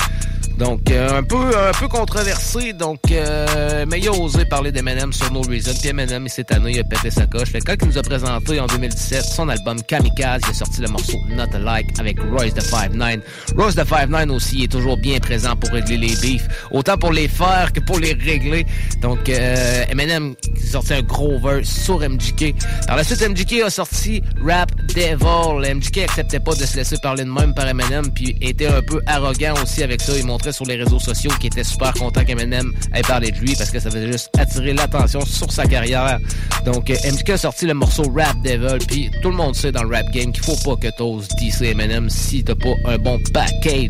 Donc, 0.57 0.91
euh, 0.91 1.17
un 1.17 1.23
peu 1.23 1.37
un 1.37 1.71
peu 1.71 1.87
controversé, 1.87 2.73
donc, 2.73 2.99
euh, 3.11 3.83
mais 3.89 3.99
il 3.99 4.07
a 4.07 4.11
osé 4.11 4.45
parler 4.45 4.71
d'Eminem 4.71 5.11
sur 5.11 5.31
No 5.31 5.41
Reason. 5.41 5.71
Puis 5.79 5.89
Eminem, 5.89 6.27
cette 6.27 6.51
année, 6.51 6.73
il 6.75 6.79
a 6.79 6.83
pété 6.83 7.09
sa 7.09 7.25
coche. 7.25 7.49
Fait 7.49 7.61
quand 7.61 7.73
il 7.81 7.87
nous 7.87 7.97
a 7.97 8.03
présenté 8.03 8.59
en 8.59 8.67
2017 8.67 9.23
son 9.23 9.49
album 9.49 9.81
Kamikaze, 9.81 10.43
il 10.45 10.51
a 10.51 10.53
sorti 10.53 10.81
le 10.81 10.89
morceau 10.89 11.17
Not 11.29 11.55
Alike 11.55 11.99
avec 11.99 12.19
Royce 12.31 12.53
the 12.53 12.61
5'9". 12.61 13.21
Royce 13.57 13.75
the 13.75 13.79
5'9 13.79 14.29
aussi 14.29 14.63
est 14.63 14.71
toujours 14.71 14.97
bien 14.97 15.17
présent 15.19 15.55
pour 15.55 15.71
régler 15.71 15.97
les 15.97 16.15
beefs, 16.17 16.47
autant 16.69 16.97
pour 16.97 17.11
les 17.11 17.27
faire 17.27 17.73
que 17.73 17.79
pour 17.79 17.97
les 17.97 18.13
régler. 18.13 18.65
Donc, 19.01 19.29
euh, 19.29 19.83
Eminem 19.89 20.35
sorti 20.71 20.93
un 20.93 21.01
gros 21.01 21.39
verse 21.39 21.69
sur 21.69 21.99
MJK. 22.01 22.53
Par 22.85 22.97
la 22.97 23.03
suite, 23.03 23.27
MJK 23.27 23.63
a 23.65 23.69
sorti 23.71 24.21
Rap 24.45 24.71
Devil. 24.93 25.75
MJK 25.75 26.03
acceptait 26.03 26.39
pas 26.39 26.53
de 26.53 26.65
se 26.65 26.77
laisser 26.77 26.97
parler 27.01 27.23
de 27.23 27.31
même 27.31 27.55
par 27.55 27.67
Eminem, 27.67 28.11
puis 28.13 28.35
était 28.41 28.67
un 28.67 28.81
peu 28.83 29.01
arrogant 29.11 29.53
aussi 29.61 29.83
avec 29.83 30.01
ça. 30.01 30.13
Il 30.17 30.25
montrait 30.25 30.51
sur 30.51 30.65
les 30.65 30.75
réseaux 30.75 30.99
sociaux 30.99 31.31
qu'il 31.39 31.47
était 31.47 31.63
super 31.63 31.93
content 31.93 32.23
qu'Eminem 32.23 32.71
ait 32.93 33.01
parlé 33.01 33.31
de 33.31 33.37
lui 33.37 33.55
parce 33.55 33.69
que 33.69 33.79
ça 33.79 33.89
faisait 33.89 34.11
juste 34.11 34.29
attirer 34.37 34.73
l'attention 34.73 35.21
sur 35.25 35.51
sa 35.51 35.65
carrière. 35.65 36.19
Donc, 36.65 36.89
euh, 36.89 36.95
MJK 37.11 37.31
a 37.31 37.37
sorti 37.37 37.65
le 37.65 37.73
morceau 37.73 38.03
Rap 38.15 38.35
Devil, 38.43 38.85
puis 38.87 39.09
tout 39.21 39.29
le 39.29 39.35
monde 39.35 39.55
sait 39.55 39.71
dans 39.71 39.83
le 39.83 39.95
rap 39.95 40.09
game 40.11 40.31
qu'il 40.31 40.43
faut 40.43 40.57
pas 40.63 40.75
que 40.75 40.95
t'oses 40.95 41.27
DC 41.39 41.61
Eminem 41.61 42.09
si 42.09 42.43
t'as 42.43 42.55
pas 42.55 42.73
un 42.85 42.97
bon 42.97 43.19
package. 43.33 43.89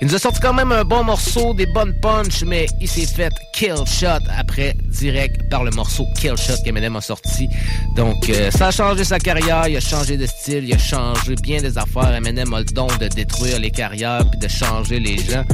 Il 0.00 0.08
nous 0.08 0.14
a 0.14 0.18
sorti 0.18 0.40
quand 0.40 0.54
même 0.54 0.72
un 0.72 0.84
bon 0.84 1.04
morceau, 1.04 1.54
des 1.54 1.66
bonnes 1.66 1.94
punches, 2.00 2.42
mais 2.44 2.66
il 2.80 2.88
s'est 2.88 3.06
fait 3.06 3.32
kill 3.52 3.84
shot 3.86 4.24
après 4.36 4.74
direct 4.88 5.48
par 5.48 5.64
le 5.64 5.70
morceau 5.70 6.06
Kill 6.16 6.36
Shot 6.36 6.62
qu'Eminem 6.64 6.96
a 6.96 7.00
sorti. 7.00 7.48
Donc, 7.96 8.28
euh, 8.28 8.50
ça 8.50 8.68
a 8.68 8.70
changé 8.70 9.04
sa 9.04 9.18
carrière, 9.18 9.68
il 9.68 9.76
a 9.76 9.80
changé 9.80 10.16
de 10.16 10.26
style, 10.26 10.64
il 10.64 10.74
a 10.74 10.78
changé 10.78 11.34
bien 11.42 11.60
des 11.60 11.78
affaires. 11.78 12.14
Eminem 12.14 12.52
a 12.54 12.60
le 12.60 12.64
don 12.64 12.86
de 13.00 13.08
détruire 13.08 13.58
les 13.58 13.70
carrières 13.70 14.24
puis 14.30 14.38
de 14.38 14.48
changer 14.52 15.00
les 15.00 15.18
gens. 15.18 15.44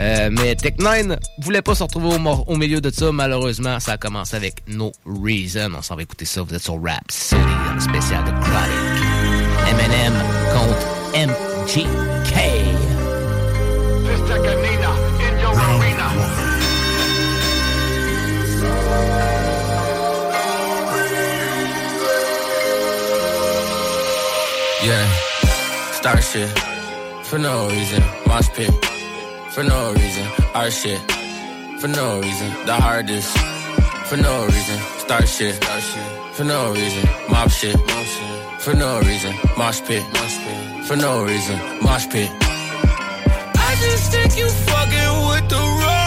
Euh, 0.00 0.30
mais 0.32 0.54
Tech9 0.54 1.18
voulait 1.38 1.62
pas 1.62 1.74
se 1.74 1.82
retrouver 1.82 2.16
au, 2.16 2.44
au 2.46 2.56
milieu 2.56 2.80
de 2.80 2.90
ça. 2.90 3.12
Malheureusement, 3.12 3.78
ça 3.80 3.92
a 3.92 3.96
commencé 3.96 4.36
avec 4.36 4.62
No 4.66 4.92
Reason. 5.06 5.70
On 5.76 5.82
s'en 5.82 5.96
va 5.96 6.02
écouter 6.02 6.24
ça. 6.24 6.42
Vous 6.42 6.54
êtes 6.54 6.62
sur 6.62 6.82
Rap 6.82 7.10
City, 7.10 7.36
le 7.74 7.80
spécial 7.80 8.24
de 8.24 8.30
Chronic. 8.30 9.02
Eminem 9.68 10.14
contre 10.52 10.86
MGK. 11.14 12.36
Yeah, 24.84 25.06
start 25.92 26.24
shit 26.24 26.71
for 27.32 27.38
no 27.38 27.66
reason. 27.70 28.02
Mosh 28.26 28.50
pit 28.50 28.70
for 29.52 29.62
no 29.64 29.92
reason. 29.94 30.26
Our 30.52 30.70
shit 30.70 31.00
for 31.80 31.88
no 31.88 32.20
reason. 32.20 32.50
The 32.66 32.74
hardest 32.74 33.38
for 34.08 34.18
no 34.18 34.44
reason. 34.44 34.78
Start 34.98 35.26
shit 35.26 35.54
for 36.34 36.44
no 36.44 36.72
reason. 36.74 37.08
Mob 37.30 37.50
shit 37.50 37.76
for 38.58 38.74
no 38.74 39.00
reason. 39.00 39.34
Mosh 39.56 39.80
pit 39.80 40.04
for 40.86 40.96
no 40.96 41.24
reason. 41.24 41.58
Mosh 41.80 42.06
pit. 42.10 42.30
I 43.68 43.70
just 43.80 44.12
think 44.12 44.36
you 44.36 44.48
fucking 44.68 45.12
with 45.28 45.48
the 45.48 45.56
wrong 45.56 46.01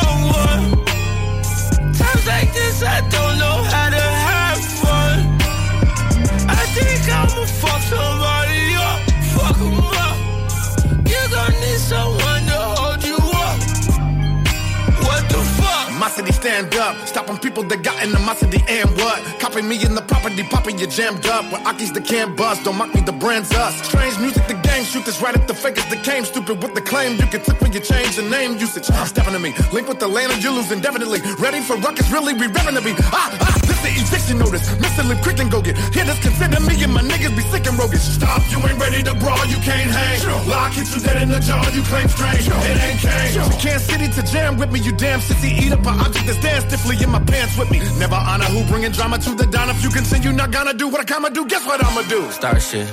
stand 16.46 16.76
up, 16.76 16.96
stopping 17.08 17.38
people 17.40 17.64
that 17.64 17.82
got 17.82 17.98
the 18.06 18.36
city 18.36 18.62
and 18.70 18.88
what? 19.02 19.18
Copy 19.40 19.64
me 19.64 19.84
in 19.84 19.96
the 19.96 20.02
property, 20.02 20.44
popping 20.44 20.78
you 20.78 20.86
jammed 20.86 21.26
up. 21.26 21.44
With 21.52 21.62
Akis 21.66 21.92
that 21.96 22.06
can't 22.06 22.38
bust, 22.38 22.64
don't 22.64 22.78
mock 22.78 22.94
me, 22.94 23.02
the 23.02 23.14
brand's 23.14 23.52
us. 23.54 23.74
Strange 23.82 24.20
music, 24.20 24.46
the 24.48 24.54
game, 24.54 24.86
shoot 24.86 25.04
this 25.06 25.20
right 25.24 25.34
at 25.34 25.48
the 25.48 25.56
fakers 25.56 25.88
that 25.90 26.04
came. 26.04 26.24
Stupid 26.24 26.62
with 26.62 26.76
the 26.76 26.82
claim, 26.82 27.18
you 27.18 27.26
can 27.26 27.42
tip 27.42 27.60
when 27.64 27.74
you 27.74 27.80
change 27.80 28.18
the 28.18 28.22
name 28.22 28.58
usage. 28.58 28.86
Stepping 28.86 29.34
to 29.34 29.40
me, 29.40 29.56
link 29.74 29.88
with 29.88 30.00
the 30.00 30.08
land 30.08 30.34
and 30.34 30.44
you 30.44 30.52
lose 30.52 30.72
indefinitely. 30.72 31.20
Ready 31.40 31.62
for 31.62 31.78
ruckus, 31.78 32.12
really, 32.12 32.34
we 32.34 32.46
revving 32.46 32.78
to 32.78 32.84
be. 32.86 32.94
Ah, 33.10 33.34
ah, 33.42 33.58
this 33.66 33.82
the 33.82 33.90
eviction 33.90 34.38
notice. 34.38 34.70
Mr. 34.78 35.02
Live 35.10 35.22
quick 35.26 35.40
and 35.40 35.50
go 35.50 35.64
get. 35.64 35.78
Here, 35.98 36.06
this 36.06 36.22
consider 36.22 36.62
me 36.62 36.78
and 36.84 36.94
my 36.94 37.02
niggas 37.02 37.34
be 37.36 37.42
sick 37.50 37.66
and 37.66 37.74
roguish. 37.74 38.06
Stop, 38.06 38.46
you 38.54 38.62
ain't 38.62 38.78
ready 38.78 39.02
to 39.02 39.16
brawl, 39.16 39.46
you 39.50 39.58
can't 39.66 39.90
hang. 39.90 40.22
Lock, 40.46 40.74
hit 40.74 40.94
you 40.94 41.02
dead 41.02 41.24
in 41.24 41.30
the 41.30 41.40
jaw, 41.40 41.66
you 41.74 41.82
claim 41.90 42.08
strange. 42.08 42.46
It 42.46 42.78
ain't 42.86 43.02
Kane. 43.02 43.34
You 43.34 43.58
can't 43.58 43.82
city 43.82 44.08
to 44.14 44.22
jam 44.22 44.58
with 44.58 44.72
me, 44.72 44.80
you 44.80 44.92
damn 44.94 45.20
sissy. 45.20 45.50
Eat 45.58 45.74
up 45.74 45.86
an 45.90 46.00
object 46.06 46.35
that's 46.36 46.46
dance 46.46 46.66
stiffly 46.66 47.04
in 47.04 47.10
my 47.10 47.20
pants 47.20 47.58
with 47.58 47.72
me. 47.72 47.80
Never 48.00 48.16
honor 48.16 48.46
who 48.46 48.64
bringing 48.66 48.92
drama 48.92 49.18
to 49.20 49.36
the 49.36 49.46
dawn. 49.46 49.70
If 49.70 49.84
you 49.84 49.90
continue, 49.90 50.32
not 50.32 50.52
gonna 50.52 50.74
do 50.74 50.88
what 50.88 51.02
I 51.02 51.04
come 51.04 51.26
do. 51.34 51.46
Guess 51.46 51.66
what 51.66 51.84
I'ma 51.84 52.02
do? 52.04 52.32
Start 52.32 52.62
shit 52.62 52.88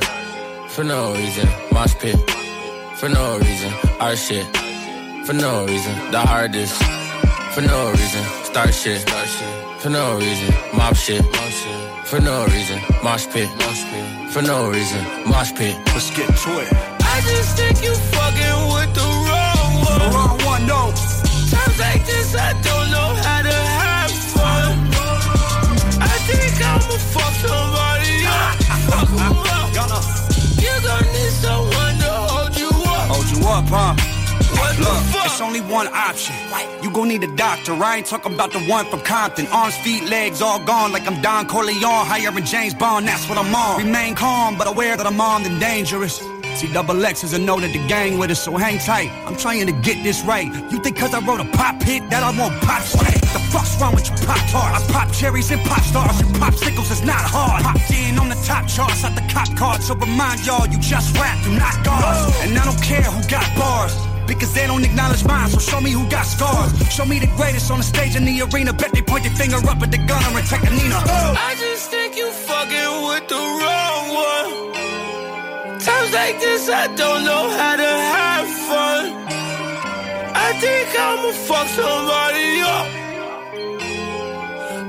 for 0.68 0.84
no 0.84 1.12
reason. 1.14 1.48
Mosh 1.72 1.94
pit 1.94 2.16
for 2.96 3.08
no 3.08 3.38
reason. 3.38 3.72
Our 4.00 4.16
shit 4.16 4.46
for 5.26 5.32
no 5.32 5.66
reason. 5.66 5.94
The 6.10 6.20
hardest 6.20 6.82
for 7.54 7.62
no 7.62 7.90
reason. 7.90 8.24
Start 8.44 8.74
shit 8.74 9.00
for 9.78 9.90
no 9.90 10.16
reason. 10.18 10.54
Mob 10.76 10.96
shit 10.96 11.24
for 12.04 12.20
no 12.20 12.44
reason. 12.46 12.78
Mosh 13.02 13.26
pit 13.28 13.48
for 14.30 14.42
no 14.42 14.70
reason. 14.70 15.02
Mosh 15.26 15.52
pit. 15.54 15.76
Let's 15.86 16.10
get 16.10 16.28
to 16.28 16.50
it. 16.60 16.72
I 17.14 17.20
just 17.20 17.56
think 17.56 17.82
you 17.84 17.94
fucking 17.94 18.58
with 18.74 18.94
the 18.94 19.08
wrong 19.26 19.72
one. 19.84 19.98
The 19.98 20.08
wrong 20.14 20.38
one, 20.44 20.66
no. 20.66 21.31
Times 21.52 21.78
like 21.80 22.04
this, 22.06 22.34
I 22.34 22.52
don't 22.68 22.88
know 22.94 23.08
how 23.26 23.42
to 23.42 23.56
have 23.82 24.12
fun. 24.34 24.70
I 26.00 26.16
think 26.28 26.54
I'ma 26.72 26.96
fuck 27.14 27.34
somebody 27.46 28.14
up, 28.26 28.54
fuck 28.88 29.10
'em 29.10 29.38
up. 29.38 30.04
You're 30.64 30.82
gonna 30.88 31.12
need 31.16 31.32
someone 31.46 31.94
to 32.04 32.10
hold 32.32 32.56
you 32.62 32.68
up. 32.68 33.08
Hold 33.12 33.28
you 33.34 33.40
up, 33.56 33.66
huh? 33.68 33.94
What 34.58 34.76
the 34.76 34.82
Look, 34.82 35.02
fuck? 35.12 35.26
it's 35.26 35.40
only 35.40 35.60
one 35.60 35.88
option. 35.88 36.34
You 36.82 36.90
gon' 36.90 37.08
need 37.08 37.22
a 37.24 37.34
doctor. 37.36 37.72
I 37.74 37.96
ain't 37.98 38.06
talking 38.06 38.34
about 38.34 38.52
the 38.52 38.60
one 38.60 38.86
from 38.86 39.00
Compton. 39.00 39.46
Arms, 39.48 39.76
feet, 39.76 40.04
legs 40.08 40.42
all 40.42 40.58
gone 40.60 40.92
like 40.92 41.06
I'm 41.06 41.20
Don 41.22 41.46
Corleone. 41.46 42.06
Hiring 42.06 42.44
James 42.44 42.74
Bond, 42.74 43.06
that's 43.06 43.28
what 43.28 43.38
I'm 43.38 43.54
on. 43.54 43.78
Remain 43.84 44.14
calm, 44.14 44.56
but 44.58 44.66
aware 44.68 44.96
that 44.96 45.06
I'm 45.06 45.20
armed 45.20 45.46
and 45.46 45.60
dangerous. 45.60 46.20
See, 46.56 46.72
double 46.72 47.04
X 47.04 47.24
is 47.24 47.32
a 47.32 47.38
note 47.38 47.60
that 47.62 47.72
the 47.72 47.84
gang 47.88 48.18
with 48.18 48.30
us, 48.30 48.42
so 48.44 48.56
hang 48.56 48.78
tight. 48.78 49.10
I'm 49.26 49.36
trying 49.36 49.66
to 49.66 49.72
get 49.72 50.02
this 50.02 50.22
right. 50.24 50.46
You 50.70 50.78
think 50.82 50.96
cause 50.96 51.14
I 51.14 51.20
wrote 51.20 51.40
a 51.40 51.48
pop 51.56 51.82
hit 51.82 52.08
that 52.10 52.22
I 52.22 52.30
won't 52.38 52.54
pop 52.62 52.82
shit? 52.82 53.20
The 53.32 53.40
fuck's 53.50 53.80
wrong 53.80 53.94
with 53.94 54.08
your 54.08 54.18
pop 54.28 54.42
tart? 54.50 54.74
I 54.76 54.80
pop 54.92 55.12
cherries 55.12 55.50
and 55.50 55.60
pop 55.62 55.82
stars. 55.82 56.20
Your 56.20 56.30
popsicles 56.38 56.90
is 56.92 57.02
not 57.02 57.20
hard. 57.20 57.62
Popped 57.64 57.90
in 57.90 58.18
on 58.18 58.28
the 58.28 58.36
top 58.44 58.68
charts 58.68 59.04
at 59.04 59.14
the 59.14 59.24
cop 59.32 59.48
card. 59.56 59.82
So 59.82 59.94
remind 59.94 60.44
y'all, 60.46 60.66
you 60.66 60.78
just 60.78 61.16
rap, 61.16 61.38
you 61.46 61.58
not 61.58 61.82
guards. 61.84 62.36
And 62.42 62.56
I 62.58 62.64
don't 62.64 62.82
care 62.82 63.02
who 63.02 63.20
got 63.28 63.48
bars. 63.56 63.96
Because 64.26 64.54
they 64.54 64.66
don't 64.66 64.84
acknowledge 64.84 65.24
mine, 65.24 65.48
so 65.48 65.58
show 65.58 65.80
me 65.80 65.90
who 65.90 66.08
got 66.08 66.24
scars. 66.24 66.70
Show 66.92 67.04
me 67.04 67.18
the 67.18 67.26
greatest 67.34 67.70
on 67.70 67.78
the 67.78 67.84
stage 67.84 68.14
in 68.14 68.24
the 68.24 68.42
arena. 68.42 68.72
Bet 68.72 68.92
they 68.92 69.02
point 69.02 69.24
their 69.24 69.34
finger 69.34 69.56
up 69.56 69.82
at 69.82 69.90
the 69.90 69.98
gunner 69.98 70.38
and 70.38 70.46
take 70.46 70.62
a 70.62 70.70
Nina. 70.70 71.00
I 71.04 71.56
just 71.58 71.90
think 71.90 72.16
you 72.16 72.30
fucking 72.30 72.92
with 73.08 73.28
the 73.28 73.36
wrong 73.36 74.04
one. 74.14 74.61
Like 76.12 76.38
this, 76.40 76.68
I 76.68 76.88
don't 76.88 77.24
know 77.24 77.48
how 77.48 77.74
to 77.76 77.92
have 78.16 78.48
fun. 78.68 79.04
I 80.46 80.52
think 80.60 80.88
I'ma 81.06 81.32
fuck 81.48 81.66
somebody 81.68 82.60
up. 82.60 82.86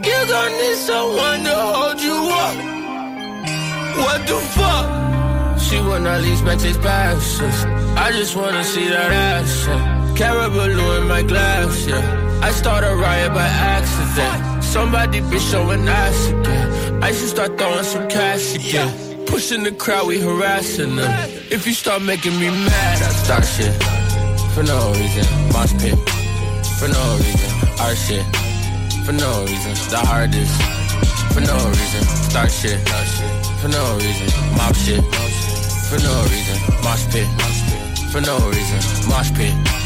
You're 0.06 0.28
gonna 0.28 0.58
need 0.62 0.76
someone 0.76 1.44
to 1.45 1.56
hold 1.56 2.02
you 2.02 2.20
up. 2.44 2.56
What 4.04 4.20
the 4.28 4.38
fuck? 4.56 5.60
She 5.62 5.80
wanna 5.80 6.20
leave 6.20 6.44
matches 6.44 6.78
passes. 6.78 7.58
I 7.95 8.12
just 8.12 8.36
wanna 8.36 8.64
see 8.66 8.90
that 8.90 9.12
ass. 9.12 9.66
Yeah. 9.66 10.14
Carrot 10.18 10.52
balloon 10.52 11.04
in 11.04 11.08
my 11.08 11.24
glass. 11.24 11.88
Yeah. 11.88 12.04
I 12.44 12.52
start 12.52 12.84
a 12.84 12.94
riot 12.98 13.34
by 13.34 13.48
accident. 13.48 14.62
Somebody 14.62 15.22
be 15.22 15.40
showing 15.40 15.88
ass 15.88 16.28
again. 16.32 17.02
I 17.02 17.14
should 17.14 17.30
start 17.30 17.58
throwing 17.58 17.86
some 17.86 18.10
cash 18.10 18.56
again. 18.56 19.12
Pushing 19.26 19.64
the 19.64 19.72
crowd, 19.72 20.08
we 20.08 20.20
harassing 20.20 20.95
them. 20.95 21.12
If 21.52 21.66
you 21.68 21.74
start 21.74 22.02
making 22.02 22.40
me 22.40 22.50
mad, 22.50 22.98
start 23.26 23.45
shit 23.45 23.74
for 24.54 24.64
no 24.64 24.91
reason. 24.94 25.26
Mosh 25.52 25.74
pit 25.82 25.98
for 26.80 26.88
no 26.88 27.04
reason. 27.18 27.52
Our 27.82 27.95
shit 27.95 28.26
for 29.06 29.14
no 29.14 29.41
reason. 29.44 29.74
The 29.91 30.00
hardest 30.06 30.56
for 31.34 31.41
no 31.41 31.58
reason. 31.70 32.04
Start 32.30 32.52
shit 32.52 32.80
for 33.60 33.70
no 33.70 33.84
reason. 33.98 34.30
Mob 34.58 34.76
shit 34.76 35.04
for 35.90 36.00
no 36.00 36.14
reason. 36.32 36.58
Mosh 36.84 37.06
pit 37.12 37.28
for 38.12 38.22
no 38.22 38.38
reason. 38.50 39.10
Mosh 39.10 39.32
pit. 39.34 39.83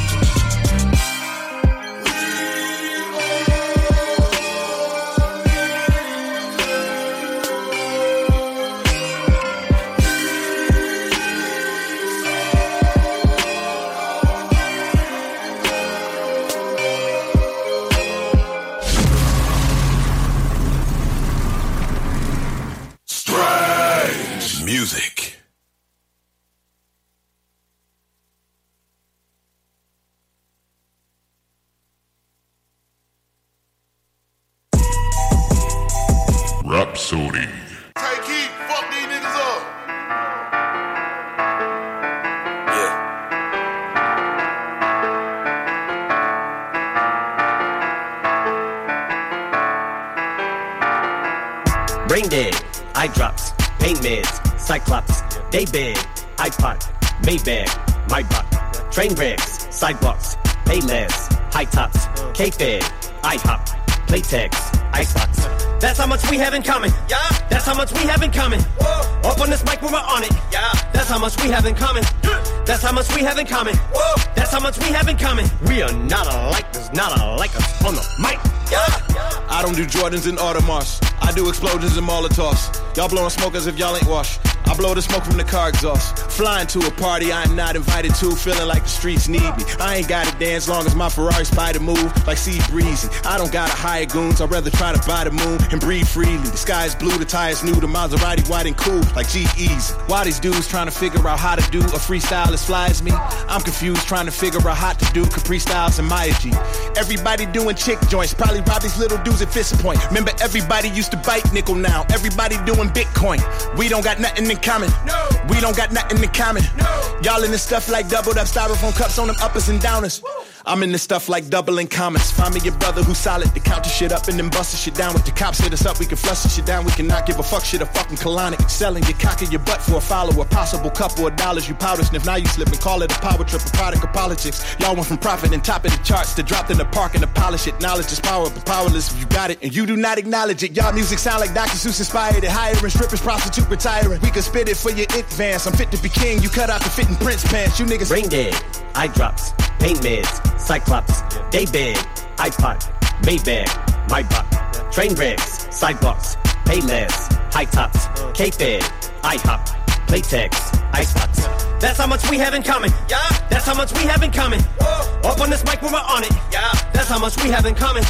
Cyclops, 55.47 55.51
day 55.51 55.65
bed, 55.65 55.97
iPod, 56.37 56.79
Maybach, 57.23 58.09
my 58.09 58.23
buck, 58.23 58.91
train 58.91 59.13
wrecks, 59.15 59.67
sidewalks, 59.75 60.37
pay 60.65 60.81
less, 60.81 61.27
high 61.51 61.65
tops, 61.65 62.07
K-Fed, 62.33 62.81
IHOP, 63.23 63.77
Playtex, 64.07 64.53
Icebox. 64.93 65.45
That's 65.79 65.99
how 65.99 66.07
much 66.07 66.29
we 66.31 66.37
have 66.37 66.53
in 66.53 66.63
common. 66.63 66.91
Yeah. 67.09 67.17
That's 67.49 67.65
how 67.65 67.75
much 67.75 67.91
we 67.91 67.99
have 68.07 68.23
in 68.23 68.31
common. 68.31 68.61
Whoa. 68.79 69.29
Up 69.29 69.39
on 69.39 69.49
this 69.49 69.63
mic 69.65 69.81
when 69.81 69.91
we're 69.91 69.99
on 69.99 70.23
it. 70.23 70.31
Yeah. 70.51 70.71
That's 70.93 71.09
how 71.09 71.19
much 71.19 71.41
we 71.43 71.49
have 71.49 71.65
in 71.65 71.75
common. 71.75 72.03
Yeah. 72.23 72.63
That's 72.65 72.81
how 72.81 72.93
much 72.93 73.13
we 73.13 73.21
have 73.21 73.37
in 73.37 73.45
common. 73.45 73.75
Whoa. 73.93 74.15
That's 74.33 74.51
how 74.51 74.59
much 74.59 74.77
we 74.79 74.85
have 74.85 75.07
in 75.07 75.17
common. 75.17 75.45
We 75.67 75.81
are 75.81 75.91
not 75.91 76.25
alike. 76.33 76.71
There's 76.73 76.91
not 76.93 77.19
a 77.19 77.35
like 77.35 77.55
us 77.55 77.85
on 77.85 77.95
the 77.95 78.01
mic. 78.19 78.39
Yeah. 78.71 79.43
I 79.49 79.61
don't 79.61 79.75
do 79.75 79.85
Jordans 79.85 80.27
and 80.27 80.37
Audemars. 80.37 81.03
I 81.21 81.31
do 81.33 81.47
explosions 81.49 81.97
and 81.97 82.07
Molotovs. 82.07 82.95
Y'all 82.95 83.09
blowing 83.09 83.29
smoke 83.29 83.55
as 83.55 83.67
if 83.67 83.77
y'all 83.77 83.95
ain't 83.95 84.07
washed. 84.07 84.39
I 84.69 84.75
blow 84.75 84.93
the 84.93 85.01
smoke 85.01 85.23
from 85.23 85.37
the 85.37 85.43
car 85.43 85.69
exhaust. 85.69 86.17
Flying 86.31 86.67
to 86.67 86.79
a 86.79 86.91
party 86.91 87.31
I 87.31 87.43
am 87.43 87.55
not 87.55 87.75
invited 87.75 88.13
to, 88.15 88.35
feeling 88.35 88.67
like 88.67 88.83
the 88.83 88.89
streets 88.89 89.27
need 89.27 89.41
me. 89.57 89.63
I 89.79 89.95
ain't 89.97 90.07
gotta 90.07 90.37
dance 90.37 90.67
long 90.67 90.85
as 90.85 90.95
my 90.95 91.09
Ferrari 91.09 91.45
spider 91.45 91.79
move 91.79 92.27
like 92.27 92.37
sea 92.37 92.59
breezy. 92.69 93.09
I 93.23 93.37
don't 93.37 93.51
gotta 93.51 93.73
hire 93.73 94.05
goons, 94.05 94.41
I'd 94.41 94.51
rather 94.51 94.69
try 94.71 94.93
to 94.93 95.07
buy 95.07 95.23
the 95.23 95.31
moon 95.31 95.59
and 95.71 95.79
breathe 95.79 96.07
freely. 96.07 96.37
The 96.37 96.57
sky 96.57 96.85
is 96.85 96.95
blue, 96.95 97.17
the 97.17 97.25
tires 97.25 97.63
new, 97.63 97.73
the 97.75 97.87
Maserati 97.87 98.47
white 98.49 98.65
and 98.65 98.77
cool 98.77 99.01
like 99.15 99.29
G-Eazy. 99.29 99.93
Why 100.09 100.25
these 100.25 100.39
dudes 100.39 100.67
trying 100.67 100.87
to 100.87 100.91
figure 100.91 101.25
out 101.27 101.39
how 101.39 101.55
to 101.55 101.71
do 101.71 101.79
a 101.79 101.99
freestyle 101.99 102.51
as 102.51 102.65
fly 102.65 102.87
as 102.87 103.01
me? 103.01 103.11
I'm 103.13 103.61
confused 103.61 104.05
trying 104.07 104.25
to 104.25 104.31
figure 104.31 104.59
out 104.67 104.77
how 104.77 104.93
to 104.93 105.13
do 105.13 105.25
Capri 105.25 105.59
Styles 105.59 105.97
and 105.99 106.07
Maya 106.07 106.33
G. 106.39 106.51
Everybody 106.97 107.45
doing 107.45 107.75
chick 107.75 107.99
joints, 108.09 108.33
probably 108.33 108.61
rob 108.61 108.81
these 108.81 108.97
little 108.99 109.17
dudes 109.23 109.41
at 109.41 109.49
Fist 109.49 109.79
Point. 109.79 110.05
Remember 110.07 110.31
everybody 110.41 110.89
used 110.89 111.11
to 111.11 111.17
bite 111.17 111.51
nickel 111.53 111.75
now. 111.75 112.05
Everybody 112.09 112.57
doing 112.65 112.89
Bitcoin. 112.89 113.39
We 113.77 113.87
don't 113.87 114.03
got 114.03 114.19
nothing 114.19 114.49
in 114.49 114.56
common. 114.57 114.89
No. 115.05 115.36
We 115.49 115.59
don't 115.61 115.75
got 115.75 115.91
nothing 115.91 116.23
in 116.23 116.29
common. 116.29 116.63
No. 116.77 117.19
Y'all 117.23 117.43
in 117.43 117.51
this 117.51 117.63
stuff 117.63 117.89
like 117.89 118.09
doubled 118.09 118.37
up 118.37 118.47
styrofoam 118.47 118.95
cups 118.95 119.17
on 119.17 119.27
them 119.27 119.35
uppers 119.41 119.69
and 119.69 119.79
downers. 119.79 120.21
I'm 120.67 120.83
in 120.83 120.91
this 120.91 121.01
stuff 121.01 121.29
like 121.29 121.47
doubling 121.47 121.87
comments. 121.87 122.29
Find 122.29 122.53
me 122.53 122.59
your 122.59 122.75
brother 122.75 123.01
who's 123.01 123.17
solid 123.17 123.53
to 123.53 123.59
count 123.61 123.85
the 123.85 123.89
shit 123.89 124.11
up 124.11 124.27
and 124.27 124.37
then 124.37 124.49
bust 124.49 124.71
the 124.71 124.77
shit 124.77 124.95
down. 124.95 125.13
With 125.13 125.23
the 125.23 125.31
cops 125.31 125.59
hit 125.59 125.71
us 125.71 125.85
up, 125.85 125.97
we 125.97 126.05
can 126.05 126.17
flush 126.17 126.43
the 126.43 126.49
shit 126.49 126.65
down. 126.65 126.83
We 126.83 126.91
cannot 126.91 127.25
give 127.25 127.39
a 127.39 127.43
fuck 127.43 127.63
shit 127.63 127.81
a 127.81 127.85
fucking 127.85 128.17
colonic. 128.17 128.69
Selling 128.69 129.03
your 129.03 129.17
cock 129.17 129.41
in 129.41 129.49
your 129.49 129.61
butt 129.61 129.81
for 129.81 129.95
a 129.95 130.01
follower. 130.01 130.43
Possible 130.43 130.89
couple 130.89 131.25
of 131.25 131.37
dollars 131.37 131.69
you 131.69 131.75
powder 131.75 132.03
sniff. 132.03 132.25
Now 132.25 132.35
you 132.35 132.45
slip 132.47 132.67
and 132.67 132.79
call 132.81 133.01
it 133.01 133.15
a 133.15 133.19
power 133.19 133.45
trip, 133.45 133.61
a 133.65 133.69
product 133.77 134.03
of 134.03 134.11
politics. 134.11 134.75
Y'all 134.79 134.93
went 134.93 135.07
from 135.07 135.17
profit 135.17 135.53
and 135.53 135.63
top 135.63 135.85
of 135.85 135.91
the 135.91 136.03
charts 136.03 136.33
to 136.35 136.43
dropped 136.43 136.69
in 136.69 136.77
the 136.77 136.85
park 136.85 137.13
and 137.13 137.23
to 137.23 137.29
polish 137.29 137.65
it. 137.67 137.79
Knowledge 137.79 138.11
is 138.11 138.19
power, 138.19 138.49
but 138.49 138.65
powerless 138.65 139.13
if 139.13 139.19
you 139.21 139.25
got 139.27 139.49
it 139.51 139.59
and 139.63 139.73
you 139.73 139.85
do 139.85 139.95
not 139.95 140.17
acknowledge 140.17 140.63
it. 140.63 140.75
Y'all 140.75 140.91
music 140.91 141.17
sound 141.17 141.39
like 141.39 141.53
Dr. 141.53 141.77
Seuss 141.77 141.99
inspired 141.99 142.43
it. 142.43 142.49
Hiring 142.49 142.89
strippers, 142.89 143.21
prostitute 143.21 143.69
retiring. 143.69 144.19
We 144.19 144.31
can 144.31 144.41
spit 144.41 144.67
it 144.67 144.75
for 144.75 144.91
your 144.91 145.07
advance. 145.37 145.67
I'm 145.67 145.73
fit 145.73 145.91
to 145.91 146.01
be 146.01 146.09
king. 146.09 146.41
You 146.41 146.49
cut 146.49 146.71
out 146.71 146.81
the 146.81 146.89
fitting 146.89 147.15
prince 147.15 147.43
pants. 147.43 147.79
You 147.79 147.85
niggas 147.85 148.09
Brain 148.09 148.27
dead, 148.27 148.55
eye 148.95 149.07
drops, 149.07 149.51
pain 149.77 149.95
meds, 149.97 150.59
cyclops, 150.59 151.21
day 151.51 151.65
bed, 151.65 151.97
iPod, 152.37 152.81
Maybach, 153.21 153.69
my 154.09 154.23
buck, 154.23 154.91
train 154.91 155.13
wrecks, 155.13 155.67
sidewalks, 155.69 156.37
pay 156.65 156.81
less, 156.81 157.27
high 157.53 157.65
tops, 157.65 158.07
K-Fed, 158.33 158.81
IHOP, 159.21 159.86
Playtex, 160.07 160.53
Icebox. 160.93 161.47
That's 161.79 161.99
how 161.99 162.07
much 162.07 162.27
we 162.31 162.37
have 162.39 162.53
in 162.53 162.63
common. 162.63 162.91
Yeah. 163.07 163.19
That's 163.49 163.65
how 163.65 163.75
much 163.75 163.93
we 163.93 164.07
have 164.07 164.23
in 164.23 164.31
common. 164.31 164.61
Whoa. 164.79 165.29
Up 165.29 165.39
on 165.41 165.49
this 165.49 165.63
mic 165.65 165.81
when 165.81 165.91
we're 165.91 165.99
on 165.99 166.23
it. 166.23 166.31
Yeah. 166.51 166.71
That's 166.93 167.09
how 167.09 167.19
much 167.19 167.35
we 167.43 167.49
have 167.49 167.65
in 167.65 167.75
common. 167.75 168.03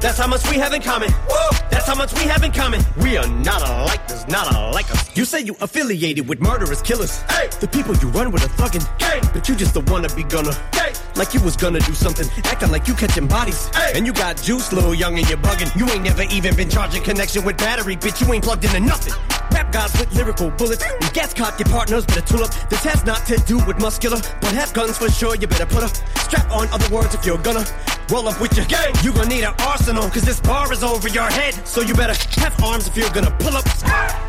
That's 0.00 0.18
how 0.18 0.26
much 0.26 0.48
we 0.48 0.56
have 0.56 0.72
in 0.72 0.80
common. 0.80 1.10
Whoa. 1.10 1.50
That's 1.70 1.86
how 1.86 1.94
much 1.94 2.12
we 2.14 2.22
have 2.22 2.42
in 2.42 2.52
common. 2.52 2.80
We 2.98 3.16
are 3.18 3.26
not 3.28 3.60
alike. 3.68 4.06
There's 4.08 4.26
not 4.28 4.54
alike 4.54 4.90
us. 4.92 5.14
You 5.16 5.24
say 5.24 5.40
you 5.40 5.54
affiliated 5.60 6.26
with 6.28 6.40
murderous 6.40 6.80
killers. 6.80 7.20
Hey. 7.22 7.48
The 7.60 7.68
people 7.68 7.94
you 7.96 8.08
run 8.08 8.30
with 8.30 8.44
are 8.44 8.54
thuggin'. 8.56 8.86
Gang. 8.98 9.20
But 9.34 9.48
you 9.48 9.56
just 9.56 9.74
the 9.74 9.80
wanna 9.80 10.08
be 10.14 10.22
gunner. 10.22 10.52
Gang. 10.70 10.94
Like 11.14 11.34
you 11.34 11.40
was 11.42 11.56
gonna 11.56 11.80
do 11.80 11.92
something. 11.92 12.26
Acting 12.44 12.70
like 12.70 12.88
you 12.88 12.94
catching 12.94 13.26
bodies. 13.26 13.68
Hey. 13.74 13.92
And 13.94 14.06
you 14.06 14.14
got 14.14 14.40
juice, 14.40 14.72
little 14.72 14.94
young, 14.94 15.18
and 15.18 15.28
you're 15.28 15.38
bugging. 15.38 15.74
You 15.78 15.90
ain't 15.90 16.04
never 16.04 16.22
even 16.22 16.56
been 16.56 16.70
charging 16.70 17.02
connection 17.02 17.44
with 17.44 17.58
battery, 17.58 17.96
bitch. 17.96 18.26
You 18.26 18.32
ain't 18.32 18.44
plugged 18.44 18.64
into 18.64 18.80
nothing. 18.80 19.12
Rap 19.52 19.70
guys 19.70 19.92
with 19.98 20.14
lyrical 20.14 20.50
bullets. 20.50 20.82
And 20.82 21.12
gas 21.12 21.31
cock 21.32 21.58
your 21.58 21.68
partners 21.68 22.04
better 22.06 22.20
tool 22.20 22.44
up. 22.44 22.52
This 22.68 22.84
has 22.84 23.04
not 23.04 23.26
to 23.26 23.36
do 23.46 23.58
with 23.66 23.80
muscular, 23.80 24.18
but 24.40 24.52
has 24.52 24.72
guns 24.72 24.98
for 24.98 25.10
sure. 25.10 25.36
You 25.36 25.46
better 25.46 25.66
put 25.66 25.82
a 25.82 25.88
strap 26.20 26.50
on 26.50 26.68
other 26.68 26.94
words 26.94 27.14
if 27.14 27.24
you're 27.24 27.38
gonna 27.38 27.64
roll 28.10 28.28
up 28.28 28.40
with 28.40 28.56
your 28.56 28.66
gang. 28.66 28.92
You 29.02 29.12
gonna 29.12 29.28
need 29.28 29.44
an 29.44 29.54
arsenal, 29.60 30.08
cause 30.10 30.22
this 30.22 30.40
bar 30.40 30.72
is 30.72 30.82
over 30.82 31.08
your 31.08 31.28
head. 31.30 31.54
So 31.66 31.80
you 31.80 31.94
better 31.94 32.14
have 32.40 32.54
arms 32.62 32.88
if 32.88 32.96
you're 32.96 33.10
gonna 33.10 33.30
pull 33.38 33.56
up. 33.56 33.64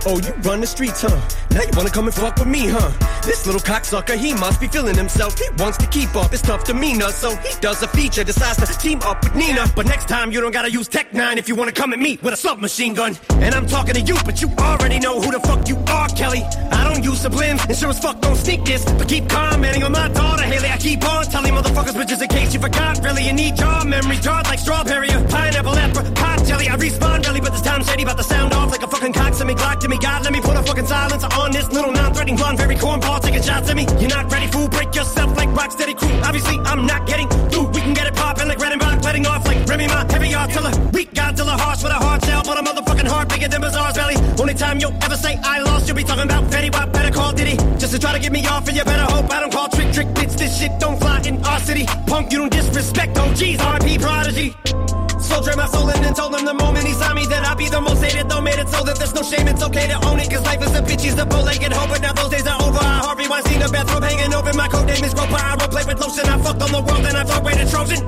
Oh, 0.06 0.20
you 0.20 0.34
run 0.42 0.62
the 0.62 0.68
streets, 0.68 1.02
huh? 1.02 1.20
Now 1.52 1.62
you 1.62 1.72
wanna 1.76 1.90
come 1.90 2.06
and 2.06 2.14
fuck 2.14 2.38
with 2.38 2.48
me, 2.48 2.68
huh? 2.68 2.92
This 3.24 3.46
little 3.46 3.62
cocksucker, 3.62 4.18
he 4.18 4.34
must 4.34 4.60
be 4.60 4.68
feeling 4.68 4.96
himself. 4.96 5.38
He 5.40 5.48
wants 5.58 5.78
to 5.78 5.88
keep 5.88 6.16
up, 6.16 6.34
it's 6.34 6.42
tough 6.42 6.66
demeanor. 6.66 7.10
So 7.10 7.36
he 7.38 7.54
does 7.62 7.82
a 7.84 7.88
feature, 7.88 8.24
decides 8.24 8.58
to 8.58 8.78
team 8.78 9.02
up 9.04 9.24
with 9.24 9.36
Nina. 9.36 9.72
But 9.76 9.86
next 9.86 10.08
time 10.08 10.32
you 10.32 10.42
don't 10.42 10.52
gotta 10.52 10.72
use 10.72 10.88
Tech 10.88 11.14
9 11.14 11.38
if 11.38 11.48
you 11.48 11.56
wanna 11.56 11.72
come 11.72 11.94
at 11.94 12.00
me 12.00 12.20
with 12.22 12.34
a 12.34 12.38
submachine 12.38 12.94
gun. 12.94 13.18
And 13.40 13.56
I'm 13.56 13.66
talking 13.66 13.94
to 13.94 14.02
you, 14.02 14.16
but 14.26 14.42
you 14.42 14.50
already 14.60 15.00
know 15.00 15.22
who 15.22 15.32
the 15.32 15.40
fuck 15.40 15.68
you 15.70 15.78
are, 15.88 16.10
Kelly. 16.10 16.44
I 16.72 16.84
don't 16.84 16.93
use 17.02 17.24
sublims, 17.24 17.66
and 17.68 17.78
sure 17.78 17.90
as 17.90 18.00
fuck 18.00 18.20
don't 18.20 18.36
sneak 18.36 18.66
this. 18.66 18.84
But 18.86 19.08
keep 19.08 19.30
commenting 19.30 19.84
on 19.84 19.94
my 19.94 20.10
daughter, 20.10 20.44
Haley. 20.44 20.70
I 20.70 20.78
keep 20.78 21.04
on 21.08 21.26
telling 21.26 21.54
motherfuckers, 21.54 21.96
just 22.08 22.22
in 22.22 22.28
case 22.28 22.54
you 22.54 22.60
forgot, 22.60 23.02
really, 23.04 23.24
you 23.26 23.34
need 23.34 23.58
your 23.58 23.86
memory 23.86 24.18
jarred 24.18 24.46
like 24.48 24.60
strawberry 24.60 25.10
or 25.10 25.26
pineapple, 25.28 25.78
apricot 25.78 26.46
jelly. 26.46 26.68
I 26.68 26.76
respawn 26.76 27.26
really, 27.26 27.42
but 27.42 27.52
this 27.52 27.62
time 27.62 27.84
shady 27.84 28.04
about 28.04 28.18
to 28.18 28.24
sound 28.24 28.54
off 28.54 28.72
like 28.72 28.84
a 28.84 28.88
fucking 28.88 29.14
cock. 29.14 29.34
Send 29.34 29.48
me 29.48 29.56
Glock 29.56 29.80
to 29.80 29.88
me, 29.88 29.98
God, 29.98 30.24
let 30.24 30.34
me 30.34 30.42
put 30.42 30.56
a 30.58 30.62
fucking 30.62 30.86
silencer 30.86 31.28
on 31.34 31.52
this 31.52 31.72
little 31.72 31.92
non-threatening 31.92 32.36
blonde, 32.36 32.58
very 32.58 32.76
cornball 32.76 33.20
taking 33.22 33.42
shots 33.42 33.70
at 33.70 33.76
me. 33.76 33.86
You're 34.00 34.10
not 34.10 34.32
ready, 34.32 34.48
fool. 34.48 34.68
Break 34.68 34.94
yourself 34.94 35.36
like 35.38 35.50
Rocksteady 35.50 35.98
crew. 35.98 36.14
Obviously, 36.24 36.58
I'm 36.60 36.86
not 36.86 37.08
getting 37.08 37.28
through. 37.28 37.73
We 38.14 38.20
can 38.20 38.36
get 38.36 38.48
it 38.48 38.48
poppin' 38.48 38.48
like 38.48 38.58
Redenbach, 38.60 39.04
letting 39.04 39.26
off 39.26 39.46
like 39.46 39.66
Remy 39.68 39.88
Ma, 39.88 40.06
heavy 40.10 40.36
artillery. 40.36 40.74
Weak 40.92 41.12
Godzilla, 41.14 41.58
harsh 41.60 41.84
with 41.84 41.92
a 41.92 41.96
hard 41.96 42.24
shell, 42.24 42.44
but 42.46 42.60
a 42.60 42.64
motherfucking 42.64 43.08
heart 43.08 43.30
bigger 43.30 43.48
than 43.48 43.62
Bazaar's 43.62 43.96
belly. 43.96 44.16
Only 44.40 44.54
time 44.54 44.80
you'll 44.80 44.96
ever 45.04 45.16
say 45.16 45.40
I 45.44 45.60
lost, 45.60 45.88
you'll 45.88 45.98
be 45.98 46.04
talking 46.04 46.26
about 46.26 46.50
Fetty 46.52 46.72
Wap, 46.72 46.92
better 46.92 47.12
call 47.12 47.34
Diddy. 47.34 47.58
Just 47.78 47.94
to 47.94 48.00
try 48.00 48.14
to 48.14 48.20
get 48.20 48.32
me 48.32 48.46
off, 48.48 48.68
and 48.68 48.78
you 48.78 48.84
better 48.84 49.12
hope 49.12 49.32
I 49.32 49.40
don't 49.40 49.52
call 49.52 49.68
trick 49.70 49.92
trick 49.94 50.08
bitch. 50.08 50.38
This 50.38 50.60
shit 50.60 50.80
don't 50.80 51.00
fly 51.00 51.22
in 51.26 51.44
our 51.46 51.60
city. 51.60 51.86
Punk, 52.08 52.32
you 52.32 52.40
don't 52.40 52.52
disrespect 52.52 53.18
OGs, 53.18 53.58
RP 53.58 54.02
Prodigy. 54.02 55.13
Soldier 55.34 55.58
my 55.58 55.66
soul 55.66 55.90
and 55.90 56.16
told 56.16 56.36
him 56.36 56.46
the 56.46 56.54
moment 56.54 56.86
he 56.86 56.94
saw 56.94 57.12
me 57.12 57.26
that 57.26 57.42
I'd 57.42 57.58
be 57.58 57.68
the 57.68 57.82
most 57.82 58.06
hated. 58.06 58.30
Though 58.30 58.40
made 58.40 58.62
it 58.62 58.70
so 58.70 58.86
that 58.86 59.02
there's 59.02 59.16
no 59.16 59.24
shame, 59.24 59.48
it's 59.48 59.64
okay 59.64 59.88
to 59.88 59.98
own 60.06 60.20
it. 60.20 60.30
Cause 60.30 60.46
life 60.46 60.62
is 60.62 60.78
a 60.78 60.82
bitch, 60.86 61.02
he's 61.02 61.16
the 61.16 61.26
bow-legged 61.26 61.74
hope. 61.74 61.90
But 61.90 62.02
now 62.06 62.14
those 62.14 62.30
days 62.30 62.46
are 62.46 62.62
over. 62.62 62.78
I 62.78 63.02
Harvey 63.02 63.28
Weinstein, 63.28 63.58
the 63.58 63.70
bathrobe 63.74 64.04
hanging 64.04 64.32
open. 64.32 64.56
My 64.56 64.68
code 64.68 64.86
name 64.86 65.04
is 65.04 65.14
Groper. 65.18 65.34
I 65.34 65.58
roleplay 65.58 65.88
with 65.90 66.00
lotion. 66.00 66.30
I 66.30 66.38
fucked 66.38 66.62
on 66.62 66.70
the 66.70 66.82
world 66.86 67.02
and 67.10 67.18
I 67.18 67.26
away 67.26 67.58
the 67.58 67.66
Trojan. 67.66 68.06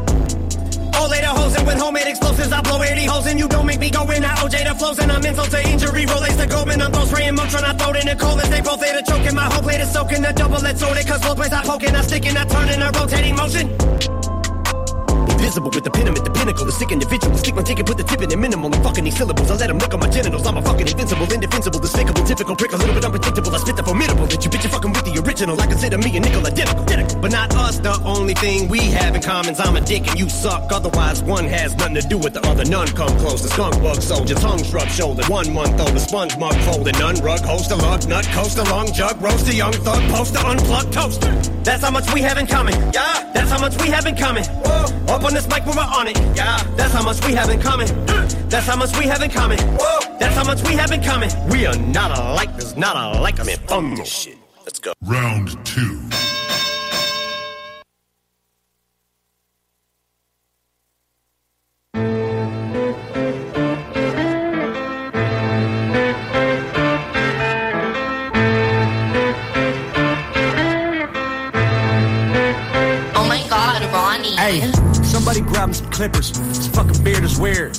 All 0.94 1.10
later 1.10 1.34
hoes 1.34 1.58
and 1.58 1.66
with 1.66 1.82
homemade 1.82 2.06
explosives, 2.06 2.54
I 2.54 2.62
blow 2.62 2.78
80 2.84 3.06
holes 3.10 3.26
and 3.26 3.40
you 3.40 3.48
don't 3.50 3.66
make 3.66 3.80
me 3.80 3.90
go 3.90 4.06
in. 4.14 4.24
I 4.24 4.38
OJ 4.46 4.70
the 4.70 4.76
flows 4.78 5.00
and 5.02 5.12
I'm 5.12 5.26
insult 5.26 5.50
to 5.50 5.62
injury. 5.66 6.06
Relays 6.06 6.38
to 6.38 6.46
Goldman, 6.46 6.80
I'm 6.80 6.94
throw 6.94 7.10
spraying 7.10 7.34
Motron. 7.34 7.66
I 7.66 7.74
throw 7.74 7.90
it 7.90 8.06
in 8.06 8.08
the 8.14 8.16
cold 8.22 8.38
they 8.54 8.62
both 8.62 8.86
a 8.86 9.02
choke. 9.02 9.26
My 9.34 9.50
whole 9.50 9.66
plate 9.66 9.82
is 9.82 9.90
soaking 9.90 10.22
the 10.22 10.32
double 10.32 10.62
let's 10.62 10.78
it. 10.78 11.08
Cause 11.10 11.26
both 11.26 11.42
ways 11.42 11.52
I 11.52 11.66
poke 11.66 11.90
and 11.90 11.98
I 11.98 12.02
stick 12.06 12.28
and 12.30 12.38
I 12.38 12.46
turn 12.46 12.70
in 12.70 12.86
a 12.86 12.94
rotating 12.94 13.36
motion. 13.36 14.35
Invisible 15.46 15.70
with 15.70 15.84
the 15.84 15.92
pin, 15.92 16.12
the 16.12 16.32
pinnacle, 16.32 16.66
the 16.66 16.72
sick 16.72 16.92
individual. 16.92 17.38
Stick 17.38 17.54
my 17.54 17.62
ticket, 17.62 17.86
put 17.86 17.98
the 17.98 18.04
tip 18.04 18.20
in 18.20 18.30
the 18.30 18.36
minimal. 18.36 18.74
I'm 18.74 18.82
fucking 18.82 19.04
these 19.04 19.16
syllables. 19.16 19.52
I 19.52 19.56
let 19.58 19.68
them 19.68 19.78
lick 19.78 19.94
on 19.94 20.00
my 20.00 20.10
genitals. 20.10 20.44
I'm 20.48 20.58
a 20.58 20.62
fucking 20.64 20.88
invincible, 20.88 21.32
indefensible, 21.32 21.80
despicable, 21.80 22.24
typical 22.26 22.56
prick, 22.56 22.74
a 22.74 22.78
little 22.78 22.96
bit 22.96 23.06
unpredictable. 23.06 23.54
I 23.54 23.60
spit 23.60 23.76
the 23.76 23.84
formidable 23.84 24.26
that 24.26 24.44
you 24.44 24.50
bitch, 24.50 24.64
you 24.64 24.72
fucking 24.72 24.92
with 24.92 25.06
the 25.06 25.22
original. 25.22 25.54
I 25.62 25.68
consider 25.68 26.00
me 26.00 26.18
a 26.18 26.20
nickel 26.20 26.48
identical, 26.48 26.82
identical. 26.82 27.22
But 27.22 27.32
not 27.32 27.54
us, 27.54 27.78
the 27.78 27.94
only 28.02 28.34
thing 28.34 28.70
we 28.70 28.90
have 28.98 29.14
in 29.14 29.22
common 29.22 29.54
is 29.54 29.60
I'm 29.60 29.76
a 29.76 29.82
dick 29.82 30.08
and 30.10 30.18
you 30.18 30.30
suck. 30.30 30.72
Otherwise, 30.72 31.22
one 31.22 31.46
has 31.46 31.76
nothing 31.76 31.94
to 31.94 32.02
do 32.02 32.18
with 32.18 32.34
the 32.34 32.42
other. 32.50 32.66
None 32.66 32.88
come 32.98 33.14
close. 33.20 33.44
The 33.44 33.50
skunk 33.50 33.78
bug 33.84 34.02
soldier, 34.02 34.34
tongue 34.34 34.64
shrub 34.64 34.90
shoulder. 34.90 35.22
One 35.30 35.54
month 35.54 35.80
old, 35.80 35.94
the 35.94 36.00
sponge 36.00 36.36
mug 36.40 36.58
folded. 36.66 36.98
None 36.98 37.22
rug, 37.22 37.46
host 37.46 37.70
a 37.70 37.76
lug, 37.76 38.08
nut, 38.08 38.26
coast 38.34 38.58
a 38.58 38.64
long 38.64 38.92
jug, 38.92 39.22
roast 39.22 39.48
a 39.48 39.54
young 39.54 39.74
thug, 39.74 40.02
poster, 40.10 40.40
unplugged 40.40 40.92
toaster. 40.92 41.32
That's 41.62 41.84
how 41.84 41.92
much 41.92 42.12
we 42.16 42.22
have 42.22 42.40
in 42.40 42.48
common. 42.48 42.74
Yeah. 42.92 43.26
That's 43.36 43.52
how 43.52 43.60
much 43.60 43.80
we 43.80 43.90
have 43.90 44.08
in 44.08 44.16
common. 44.16 44.44
Whoa. 44.44 45.14
Up 45.14 45.24
on 45.24 45.35
this 45.36 45.48
mic 45.50 45.66
when 45.66 45.76
we're 45.76 45.84
on 45.84 46.08
it. 46.08 46.18
Yeah. 46.36 46.64
That's 46.76 46.94
how 46.94 47.04
much 47.04 47.24
we 47.26 47.34
have 47.34 47.50
in 47.50 47.62
common. 47.62 47.88
That's 48.48 48.66
how 48.66 48.78
much 48.78 48.98
we 48.98 49.06
have 49.06 49.22
in 49.22 49.30
common. 49.30 49.60
Whoa. 49.60 50.18
That's 50.18 50.36
how 50.36 50.46
much 50.46 50.64
we 50.64 50.76
have 50.76 50.92
in 50.92 51.04
common. 51.04 51.30
We 51.50 51.66
are 51.66 51.78
not 51.78 52.18
alike. 52.18 52.56
There's 52.56 52.78
not 52.78 52.96
alike. 52.96 53.40
I'm 53.40 53.50
in 53.50 53.60
fun 53.60 53.96
this 53.96 54.08
shit. 54.08 54.38
Let's 54.64 54.80
go. 54.80 54.94
Round 55.04 55.50
two. 55.66 56.15
Clippers. 75.96 76.32
This 76.32 76.68
fucking 76.68 77.04
beard 77.06 77.24
is 77.24 77.40
weird. 77.40 77.74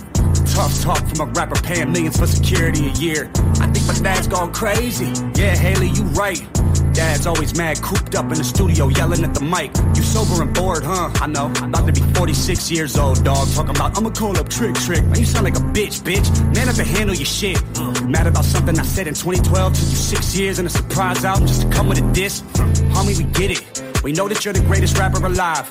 Tough 0.47 0.81
talk 0.81 1.07
from 1.07 1.29
a 1.29 1.33
rapper 1.33 1.61
paying 1.61 1.93
millions 1.93 2.19
for 2.19 2.27
security 2.27 2.89
a 2.89 2.93
year. 2.93 3.31
I 3.61 3.67
think 3.67 3.87
my 3.87 3.99
dad's 4.03 4.27
gone 4.27 4.55
crazy. 4.55 5.13
Yeah, 5.35 5.55
Haley, 5.55 5.91
you 5.91 6.03
right. 6.17 6.41
Dad's 6.95 7.27
always 7.27 7.55
mad, 7.59 7.83
cooped 7.83 8.15
up 8.15 8.25
in 8.33 8.39
the 8.39 8.45
studio, 8.45 8.89
yelling 8.89 9.23
at 9.23 9.35
the 9.35 9.43
mic. 9.43 9.71
You 9.95 10.03
sober 10.03 10.41
and 10.43 10.55
bored, 10.55 10.83
huh? 10.83 11.11
I 11.21 11.27
know. 11.27 11.53
I'm 11.57 11.69
about 11.69 11.87
to 11.87 11.93
be 11.93 12.01
46 12.15 12.71
years 12.71 12.97
old, 12.97 13.23
dog. 13.23 13.49
Talking 13.53 13.77
about, 13.77 13.99
I'ma 13.99 14.09
call 14.09 14.39
up 14.39 14.49
Trick 14.49 14.75
Trick. 14.77 15.05
Man, 15.05 15.19
you 15.19 15.27
sound 15.27 15.45
like 15.45 15.57
a 15.57 15.67
bitch, 15.77 16.01
bitch. 16.01 16.27
Man 16.55 16.71
I 16.71 16.73
can 16.73 16.87
handle 16.87 17.15
your 17.15 17.27
shit. 17.27 17.61
Mad 18.03 18.27
about 18.27 18.47
something 18.47 18.79
I 18.79 18.83
said 18.83 19.09
in 19.09 19.15
2012? 19.15 19.75
Took 19.75 19.83
you 19.83 19.97
six 19.97 20.35
years 20.35 20.59
and 20.59 20.67
a 20.67 20.71
surprise 20.71 21.23
album 21.23 21.47
just 21.47 21.63
to 21.63 21.69
come 21.69 21.87
with 21.87 21.99
a 21.99 22.13
diss? 22.15 22.41
Homie, 22.97 23.19
we 23.19 23.25
get 23.25 23.51
it. 23.51 24.03
We 24.03 24.13
know 24.13 24.27
that 24.29 24.43
you're 24.45 24.55
the 24.55 24.61
greatest 24.61 24.97
rapper 24.97 25.25
alive. 25.27 25.71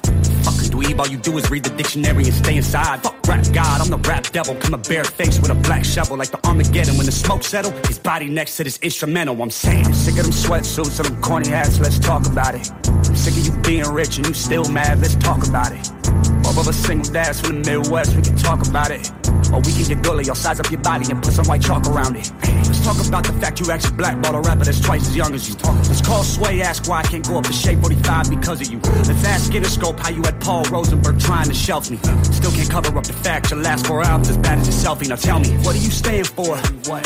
Dweeb, 0.76 1.00
all 1.00 1.08
you 1.08 1.18
do 1.18 1.38
is 1.38 1.50
read 1.50 1.64
the 1.64 1.70
dictionary 1.70 2.26
and 2.26 2.34
stay 2.34 2.58
inside. 2.58 3.02
Fuck 3.02 3.26
rap 3.30 3.46
god, 3.54 3.80
I'm 3.80 3.90
the 3.90 4.10
rap 4.10 4.30
devil. 4.32 4.56
Come 4.56 4.74
a 4.74 4.78
bare 4.78 5.06
face 5.06 5.40
with 5.40 5.50
a 5.50 5.56
black 5.56 5.86
shovel 5.86 6.18
like 6.18 6.32
the 6.32 6.46
Armageddon. 6.46 6.98
When 6.98 7.06
the 7.06 7.14
smoke 7.14 7.44
settle, 7.44 7.72
his 7.88 7.98
body 7.98 8.28
next 8.28 8.58
to 8.58 8.66
this 8.66 8.78
instrumental. 8.80 9.42
I'm 9.42 9.50
saying, 9.50 9.86
I'm 9.86 9.94
sick 9.94 10.18
of 10.18 10.24
them 10.24 10.34
sweatsuits 10.34 11.00
and 11.00 11.08
them 11.08 11.22
corny 11.22 11.48
hats. 11.48 11.80
Let's 11.80 11.98
talk 11.98 12.28
about 12.28 12.56
it. 12.56 12.70
I'm 12.88 13.16
sick 13.16 13.38
of 13.38 13.46
you 13.46 13.62
being 13.62 13.90
rich 13.90 14.18
and 14.18 14.28
you 14.28 14.34
still 14.34 14.68
mad. 14.70 15.00
Let's 15.00 15.16
talk 15.16 15.48
about 15.48 15.72
it. 15.72 16.35
Of 16.48 16.60
us 16.60 16.78
single 16.78 17.12
dads 17.12 17.42
from 17.42 17.64
the 17.64 17.72
Midwest, 17.72 18.16
we 18.16 18.22
can 18.22 18.36
talk 18.38 18.66
about 18.66 18.92
it. 18.92 19.12
Or 19.52 19.60
we 19.60 19.74
can 19.74 19.84
get 19.88 20.02
gully, 20.04 20.30
I'll 20.30 20.36
size 20.36 20.60
up 20.60 20.70
your 20.72 20.80
body 20.82 21.06
and 21.12 21.22
put 21.22 21.34
some 21.34 21.46
white 21.46 21.62
chalk 21.62 21.86
around 21.88 22.16
it. 22.16 22.32
Let's 22.44 22.84
talk 22.86 22.98
about 23.06 23.26
the 23.26 23.34
fact 23.34 23.60
you 23.60 23.70
actually 23.72 23.98
blackball 23.98 24.36
a 24.36 24.42
rapper 24.42 24.64
that's 24.64 24.80
twice 24.80 25.08
as 25.08 25.16
young 25.16 25.34
as 25.34 25.50
you. 25.50 25.56
Let's 25.64 26.02
call 26.02 26.24
Sway, 26.24 26.62
ask 26.62 26.88
why 26.88 27.00
I 27.00 27.04
can't 27.04 27.28
go 27.28 27.38
up 27.38 27.46
to 27.46 27.54
Shade 27.54 27.82
45 27.82 28.30
because 28.30 28.62
of 28.62 28.72
you. 28.72 28.80
Let's 28.80 29.26
ask 29.26 29.52
Interscope 29.52 30.00
how 30.00 30.10
you 30.10 30.22
had 30.24 30.40
Paul 30.40 30.64
Rosenberg 30.66 31.20
trying 31.20 31.48
to 31.48 31.54
shelf 31.54 31.90
me. 31.92 31.98
Still 31.98 32.52
can't 32.52 32.70
cover 32.70 32.98
up 32.98 33.06
the 33.06 33.14
fact 33.14 33.52
your 33.52 33.60
last 33.60 33.88
four 33.88 34.02
albums 34.04 34.30
as 34.30 34.38
bad 34.38 34.60
as 34.60 34.68
your 34.68 34.96
selfie. 34.96 35.10
Now 35.10 35.16
tell 35.16 35.40
me, 35.40 35.50
what 35.64 35.74
do 35.74 35.80
you 35.82 35.92
stand 35.92 36.28
for? 36.28 36.56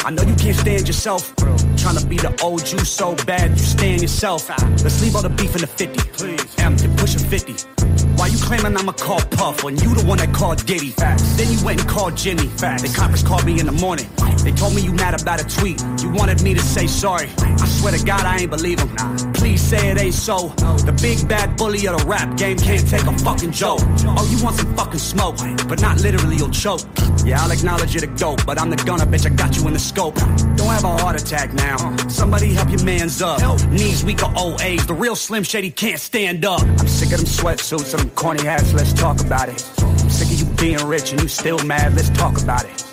I 0.06 0.12
know 0.12 0.24
you 0.24 0.36
can't 0.36 0.56
stand 0.56 0.88
yourself. 0.88 1.36
Trying 1.78 1.98
to 1.98 2.06
be 2.06 2.18
the 2.18 2.38
old 2.44 2.70
you 2.72 2.80
so 2.80 3.16
bad, 3.26 3.52
you 3.52 3.58
stand 3.58 4.02
yourself. 4.02 4.50
Let's 4.84 5.02
leave 5.02 5.16
all 5.16 5.22
the 5.22 5.30
beef 5.30 5.56
in 5.56 5.62
the 5.62 5.68
50. 5.68 6.00
Please. 6.12 6.60
M, 6.60 6.76
you're 6.78 6.98
pushing 6.98 7.20
50. 7.20 8.09
Why 8.20 8.28
you 8.28 8.38
claiming 8.38 8.76
I'ma 8.76 8.92
call 8.92 9.22
Puff 9.22 9.64
when 9.64 9.78
you 9.78 9.96
the 9.96 10.04
one 10.06 10.18
that 10.18 10.34
called 10.34 10.66
Diddy? 10.66 10.90
Facts. 10.90 11.38
Then 11.38 11.50
you 11.50 11.64
went 11.64 11.80
and 11.80 11.90
called 11.90 12.18
Jimmy. 12.18 12.48
Facts. 12.48 12.82
They 12.82 12.90
conference 12.90 13.24
called 13.24 13.46
me 13.46 13.62
in 13.62 13.66
the 13.66 13.72
morning. 13.72 14.10
They 14.44 14.52
told 14.52 14.76
me 14.76 14.82
you 14.82 14.92
mad 14.92 15.22
about 15.22 15.40
a 15.40 15.48
tweet. 15.48 15.82
You 16.04 16.10
wanted 16.10 16.42
me 16.42 16.54
to 16.54 16.60
say 16.60 16.86
sorry. 16.86 17.30
I 17.40 17.66
swear 17.66 17.94
to 17.94 18.06
God 18.06 18.26
I 18.26 18.40
ain't 18.40 18.52
believe 18.52 18.78
him. 18.80 18.90
Please 19.32 19.62
say 19.62 19.92
it 19.92 19.98
ain't 19.98 20.14
so. 20.14 20.50
The 20.84 20.92
big 21.02 21.30
bad 21.30 21.56
bully 21.56 21.88
of 21.88 21.98
the 21.98 22.06
rap 22.06 22.36
game 22.36 22.58
can't 22.58 22.86
take 22.90 23.04
a 23.04 23.18
fucking 23.20 23.54
joke. 23.54 23.80
Oh, 24.04 24.28
you 24.30 24.44
want 24.44 24.58
some 24.58 24.76
fucking 24.76 25.00
smoke, 25.00 25.38
but 25.70 25.82
not 25.82 26.02
literally 26.02 26.36
you'll 26.36 26.52
choke. 26.52 26.82
Yeah, 27.24 27.42
I'll 27.42 27.52
acknowledge 27.52 27.94
you're 27.94 28.02
the 28.02 28.20
goat, 28.20 28.46
but 28.46 28.60
I'm 28.60 28.70
the 28.70 28.76
gunner, 28.84 29.06
bitch. 29.06 29.26
I 29.26 29.30
got 29.30 29.56
you 29.56 29.66
in 29.68 29.74
the 29.74 29.80
scope. 29.80 30.16
Don't 30.56 30.68
have 30.68 30.84
a 30.84 30.98
heart 30.98 31.22
attack 31.22 31.54
now. 31.54 31.78
Somebody 32.10 32.54
help 32.54 32.70
your 32.70 32.84
man's 32.84 33.22
up. 33.22 33.40
Knees 33.70 34.04
weak 34.04 34.24
or 34.24 34.38
old 34.38 34.60
age. 34.62 34.86
The 34.88 34.94
real 34.94 35.16
Slim 35.16 35.44
Shady 35.44 35.72
can't 35.72 36.00
stand 36.02 36.44
up. 36.44 36.62
I'm 36.62 36.88
sick 36.88 37.14
of 37.14 37.20
them 37.20 37.28
sweatsuits 37.28 37.98
and 37.98 38.09
them 38.10 38.16
corny 38.16 38.48
ass, 38.48 38.74
Let's 38.74 38.94
talk 38.94 39.20
about 39.22 39.50
it. 39.50 39.64
I'm 39.80 40.10
sick 40.10 40.28
of 40.28 40.40
you 40.40 40.46
being 40.56 40.86
rich 40.88 41.12
and 41.12 41.22
you 41.22 41.28
still 41.28 41.60
mad. 41.66 41.96
Let's 41.96 42.10
talk 42.10 42.42
about 42.42 42.66
it. 42.66 42.84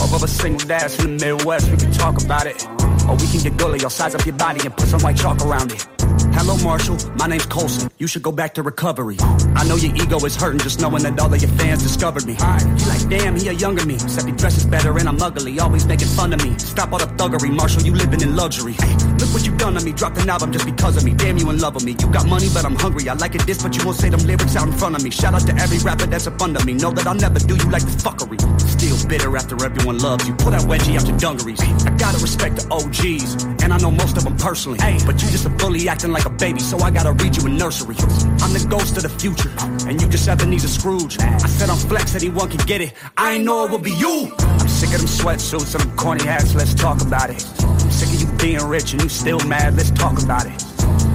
Of 0.00 0.22
us 0.22 0.32
single 0.32 0.66
dads 0.66 0.96
from 0.96 1.18
the 1.18 1.26
Midwest. 1.26 1.70
We 1.70 1.76
can 1.76 1.92
talk 1.92 2.22
about 2.22 2.46
it. 2.46 2.66
Or 3.08 3.16
we 3.16 3.26
can 3.28 3.42
get 3.42 3.56
gully. 3.56 3.80
I'll 3.82 3.90
size 3.90 4.14
up 4.14 4.24
your 4.26 4.36
body 4.36 4.60
and 4.64 4.76
put 4.76 4.88
some 4.88 5.00
white 5.00 5.16
chalk 5.16 5.40
around 5.44 5.72
it. 5.72 5.86
Hello, 6.32 6.56
Marshall. 6.64 6.96
My 7.16 7.26
name's 7.26 7.46
Colson. 7.46 7.90
You 7.98 8.06
should 8.06 8.22
go 8.22 8.32
back 8.32 8.54
to 8.54 8.62
recovery. 8.62 9.16
I 9.54 9.64
know 9.68 9.76
your 9.76 9.94
ego 9.94 10.18
is 10.24 10.36
hurting 10.36 10.60
just 10.60 10.80
knowing 10.80 11.02
that 11.02 11.18
all 11.20 11.32
of 11.32 11.40
your 11.40 11.50
fans 11.52 11.82
discovered 11.82 12.26
me. 12.26 12.32
You 12.32 12.86
like, 12.86 13.08
damn, 13.08 13.36
he 13.36 13.48
a 13.48 13.52
younger 13.52 13.84
me. 13.84 13.94
Except 13.94 14.26
he 14.26 14.32
dresses 14.32 14.64
better 14.64 14.96
and 14.98 15.08
I'm 15.08 15.20
ugly. 15.20 15.60
Always 15.60 15.86
making 15.86 16.08
fun 16.08 16.32
of 16.32 16.42
me. 16.42 16.58
Stop 16.58 16.92
all 16.92 16.98
the 16.98 17.06
thuggery, 17.06 17.54
Marshall. 17.54 17.82
You 17.82 17.94
living 17.94 18.22
in 18.22 18.36
luxury. 18.36 18.72
Hey, 18.72 18.94
look 19.18 19.32
what 19.34 19.44
you 19.44 19.54
done 19.56 19.74
to 19.74 19.84
me. 19.84 19.92
Dropped 19.92 20.18
an 20.18 20.30
album 20.30 20.52
just 20.52 20.64
because 20.64 20.96
of 20.96 21.04
me. 21.04 21.12
Damn, 21.12 21.36
you 21.36 21.50
in 21.50 21.58
love 21.60 21.74
with 21.74 21.84
me. 21.84 21.94
You 22.00 22.10
got 22.10 22.26
money, 22.26 22.48
but 22.54 22.64
I'm 22.64 22.76
hungry. 22.76 23.08
I 23.08 23.14
like 23.14 23.34
it 23.34 23.42
this, 23.46 23.62
but 23.62 23.76
you 23.76 23.84
won't 23.84 23.98
say 23.98 24.08
them 24.08 24.20
lyrics 24.20 24.56
out 24.56 24.66
in 24.66 24.72
front 24.72 24.96
of 24.96 25.04
me. 25.04 25.10
Shout 25.10 25.34
out 25.34 25.42
to 25.46 25.54
every 25.56 25.78
rapper 25.78 26.06
that's 26.06 26.26
a 26.26 26.30
up 26.30 26.40
under 26.40 26.64
me. 26.64 26.72
Know 26.72 26.90
that 26.92 27.06
I'll 27.06 27.14
never 27.14 27.38
do 27.38 27.54
you 27.56 27.70
like 27.70 27.82
this 27.82 27.96
fuckery. 27.96 28.38
Still 28.60 28.96
bitter 29.08 29.36
after 29.36 29.62
everyone 29.64 29.98
loves 29.98 30.26
you. 30.26 30.34
Pull 30.34 30.52
that 30.52 30.62
wedgie 30.62 30.96
out 30.98 31.06
your 31.06 31.18
dungarees. 31.18 31.60
I 31.60 31.90
gotta 31.96 32.18
respect 32.18 32.56
the 32.56 32.66
OGs, 32.72 33.44
and 33.62 33.72
I 33.72 33.78
know 33.78 33.90
most 33.90 34.16
of 34.16 34.24
them 34.24 34.36
personally. 34.36 34.78
Hey, 34.80 34.98
but 35.04 35.20
you 35.22 35.28
just 35.28 35.44
a 35.44 35.50
bully 35.50 35.88
acting 35.88 36.12
like 36.12 36.19
a 36.26 36.30
baby, 36.30 36.60
so 36.60 36.78
I 36.78 36.90
gotta 36.90 37.12
read 37.12 37.36
you 37.36 37.46
a 37.46 37.48
nursery. 37.48 37.96
I'm 38.40 38.52
the 38.52 38.66
ghost 38.68 38.96
of 38.96 39.02
the 39.02 39.08
future, 39.08 39.50
and 39.88 40.00
you 40.00 40.08
just 40.08 40.28
Ebenezer 40.28 40.68
Scrooge. 40.68 41.18
I 41.20 41.38
said 41.38 41.70
I'm 41.70 41.76
flex, 41.76 42.14
anyone 42.14 42.48
can 42.48 42.64
get 42.66 42.80
it. 42.80 42.94
I 43.16 43.34
ain't 43.34 43.44
know 43.44 43.64
it 43.64 43.70
would 43.70 43.82
be 43.82 43.92
you. 43.92 44.32
I'm 44.38 44.68
sick 44.68 44.94
of 44.94 44.98
them 44.98 45.08
sweatsuits 45.08 45.74
and 45.74 45.84
them 45.84 45.96
corny 45.96 46.24
hats. 46.24 46.54
Let's 46.54 46.74
talk 46.74 47.00
about 47.00 47.30
it. 47.30 47.44
I'm 47.60 47.90
sick 47.90 48.08
of 48.08 48.20
you 48.20 48.38
being 48.38 48.64
rich 48.66 48.92
and 48.92 49.02
you 49.02 49.08
still 49.08 49.40
mad. 49.46 49.76
Let's 49.76 49.90
talk 49.90 50.22
about 50.22 50.46
it. 50.46 50.64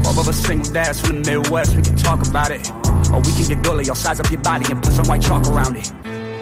All 0.06 0.20
of 0.20 0.28
us 0.28 0.38
single 0.38 0.72
dads 0.72 1.00
from 1.00 1.22
the 1.22 1.32
Midwest, 1.32 1.76
we 1.76 1.82
can 1.82 1.96
talk 1.96 2.26
about 2.28 2.52
it. 2.52 2.70
Or 3.12 3.20
we 3.20 3.32
can 3.34 3.48
get 3.48 3.64
gully, 3.64 3.90
I'll 3.90 3.96
size 3.96 4.20
up 4.20 4.30
your 4.30 4.42
body 4.42 4.66
and 4.70 4.82
put 4.82 4.94
some 4.94 5.08
white 5.08 5.22
chalk 5.22 5.48
around 5.48 5.78
it. 5.78 5.88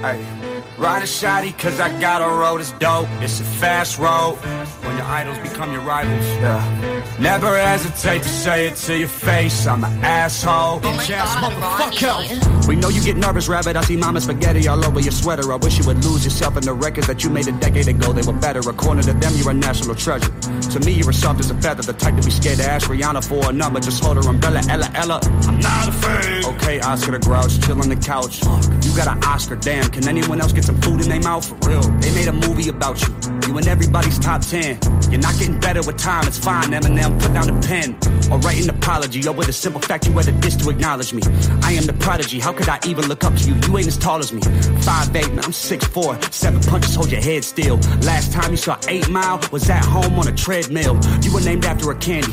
Hey. 0.01 0.42
Ride 0.77 1.03
a 1.03 1.05
shotty 1.05 1.57
cause 1.57 1.79
I 1.79 1.89
got 2.01 2.21
a 2.21 2.27
road 2.27 2.59
that's 2.59 2.71
dope. 2.73 3.07
It's 3.21 3.39
a 3.39 3.43
fast 3.43 3.99
road. 3.99 4.35
When 4.83 4.97
your 4.97 5.05
idols 5.05 5.37
become 5.37 5.71
your 5.71 5.81
rivals. 5.81 6.25
Yeah. 6.41 7.13
Never 7.19 7.57
hesitate 7.57 8.23
to 8.23 8.29
say 8.29 8.67
it 8.67 8.75
to 8.75 8.97
your 8.97 9.07
face. 9.07 9.67
I'm 9.67 9.83
an 9.83 10.03
asshole. 10.03 10.79
Bitch 10.81 11.11
ass 11.11 11.35
motherfucker. 11.35 12.67
We 12.67 12.75
know 12.75 12.89
you 12.89 13.03
get 13.03 13.17
nervous, 13.17 13.47
rabbit. 13.47 13.75
I 13.75 13.83
see 13.83 13.97
mama 13.97 14.19
spaghetti 14.19 14.67
all 14.67 14.83
over 14.83 14.99
your 14.99 15.11
sweater. 15.11 15.53
I 15.53 15.57
wish 15.57 15.77
you 15.77 15.85
would 15.85 16.03
lose 16.03 16.23
yourself 16.23 16.57
in 16.57 16.63
the 16.63 16.73
records 16.73 17.07
that 17.07 17.23
you 17.23 17.29
made 17.29 17.47
a 17.47 17.51
decade 17.51 17.87
ago. 17.87 18.11
They 18.11 18.23
were 18.23 18.37
better. 18.37 18.59
According 18.67 19.03
to 19.03 19.13
them, 19.13 19.33
you're 19.35 19.51
a 19.51 19.53
national 19.53 19.95
treasure. 19.95 20.31
To 20.71 20.79
me, 20.79 20.93
you're 20.93 21.09
as 21.09 21.19
soft 21.19 21.39
as 21.39 21.51
a 21.51 21.55
feather. 21.61 21.83
The 21.83 21.93
type 21.93 22.15
to 22.15 22.23
be 22.23 22.31
scared 22.31 22.57
to 22.57 22.65
ask 22.65 22.89
Rihanna 22.89 23.27
for 23.27 23.49
a 23.49 23.53
number. 23.53 23.79
Just 23.79 24.03
hold 24.03 24.17
her 24.17 24.27
umbrella, 24.27 24.61
Ella, 24.69 24.89
Ella. 24.95 25.19
I'm 25.23 25.59
not 25.59 25.87
afraid. 25.87 26.45
Okay, 26.45 26.79
Oscar 26.81 27.11
the 27.11 27.19
Grouch, 27.19 27.61
chill 27.61 27.79
on 27.79 27.89
the 27.89 27.95
couch. 27.95 28.41
You 28.83 28.95
got 28.95 29.07
an 29.07 29.23
Oscar, 29.23 29.55
damn. 29.55 29.89
Can 29.91 30.07
anyone 30.07 30.41
else 30.41 30.51
get 30.51 30.62
some 30.63 30.79
food 30.81 31.01
in 31.01 31.09
their 31.09 31.19
mouth? 31.19 31.45
For 31.45 31.55
real. 31.69 31.81
They 31.99 32.13
made 32.15 32.27
a 32.27 32.33
movie 32.33 32.69
about 32.69 33.01
you. 33.01 33.13
You 33.47 33.57
and 33.57 33.67
everybody's 33.67 34.17
top 34.17 34.41
10. 34.41 34.79
You're 35.11 35.21
not 35.21 35.37
getting 35.37 35.59
better 35.59 35.81
with 35.81 35.97
time, 35.97 36.27
it's 36.27 36.37
fine. 36.37 36.71
Eminem, 36.71 37.21
put 37.21 37.33
down 37.33 37.47
the 37.47 37.67
pen. 37.67 37.97
Or 38.31 38.39
write 38.39 38.63
an 38.63 38.69
apology. 38.69 39.27
Or 39.27 39.33
with 39.33 39.49
a 39.49 39.53
simple 39.53 39.81
fact, 39.81 40.07
you 40.07 40.13
had 40.13 40.27
a 40.27 40.31
dish 40.31 40.55
to 40.57 40.69
acknowledge 40.69 41.13
me. 41.13 41.21
I 41.61 41.73
am 41.73 41.85
the 41.85 41.93
prodigy. 41.93 42.39
How 42.39 42.53
could 42.53 42.69
I 42.69 42.79
even 42.87 43.07
look 43.07 43.23
up 43.23 43.35
to 43.35 43.43
you? 43.43 43.55
You 43.67 43.77
ain't 43.77 43.87
as 43.87 43.97
tall 43.97 44.19
as 44.19 44.31
me. 44.31 44.41
5'8, 44.41 45.13
man, 45.35 45.39
I'm 45.39 45.51
6'4. 45.51 46.33
Seven 46.33 46.61
punches, 46.61 46.95
hold 46.95 47.11
your 47.11 47.21
head 47.21 47.43
still. 47.43 47.77
Last 48.01 48.31
time 48.31 48.51
you 48.51 48.57
saw 48.57 48.77
8 48.87 49.09
Mile 49.09 49.41
was 49.51 49.69
at 49.69 49.83
home 49.83 50.17
on 50.17 50.27
a 50.27 50.33
treadmill. 50.33 50.99
You 51.21 51.33
were 51.33 51.41
named 51.41 51.65
after 51.65 51.91
a 51.91 51.95
candy. 51.95 52.31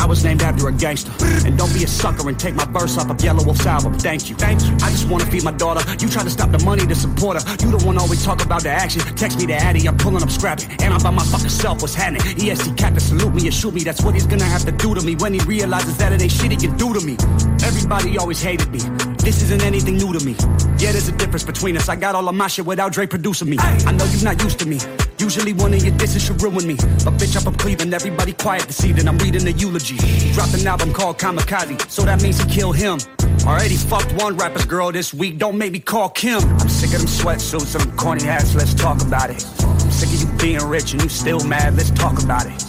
I 0.00 0.06
was 0.06 0.24
named 0.24 0.42
after 0.42 0.66
a 0.68 0.72
gangster. 0.72 1.12
And 1.46 1.56
don't 1.58 1.72
be 1.74 1.84
a 1.84 1.86
sucker 1.86 2.28
and 2.28 2.38
take 2.38 2.54
my 2.54 2.64
verse 2.64 2.96
off 2.96 3.10
of 3.10 3.18
Yelawolf's 3.18 3.66
album. 3.66 3.94
Thank 3.98 4.30
you. 4.30 4.36
Thank 4.36 4.62
you. 4.62 4.72
I 4.76 4.90
just 4.90 5.08
wanna 5.08 5.26
feed 5.26 5.44
my 5.44 5.52
daughter. 5.52 5.82
You 6.00 6.08
try 6.08 6.24
to 6.24 6.30
stop 6.30 6.50
the 6.50 6.64
money 6.64 6.86
to 6.86 6.94
support 6.94 7.40
her. 7.40 7.56
You 7.64 7.76
the 7.76 7.84
one 7.84 7.98
always 7.98 8.24
talk 8.24 8.42
about 8.42 8.62
the 8.62 8.70
action. 8.70 9.02
Text 9.14 9.38
me 9.38 9.46
the 9.46 9.54
Addy, 9.54 9.86
I'm 9.86 9.98
pulling 9.98 10.22
up 10.22 10.30
scrapping. 10.30 10.70
And 10.82 10.94
I'm 10.94 11.02
by 11.02 11.10
my 11.10 11.24
fucking 11.24 11.50
self. 11.50 11.82
What's 11.82 11.94
happening? 11.94 12.22
EST 12.22 12.76
Captain 12.76 13.00
salute 13.00 13.34
me 13.34 13.44
and 13.44 13.54
shoot 13.54 13.74
me. 13.74 13.84
That's 13.84 14.02
what 14.02 14.14
he's 14.14 14.26
gonna 14.26 14.44
have 14.44 14.64
to 14.64 14.72
do 14.72 14.94
to 14.94 15.02
me 15.02 15.16
when 15.16 15.34
he 15.34 15.40
realizes 15.40 15.98
that 15.98 16.12
it 16.12 16.22
ain't 16.22 16.32
shit 16.32 16.50
he 16.50 16.56
can 16.56 16.76
do 16.76 16.94
to 16.94 17.00
me. 17.00 17.16
Everybody 17.62 18.16
always 18.16 18.42
hated 18.42 18.70
me. 18.72 19.09
This 19.22 19.42
isn't 19.42 19.62
anything 19.62 19.96
new 19.96 20.12
to 20.12 20.24
me. 20.24 20.32
Yeah, 20.78 20.92
there's 20.92 21.08
a 21.08 21.12
difference 21.12 21.44
between 21.44 21.76
us. 21.76 21.88
I 21.88 21.96
got 21.96 22.14
all 22.14 22.28
of 22.28 22.34
my 22.34 22.48
shit 22.48 22.64
without 22.64 22.92
Dre 22.92 23.06
producing 23.06 23.50
me. 23.50 23.58
I 23.58 23.92
know 23.92 24.04
you're 24.06 24.24
not 24.24 24.42
used 24.42 24.58
to 24.60 24.66
me. 24.66 24.78
Usually 25.18 25.52
one 25.52 25.74
of 25.74 25.84
your 25.84 25.94
disses 25.98 26.24
should 26.24 26.40
ruin 26.42 26.66
me. 26.66 26.76
But 27.04 27.14
bitch, 27.20 27.36
I'm 27.36 27.42
from 27.42 27.54
Cleveland. 27.56 27.92
Everybody 27.92 28.32
quiet 28.32 28.62
to 28.62 28.72
see 28.72 28.92
that 28.92 29.06
I'm 29.06 29.18
reading 29.18 29.44
the 29.44 29.52
eulogy. 29.52 29.96
Dropped 30.32 30.54
an 30.54 30.66
album 30.66 30.94
called 30.94 31.18
Kamikaze, 31.18 31.90
so 31.90 32.02
that 32.02 32.22
means 32.22 32.40
he 32.40 32.50
killed 32.50 32.76
him. 32.76 32.98
Already 33.46 33.76
fucked 33.76 34.12
one 34.14 34.36
rapper's 34.36 34.64
girl 34.64 34.90
this 34.90 35.12
week. 35.12 35.38
Don't 35.38 35.58
make 35.58 35.72
me 35.72 35.80
call 35.80 36.08
Kim. 36.08 36.40
I'm 36.42 36.68
sick 36.68 36.94
of 36.94 37.00
them 37.00 37.08
sweatsuits 37.08 37.74
and 37.74 37.84
them 37.84 37.96
corny 37.98 38.24
hats. 38.24 38.54
Let's 38.54 38.74
talk 38.74 39.02
about 39.02 39.28
it. 39.30 39.44
I'm 39.60 39.90
sick 39.90 40.08
of 40.08 40.20
you 40.20 40.38
being 40.38 40.66
rich 40.66 40.92
and 40.92 41.02
you 41.02 41.08
still 41.10 41.44
mad. 41.44 41.76
Let's 41.76 41.90
talk 41.90 42.22
about 42.22 42.46
it. 42.46 42.64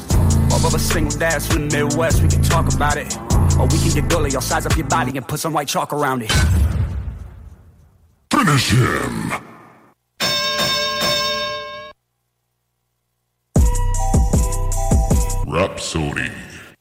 All 0.51 0.65
of 0.65 0.75
us 0.75 0.83
single 0.83 1.17
dads 1.17 1.47
from 1.47 1.69
the 1.69 1.77
Midwest. 1.77 2.21
We 2.21 2.27
can 2.27 2.43
talk 2.43 2.73
about 2.73 2.97
it. 2.97 3.30
Or 3.59 3.67
we 3.67 3.77
can 3.77 3.93
get 3.93 4.09
gully. 4.09 4.33
I'll 4.35 4.41
size 4.41 4.65
up 4.65 4.75
your 4.75 4.87
body 4.87 5.17
and 5.17 5.27
put 5.27 5.39
some 5.39 5.53
white 5.53 5.67
chalk 5.67 5.93
around 5.93 6.23
it. 6.23 6.31
Finish 8.31 8.71
him. 8.71 9.31
Rapsodie. 15.45 16.31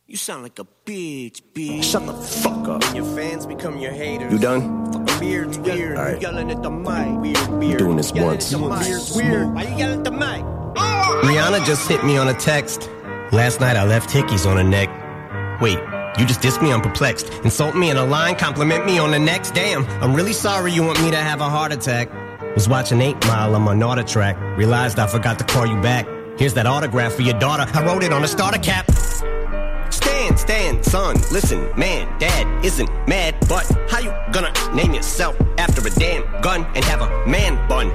You 0.07 0.17
sound 0.17 0.43
like 0.43 0.59
a 0.59 0.67
bitch, 0.85 1.41
bitch. 1.55 1.85
Shut 1.85 2.05
the 2.07 2.13
fuck 2.13 2.67
up. 2.69 2.83
Your 2.95 3.05
fans 3.17 3.47
become 3.47 3.79
your 3.79 3.93
haters. 3.93 4.33
You 4.33 4.39
done? 4.39 4.93
Fucking 4.93 5.21
weird, 5.21 5.57
weird. 5.59 5.97
All 5.97 6.05
right. 6.05 6.15
You 6.15 6.21
yelling 6.21 6.51
at 6.51 6.63
the 6.63 6.71
mic. 6.71 7.21
Weird, 7.21 7.49
weird. 7.49 7.79
doing 7.79 7.97
this 7.97 8.13
yelling 8.13 8.31
once. 8.31 8.53
At 8.53 8.61
the 8.61 8.69
mic. 8.69 8.81
Weird, 8.81 9.03
weird. 9.15 9.55
Why 9.55 9.63
you 9.63 9.77
yelling 9.77 9.99
at 9.99 10.05
the 10.05 10.11
mic? 10.11 10.45
Rihanna 11.25 11.65
just 11.65 11.89
hit 11.89 12.05
me 12.05 12.17
on 12.17 12.29
a 12.29 12.35
text. 12.35 12.89
Last 13.33 13.61
night 13.61 13.77
I 13.77 13.85
left 13.85 14.11
hickeys 14.11 14.51
on 14.51 14.57
her 14.57 14.65
neck. 14.65 14.89
Wait, 15.61 15.79
You 16.21 16.27
just 16.27 16.43
diss 16.43 16.61
me, 16.61 16.71
I'm 16.71 16.83
perplexed. 16.83 17.33
Insult 17.45 17.75
me 17.75 17.89
in 17.89 17.97
a 17.97 18.05
line, 18.05 18.37
compliment 18.37 18.85
me 18.85 18.99
on 18.99 19.11
the 19.11 19.19
next. 19.19 19.55
Damn, 19.55 19.87
I'm 20.03 20.15
really 20.15 20.35
sorry 20.35 20.71
you 20.71 20.83
want 20.83 21.03
me 21.03 21.11
to 21.11 21.17
have 21.17 21.41
a 21.41 21.49
heart 21.49 21.73
attack. 21.73 22.13
Was 22.55 22.69
watching 22.69 23.01
8 23.01 23.27
Mile 23.27 23.55
on 23.55 23.63
my 23.63 23.75
NordicTrack. 23.75 24.59
Realized 24.59 24.99
I 24.99 25.07
forgot 25.07 25.39
to 25.39 25.47
call 25.47 25.65
you 25.65 25.81
back. 25.81 26.07
Here's 26.39 26.53
that 26.55 26.67
autograph 26.67 27.15
for 27.15 27.23
your 27.23 27.39
daughter. 27.39 27.65
I 27.73 27.87
wrote 27.87 28.03
it 28.03 28.13
on 28.13 28.23
a 28.23 28.29
starter 28.29 28.59
cap. 28.59 28.91
Stand, 29.91 30.39
stand, 30.39 30.85
son, 30.85 31.17
listen, 31.33 31.71
man, 31.75 32.07
dad 32.19 32.65
isn't 32.65 32.91
mad, 33.09 33.35
but 33.49 33.67
how 33.89 33.99
you 34.01 34.13
gonna 34.31 34.53
name 34.75 34.93
yourself 34.93 35.41
after 35.57 35.81
a 35.87 35.91
damn 35.91 36.23
gun 36.43 36.67
and 36.75 36.85
have 36.85 37.01
a 37.01 37.27
man 37.27 37.67
bun? 37.67 37.91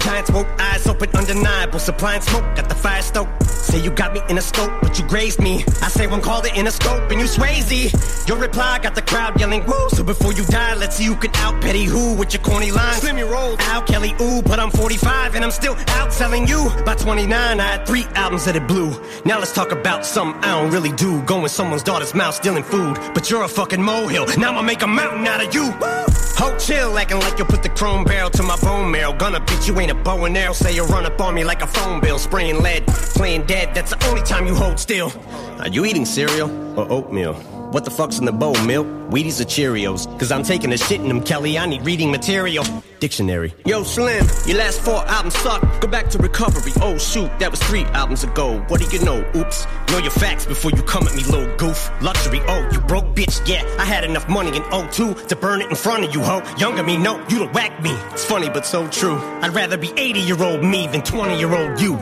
Giant 0.00 0.26
smoke, 0.26 0.46
eyes 0.58 0.86
open, 0.86 1.10
undeniable. 1.14 1.78
Supplying 1.78 2.22
smoke, 2.22 2.44
got 2.56 2.68
the 2.68 2.74
fire 2.74 3.02
stoked. 3.02 3.42
Say 3.44 3.80
you 3.80 3.90
got 3.90 4.12
me 4.12 4.20
in 4.28 4.38
a 4.38 4.42
scope, 4.42 4.72
but 4.82 4.98
you 4.98 5.06
grazed 5.06 5.40
me. 5.40 5.64
I 5.80 5.88
say 5.88 6.06
one 6.06 6.20
called 6.20 6.46
it 6.46 6.56
in 6.56 6.66
a 6.66 6.70
scope, 6.70 7.10
and 7.10 7.20
you 7.20 7.26
swayzy. 7.26 7.92
Your 8.28 8.36
reply 8.36 8.80
got 8.80 8.94
the 8.94 9.02
crowd 9.02 9.38
yelling 9.38 9.64
woo. 9.66 9.88
So 9.90 10.02
before 10.02 10.32
you 10.32 10.44
die, 10.46 10.74
let's 10.74 10.96
see 10.96 11.04
who 11.04 11.16
can 11.16 11.30
out 11.36 11.60
petty 11.62 11.84
who 11.84 12.14
with 12.14 12.32
your 12.34 12.42
corny 12.42 12.70
lines. 12.70 12.98
Slim 12.98 13.18
your 13.18 13.30
roll, 13.30 13.56
Al 13.60 13.82
Kelly, 13.82 14.14
ooh, 14.20 14.42
but 14.42 14.58
I'm 14.58 14.70
45 14.70 15.34
and 15.34 15.44
I'm 15.44 15.50
still 15.50 15.76
out 15.88 16.12
selling 16.12 16.46
you. 16.46 16.70
By 16.84 16.94
29, 16.96 17.60
I 17.60 17.62
had 17.62 17.86
three 17.86 18.04
albums 18.14 18.44
that 18.46 18.56
it 18.56 18.66
blew. 18.66 18.90
Now 19.24 19.38
let's 19.38 19.52
talk 19.52 19.72
about 19.72 20.04
something 20.04 20.42
I 20.42 20.60
don't 20.60 20.72
really 20.72 20.92
do. 20.92 21.22
Going 21.22 21.48
someone's 21.48 21.82
daughter's 21.82 22.14
mouth, 22.14 22.34
stealing 22.34 22.64
food. 22.64 22.98
But 23.14 23.30
you're 23.30 23.44
a 23.44 23.48
fucking 23.48 23.82
molehill. 23.82 24.26
Now 24.38 24.50
I'ma 24.50 24.62
make 24.62 24.82
a 24.82 24.86
mountain 24.86 25.26
out 25.26 25.44
of 25.44 25.54
you. 25.54 26.21
Ho 26.42 26.58
chill, 26.58 26.98
acting 26.98 27.20
like 27.20 27.38
you'll 27.38 27.46
put 27.46 27.62
the 27.62 27.68
chrome 27.68 28.02
barrel 28.02 28.28
to 28.30 28.42
my 28.42 28.56
bone 28.56 28.90
marrow. 28.90 29.12
Gonna 29.12 29.38
beat 29.38 29.68
you 29.68 29.78
ain't 29.78 29.92
a 29.92 29.94
bow 29.94 30.24
and 30.24 30.36
arrow. 30.36 30.52
Say 30.52 30.74
you 30.74 30.82
run 30.86 31.06
up 31.06 31.20
on 31.20 31.36
me 31.36 31.44
like 31.44 31.62
a 31.62 31.68
phone 31.68 32.00
bill, 32.00 32.18
spraying 32.18 32.60
lead, 32.60 32.84
playing 33.14 33.46
dead. 33.46 33.72
That's 33.76 33.94
the 33.94 34.06
only 34.08 34.22
time 34.22 34.48
you 34.48 34.54
hold 34.56 34.80
still. 34.80 35.12
Are 35.60 35.68
you 35.68 35.84
eating 35.84 36.04
cereal 36.04 36.50
or 36.76 36.90
oatmeal? 36.90 37.51
What 37.72 37.86
the 37.86 37.90
fuck's 37.90 38.18
in 38.18 38.26
the 38.26 38.32
bowl, 38.32 38.54
milk? 38.66 38.86
Wheaties 39.08 39.40
or 39.40 39.44
Cheerios? 39.44 40.04
Cause 40.18 40.30
I'm 40.30 40.42
taking 40.42 40.74
a 40.74 40.76
shit 40.76 41.00
in 41.00 41.08
them, 41.08 41.22
Kelly. 41.22 41.58
I 41.58 41.64
need 41.64 41.86
reading 41.86 42.10
material. 42.10 42.66
Dictionary. 43.00 43.54
Yo, 43.64 43.82
Slim, 43.82 44.26
your 44.44 44.58
last 44.58 44.82
four 44.82 44.98
albums 45.08 45.34
suck. 45.38 45.62
Go 45.80 45.88
back 45.88 46.10
to 46.10 46.18
recovery. 46.18 46.70
Oh, 46.82 46.98
shoot, 46.98 47.30
that 47.38 47.50
was 47.50 47.62
three 47.62 47.84
albums 47.94 48.24
ago. 48.24 48.60
What 48.68 48.82
do 48.82 48.94
you 48.94 49.02
know? 49.02 49.24
Oops. 49.34 49.66
Know 49.90 49.96
your 49.96 50.10
facts 50.10 50.44
before 50.44 50.70
you 50.72 50.82
come 50.82 51.08
at 51.08 51.14
me, 51.14 51.24
little 51.24 51.56
goof. 51.56 51.90
Luxury, 52.02 52.42
oh, 52.46 52.68
you 52.74 52.80
broke 52.80 53.06
bitch. 53.16 53.40
Yeah, 53.48 53.64
I 53.78 53.86
had 53.86 54.04
enough 54.04 54.28
money 54.28 54.54
in 54.54 54.62
02 54.90 55.14
to 55.14 55.34
burn 55.34 55.62
it 55.62 55.70
in 55.70 55.74
front 55.74 56.04
of 56.04 56.14
you, 56.14 56.20
ho. 56.20 56.42
Younger 56.58 56.82
me, 56.82 56.98
no, 56.98 57.26
you'd 57.30 57.54
whacked 57.54 57.82
me. 57.82 57.92
It's 58.12 58.26
funny, 58.26 58.50
but 58.50 58.66
so 58.66 58.86
true. 58.88 59.16
I'd 59.40 59.54
rather 59.54 59.78
be 59.78 59.90
80 59.96 60.20
year 60.20 60.42
old 60.42 60.62
me 60.62 60.88
than 60.88 61.00
20 61.00 61.38
year 61.38 61.54
old 61.54 61.80
you. 61.80 61.98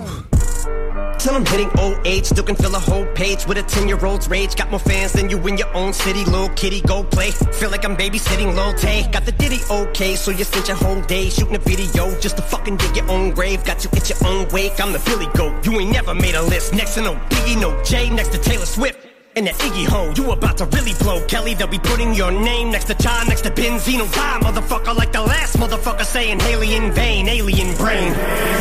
Till 1.21 1.35
I'm 1.35 1.45
hitting 1.45 1.71
old 1.79 1.99
age, 2.07 2.25
still 2.25 2.45
can 2.45 2.57
fill 2.57 2.75
a 2.75 2.79
whole 2.79 3.05
page 3.13 3.47
with 3.47 3.59
a 3.59 3.63
10 3.63 3.89
year 3.89 4.03
old's 4.07 4.27
rage. 4.27 4.57
Got 4.57 4.71
more 4.71 4.81
fans 4.81 5.13
than 5.13 5.29
you 5.29 5.37
in 5.47 5.59
your 5.59 5.71
own 5.75 5.93
city, 5.93 6.25
little 6.25 6.49
kitty, 6.49 6.81
go 6.81 7.05
play. 7.05 7.31
Feel 7.31 7.71
like 7.71 7.85
I'm 7.85 7.95
babysitting 7.95 8.55
Lil 8.55 8.73
Tay. 8.73 9.07
Got 9.13 9.27
the 9.27 9.33
ditty 9.33 9.59
okay, 9.71 10.17
so 10.17 10.31
you 10.31 10.45
spent 10.45 10.69
your 10.69 10.79
whole 10.79 11.03
day 11.03 11.29
shooting 11.29 11.57
a 11.57 11.59
video 11.59 12.19
just 12.21 12.39
to 12.39 12.43
fucking 12.43 12.79
dig 12.79 12.97
your 12.97 13.11
own 13.11 13.33
grave. 13.33 13.63
Got 13.67 13.85
you 13.85 13.91
at 13.93 14.09
your 14.09 14.17
own 14.27 14.49
wake, 14.49 14.81
I'm 14.81 14.95
the 14.95 14.99
Billy 15.01 15.27
Goat. 15.35 15.63
You 15.67 15.79
ain't 15.79 15.93
never 15.93 16.15
made 16.15 16.37
a 16.37 16.43
list. 16.43 16.73
Next 16.73 16.95
to 16.95 17.03
no 17.03 17.15
Biggie, 17.29 17.61
no 17.61 17.71
Jay, 17.85 18.09
next 18.09 18.33
to 18.33 18.39
Taylor 18.39 18.65
Swift. 18.65 19.07
And 19.37 19.47
that 19.47 19.57
Iggy 19.57 19.87
Ho, 19.89 20.15
you 20.17 20.33
about 20.33 20.57
to 20.59 20.65
really 20.77 20.95
blow, 21.01 21.23
Kelly. 21.27 21.53
They'll 21.53 21.69
be 21.69 21.79
putting 21.79 22.15
your 22.15 22.33
name 22.33 22.71
next 22.71 22.87
to 22.87 22.97
Ja, 22.99 23.25
next 23.25 23.43
to 23.43 23.51
Benzino. 23.51 24.11
Die, 24.11 24.39
motherfucker, 24.41 24.97
like 24.97 25.13
the 25.13 25.21
last 25.21 25.59
motherfucker 25.59 26.07
saying 26.07 26.41
Hailie 26.41 26.77
in 26.77 26.91
vain, 26.93 27.29
alien 27.29 27.77
brain. 27.77 28.15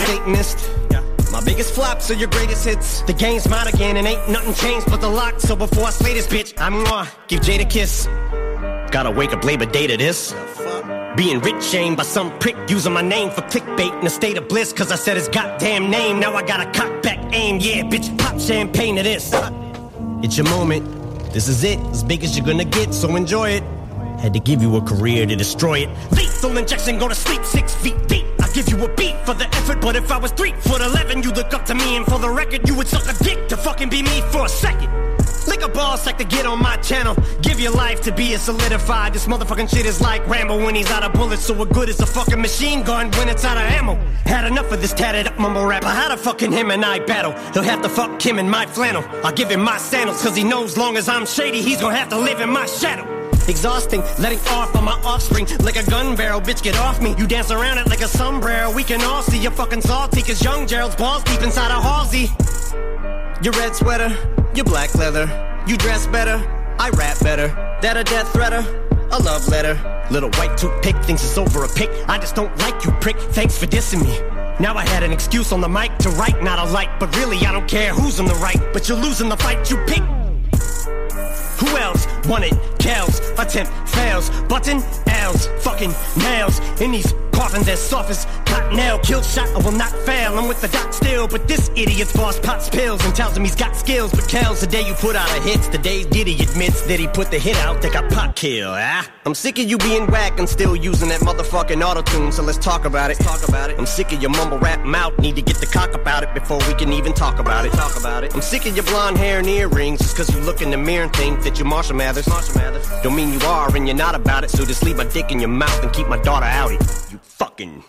Satanist. 0.05 0.88
My 1.31 1.41
biggest 1.41 1.75
flops 1.75 2.09
are 2.09 2.15
your 2.15 2.29
greatest 2.29 2.65
hits. 2.65 3.01
The 3.03 3.13
game's 3.13 3.47
mine 3.47 3.67
again, 3.67 3.97
and 3.97 4.07
ain't 4.07 4.29
nothing 4.29 4.53
changed 4.55 4.87
but 4.89 4.99
the 4.99 5.09
lock. 5.09 5.39
So 5.39 5.55
before 5.55 5.85
I 5.85 5.91
slay 5.91 6.13
this 6.15 6.25
bitch, 6.25 6.53
I'm 6.57 6.83
gonna 6.83 7.07
give 7.27 7.41
Jade 7.41 7.61
a 7.61 7.65
kiss. 7.65 8.07
Gotta 8.91 9.11
wake 9.11 9.31
up 9.31 9.43
Labor 9.43 9.65
Day 9.65 9.85
to 9.85 9.95
this. 9.95 10.33
Being 11.15 11.39
rich 11.41 11.63
shamed 11.63 11.97
by 11.97 12.03
some 12.03 12.37
prick 12.39 12.55
using 12.67 12.93
my 12.93 13.01
name 13.01 13.29
for 13.29 13.41
clickbait 13.41 13.99
in 13.99 14.07
a 14.07 14.09
state 14.09 14.37
of 14.37 14.47
bliss. 14.47 14.73
Cause 14.73 14.91
I 14.91 14.95
said 14.95 15.17
his 15.17 15.27
goddamn 15.27 15.91
name. 15.91 16.19
Now 16.19 16.33
I 16.33 16.41
got 16.41 16.61
a 16.65 16.71
cock 16.71 17.03
back 17.03 17.19
aim. 17.33 17.59
Yeah, 17.59 17.83
bitch, 17.83 18.17
pop 18.17 18.39
champagne 18.39 18.95
to 18.95 19.03
this. 19.03 19.31
It's 20.23 20.35
your 20.35 20.49
moment. 20.49 21.31
This 21.31 21.47
is 21.47 21.63
it, 21.63 21.79
as 21.91 22.03
big 22.03 22.23
as 22.23 22.35
you're 22.35 22.45
gonna 22.45 22.65
get, 22.65 22.91
so 22.91 23.15
enjoy 23.15 23.51
it. 23.51 23.63
Had 24.19 24.33
to 24.33 24.39
give 24.39 24.63
you 24.63 24.75
a 24.77 24.81
career 24.81 25.27
to 25.27 25.35
destroy 25.35 25.79
it. 25.79 25.89
Lethal 26.11 26.57
injection, 26.57 26.97
go 26.97 27.07
to 27.07 27.15
sleep 27.15 27.45
six 27.45 27.75
feet 27.75 28.07
deep. 28.07 28.25
I 28.49 28.51
give 28.51 28.69
you 28.69 28.83
a 28.83 28.89
beat 28.95 29.15
for 29.27 29.35
the 29.35 29.45
effort, 29.45 29.79
but 29.79 29.95
if 29.95 30.11
I 30.11 30.17
was 30.17 30.31
three 30.31 30.53
foot 30.53 30.81
eleven, 30.81 31.21
you 31.21 31.31
look 31.31 31.53
up 31.53 31.67
to 31.67 31.75
me, 31.75 31.97
and 31.97 32.05
for 32.05 32.17
the 32.17 32.29
record, 32.29 32.67
you 32.67 32.73
would 32.75 32.87
suck 32.87 33.05
a 33.07 33.23
dick 33.23 33.47
to 33.49 33.57
fucking 33.57 33.89
be 33.89 34.01
me 34.01 34.21
for 34.31 34.45
a 34.45 34.49
second. 34.49 34.89
Lick 35.47 35.61
a 35.61 35.67
ball 35.69 35.97
sack 35.97 36.17
to 36.17 36.23
get 36.23 36.47
on 36.47 36.59
my 36.59 36.75
channel. 36.77 37.15
Give 37.43 37.59
your 37.59 37.71
life 37.71 38.01
to 38.01 38.11
be 38.11 38.33
a 38.33 38.39
solidified. 38.39 39.13
This 39.13 39.27
motherfucking 39.27 39.69
shit 39.69 39.85
is 39.85 40.01
like 40.01 40.27
Rambo 40.27 40.63
when 40.65 40.73
he's 40.73 40.89
out 40.89 41.03
of 41.03 41.13
bullets. 41.13 41.45
So 41.45 41.53
what 41.53 41.69
good 41.69 41.89
is 41.89 41.99
a 41.99 42.07
fucking 42.07 42.41
machine 42.41 42.81
gun 42.81 43.11
when 43.11 43.29
it's 43.29 43.45
out 43.45 43.57
of 43.57 43.63
ammo? 43.63 43.95
Had 44.25 44.45
enough 44.45 44.71
of 44.71 44.81
this 44.81 44.93
tatted 44.93 45.27
up 45.27 45.37
mumble 45.37 45.65
rapper. 45.65 45.87
How 45.87 46.09
the 46.09 46.17
fucking 46.17 46.51
him 46.51 46.71
and 46.71 46.83
I 46.83 46.99
battle? 46.99 47.33
He'll 47.53 47.63
have 47.63 47.83
to 47.83 47.89
fuck 47.89 48.19
him 48.19 48.39
in 48.39 48.49
my 48.49 48.65
flannel. 48.65 49.03
I'll 49.23 49.31
give 49.31 49.51
him 49.51 49.61
my 49.61 49.77
sandals, 49.77 50.23
cause 50.23 50.35
he 50.35 50.43
knows 50.43 50.75
long 50.75 50.97
as 50.97 51.07
I'm 51.07 51.27
shady, 51.27 51.61
he's 51.61 51.79
gonna 51.81 51.95
have 51.95 52.09
to 52.09 52.17
live 52.17 52.41
in 52.41 52.49
my 52.49 52.65
shadow. 52.65 53.18
Exhausting, 53.49 54.01
letting 54.19 54.39
off 54.49 54.75
on 54.75 54.83
my 54.85 54.93
offspring 55.03 55.47
like 55.61 55.75
a 55.75 55.83
gun 55.89 56.15
barrel. 56.15 56.39
Bitch, 56.39 56.61
get 56.61 56.77
off 56.77 57.01
me. 57.01 57.15
You 57.17 57.25
dance 57.25 57.49
around 57.49 57.79
it 57.79 57.87
like 57.87 58.01
a 58.01 58.07
sombrero. 58.07 58.71
We 58.71 58.83
can 58.83 59.01
all 59.01 59.23
see 59.23 59.39
you're 59.39 59.51
fucking 59.51 59.81
salty, 59.81 60.21
cause 60.21 60.43
young 60.43 60.67
Gerald's 60.67 60.95
balls 60.95 61.23
deep 61.23 61.41
inside 61.41 61.71
a 61.71 61.81
Halsey. 61.81 62.29
Your 63.43 63.53
red 63.53 63.75
sweater, 63.75 64.15
your 64.53 64.65
black 64.65 64.93
leather. 64.93 65.25
You 65.67 65.77
dress 65.77 66.05
better, 66.05 66.37
I 66.77 66.89
rap 66.91 67.19
better. 67.21 67.47
That 67.81 67.97
a 67.97 68.03
death 68.03 68.31
threater, 68.33 68.63
a 69.11 69.17
love 69.17 69.47
letter. 69.47 69.75
Little 70.11 70.29
white 70.31 70.55
toothpick 70.55 70.95
thinks 70.97 71.23
it's 71.23 71.37
over 71.37 71.63
a 71.63 71.69
pick. 71.69 71.89
I 72.07 72.19
just 72.19 72.35
don't 72.35 72.55
like 72.59 72.85
you, 72.85 72.91
prick. 73.01 73.17
Thanks 73.17 73.57
for 73.57 73.65
dissing 73.65 74.03
me. 74.03 74.15
Now 74.59 74.75
I 74.75 74.85
had 74.87 75.01
an 75.01 75.11
excuse 75.11 75.51
on 75.51 75.61
the 75.61 75.69
mic 75.69 75.97
to 75.99 76.09
write, 76.11 76.43
not 76.43 76.59
a 76.59 76.71
light. 76.71 76.99
But 76.99 77.15
really, 77.15 77.37
I 77.47 77.51
don't 77.51 77.67
care 77.67 77.93
who's 77.93 78.19
on 78.19 78.27
the 78.27 78.35
right. 78.35 78.61
But 78.73 78.87
you're 78.87 78.99
losing 78.99 79.27
the 79.27 79.37
fight 79.37 79.71
you 79.71 79.77
pick. 79.87 80.03
Who 81.59 81.77
else 81.77 82.05
want 82.27 82.43
it? 82.45 82.68
Kells, 82.89 83.19
attempt 83.37 83.71
fails. 83.87 84.31
Button 84.49 84.81
L's, 85.05 85.45
fucking 85.63 85.93
nails. 86.17 86.59
In 86.81 86.91
these 86.91 87.13
coffins 87.31 87.67
as 87.67 87.79
as 88.09 88.25
cotton 88.49 88.75
nail. 88.75 88.99
Kill 88.99 89.21
shot, 89.21 89.47
I 89.49 89.59
will 89.59 89.77
not 89.77 89.91
fail. 90.05 90.37
I'm 90.37 90.47
with 90.47 90.61
the 90.61 90.67
doc 90.67 90.93
still, 90.93 91.27
but 91.27 91.47
this 91.47 91.69
idiot's 91.75 92.13
boss 92.13 92.39
pots 92.39 92.69
pills 92.69 93.03
and 93.05 93.15
tells 93.15 93.37
him 93.37 93.43
he's 93.43 93.55
got 93.55 93.75
skills. 93.75 94.11
But 94.11 94.27
Kells, 94.27 94.61
the 94.61 94.67
day 94.67 94.85
you 94.85 94.93
put 94.93 95.15
out 95.15 95.29
a 95.37 95.41
hit, 95.41 95.61
the 95.71 95.77
day 95.77 96.03
Diddy 96.03 96.35
admits 96.41 96.81
that 96.83 96.99
he 96.99 97.07
put 97.07 97.31
the 97.31 97.39
hit 97.39 97.57
out, 97.57 97.81
they 97.81 97.89
got 97.89 98.11
pot 98.11 98.35
kill. 98.35 98.71
Ah, 98.73 99.09
I'm 99.25 99.35
sick 99.35 99.59
of 99.59 99.65
you 99.69 99.77
being 99.77 100.07
whack 100.07 100.39
and 100.39 100.47
still 100.47 100.75
using 100.75 101.09
that 101.09 101.21
motherfucking 101.21 101.81
auto 101.83 102.01
tune. 102.01 102.31
So 102.31 102.43
let's 102.43 102.57
talk 102.57 102.85
about 102.85 103.11
it. 103.11 103.19
Talk 103.19 103.47
about 103.47 103.69
it. 103.69 103.79
I'm 103.79 103.85
sick 103.85 104.11
of 104.11 104.21
your 104.21 104.31
mumble 104.31 104.59
rap 104.59 104.85
mouth. 104.85 105.17
Need 105.19 105.35
to 105.35 105.41
get 105.41 105.57
the 105.57 105.65
cock 105.67 105.93
about 105.93 106.23
it 106.23 106.33
before 106.33 106.59
we 106.67 106.73
can 106.73 106.91
even 106.93 107.13
talk 107.13 107.39
about 107.39 107.65
it. 107.65 107.71
Talk 107.73 107.97
about 107.99 108.23
it. 108.23 108.33
I'm 108.35 108.41
sick 108.41 108.65
of 108.65 108.75
your 108.75 108.85
blonde 108.85 109.17
hair 109.17 109.39
and 109.39 109.47
earrings 109.47 109.99
just 109.99 110.15
cause 110.15 110.33
you 110.33 110.41
look 110.41 110.61
in 110.61 110.71
the 110.71 110.77
mirror 110.77 111.03
and 111.03 111.15
think 111.15 111.43
that 111.43 111.59
you're 111.59 111.67
Marshall 111.67 111.95
Mathers. 111.95 112.27
Marshall 112.27 112.55
Mathers. 112.55 112.87
Don't 113.03 113.15
mean 113.15 113.31
you 113.31 113.39
are 113.45 113.75
and 113.75 113.87
you're 113.87 113.95
not 113.95 114.15
about 114.15 114.43
it. 114.43 114.49
So 114.49 114.65
just 114.65 114.83
leave 114.83 114.97
my 114.97 115.05
dick 115.05 115.31
in 115.31 115.39
your 115.39 115.49
mouth 115.49 115.83
and 115.83 115.93
keep 115.93 116.07
my 116.07 116.17
daughter 116.17 116.45
out 116.45 116.71
it. 116.71 116.81
You 117.11 117.19
fucking. 117.21 117.83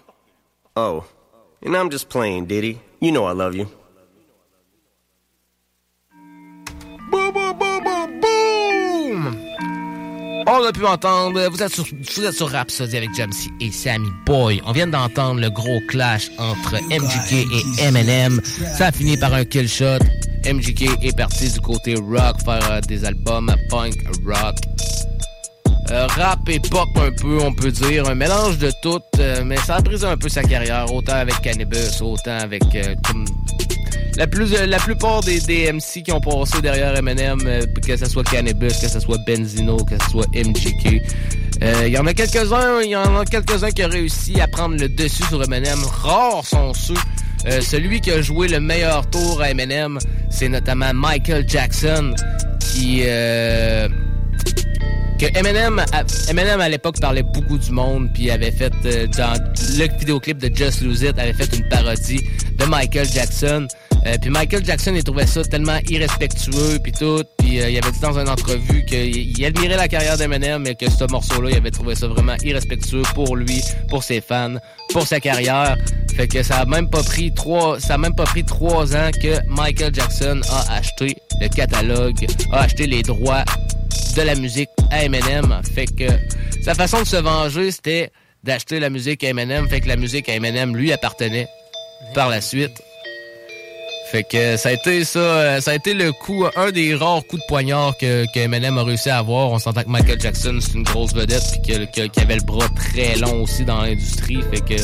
Oh. 0.76 1.04
And 1.64 1.76
I'm 1.76 1.90
just 1.90 2.08
playing, 2.08 2.46
Diddy. 2.46 2.80
You 3.00 3.12
know 3.12 3.24
I 3.24 3.32
love 3.32 3.54
you. 3.54 3.66
Boum, 7.10 7.32
boum, 7.32 7.58
boum, 7.58 7.84
boum, 7.84 8.20
boum! 8.20 9.50
On 10.46 10.64
a 10.64 10.72
pu 10.72 10.84
entendre, 10.86 11.48
vous 11.48 11.62
êtes 11.62 11.72
sur, 11.72 11.84
vous 11.84 12.24
êtes 12.24 12.40
Rhapsody 12.40 12.96
avec 12.96 13.14
Jamsey 13.14 13.50
et 13.60 13.70
Sammy 13.70 14.08
Boy. 14.26 14.60
On 14.64 14.72
vient 14.72 14.86
d'entendre 14.86 15.40
le 15.40 15.50
gros 15.50 15.80
clash 15.88 16.30
entre 16.38 16.76
MGK 16.76 17.32
et 17.32 17.82
Eminem. 17.86 18.40
Ça 18.76 18.86
a 18.86 18.92
fini 18.92 19.16
par 19.16 19.34
un 19.34 19.44
kill 19.44 19.68
shot. 19.68 19.98
MGK 20.46 21.02
est 21.02 21.16
parti 21.16 21.50
du 21.50 21.60
côté 21.60 21.94
rock, 21.94 22.40
faire 22.44 22.70
euh, 22.70 22.80
des 22.80 23.04
albums 23.04 23.54
punk 23.68 23.94
rock. 24.24 24.56
Euh, 25.90 26.06
rap 26.06 26.48
et 26.48 26.60
pop 26.60 26.88
un 26.96 27.10
peu, 27.10 27.40
on 27.42 27.52
peut 27.52 27.72
dire. 27.72 28.08
Un 28.08 28.14
mélange 28.14 28.58
de 28.58 28.70
tout, 28.82 29.00
euh, 29.18 29.42
mais 29.44 29.56
ça 29.56 29.76
a 29.76 29.80
brisé 29.80 30.06
un 30.06 30.16
peu 30.16 30.28
sa 30.28 30.42
carrière, 30.42 30.92
autant 30.92 31.14
avec 31.14 31.40
Cannabis, 31.42 32.00
autant 32.00 32.38
avec 32.38 32.62
euh, 32.76 32.94
comme 33.06 33.24
la, 34.16 34.26
plus, 34.26 34.52
la 34.66 34.78
plupart 34.78 35.20
des, 35.22 35.40
des 35.40 35.72
MC 35.72 36.02
qui 36.04 36.12
ont 36.12 36.20
passé 36.20 36.60
derrière 36.60 36.96
Eminem, 36.96 37.38
euh, 37.44 37.62
que 37.84 37.96
ce 37.96 38.06
soit 38.06 38.22
Cannabis, 38.24 38.78
que 38.78 38.88
ce 38.88 39.00
soit 39.00 39.18
Benzino, 39.26 39.76
que 39.78 39.94
ce 40.04 40.10
soit 40.10 40.26
MGK. 40.34 41.02
Euh, 41.62 41.82
Il 41.86 41.92
y 41.92 41.98
en 41.98 42.06
a 42.06 42.14
quelques-uns, 42.14 42.80
il 42.82 42.90
y 42.90 42.96
en 42.96 43.18
a 43.18 43.24
quelques-uns 43.24 43.70
qui 43.70 43.84
ont 43.84 43.88
réussi 43.88 44.40
à 44.40 44.46
prendre 44.48 44.76
le 44.76 44.88
dessus 44.88 45.24
sur 45.24 45.42
Eminem. 45.42 45.78
Rares 46.02 46.46
sont 46.46 46.72
ceux. 46.74 46.94
Euh, 47.46 47.60
celui 47.60 48.00
qui 48.00 48.10
a 48.10 48.20
joué 48.20 48.48
le 48.48 48.60
meilleur 48.60 49.08
tour 49.08 49.40
à 49.40 49.50
Eminem, 49.50 49.98
c'est 50.30 50.48
notamment 50.48 50.92
Michael 50.94 51.44
Jackson, 51.48 52.14
qui 52.60 53.02
euh, 53.04 53.88
que 55.20 55.26
Eminem, 55.38 56.60
à, 56.60 56.68
l'époque 56.70 56.98
parlait 56.98 57.22
beaucoup 57.22 57.58
du 57.58 57.70
monde, 57.72 58.08
puis 58.14 58.30
avait 58.30 58.50
fait 58.50 58.72
euh, 58.86 59.06
dans 59.06 59.34
le 59.76 59.98
vidéoclip 59.98 60.38
de 60.38 60.50
Just 60.54 60.80
Lose 60.80 61.02
It, 61.02 61.18
avait 61.18 61.34
fait 61.34 61.54
une 61.54 61.68
parodie 61.68 62.20
de 62.58 62.64
Michael 62.64 63.06
Jackson. 63.06 63.68
Euh, 64.06 64.16
puis 64.18 64.30
Michael 64.30 64.64
Jackson, 64.64 64.92
il 64.94 65.04
trouvait 65.04 65.26
ça 65.26 65.44
tellement 65.44 65.78
irrespectueux, 65.90 66.78
puis 66.82 66.92
tout. 66.92 67.22
Puis 67.36 67.60
euh, 67.60 67.68
il 67.68 67.76
avait 67.76 67.92
dit 67.92 68.00
dans 68.00 68.18
une 68.18 68.30
entrevue 68.30 68.82
qu'il 68.86 69.38
il 69.38 69.44
admirait 69.44 69.76
la 69.76 69.88
carrière 69.88 70.16
d'Eminem, 70.16 70.62
mais 70.62 70.74
que 70.74 70.90
ce 70.90 71.04
morceau-là, 71.10 71.50
il 71.50 71.56
avait 71.58 71.70
trouvé 71.70 71.94
ça 71.94 72.08
vraiment 72.08 72.36
irrespectueux 72.42 73.02
pour 73.14 73.36
lui, 73.36 73.60
pour 73.90 74.02
ses 74.02 74.22
fans, 74.22 74.54
pour 74.90 75.06
sa 75.06 75.20
carrière. 75.20 75.76
Fait 76.16 76.28
que 76.28 76.42
ça 76.42 76.60
a 76.60 76.64
même 76.64 76.88
pas 76.88 77.02
pris 77.02 77.30
trois, 77.34 77.78
ça 77.78 77.94
a 77.94 77.98
même 77.98 78.14
pas 78.14 78.24
pris 78.24 78.44
trois 78.44 78.96
ans 78.96 79.10
que 79.22 79.36
Michael 79.48 79.94
Jackson 79.94 80.40
a 80.50 80.76
acheté 80.76 81.18
le 81.42 81.48
catalogue, 81.48 82.26
a 82.52 82.60
acheté 82.60 82.86
les 82.86 83.02
droits 83.02 83.44
de 84.16 84.22
la 84.22 84.34
musique 84.34 84.68
à 84.90 85.04
Eminem. 85.04 85.60
Fait 85.74 85.86
que 85.86 86.08
sa 86.64 86.74
façon 86.74 87.00
de 87.02 87.06
se 87.06 87.16
venger, 87.16 87.70
c'était 87.70 88.10
d'acheter 88.44 88.80
la 88.80 88.90
musique 88.90 89.22
à 89.24 89.28
Eminem. 89.28 89.68
Fait 89.68 89.80
que 89.80 89.88
la 89.88 89.96
musique 89.96 90.28
à 90.28 90.34
Eminem 90.34 90.76
lui 90.76 90.92
appartenait 90.92 91.46
par 92.14 92.28
la 92.28 92.40
suite. 92.40 92.72
Fait 94.10 94.24
que 94.24 94.56
ça 94.56 94.70
a 94.70 94.72
été 94.72 95.04
ça, 95.04 95.18
euh, 95.20 95.60
ça 95.60 95.70
a 95.70 95.74
été 95.76 95.94
le 95.94 96.10
coup, 96.10 96.44
un 96.56 96.72
des 96.72 96.96
rares 96.96 97.22
coups 97.28 97.40
de 97.42 97.46
poignard 97.46 97.96
que, 97.96 98.24
que 98.34 98.76
a 98.78 98.82
réussi 98.82 99.08
à 99.08 99.18
avoir. 99.18 99.52
On 99.52 99.60
s'entend 99.60 99.84
que 99.84 99.88
Michael 99.88 100.20
Jackson 100.20 100.58
c'est 100.60 100.74
une 100.74 100.82
grosse 100.82 101.14
vedette 101.14 101.44
puis 101.62 101.72
que- 101.72 101.84
que- 101.84 102.06
qu'il 102.08 102.22
avait 102.24 102.34
le 102.34 102.42
bras 102.42 102.66
très 102.74 103.14
long 103.18 103.42
aussi 103.44 103.64
dans 103.64 103.82
l'industrie. 103.82 104.40
Fait 104.50 104.60
que 104.76 104.82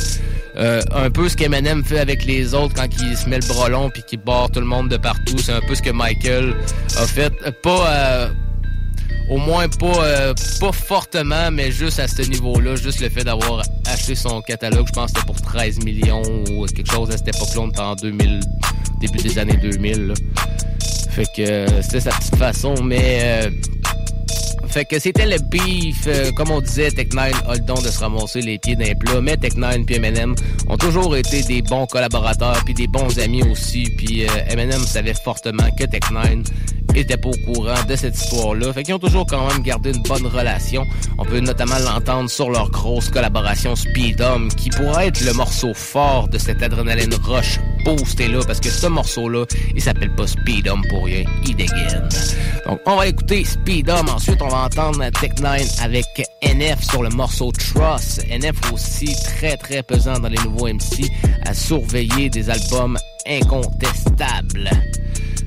euh, 0.59 0.81
un 0.95 1.11
peu 1.11 1.29
ce 1.29 1.37
qu'Eminem 1.37 1.85
fait 1.85 1.99
avec 1.99 2.25
les 2.25 2.55
autres 2.55 2.75
quand 2.75 2.87
il 3.03 3.17
se 3.17 3.29
met 3.29 3.41
le 3.41 3.49
bras 3.49 3.69
long 3.69 3.91
puis 3.91 4.05
qu'il 4.05 4.21
barre 4.21 4.49
tout 4.49 4.61
le 4.61 4.67
monde 4.67 4.89
de 4.89 4.97
partout, 4.97 5.39
c'est 5.39 5.53
un 5.55 5.61
peu 5.61 5.75
ce 5.75 5.83
que 5.83 5.91
Michael 5.91 6.55
a 6.97 7.07
fait. 7.09 7.33
Euh, 7.45 7.51
Pas 7.65 7.91
euh, 7.91 8.29
au 9.29 9.39
moins 9.39 9.69
pas 9.69 10.05
euh, 10.05 10.35
pas 10.61 10.73
fortement, 10.73 11.51
mais 11.51 11.71
juste 11.71 11.99
à 11.99 12.09
ce 12.09 12.23
niveau-là, 12.23 12.77
juste 12.77 13.01
le 13.01 13.09
fait 13.09 13.25
d'avoir 13.25 13.63
acheté 13.87 14.15
son 14.15 14.41
catalogue, 14.43 14.87
je 14.87 14.93
pense 14.93 15.13
que 15.13 15.19
c'était 15.19 15.27
pour 15.27 15.41
13 15.41 15.85
millions 15.85 16.23
ou 16.51 16.67
quelque 16.67 16.91
chose 16.91 17.11
à 17.11 17.17
cette 17.17 17.29
époque-là, 17.29 17.61
on 17.61 17.69
était 17.69 17.81
en 17.81 17.95
2000, 17.95 18.41
début 19.01 19.19
des 19.19 19.39
années 19.39 19.57
2000. 19.57 20.07
là. 20.09 20.15
Fait 21.11 21.27
que 21.35 21.43
euh, 21.43 21.83
c'était 21.83 22.01
sa 22.01 22.11
petite 22.11 22.37
façon, 22.37 22.75
mais 22.83 23.21
euh, 23.23 23.51
fait 24.69 24.85
que 24.85 24.99
c'était 24.99 25.27
le 25.27 25.39
beef, 25.39 26.05
euh, 26.07 26.31
comme 26.33 26.51
on 26.51 26.61
disait, 26.61 26.89
Tech9 26.89 27.33
a 27.49 27.55
le 27.55 27.61
don 27.61 27.75
de 27.75 27.89
se 27.89 28.01
ramasser 28.01 28.41
les 28.41 28.59
pieds 28.59 28.77
d'un 28.77 28.95
plat, 28.95 29.21
mais 29.21 29.35
Tech9 29.35 29.85
puis 29.85 29.97
Eminem 29.97 30.35
ont 30.69 30.77
toujours 30.77 31.17
été 31.17 31.43
des 31.43 31.63
bons 31.63 31.87
collaborateurs 31.87 32.63
puis 32.65 32.75
des 32.75 32.87
bons 32.87 33.19
amis 33.19 33.43
aussi, 33.43 33.85
puis 33.97 34.25
euh, 34.25 34.29
Eminem 34.49 34.81
savait 34.81 35.15
fortement 35.15 35.69
que 35.79 35.85
Tech9 35.85 36.45
était 36.95 37.17
pas 37.17 37.29
au 37.29 37.53
courant 37.53 37.85
de 37.89 37.97
cette 37.97 38.17
histoire-là. 38.17 38.73
Fait 38.73 38.83
qu'ils 38.83 38.95
ont 38.95 38.99
toujours 38.99 39.27
quand 39.27 39.47
même 39.49 39.63
gardé 39.63 39.93
une 39.93 40.03
bonne 40.03 40.27
relation. 40.27 40.85
On 41.19 41.25
peut 41.25 41.41
notamment 41.41 41.79
l'entendre 41.79 42.31
sur 42.31 42.51
leur 42.51 42.71
grosse 42.71 43.11
collaboration 43.11 43.77
Speedum, 43.77 44.49
qui 44.49 44.71
pourrait 44.71 45.09
être 45.09 45.25
le 45.25 45.33
morceau 45.33 45.75
fort 45.75 46.29
de 46.29 46.39
cette 46.39 46.63
adrénaline 46.63 47.15
rush 47.23 47.59
boostée-là, 47.85 48.41
parce 48.47 48.61
que 48.61 48.71
ce 48.71 48.87
morceau-là, 48.87 49.45
il 49.75 49.83
s'appelle 49.83 50.15
pas 50.15 50.27
Speedum 50.27 50.83
pour 50.89 51.05
rien, 51.05 51.25
il 51.45 51.55
dégaine. 51.55 52.09
Donc, 52.67 52.81
on 52.85 52.97
va 52.97 53.07
écouter 53.07 53.45
Speedum. 53.45 54.09
Ensuite, 54.09 54.43
on 54.43 54.49
va 54.49 54.65
entendre 54.65 55.05
Tech9 55.05 55.83
avec 55.83 56.07
NF 56.43 56.83
sur 56.83 57.03
le 57.03 57.11
morceau 57.11 57.53
Trust. 57.53 58.25
NF 58.29 58.73
aussi 58.73 59.15
très, 59.25 59.57
très 59.57 59.83
pesant 59.83 60.19
dans 60.19 60.29
les 60.29 60.39
nouveaux 60.39 60.67
MC 60.67 61.09
à 61.45 61.55
surveiller 61.55 62.29
des 62.29 62.51
albums 62.51 62.99
incontestables. 63.29 64.71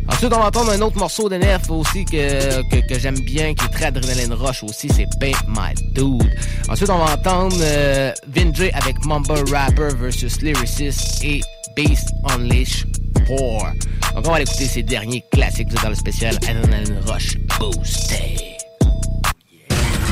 Ensuite, 0.08 0.34
on 0.34 0.40
va 0.40 0.48
entendre 0.48 0.72
un 0.72 0.82
autre 0.82 0.98
morceau 0.98 1.30
d'NF 1.30 1.70
aussi 1.70 2.06
que, 2.06 2.98
j'aime 2.98 3.20
bien, 3.20 3.54
qui 3.54 3.66
est 3.66 3.70
très 3.70 3.86
adrénaline 3.86 4.34
rush 4.34 4.64
aussi, 4.64 4.88
c'est 4.90 5.08
Paint 5.20 5.38
My 5.48 5.74
Dude. 5.94 6.30
Ensuite, 6.70 6.90
on 6.90 6.98
va 6.98 7.14
entendre 7.14 7.56
euh, 7.60 8.12
Vin 8.28 8.52
avec 8.74 9.06
Mumble 9.06 9.44
Rapper 9.52 9.90
versus 10.00 10.41
Lyricist 10.41 11.24
et 11.24 11.41
Beast 11.76 12.10
Unleash 12.34 12.86
4. 13.28 13.98
Donc, 14.20 14.28
on 14.28 14.32
va 14.32 14.36
aller 14.36 14.44
écouter 14.44 14.66
ces 14.66 14.84
derniers 14.84 15.24
classiques 15.32 15.70
dans 15.82 15.88
le 15.88 15.96
spécial 15.96 16.36
Adrenaline 16.46 17.00
Rush 17.08 17.38
Boosté. 17.58 18.48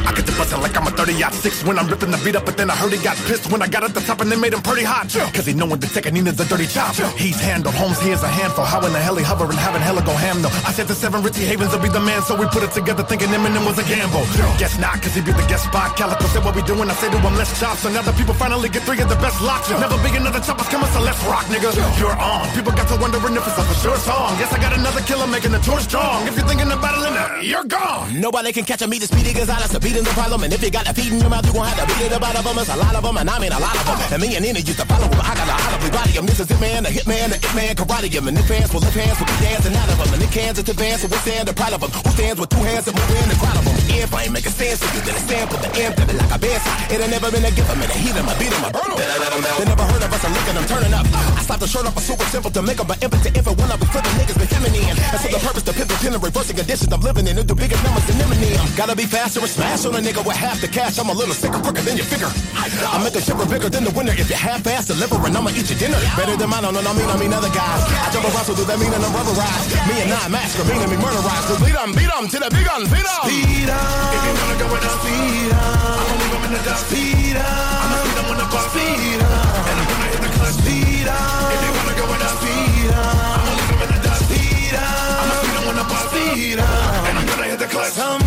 I 0.08 0.14
get 0.16 0.26
to 0.26 0.32
bustin' 0.40 0.62
like 0.64 0.72
I'm 0.80 0.88
a 0.88 0.92
30 0.92 1.20
yacht 1.20 1.34
six 1.34 1.66
when 1.68 1.78
I'm 1.78 1.88
ripping 1.92 2.12
the 2.12 2.18
beat 2.24 2.38
up, 2.40 2.46
but 2.46 2.56
then 2.56 2.72
I 2.72 2.76
heard 2.80 2.94
he 2.96 3.00
got 3.04 3.18
pissed 3.28 3.52
when 3.52 3.62
I 3.62 3.68
got 3.68 3.84
at 3.84 3.94
the 3.94 4.00
top 4.00 4.22
and 4.22 4.32
they 4.32 4.40
made 4.40 4.54
him 4.54 4.64
pretty 4.64 4.88
hot. 4.88 5.12
Cause 5.36 5.46
he 5.46 5.52
know 5.52 5.68
knowin' 5.68 5.84
the 5.84 5.88
Tekanina's 5.88 6.40
a 6.40 6.48
dirty 6.48 6.66
chop. 6.66 6.96
He's 7.20 7.36
handled, 7.44 7.76
Holmes, 7.76 8.00
he 8.00 8.16
is 8.16 8.24
a 8.24 8.32
handful. 8.32 8.64
How 8.64 8.80
in 8.88 8.94
the 8.96 9.04
hell 9.04 9.20
he 9.20 9.24
hover 9.28 9.44
and 9.44 9.60
having 9.60 9.84
hella 9.84 10.00
go 10.08 10.16
ham 10.16 10.40
though? 10.42 10.54
I 10.64 10.72
said 10.72 10.88
the 10.88 10.96
seven 10.96 11.20
Ritzy 11.28 11.44
Havens 11.44 11.76
will 11.76 11.84
be 11.84 11.92
the 11.92 12.00
man, 12.00 12.22
so 12.24 12.40
we 12.40 12.48
put 12.56 12.64
it 12.64 12.72
together 12.72 13.04
thinking 13.04 13.28
Eminem 13.36 13.68
was 13.68 13.76
a 13.80 13.84
gamble. 13.84 14.24
Guess 14.56 14.80
not, 14.80 14.96
cause 15.04 15.12
he 15.12 15.20
be 15.20 15.36
the 15.36 15.44
guest 15.52 15.68
spot. 15.68 16.00
Kaliko 16.00 16.24
said 16.32 16.44
what 16.46 16.56
we 16.56 16.64
doing, 16.64 16.88
I 16.88 16.96
say 16.96 17.12
to 17.12 17.20
him, 17.20 17.36
let's 17.36 17.52
chop. 17.60 17.76
So 17.76 17.92
now 17.92 18.02
the 18.02 18.16
people 18.16 18.34
finally 18.34 18.70
get 18.70 18.84
three 18.88 19.02
of 19.04 19.10
the 19.10 19.20
best 19.20 19.44
locks. 19.44 19.68
Never 19.70 20.00
big 20.00 20.16
another 20.16 20.40
choppers 20.40 20.72
coming, 20.72 20.88
so 20.96 21.04
let's 21.04 21.20
rock, 21.28 21.44
nigga. 21.52 21.76
You're 22.00 22.16
on. 22.16 22.48
People 22.56 22.72
got 22.72 22.88
to 22.88 22.96
wondering 22.96 23.36
if 23.36 23.44
it's 23.44 23.60
a 23.60 23.64
for 23.68 23.76
sure 23.84 24.00
song. 24.08 24.40
Yes, 24.40 24.56
I 24.56 24.60
got 24.64 24.72
another 24.72 25.04
killer 25.04 25.28
making 25.28 25.52
the 25.52 25.60
tour 25.60 25.84
strong. 25.84 26.24
If 26.28 26.40
you're 26.40 26.48
thinking 26.48 26.72
about 26.72 26.96
it, 26.96 27.12
uh, 27.12 27.42
you're 27.44 27.68
gone. 27.68 28.22
Nobody 28.22 28.56
can 28.56 28.64
catch 28.64 28.82
a 28.82 28.88
me, 28.88 29.00
the 29.00 29.08
speedy 29.12 29.34
Gonzalez, 29.36 29.72
the 29.76 29.80
beating 29.98 30.14
the 30.14 30.14
problem. 30.14 30.44
And 30.44 30.53
if 30.53 30.61
you 30.61 30.69
got 30.69 30.86
a 30.86 30.94
feed 30.94 31.11
in 31.11 31.19
your 31.19 31.30
mouth, 31.30 31.45
you 31.45 31.53
gon' 31.53 31.65
have 31.65 31.80
to 31.82 31.86
beat 31.90 32.06
it 32.06 32.14
about 32.14 32.38
of 32.38 32.44
them. 32.45 32.57
It's 32.61 32.69
a 32.69 32.78
lot 32.78 32.94
of 32.94 33.02
them, 33.02 33.18
and 33.18 33.30
I 33.30 33.40
mean 33.40 33.52
a 33.52 33.60
lot 33.60 33.74
of 33.74 33.86
them. 33.86 33.98
And 34.14 34.22
me 34.22 34.36
and 34.38 34.45
Nina 34.45 34.60
used 34.60 34.78
to 34.78 34.86
follow 34.86 35.10
them. 35.10 35.22
I 35.22 35.34
got 35.34 35.49
a 35.49 35.56
audibly 35.57 35.90
body 35.90 36.11
him. 36.14 36.26
This 36.26 36.40
is 36.40 36.49
it, 36.52 36.60
man, 36.61 36.84
the 36.84 36.91
hit 36.94 37.07
man, 37.07 37.30
the 37.34 37.38
it 37.41 37.56
man, 37.57 37.74
karate 37.76 38.10
him. 38.14 38.28
And 38.28 38.38
if 38.38 38.48
hands 38.48 38.69
will 38.74 38.82
lift 38.82 38.94
hands, 38.94 39.18
we'll 39.18 39.30
be 39.30 39.38
dancing 39.41 39.74
out 39.74 39.90
of 39.90 39.98
them. 39.98 40.14
And 40.14 40.22
if 40.22 40.34
hands 40.34 40.57
is 40.61 40.69
advance, 40.69 41.02
so 41.02 41.07
we 41.10 41.18
stand 41.26 41.48
the 41.48 41.53
proud 41.53 41.74
of 41.74 41.82
them. 41.82 41.90
Who 41.90 42.10
stands 42.14 42.38
with 42.40 42.49
two 42.53 42.61
hands 42.61 42.86
and 42.88 42.94
move 42.94 43.10
in 43.10 43.30
the 43.30 43.38
crowd 43.41 43.57
of 43.57 43.65
them? 43.65 43.76
If 43.98 44.14
I 44.14 44.30
ain't 44.30 44.38
a 44.38 44.52
stand, 44.53 44.78
so 44.78 44.86
you 44.94 45.02
then 45.02 45.18
stand 45.26 45.49
with 45.49 45.61
the 45.65 45.69
flip 45.74 46.10
it 46.14 46.18
like 46.22 46.30
a 46.30 46.38
band. 46.38 46.61
It 46.94 47.02
ain't 47.02 47.10
never 47.10 47.30
been 47.34 47.45
a 47.45 47.52
gift, 47.52 47.69
I'm 47.72 47.82
in 47.82 47.90
the 47.90 47.98
heat, 47.98 48.14
I'm 48.14 48.30
a 48.30 48.34
beat 48.38 48.53
'em, 48.53 48.61
I 48.61 48.69
burn. 48.69 48.94
They 48.94 49.65
never 49.65 49.86
heard 49.90 50.03
of 50.06 50.14
us, 50.14 50.22
I'm 50.22 50.34
looking, 50.38 50.57
I'm 50.57 50.68
turning 50.69 50.94
up. 50.94 51.06
I 51.10 51.41
slapped 51.41 51.61
the 51.65 51.68
shirt 51.68 51.86
off, 51.90 51.98
a 51.98 52.02
super 52.02 52.28
simple 52.30 52.52
to 52.52 52.61
make 52.61 52.80
'em, 52.80 52.86
but 52.86 53.02
impotent 53.02 53.34
it 53.34 53.41
when 53.41 53.72
I 53.72 53.76
be 53.76 53.88
flipping 53.90 54.14
niggas, 54.22 54.38
be 54.38 54.45
feminine. 54.45 54.86
And 54.86 55.18
so 55.18 55.28
the 55.34 55.41
purpose, 55.41 55.65
the 55.65 55.74
pivot, 55.74 55.98
pin, 55.98 56.14
and 56.14 56.22
reversing 56.22 56.56
conditions 56.56 56.94
I'm 56.94 57.02
living 57.02 57.26
in 57.26 57.38
it, 57.41 57.48
do 57.48 57.56
bigger 57.56 57.80
numbers 57.82 58.06
than 58.06 58.22
Eminem. 58.22 58.78
Gotta 58.78 58.95
be 58.95 59.07
faster 59.10 59.40
and 59.40 59.49
smash 59.49 59.86
on 59.88 59.95
a 59.95 60.03
nigga 60.03 60.19
with 60.19 60.35
half 60.35 60.59
the 60.59 60.68
cash. 60.68 60.99
I'm 60.99 61.09
a 61.09 61.14
little 61.15 61.34
sicker, 61.34 61.59
quicker 61.59 61.81
than 61.81 61.95
you 61.95 62.03
figure. 62.03 62.27
I 62.27 62.99
make 63.03 63.15
a 63.15 63.22
shiver 63.22 63.45
bigger 63.47 63.69
than 63.69 63.84
the 63.88 63.91
winner. 63.91 64.11
If 64.11 64.30
you 64.30 64.35
half-ass 64.35 64.88
delivering, 64.88 65.35
I'ma 65.35 65.49
eat 65.55 65.69
your 65.72 65.80
dinner. 65.80 65.99
Better 66.19 66.35
than 66.35 66.49
mine, 66.49 66.64
no, 66.64 66.72
no, 66.72 66.81
no, 66.81 66.91
mean, 66.93 67.07
I 67.07 67.15
mean 67.15 67.31
other 67.31 67.49
guys. 67.49 67.81
I 67.88 68.11
jump 68.11 68.27
around, 68.27 68.45
so 68.45 68.53
do 68.55 68.65
that 68.68 68.77
mean 68.80 68.91
and 68.91 69.03
I'm 69.03 69.14
rubberized. 69.15 69.72
Me 69.88 69.95
and 70.03 70.11
I 70.11 70.27
master, 70.27 70.64
meaning 70.68 70.89
me 70.91 70.97
murderized. 70.99 71.47
So 71.47 71.55
beat 71.64 71.76
'em, 71.76 71.95
beat 71.95 72.11
'em 72.11 72.27
to 72.27 72.38
the 72.39 72.49
big 72.51 72.68
un, 72.68 72.84
beat 72.91 73.07
'em. 73.07 73.23
Speed 73.31 73.69
up. 73.72 74.15
If 74.15 74.22
you 74.27 74.34
wanna 74.35 74.57
go 74.59 74.68
with 74.68 74.84
us, 74.84 74.95
speed 74.99 75.51
up. 75.55 75.64
I'ma 75.97 76.15
leave 76.19 76.35
'em 76.35 76.43
in 76.43 76.51
the 76.51 76.61
dust. 76.68 76.84
Speed 76.91 77.38
up. 77.38 77.47
I'ma 77.47 77.95
speed 78.03 78.18
'em 78.19 78.26
when 78.27 78.38
the 78.43 78.47
bus. 78.51 78.65
Speed 78.76 79.22
up. 79.23 79.68
And 79.68 79.77
I'm 79.80 79.88
gonna 79.88 80.07
hit 80.11 80.22
the 80.26 80.31
clutch. 80.35 80.55
Speed 80.59 81.07
up. 81.07 81.53
If 81.53 81.59
you 81.64 81.72
wanna 81.77 81.95
go 81.95 82.05
with 82.11 82.27
us, 82.27 82.35
speed 82.41 82.91
up. 82.91 83.39
I'ma 83.39 83.51
leave 83.55 83.72
'em 83.72 83.81
in 83.85 83.89
the 83.95 83.99
dust. 84.03 84.23
Speed 84.27 84.73
up. 84.76 85.22
I'ma 85.22 85.34
speed 85.39 85.55
'em 85.57 85.76
the 85.80 85.85
bus. 85.88 86.05
Speed 86.11 86.59
up. 86.59 87.07
And 87.07 87.15
I'm 87.19 87.26
gonna 87.30 87.47
hit 87.51 87.59
the 87.64 87.69
clutch. 87.72 87.93
Sometimes 87.93 88.27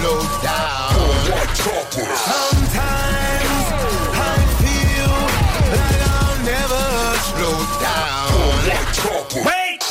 slowed 0.00 0.42
down. 0.42 0.90
Sometimes 1.54 2.29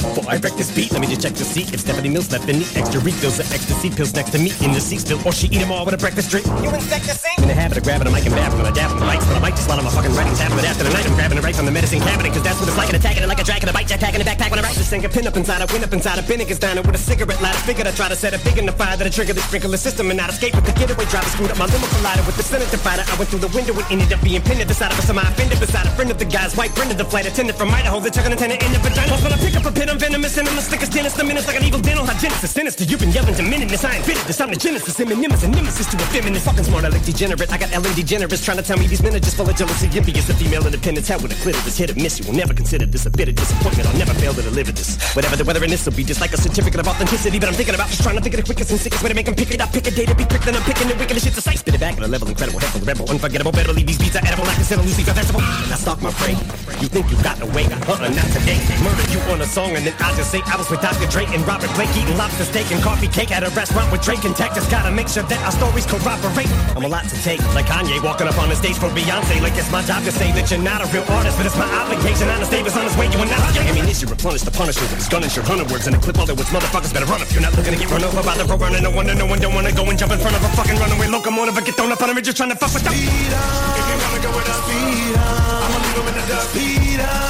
Before 0.09 0.25
I 0.25 0.41
wreck 0.41 0.57
this 0.57 0.73
beat, 0.73 0.89
let 0.91 1.01
me 1.01 1.07
just 1.07 1.21
check 1.21 1.37
to 1.37 1.45
see 1.45 1.61
if 1.69 1.85
Stephanie 1.85 2.09
Mills 2.09 2.31
left 2.33 2.49
any 2.49 2.65
extra 2.73 2.97
refills 3.01 3.37
of 3.37 3.45
ecstasy 3.53 3.93
pills 3.93 4.09
next 4.17 4.33
to 4.33 4.39
me 4.41 4.49
in 4.65 4.73
the 4.73 4.81
seat 4.81 5.05
still, 5.05 5.21
or 5.21 5.31
she 5.31 5.45
eat 5.53 5.61
them 5.61 5.71
all 5.71 5.85
with 5.85 5.93
a 5.93 6.01
breakfast 6.01 6.33
drink. 6.33 6.49
You 6.65 6.73
insect 6.73 7.05
the 7.05 7.13
sink? 7.13 7.37
In 7.37 7.47
the 7.47 7.53
habit 7.53 7.77
of 7.77 7.83
grabbing 7.85 8.09
a 8.09 8.11
mic 8.11 8.25
and 8.25 8.33
babbling, 8.33 8.65
I 8.65 8.73
dab 8.73 8.89
on 8.89 8.97
the 8.97 9.05
mics, 9.05 9.21
but 9.29 9.37
I 9.37 9.39
might 9.39 9.53
just 9.53 9.69
swallow 9.69 9.85
my 9.85 9.93
fucking 9.93 10.09
writing 10.17 10.33
tablet 10.33 10.65
after 10.65 10.81
the 10.81 10.89
night. 10.89 11.05
I'm 11.05 11.13
grabbing 11.13 11.37
it 11.37 11.43
right 11.45 11.53
from 11.55 11.69
the 11.69 11.71
medicine 11.71 12.01
cabinet, 12.01 12.33
cause 12.33 12.41
that's 12.41 12.57
what 12.57 12.65
it's 12.65 12.77
like, 12.77 12.89
and 12.89 12.97
attacking 12.97 13.21
it 13.21 13.29
like 13.29 13.37
a 13.37 13.45
dragon, 13.45 13.69
a 13.69 13.73
bite 13.73 13.85
jetpack 13.85 14.17
in 14.17 14.19
the 14.25 14.25
backpack 14.25 14.49
when 14.49 14.57
I 14.57 14.65
write 14.65 14.73
this 14.81 14.89
thing. 14.89 15.05
A 15.05 15.09
pin 15.09 15.29
up 15.29 15.37
inside, 15.37 15.61
I 15.61 15.69
win 15.69 15.85
up 15.85 15.93
inside, 15.93 16.17
a 16.17 16.25
bin 16.25 16.41
against 16.41 16.61
down 16.65 16.81
with 16.81 16.97
a 16.97 16.97
cigarette 16.97 17.41
lighter. 17.45 17.61
Figured 17.69 17.85
I 17.85 17.93
try 17.93 18.09
to 18.09 18.17
set 18.17 18.33
a 18.33 18.41
big 18.41 18.57
in 18.57 18.65
the 18.65 18.73
fire 18.73 18.97
that'll 18.97 19.13
trigger 19.13 19.37
the 19.37 19.45
sprinkler 19.45 19.77
system 19.77 20.09
and 20.09 20.17
not 20.17 20.33
escape 20.33 20.57
with 20.57 20.65
the 20.65 20.73
getaway 20.73 21.05
driver. 21.05 21.29
Screwed 21.29 21.53
up 21.53 21.61
my 21.61 21.69
limo 21.69 21.85
collider 21.93 22.25
with 22.25 22.37
the 22.37 22.43
Senate 22.43 22.71
divider. 22.73 23.05
I 23.05 23.13
went 23.21 23.29
through 23.29 23.45
the 23.45 23.53
window 23.53 23.77
and 23.77 23.85
ended 23.93 24.09
up 24.09 24.25
being 24.25 24.41
pinned 24.41 24.61
at 24.61 24.67
the 24.67 24.73
side 24.73 24.89
of 24.89 24.97
a 24.97 25.05
semi 25.05 25.21
offended 25.21 25.61
beside 25.61 25.85
a 25.85 25.93
friend 25.93 26.09
of 26.09 26.17
the 26.17 26.25
guy's 26.25 26.57
white 26.57 26.73
friend 26.73 26.89
of 26.89 26.97
the 26.97 27.05
flight 27.05 27.29
attendant 27.29 27.57
from 27.61 27.69
Idaho. 27.69 28.01
They 28.01 28.09
took 28.09 28.25
an 28.25 28.33
antenna 28.33 28.57
in 28.57 28.73
the 28.73 28.81
vagina. 28.81 29.13
When 29.21 29.33
I 29.33 29.37
pick 29.37 29.53
up 29.53 29.65
a 29.69 29.71
pin, 29.71 29.89
I'm 29.89 29.98
venomous 29.99 30.37
and 30.37 30.47
I'm 30.47 30.55
the 30.55 30.61
slickest 30.61 30.91
dentist. 30.93 31.17
The 31.17 31.23
minutes 31.23 31.47
like 31.47 31.57
an 31.57 31.63
evil 31.63 31.79
dental 31.79 32.05
hygienist. 32.05 32.41
The 32.41 32.47
sinister. 32.47 32.83
You've 32.85 32.99
been 32.99 33.11
yelling 33.11 33.35
to 33.35 33.43
minutes. 33.43 33.83
I 33.83 33.95
ain't 33.99 34.05
fitted 34.05 34.23
this. 34.23 34.39
I'm 34.39 34.49
the 34.49 34.55
genesis. 34.55 34.95
Eminem 34.97 35.29
a 35.29 35.47
nemesis 35.47 35.69
nemesis 35.69 35.87
to 35.91 35.97
a 35.97 36.07
feminist. 36.09 36.45
Fucking 36.45 36.63
smart, 36.63 36.85
I 36.85 36.89
like 36.89 37.03
degenerate. 37.03 37.51
I 37.51 37.57
got 37.57 37.71
Ellen 37.73 37.91
DeGeneres 37.91 38.43
trying 38.43 38.57
to 38.57 38.63
tell 38.63 38.77
me 38.77 38.87
these 38.87 39.03
men 39.03 39.13
are 39.15 39.19
just 39.19 39.35
full 39.35 39.49
of 39.49 39.55
jealousy. 39.55 39.87
Envious 39.91 40.29
of 40.29 40.37
female 40.37 40.65
independence. 40.65 41.07
Hell 41.07 41.19
with 41.19 41.35
a 41.35 41.39
clitoris. 41.43 41.77
Hit 41.77 41.91
or 41.91 41.95
miss. 41.95 42.19
You 42.19 42.25
will 42.25 42.37
never 42.39 42.53
consider 42.53 42.85
this 42.85 43.05
a 43.05 43.11
bit 43.11 43.27
of 43.27 43.35
disappointment. 43.35 43.87
I'll 43.87 43.99
never 43.99 44.13
fail 44.15 44.33
to 44.33 44.41
deliver 44.41 44.71
this. 44.71 44.97
Whatever 45.15 45.35
the 45.35 45.43
weather 45.43 45.63
in 45.63 45.69
this 45.69 45.85
will 45.85 45.93
be 45.93 46.03
just 46.03 46.21
like 46.21 46.31
a 46.33 46.37
certificate 46.37 46.79
of 46.79 46.87
authenticity. 46.87 47.39
But 47.39 47.49
I'm 47.49 47.55
thinking 47.55 47.75
about 47.75 47.89
just 47.89 48.01
trying 48.01 48.15
to 48.15 48.21
think 48.21 48.35
of 48.35 48.41
the 48.41 48.47
quickest 48.47 48.71
and 48.71 48.79
sickest 48.79 49.03
way 49.03 49.09
to 49.09 49.15
make 49.15 49.25
them 49.25 49.35
pick 49.35 49.51
it 49.51 49.61
up. 49.61 49.71
Pick 49.71 49.87
a 49.87 49.91
day 49.91 50.05
to 50.05 50.15
be 50.15 50.25
quick, 50.25 50.41
then 50.41 50.55
I'm 50.55 50.63
picking 50.63 50.87
the 50.87 50.95
wickedest 50.95 51.25
shit 51.25 51.35
to 51.35 51.41
say. 51.41 51.55
Spit 51.55 51.75
it 51.75 51.81
back 51.81 51.97
at 51.97 52.03
a 52.03 52.07
level 52.07 52.27
incredible. 52.27 52.59
Head 52.59 52.71
for 52.71 52.79
the 52.79 52.85
rebel. 52.85 53.09
Unforgettable. 53.09 53.51
Better 53.51 53.73
leave 53.73 53.87
these 53.87 53.99
beats 53.99 54.15
are 54.15 54.25
edible. 54.25 54.45
Like 54.45 54.57
a 54.57 54.63
center 54.63 54.83
Lucy 54.83 55.03
vegetable. 55.03 55.41
And 55.41 55.73
I 55.73 55.75
stalk 55.75 56.01
my 56.01 56.11
prey. 56.11 56.33
You 56.79 56.87
think 56.87 57.11
you've 57.11 57.23
got 57.23 57.41
away? 57.41 57.65
Uh-uh, 57.65 58.09
not 58.09 58.29
today. 58.31 58.59
Murder 58.81 59.05
you 59.11 59.19
on 59.31 59.41
a 59.41 59.45
song 59.45 59.75
and 59.75 59.88
I 59.97 60.13
just 60.15 60.29
say 60.31 60.41
I 60.45 60.55
was 60.55 60.69
with 60.69 60.81
Dr. 60.81 61.07
Dre 61.09 61.25
and 61.33 61.41
Robert 61.47 61.73
Blake 61.73 61.89
eating 61.97 62.17
lobster 62.17 62.45
steak 62.45 62.69
and 62.71 62.81
coffee 62.83 63.07
cake 63.07 63.31
at 63.31 63.43
a 63.43 63.49
restaurant 63.57 63.91
with 63.91 64.01
Drake 64.01 64.23
and 64.25 64.35
Tech. 64.35 64.53
Just 64.53 64.69
gotta 64.69 64.91
make 64.91 65.07
sure 65.07 65.23
that 65.23 65.39
our 65.41 65.51
stories 65.51 65.85
corroborate. 65.85 66.49
I'm 66.75 66.85
a 66.85 66.87
lot 66.87 67.05
to 67.09 67.17
take, 67.23 67.41
like 67.57 67.65
Kanye 67.65 67.97
walking 68.03 68.27
up 68.27 68.37
on 68.37 68.49
the 68.49 68.55
stage 68.55 68.77
for 68.77 68.89
Beyonce. 68.93 69.41
Like 69.41 69.57
it's 69.57 69.71
my 69.71 69.81
job 69.81 70.03
to 70.05 70.11
say 70.11 70.31
that 70.33 70.51
you're 70.51 70.61
not 70.61 70.81
a 70.83 70.87
real 70.93 71.05
artist, 71.09 71.37
but 71.37 71.45
it's 71.45 71.57
my 71.57 71.67
obligation. 71.81 72.29
Anastasia 72.29 72.69
on 72.77 72.85
his 72.85 72.95
way, 72.97 73.07
you 73.09 73.19
and 73.19 73.31
not. 73.31 73.41
Ammunition 73.57 74.09
replenish 74.09 74.43
the 74.43 74.51
punisher 74.51 74.81
with 74.81 74.99
his 74.99 75.07
gun 75.07 75.23
and 75.23 75.33
your 75.35 75.45
hunter 75.45 75.65
words 75.71 75.87
and 75.87 75.95
a 75.95 75.99
clip 75.99 76.17
all 76.19 76.25
the 76.25 76.35
words. 76.35 76.49
Motherfuckers 76.49 76.93
better 76.93 77.07
run 77.07 77.21
if 77.21 77.31
you're 77.33 77.41
not 77.41 77.55
looking 77.57 77.73
to 77.73 77.79
get 77.79 77.89
run 77.89 78.03
over 78.03 78.21
by 78.21 78.35
the 78.37 78.45
road 78.45 78.61
running. 78.61 78.83
No 78.83 78.91
wonder 78.91 79.15
no 79.15 79.25
one 79.25 79.39
don't 79.39 79.53
wanna 79.53 79.71
go 79.71 79.83
and 79.85 79.97
jump 79.97 80.11
in 80.11 80.19
front 80.19 80.35
of 80.35 80.43
a 80.43 80.49
fucking 80.53 80.77
runaway 80.77 81.07
locomotive 81.07 81.57
or 81.57 81.61
get 81.61 81.75
thrown 81.75 81.91
up 81.91 82.01
on 82.01 82.09
a 82.09 82.13
ridge 82.13 82.25
just 82.25 82.37
trying 82.37 82.49
to 82.51 82.59
fuck 82.59 82.73
with 82.73 82.83
the. 82.83 82.91
If 82.91 82.99
you 82.99 83.97
wanna 84.03 84.21
go 84.21 84.29
with 84.35 84.49
us, 84.49 84.59
speed 84.67 85.15
up. 85.17 85.63
I'ma 85.65 85.77
leave 85.81 85.97
'em 85.97 86.07
in 86.07 86.15
the 86.19 86.25
dust. 86.27 86.49
Speed 86.51 86.99
up. 87.01 87.28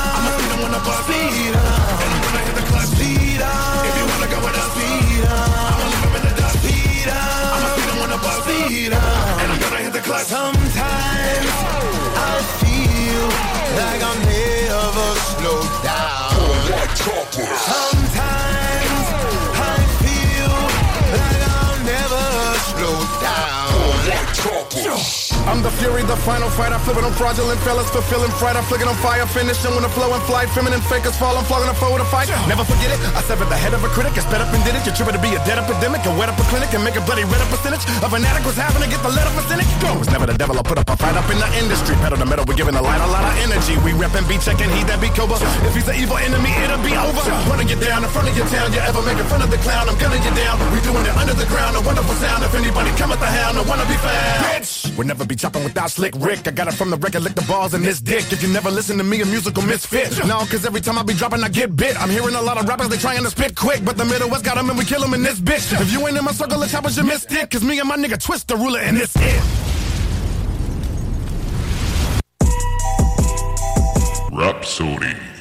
I'm 25.49 25.65
the 25.65 25.73
fury, 25.81 26.05
the 26.05 26.13
final 26.29 26.45
fight. 26.53 26.69
I 26.69 26.77
flip 26.77 27.01
it 27.01 27.03
on 27.03 27.09
fraudulent 27.17 27.57
fellas, 27.65 27.89
fulfilling 27.89 28.29
fright. 28.37 28.53
I 28.53 28.61
flick 28.69 28.85
it 28.85 28.87
on 28.87 28.93
fire, 29.01 29.25
finishing 29.25 29.73
when 29.73 29.81
the 29.81 29.89
flow 29.89 30.13
and 30.13 30.21
flight. 30.29 30.45
Feminine 30.53 30.77
fakers 30.85 31.17
fall, 31.17 31.33
I'm 31.33 31.41
flogging 31.49 31.65
a 31.65 31.73
foe 31.73 31.97
to 31.97 32.05
fight. 32.13 32.29
Never 32.45 32.61
forget 32.61 32.93
it. 32.93 33.01
I 33.17 33.25
severed 33.25 33.49
the 33.49 33.57
head 33.57 33.73
of 33.73 33.81
a 33.81 33.89
critic, 33.89 34.13
I 34.13 34.21
sped 34.21 34.45
up 34.45 34.53
and 34.53 34.61
did 34.61 34.77
it. 34.77 34.85
You're 34.85 34.93
tripping 34.93 35.17
to 35.17 35.23
be 35.25 35.33
a 35.33 35.41
dead 35.49 35.57
epidemic, 35.57 36.05
and 36.05 36.13
wet 36.21 36.29
up 36.29 36.37
a 36.37 36.45
clinic 36.53 36.69
and 36.77 36.85
make 36.85 37.01
a 37.01 37.01
bloody 37.01 37.25
red 37.25 37.41
up 37.41 37.49
percentage 37.49 37.81
of 38.05 38.13
an 38.13 38.21
addict 38.29 38.45
was 38.45 38.61
having 38.61 38.77
to 38.77 38.89
get 38.93 39.01
the 39.01 39.09
lead 39.09 39.25
up 39.25 39.33
a 39.41 39.43
cynic. 39.49 39.65
Go. 39.81 39.97
Was 39.97 40.13
never 40.13 40.29
the 40.29 40.37
devil, 40.37 40.53
I 40.53 40.61
put 40.61 40.77
up 40.77 40.85
a 40.85 40.93
fight 40.93 41.17
up 41.17 41.25
in 41.33 41.41
the 41.41 41.49
industry. 41.57 41.97
Pedal 41.97 42.21
to 42.21 42.29
metal, 42.29 42.45
we're 42.45 42.53
giving 42.53 42.77
the 42.77 42.85
light 42.85 43.01
a 43.01 43.09
lot 43.09 43.25
of 43.25 43.33
energy. 43.41 43.73
We 43.81 43.97
reppin' 43.97 44.29
beat 44.29 44.45
checking, 44.45 44.69
he 44.69 44.85
that 44.85 45.01
be 45.01 45.09
Cobra. 45.17 45.41
If 45.65 45.73
he's 45.73 45.89
an 45.89 45.97
evil 45.97 46.21
enemy, 46.21 46.53
it'll 46.61 46.77
be 46.85 46.93
over. 46.93 47.25
Wanna 47.49 47.65
get 47.65 47.81
down 47.81 48.05
in 48.05 48.09
front 48.13 48.29
of 48.29 48.37
your 48.37 48.45
town, 48.53 48.69
you 48.69 48.85
ever 48.85 49.01
make 49.01 49.17
fun 49.25 49.41
of 49.41 49.49
the 49.49 49.57
clown? 49.65 49.89
I'm 49.89 49.97
gunning 49.97 50.21
you 50.21 50.33
down. 50.37 50.61
We 50.69 50.77
doing 50.85 51.09
it 51.09 51.15
under 51.17 51.33
the 51.33 51.49
ground, 51.49 51.73
a 51.73 51.81
wonderful 51.81 52.13
sound. 52.21 52.45
If 52.45 52.53
anybody 52.53 52.93
come 53.01 53.09
at 53.09 53.17
the 53.17 53.31
hound, 53.33 53.57
I 53.57 53.65
wanna 53.65 53.89
be 53.89 53.97
found. 53.97 54.45
Bitch, 54.53 54.93
we'll 54.93 55.09
never 55.09 55.25
be 55.25 55.38
chopping 55.39 55.63
without 55.63 55.89
slick 55.89 56.13
Rick. 56.17 56.47
I 56.47 56.51
got 56.51 56.67
it 56.67 56.73
from 56.73 56.89
the 56.89 56.97
record, 56.97 57.23
lick 57.23 57.35
the 57.35 57.43
balls 57.43 57.73
in 57.73 57.81
this 57.81 58.01
dick. 58.01 58.31
If 58.31 58.43
you 58.43 58.49
never 58.49 58.69
listen 58.69 58.97
to 58.97 59.03
me, 59.03 59.21
a 59.21 59.25
musical 59.25 59.63
misfit. 59.63 60.11
No, 60.27 60.39
cause 60.39 60.65
every 60.65 60.81
time 60.81 60.97
I 60.97 61.03
be 61.03 61.13
dropping, 61.13 61.43
I 61.43 61.49
get 61.49 61.75
bit. 61.75 61.99
I'm 61.99 62.09
hearing 62.09 62.35
a 62.35 62.41
lot 62.41 62.57
of 62.57 62.67
rappers, 62.67 62.89
they 62.89 62.97
trying 62.97 63.23
to 63.23 63.29
spit 63.29 63.55
quick, 63.55 63.83
but 63.85 63.97
the 63.97 64.05
Middle 64.05 64.29
West 64.29 64.43
got 64.43 64.55
them 64.55 64.69
and 64.69 64.77
we 64.77 64.85
kill 64.85 65.01
them 65.01 65.13
in 65.13 65.23
this 65.23 65.39
bitch. 65.39 65.79
If 65.79 65.91
you 65.91 66.05
ain't 66.07 66.17
in 66.17 66.25
my 66.25 66.31
circle 66.31 66.61
of 66.61 66.69
choppers, 66.69 66.97
you 66.97 67.03
missed 67.03 67.31
it. 67.31 67.49
Cause 67.49 67.63
me 67.63 67.79
and 67.79 67.87
my 67.87 67.95
nigga 67.97 68.19
Twist 68.21 68.49
the 68.49 68.57
ruler 68.57 68.79
and 68.79 68.97
this 68.97 69.15
it. 69.15 69.41
Rapsodie. 74.31 75.38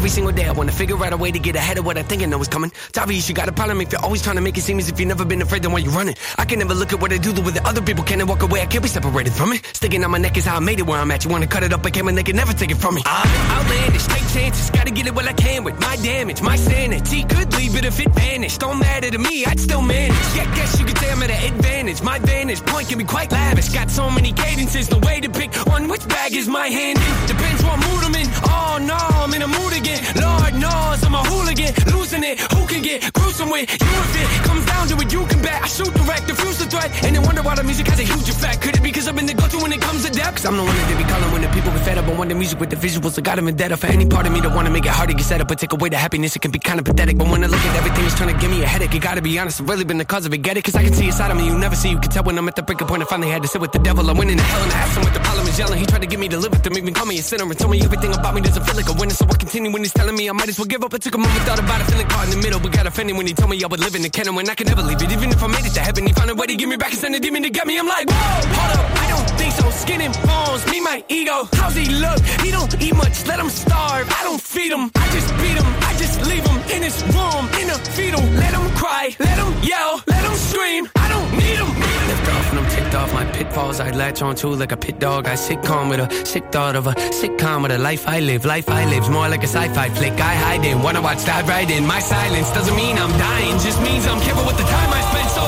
Every 0.00 0.08
single 0.08 0.32
day. 0.32 0.46
I 0.48 0.52
wanna 0.52 0.72
figure 0.72 0.96
out 1.04 1.12
a 1.12 1.16
way 1.18 1.30
to 1.30 1.38
get 1.38 1.56
ahead 1.56 1.76
of 1.76 1.84
what 1.84 1.98
I 1.98 2.02
think 2.02 2.22
I 2.22 2.26
know 2.26 2.40
is 2.40 2.48
coming. 2.48 2.72
It's 2.88 2.96
obvious 2.96 3.28
you 3.28 3.34
got 3.34 3.50
a 3.50 3.52
problem 3.52 3.82
if 3.82 3.92
you're 3.92 4.00
always 4.00 4.22
trying 4.22 4.36
to 4.36 4.40
make 4.40 4.56
it 4.56 4.62
seem 4.62 4.78
as 4.78 4.88
if 4.88 4.98
you've 4.98 5.12
never 5.14 5.26
been 5.26 5.42
afraid 5.42 5.62
then 5.62 5.72
why 5.72 5.80
you 5.80 5.90
running. 5.90 6.16
I 6.38 6.46
can 6.46 6.58
never 6.58 6.74
look 6.74 6.94
at 6.94 7.00
what 7.02 7.12
I 7.12 7.18
do 7.18 7.32
the 7.32 7.42
way 7.42 7.52
that 7.52 7.66
other 7.66 7.82
people 7.82 8.02
can 8.02 8.18
and 8.18 8.26
walk 8.26 8.42
away. 8.42 8.62
I 8.62 8.66
can't 8.66 8.82
be 8.82 8.88
separated 8.88 9.34
from 9.34 9.52
it. 9.52 9.60
Sticking 9.74 10.02
on 10.02 10.10
my 10.10 10.16
neck 10.16 10.38
is 10.38 10.46
how 10.46 10.56
I 10.56 10.60
made 10.60 10.78
it 10.78 10.86
where 10.86 10.98
I'm 10.98 11.10
at. 11.10 11.24
You 11.24 11.30
wanna 11.30 11.46
cut 11.46 11.64
it 11.64 11.74
up, 11.74 11.84
I 11.84 11.90
came 11.90 12.08
and 12.08 12.16
they 12.16 12.22
can 12.22 12.34
never 12.34 12.54
take 12.54 12.70
it 12.70 12.78
from 12.78 12.94
me. 12.94 13.02
I'm 13.04 13.28
outlandish, 13.56 14.06
take 14.06 14.26
chances. 14.32 14.70
Gotta 14.70 14.90
get 14.90 15.06
it 15.06 15.14
while 15.14 15.28
I 15.28 15.34
can 15.34 15.64
with 15.64 15.78
my 15.80 15.96
damage, 15.96 16.40
my 16.40 16.56
sanity. 16.56 17.24
Could 17.24 17.52
leave 17.58 17.76
it 17.76 17.84
if 17.84 18.00
it 18.00 18.10
vanished. 18.12 18.60
Don't 18.60 18.78
matter 18.78 19.10
to 19.10 19.18
me, 19.18 19.44
I'd 19.44 19.60
still 19.60 19.82
manage. 19.82 20.16
Yeah, 20.34 20.46
guess 20.56 20.80
you 20.80 20.86
could 20.86 20.96
say 20.96 21.10
I'm 21.12 21.22
at 21.22 21.30
an 21.30 21.52
advantage. 21.52 22.00
My 22.02 22.18
vantage 22.20 22.64
point 22.64 22.88
can 22.88 22.96
be 22.96 23.04
quite 23.04 23.30
lavish. 23.32 23.68
Got 23.68 23.90
so 23.90 24.08
many 24.10 24.32
cadences, 24.32 24.88
the 24.88 24.98
way 25.00 25.20
to 25.20 25.28
pick 25.28 25.54
one 25.66 25.88
which 25.88 26.08
bag 26.08 26.32
is 26.32 26.48
my 26.48 26.68
hand 26.68 26.98
in. 26.98 27.26
Depends 27.26 27.62
what 27.62 27.76
mood 27.76 28.02
I'm 28.08 28.14
in. 28.14 28.28
Oh 28.44 28.78
no, 28.80 28.96
I'm 28.96 29.34
in 29.34 29.42
a 29.42 29.48
mood 29.48 29.72
again. 29.74 29.89
Lord 30.20 30.54
knows 30.54 30.98
I'm 31.04 31.14
a 31.14 31.22
hooligan, 31.24 31.72
losing 31.92 32.24
it. 32.24 32.40
Who 32.52 32.66
can 32.66 32.82
get 32.82 33.12
gruesome 33.12 33.50
with 33.50 33.70
you 33.70 33.92
if 34.06 34.12
it 34.22 34.28
comes 34.46 34.64
down 34.66 34.88
to 34.88 34.94
it? 35.02 35.12
You 35.12 35.26
can 35.26 35.40
bet 35.42 35.62
I 35.62 35.66
shoot 35.66 35.92
direct, 35.94 36.26
diffuse 36.26 36.58
the 36.58 36.66
threat, 36.66 36.90
and 37.04 37.16
then 37.16 37.22
wonder 37.22 37.42
why 37.42 37.54
the 37.54 37.64
music 37.64 37.86
has 37.88 37.98
a 38.00 38.04
huge 38.04 38.28
effect. 38.28 38.62
Could 38.62 38.76
it 38.76 38.82
be 38.82 38.90
because 38.90 39.08
I've 39.08 39.16
been 39.16 39.26
the 39.26 39.34
go-to 39.34 39.58
when 39.58 39.72
it 39.72 39.80
comes 39.80 40.04
to 40.06 40.12
depth? 40.12 40.36
Cause 40.36 40.46
I'm 40.46 40.56
the 40.56 40.64
one 40.64 40.74
that 40.76 40.86
they 40.90 40.98
be 41.02 41.08
calling 41.08 41.30
when 41.32 41.42
the 41.42 41.48
people 41.48 41.70
get 41.72 41.84
fed 41.84 41.98
up. 41.98 42.06
I 42.06 42.14
want 42.14 42.28
the 42.28 42.34
music 42.34 42.58
with 42.60 42.70
the 42.70 42.76
visuals. 42.76 43.18
I 43.18 43.22
got 43.22 43.36
them 43.36 43.48
in 43.48 43.56
debt. 43.56 43.70
For 43.78 43.86
any 43.86 44.06
part 44.06 44.26
of 44.26 44.32
me 44.32 44.40
that 44.40 44.54
wanna 44.54 44.70
make 44.70 44.84
it 44.84 44.92
hard 44.92 45.08
to 45.10 45.14
get 45.14 45.24
set 45.24 45.40
up, 45.40 45.48
but 45.48 45.58
take 45.58 45.72
away 45.72 45.88
the 45.88 45.96
happiness, 45.96 46.34
it 46.36 46.42
can 46.42 46.50
be 46.50 46.58
kind 46.58 46.78
of 46.78 46.84
pathetic. 46.84 47.16
But 47.18 47.28
when 47.28 47.42
I 47.44 47.46
look 47.46 47.60
at 47.60 47.76
everything, 47.76 48.04
it's 48.04 48.16
trying 48.16 48.34
to 48.34 48.38
give 48.40 48.50
me 48.50 48.62
a 48.62 48.66
headache. 48.66 48.92
You 48.92 49.00
gotta 49.00 49.22
be 49.22 49.38
honest, 49.38 49.60
I've 49.60 49.68
really 49.68 49.84
been 49.84 49.98
the 49.98 50.04
cause 50.04 50.26
of 50.26 50.34
it. 50.34 50.38
Get 50.42 50.56
it? 50.56 50.64
Cause 50.64 50.74
I 50.74 50.82
can 50.82 50.92
see 50.92 51.06
inside 51.06 51.30
of 51.30 51.36
me 51.36 51.46
you 51.46 51.56
never 51.58 51.76
see. 51.76 51.90
You 51.90 51.98
can 51.98 52.10
tell 52.10 52.24
when 52.24 52.36
I'm 52.36 52.48
at 52.48 52.56
the 52.56 52.62
breaking 52.62 52.86
point. 52.88 53.02
I 53.02 53.06
finally 53.06 53.30
had 53.30 53.42
to 53.42 53.48
sit 53.48 53.60
with 53.60 53.72
the 53.72 53.78
devil. 53.78 54.08
I 54.08 54.12
went 54.12 54.30
into 54.30 54.42
hell 54.42 54.62
and 54.62 54.72
I 54.72 54.76
asked 54.76 54.96
him 54.96 55.04
what 55.04 55.14
the 55.14 55.20
problem 55.20 55.46
is 55.46 55.58
yelling. 55.58 55.78
He 55.78 55.86
tried 55.86 56.02
to 56.02 56.06
get 56.06 56.18
me 56.18 56.28
to 56.28 56.38
live 56.38 56.52
with 56.52 56.66
him, 56.66 56.76
even 56.76 56.94
call 56.94 57.06
me 57.06 57.18
a 57.18 57.22
sinner 57.22 57.44
and 57.44 57.58
told 57.58 57.70
me 57.70 57.80
everything 57.82 58.12
about 58.12 58.34
me 58.34 58.40
doesn't 58.40 58.64
feel 58.64 58.76
like 58.76 58.88
a 58.88 58.92
winner. 58.92 59.14
So 59.14 59.24
I 59.24 59.34
continue 59.36 59.70
when 59.80 59.84
he's 59.84 59.94
telling 59.94 60.14
me 60.14 60.28
I 60.28 60.32
might 60.32 60.48
as 60.48 60.58
well 60.58 60.66
give 60.66 60.84
up. 60.84 60.92
I 60.92 60.98
took 60.98 61.14
a 61.14 61.18
moment, 61.18 61.40
thought 61.48 61.58
about 61.58 61.80
it, 61.80 61.84
feeling 61.84 62.06
caught 62.06 62.26
in 62.28 62.32
the 62.36 62.42
middle, 62.44 62.60
but 62.60 62.70
got 62.70 62.86
offended 62.86 63.16
when 63.16 63.26
he 63.26 63.32
told 63.32 63.48
me 63.48 63.64
I 63.64 63.66
would 63.66 63.80
live 63.80 63.94
in 63.94 64.02
the 64.02 64.10
kennel 64.10 64.34
when 64.34 64.48
I 64.50 64.54
could 64.54 64.66
never 64.66 64.82
leave 64.82 65.00
it. 65.00 65.10
Even 65.10 65.30
if 65.30 65.42
I 65.42 65.46
made 65.46 65.64
it 65.64 65.72
to 65.72 65.80
heaven, 65.80 66.06
he 66.06 66.12
found 66.12 66.30
a 66.30 66.34
way 66.34 66.46
to 66.46 66.54
give 66.54 66.68
me 66.68 66.76
back 66.76 66.90
and 66.90 67.00
send 67.00 67.14
a 67.14 67.20
demon 67.20 67.42
to 67.44 67.50
get 67.50 67.66
me. 67.66 67.78
I'm 67.78 67.88
like, 67.88 68.06
whoa, 68.10 68.40
hold 68.60 68.76
up, 68.76 68.86
I 69.00 69.06
don't 69.08 69.30
think 69.40 69.52
so. 69.54 69.70
Skin 69.70 70.02
and 70.02 70.14
bones, 70.28 70.66
me, 70.70 70.80
my 70.80 71.02
ego. 71.08 71.48
How's 71.54 71.74
he 71.74 71.86
look? 71.88 72.20
He 72.44 72.50
don't 72.50 72.72
eat 72.82 72.94
much, 72.94 73.26
let 73.26 73.40
him 73.40 73.48
starve. 73.48 74.06
I 74.10 74.22
don't 74.22 74.40
feed 74.40 74.70
him, 74.70 74.90
I 74.94 75.08
just 75.16 75.32
beat 75.40 75.56
him. 75.56 75.68
I 75.88 75.96
just 75.96 76.20
leave 76.28 76.44
him 76.44 76.58
in 76.76 76.82
his 76.82 77.00
room, 77.16 77.48
in 77.60 77.70
a 77.70 77.78
fetal. 77.96 78.20
Let 78.36 78.52
him 78.52 78.68
cry, 78.76 79.16
let 79.18 79.38
him 79.40 79.52
yell, 79.62 80.02
let 80.06 80.22
him 80.28 80.36
scream. 80.36 80.88
I 80.96 81.08
don't 81.08 81.32
need 81.40 81.56
him. 81.56 81.72
Lift 82.10 82.28
off 82.28 82.50
and 82.50 82.58
I'm 82.60 82.70
ticked 82.70 82.94
off 82.94 83.14
my 83.14 83.24
pitfalls. 83.32 83.80
I 83.80 83.90
latch 83.90 84.20
on 84.20 84.34
to 84.36 84.48
like 84.48 84.72
a 84.72 84.76
pit 84.76 84.98
dog. 84.98 85.26
I 85.26 85.36
sit 85.36 85.62
calm 85.62 85.88
with 85.88 86.00
a 86.00 86.26
sick 86.26 86.44
thought 86.52 86.76
of 86.76 86.86
a 86.86 86.94
sitcom 87.20 87.62
with 87.62 87.72
a 87.72 87.78
life 87.78 88.06
I 88.06 88.20
live. 88.20 88.44
Life 88.44 88.68
I 88.68 88.84
live's 88.84 89.08
more 89.08 89.28
like 89.28 89.44
a 89.44 89.46
sci-fi 89.70 89.88
flick. 89.94 90.20
I 90.20 90.34
hide 90.34 90.64
in, 90.64 90.82
wanna 90.82 91.00
watch 91.00 91.24
dive 91.24 91.48
right 91.48 91.70
in. 91.70 91.86
My 91.86 92.00
silence 92.00 92.50
doesn't 92.50 92.74
mean 92.74 92.98
I'm 92.98 93.12
dying, 93.18 93.58
just 93.58 93.80
means 93.82 94.06
I'm 94.06 94.20
careful 94.20 94.44
with 94.44 94.56
the 94.56 94.64
time 94.64 94.90
I 94.92 95.00
spend. 95.10 95.30
So 95.30 95.42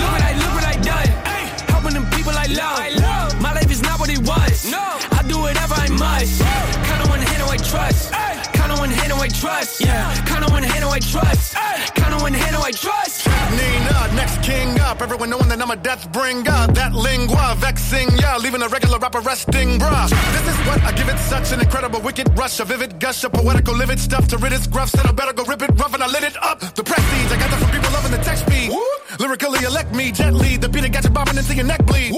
look 0.00 0.12
what 0.12 0.22
I 0.22 0.32
look 0.40 0.52
what 0.56 0.64
I 0.64 0.76
done. 0.90 1.10
Helping 1.72 1.94
them 1.94 2.06
people 2.10 2.34
I 2.36 2.46
love. 2.46 3.40
My 3.40 3.52
life 3.52 3.70
is 3.70 3.82
not 3.82 3.98
what 3.98 4.10
it 4.10 4.20
was. 4.20 4.70
No, 4.70 4.82
I 5.18 5.22
do 5.26 5.38
whatever 5.38 5.74
I 5.74 5.88
must. 5.88 6.42
On 6.42 7.08
one 7.08 7.20
hand, 7.20 7.42
who 7.42 7.48
I 7.50 7.56
trust. 7.56 8.12
Count 8.12 8.21
I 9.22 9.28
trust. 9.28 9.80
Yeah, 9.80 10.34
on 10.34 10.50
one 10.50 10.64
hand, 10.64 10.82
who 10.82 10.90
I 10.90 10.98
trust. 10.98 11.56
On 11.56 12.20
one 12.20 12.34
hand, 12.34 12.56
who 12.56 12.62
I 12.62 12.72
trust. 12.72 13.28
Nina, 13.54 14.14
next 14.16 14.42
king 14.42 14.80
up. 14.80 15.00
Everyone 15.00 15.30
knowing 15.30 15.48
that 15.48 15.62
I'm 15.62 15.70
a 15.70 15.76
death 15.76 16.10
bringer. 16.10 16.66
That 16.74 16.92
lingua 16.92 17.54
vexing, 17.58 18.08
yeah, 18.18 18.36
leaving 18.38 18.62
a 18.62 18.68
regular 18.68 18.98
rapper 18.98 19.20
resting, 19.20 19.78
bruh. 19.78 20.08
This 20.10 20.48
is 20.52 20.58
what 20.66 20.82
I 20.82 20.90
give 20.90 21.08
it 21.08 21.18
such 21.18 21.52
an 21.52 21.60
incredible 21.60 22.00
wicked 22.00 22.36
rush, 22.36 22.58
a 22.58 22.64
vivid 22.64 22.98
gush 22.98 23.22
of 23.22 23.32
poetical 23.32 23.76
livid 23.76 24.00
stuff 24.00 24.26
to 24.26 24.38
rid 24.38 24.52
its 24.52 24.66
gruff. 24.66 24.90
Said 24.90 25.06
I 25.06 25.12
better 25.12 25.32
go 25.32 25.44
rip 25.44 25.62
it 25.62 25.70
rough 25.78 25.94
and 25.94 26.02
I 26.02 26.08
lit 26.08 26.24
it 26.24 26.36
up. 26.42 26.58
The 26.58 26.82
prestige 26.82 27.30
I 27.30 27.38
got 27.38 27.50
that 27.50 27.60
from 27.62 27.70
people 27.70 27.92
loving 27.92 28.10
the 28.10 28.24
text 28.24 28.44
speed. 28.44 28.72
Lyrically 29.20 29.64
elect 29.64 29.94
me 29.94 30.10
gently. 30.10 30.56
The 30.56 30.68
beat 30.68 30.80
that 30.80 30.92
got 30.92 31.04
you 31.04 31.10
bobbing 31.10 31.38
into 31.38 31.54
your 31.54 31.66
neck 31.66 31.86
bleed. 31.86 32.12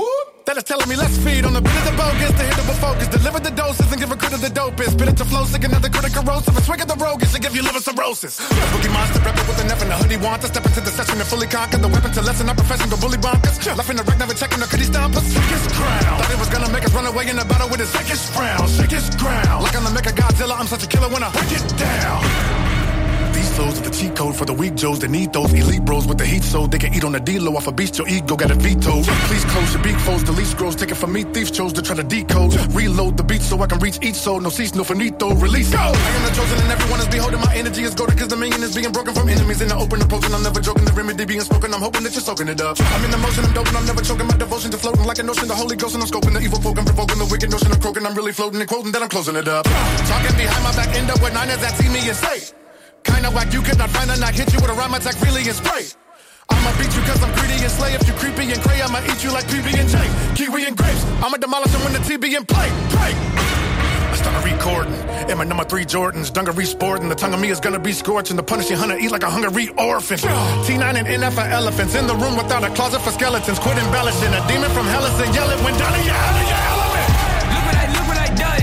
That 0.44 0.60
is 0.60 0.64
telling 0.68 0.84
me 0.92 0.96
let's 0.96 1.16
feed 1.24 1.48
on 1.48 1.56
the 1.56 1.64
bit 1.64 1.72
of 1.72 1.84
the 1.88 1.96
bogus, 1.96 2.28
the 2.36 2.44
a 2.44 2.76
focus. 2.76 3.08
Deliver 3.08 3.40
the 3.40 3.48
doses 3.56 3.88
and 3.88 3.96
give 3.96 4.12
a 4.12 4.16
crit 4.16 4.36
of 4.36 4.44
the 4.44 4.52
dopest. 4.52 4.92
Spit 4.92 5.08
it 5.08 5.16
to 5.16 5.24
flow, 5.24 5.44
sick 5.48 5.64
another 5.64 5.88
critic 5.88 6.12
corrosive. 6.12 6.52
A 6.52 6.60
swig 6.60 6.84
of 6.84 6.88
the 6.88 7.00
roguish 7.00 7.32
to 7.32 7.40
give 7.40 7.56
you 7.56 7.62
liver 7.64 7.80
cirrhosis. 7.80 8.36
A 8.40 8.44
boogie 8.68 8.92
monster, 8.92 9.24
rapper 9.24 9.40
with 9.48 9.56
F 9.64 9.80
and 9.80 9.92
a 9.92 9.96
hoodie 9.96 10.20
want 10.20 10.42
to 10.44 10.48
step 10.48 10.66
into 10.68 10.84
the 10.84 10.92
session 10.92 11.16
and 11.16 11.24
fully 11.24 11.48
conquer 11.48 11.78
the 11.80 11.88
weapon 11.88 12.12
to 12.12 12.20
lessen 12.20 12.48
our 12.52 12.54
profession, 12.54 12.90
go 12.92 13.00
bully 13.00 13.16
bonkers. 13.16 13.56
Left 13.64 13.88
in 13.88 13.96
the 13.96 14.04
wreck, 14.04 14.18
never 14.18 14.34
checking 14.36 14.60
the 14.60 14.68
he 14.68 14.84
stomp 14.84 15.16
us? 15.16 15.24
Sickest 15.24 15.72
crown. 15.80 16.20
Thought 16.20 16.32
it 16.36 16.38
was 16.38 16.50
gonna 16.52 16.68
make 16.68 16.84
us 16.84 16.92
run 16.92 17.06
away 17.08 17.24
in 17.24 17.38
a 17.40 17.44
battle 17.48 17.68
with 17.72 17.80
his 17.80 17.88
sickest 17.88 18.28
frown. 18.36 18.68
Sickest 18.68 19.16
ground. 19.16 19.64
Like 19.64 19.72
I'm 19.72 19.84
the 19.88 19.96
Mecha 19.96 20.12
Godzilla, 20.12 20.60
I'm 20.60 20.68
such 20.68 20.84
a 20.84 20.88
killer 20.88 21.08
when 21.08 21.24
I 21.24 21.32
break 21.32 21.56
it 21.56 21.64
down. 21.80 22.63
Flows 23.54 23.80
the 23.80 23.90
cheat 23.90 24.16
code 24.16 24.34
for 24.34 24.44
the 24.44 24.52
weak 24.52 24.74
Joes 24.74 24.98
that 24.98 25.10
need 25.10 25.32
those 25.32 25.52
elite 25.54 25.84
bros 25.84 26.08
with 26.08 26.18
the 26.18 26.26
heat 26.26 26.42
so 26.42 26.66
they 26.66 26.78
can 26.78 26.92
eat 26.92 27.04
on 27.04 27.12
the 27.12 27.20
D-Lo 27.20 27.54
off 27.54 27.68
a 27.68 27.72
beast. 27.72 27.98
Your 27.98 28.08
ego 28.08 28.34
got 28.34 28.50
a 28.50 28.54
veto. 28.54 29.02
Please 29.30 29.44
close 29.44 29.72
your 29.74 29.82
beak 29.82 29.96
foes, 30.02 30.24
delete 30.24 30.46
scrolls. 30.46 30.74
Take 30.74 30.90
it 30.90 30.96
from 30.96 31.12
me, 31.12 31.22
thieves 31.22 31.52
chose 31.52 31.72
to 31.74 31.82
try 31.82 31.94
to 31.94 32.02
decode. 32.02 32.50
Reload 32.74 33.16
the 33.16 33.22
beat 33.22 33.42
so 33.42 33.60
I 33.62 33.66
can 33.66 33.78
reach 33.78 33.98
each 34.02 34.16
soul. 34.16 34.40
No 34.40 34.50
cease, 34.50 34.74
no 34.74 34.82
finito. 34.82 35.34
Release. 35.36 35.70
Go! 35.70 35.78
I 35.78 36.10
am 36.18 36.22
the 36.26 36.34
chosen 36.34 36.58
and 36.58 36.72
everyone 36.72 36.98
is 36.98 37.08
beholding. 37.08 37.40
My 37.40 37.54
energy 37.54 37.82
is 37.82 37.94
golden 37.94 38.18
cause 38.18 38.26
the 38.26 38.36
million 38.36 38.60
is 38.60 38.74
being 38.74 38.90
broken 38.90 39.14
from 39.14 39.28
enemies 39.28 39.60
in 39.62 39.68
the 39.68 39.76
open 39.76 40.02
approaching. 40.02 40.34
I'm 40.34 40.42
never 40.42 40.60
joking. 40.60 40.84
The 40.84 40.92
remedy 40.92 41.24
being 41.24 41.40
spoken. 41.40 41.72
I'm 41.72 41.80
hoping 41.80 42.02
that 42.02 42.12
you're 42.12 42.26
soaking 42.26 42.48
it 42.48 42.60
up. 42.60 42.76
I'm 42.80 43.04
in 43.04 43.10
the 43.12 43.18
motion, 43.18 43.44
I'm 43.44 43.54
doping. 43.54 43.76
I'm 43.76 43.86
never 43.86 44.02
choking. 44.02 44.26
My 44.26 44.36
devotion 44.36 44.72
to 44.72 44.78
floating 44.78 45.04
like 45.06 45.20
an 45.20 45.30
ocean. 45.30 45.46
The 45.46 45.54
Holy 45.54 45.76
Ghost 45.76 45.94
and 45.94 46.02
I'm 46.02 46.10
scoping 46.10 46.34
the 46.34 46.42
evil 46.42 46.60
folk. 46.60 46.76
I'm 46.76 46.84
provoking 46.84 47.18
the 47.22 47.28
wicked 47.30 47.50
notion 47.54 47.70
of 47.70 47.78
croaking. 47.78 48.04
I'm 48.04 48.14
really 48.18 48.32
floating 48.32 48.58
and 48.58 48.68
quoting 48.68 48.90
that 48.90 49.02
I'm 49.02 49.08
closing 49.08 49.36
it 49.36 49.46
up. 49.46 49.64
Talking 50.10 50.34
behind 50.34 50.62
my 50.66 50.74
back, 50.74 50.90
end 50.98 51.06
up 51.06 51.22
with 51.22 51.34
nine 51.34 51.50
as 51.54 51.60
that 51.62 51.78
see 51.78 51.86
me 51.88 52.02
and 52.02 52.18
say. 52.18 52.63
Kinda 53.14 53.30
whack. 53.30 53.52
You 53.52 53.62
could 53.62 53.78
not 53.78 53.90
find 53.90 54.10
a 54.10 54.16
knock. 54.16 54.34
Hit 54.34 54.52
you 54.52 54.60
with 54.60 54.70
a 54.70 54.74
rhyme 54.74 54.94
attack, 54.94 55.20
really 55.22 55.42
and 55.46 55.54
spray. 55.54 55.86
I'ma 56.50 56.70
beat 56.78 56.92
you 56.94 57.02
cause 57.08 57.22
I'm 57.22 57.32
greedy 57.38 57.58
and 57.62 57.70
slay. 57.70 57.94
If 57.94 58.06
you 58.06 58.14
creepy 58.14 58.52
and 58.52 58.60
cray, 58.62 58.82
I'ma 58.82 59.00
eat 59.10 59.22
you 59.24 59.30
like 59.32 59.46
PB 59.46 59.68
and 59.80 59.88
J. 59.88 59.96
Kiwi 60.36 60.66
and 60.66 60.76
grapes. 60.76 61.04
I'ma 61.22 61.36
demolish 61.38 61.72
them 61.72 61.82
when 61.84 61.92
the 61.92 62.00
TB 62.00 62.36
and 62.36 62.46
play. 62.46 62.68
Play. 62.90 63.12
I 64.12 64.16
started 64.16 64.44
recording. 64.52 64.94
And 65.30 65.38
my 65.38 65.44
number 65.44 65.64
three 65.64 65.84
Jordans, 65.84 66.32
dungaree 66.32 66.66
sporting. 66.66 67.08
The 67.08 67.14
tongue 67.14 67.34
of 67.34 67.40
me 67.40 67.48
is 67.48 67.60
gonna 67.60 67.78
be 67.78 67.92
scorching. 67.92 68.36
The 68.36 68.42
punishing 68.42 68.76
hunter 68.76 68.98
eat 68.98 69.10
like 69.10 69.22
a 69.22 69.30
hungry 69.30 69.68
orphan. 69.78 70.18
T9 70.66 70.82
and 71.00 71.06
NF 71.06 71.32
for 71.32 71.46
elephants. 71.60 71.94
In 71.94 72.06
the 72.06 72.14
room 72.14 72.36
without 72.36 72.62
a 72.64 72.70
closet 72.70 73.00
for 73.00 73.10
skeletons. 73.10 73.58
Quit 73.58 73.78
embellishing. 73.78 74.32
A 74.34 74.42
demon 74.48 74.70
from 74.70 74.86
hell 74.86 75.04
is 75.06 75.18
and 75.20 75.34
yell 75.34 75.48
when 75.64 75.74
down 75.78 75.94
in 75.98 76.04
your 76.04 76.14
hell 76.14 76.36
in 76.42 76.46
your 76.52 76.62
element. 76.72 77.08
Look 77.54 77.64
what 77.68 77.76
I, 77.82 77.86
look 77.96 78.06
what 78.10 78.18
I 78.18 78.28
done. 78.44 78.62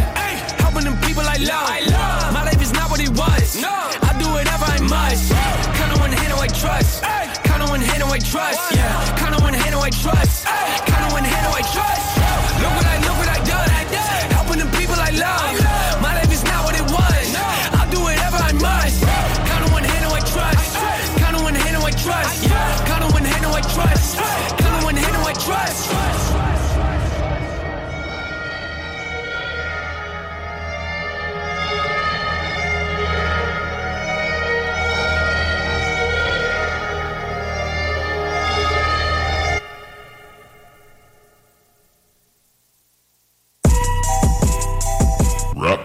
Helping 0.63 0.85
them 0.85 0.97
people 1.07 1.23
I 1.23 1.37
love. 1.37 1.69
I 1.77 1.79
love. 1.89 2.33
My 2.33 2.43
life 2.43 2.61
is 2.61 2.73
not 2.73 2.91
what 2.91 3.01
it 3.01 3.09
was. 3.09 3.61
No. 3.61 3.73
I 4.09 4.10
must. 4.91 5.31
Count 5.31 5.93
on 5.93 5.99
one 5.99 6.11
hand, 6.11 6.34
I 6.34 6.47
trust. 6.47 7.03
Count 7.47 7.63
on 7.63 7.69
one 7.69 7.81
hand, 7.81 8.03
I 8.03 8.19
trust. 8.19 8.76
Yeah. 8.76 9.15
Count 9.18 9.35
on 9.35 9.41
one 9.41 9.53
hand, 9.53 9.76
I 9.76 9.89
trust. 9.89 10.45
Count 10.45 11.03
on 11.05 11.11
one 11.13 11.23
hand, 11.23 11.47
I 11.47 11.61
trust. 11.73 12.10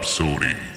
Rapsodie. 0.07 0.76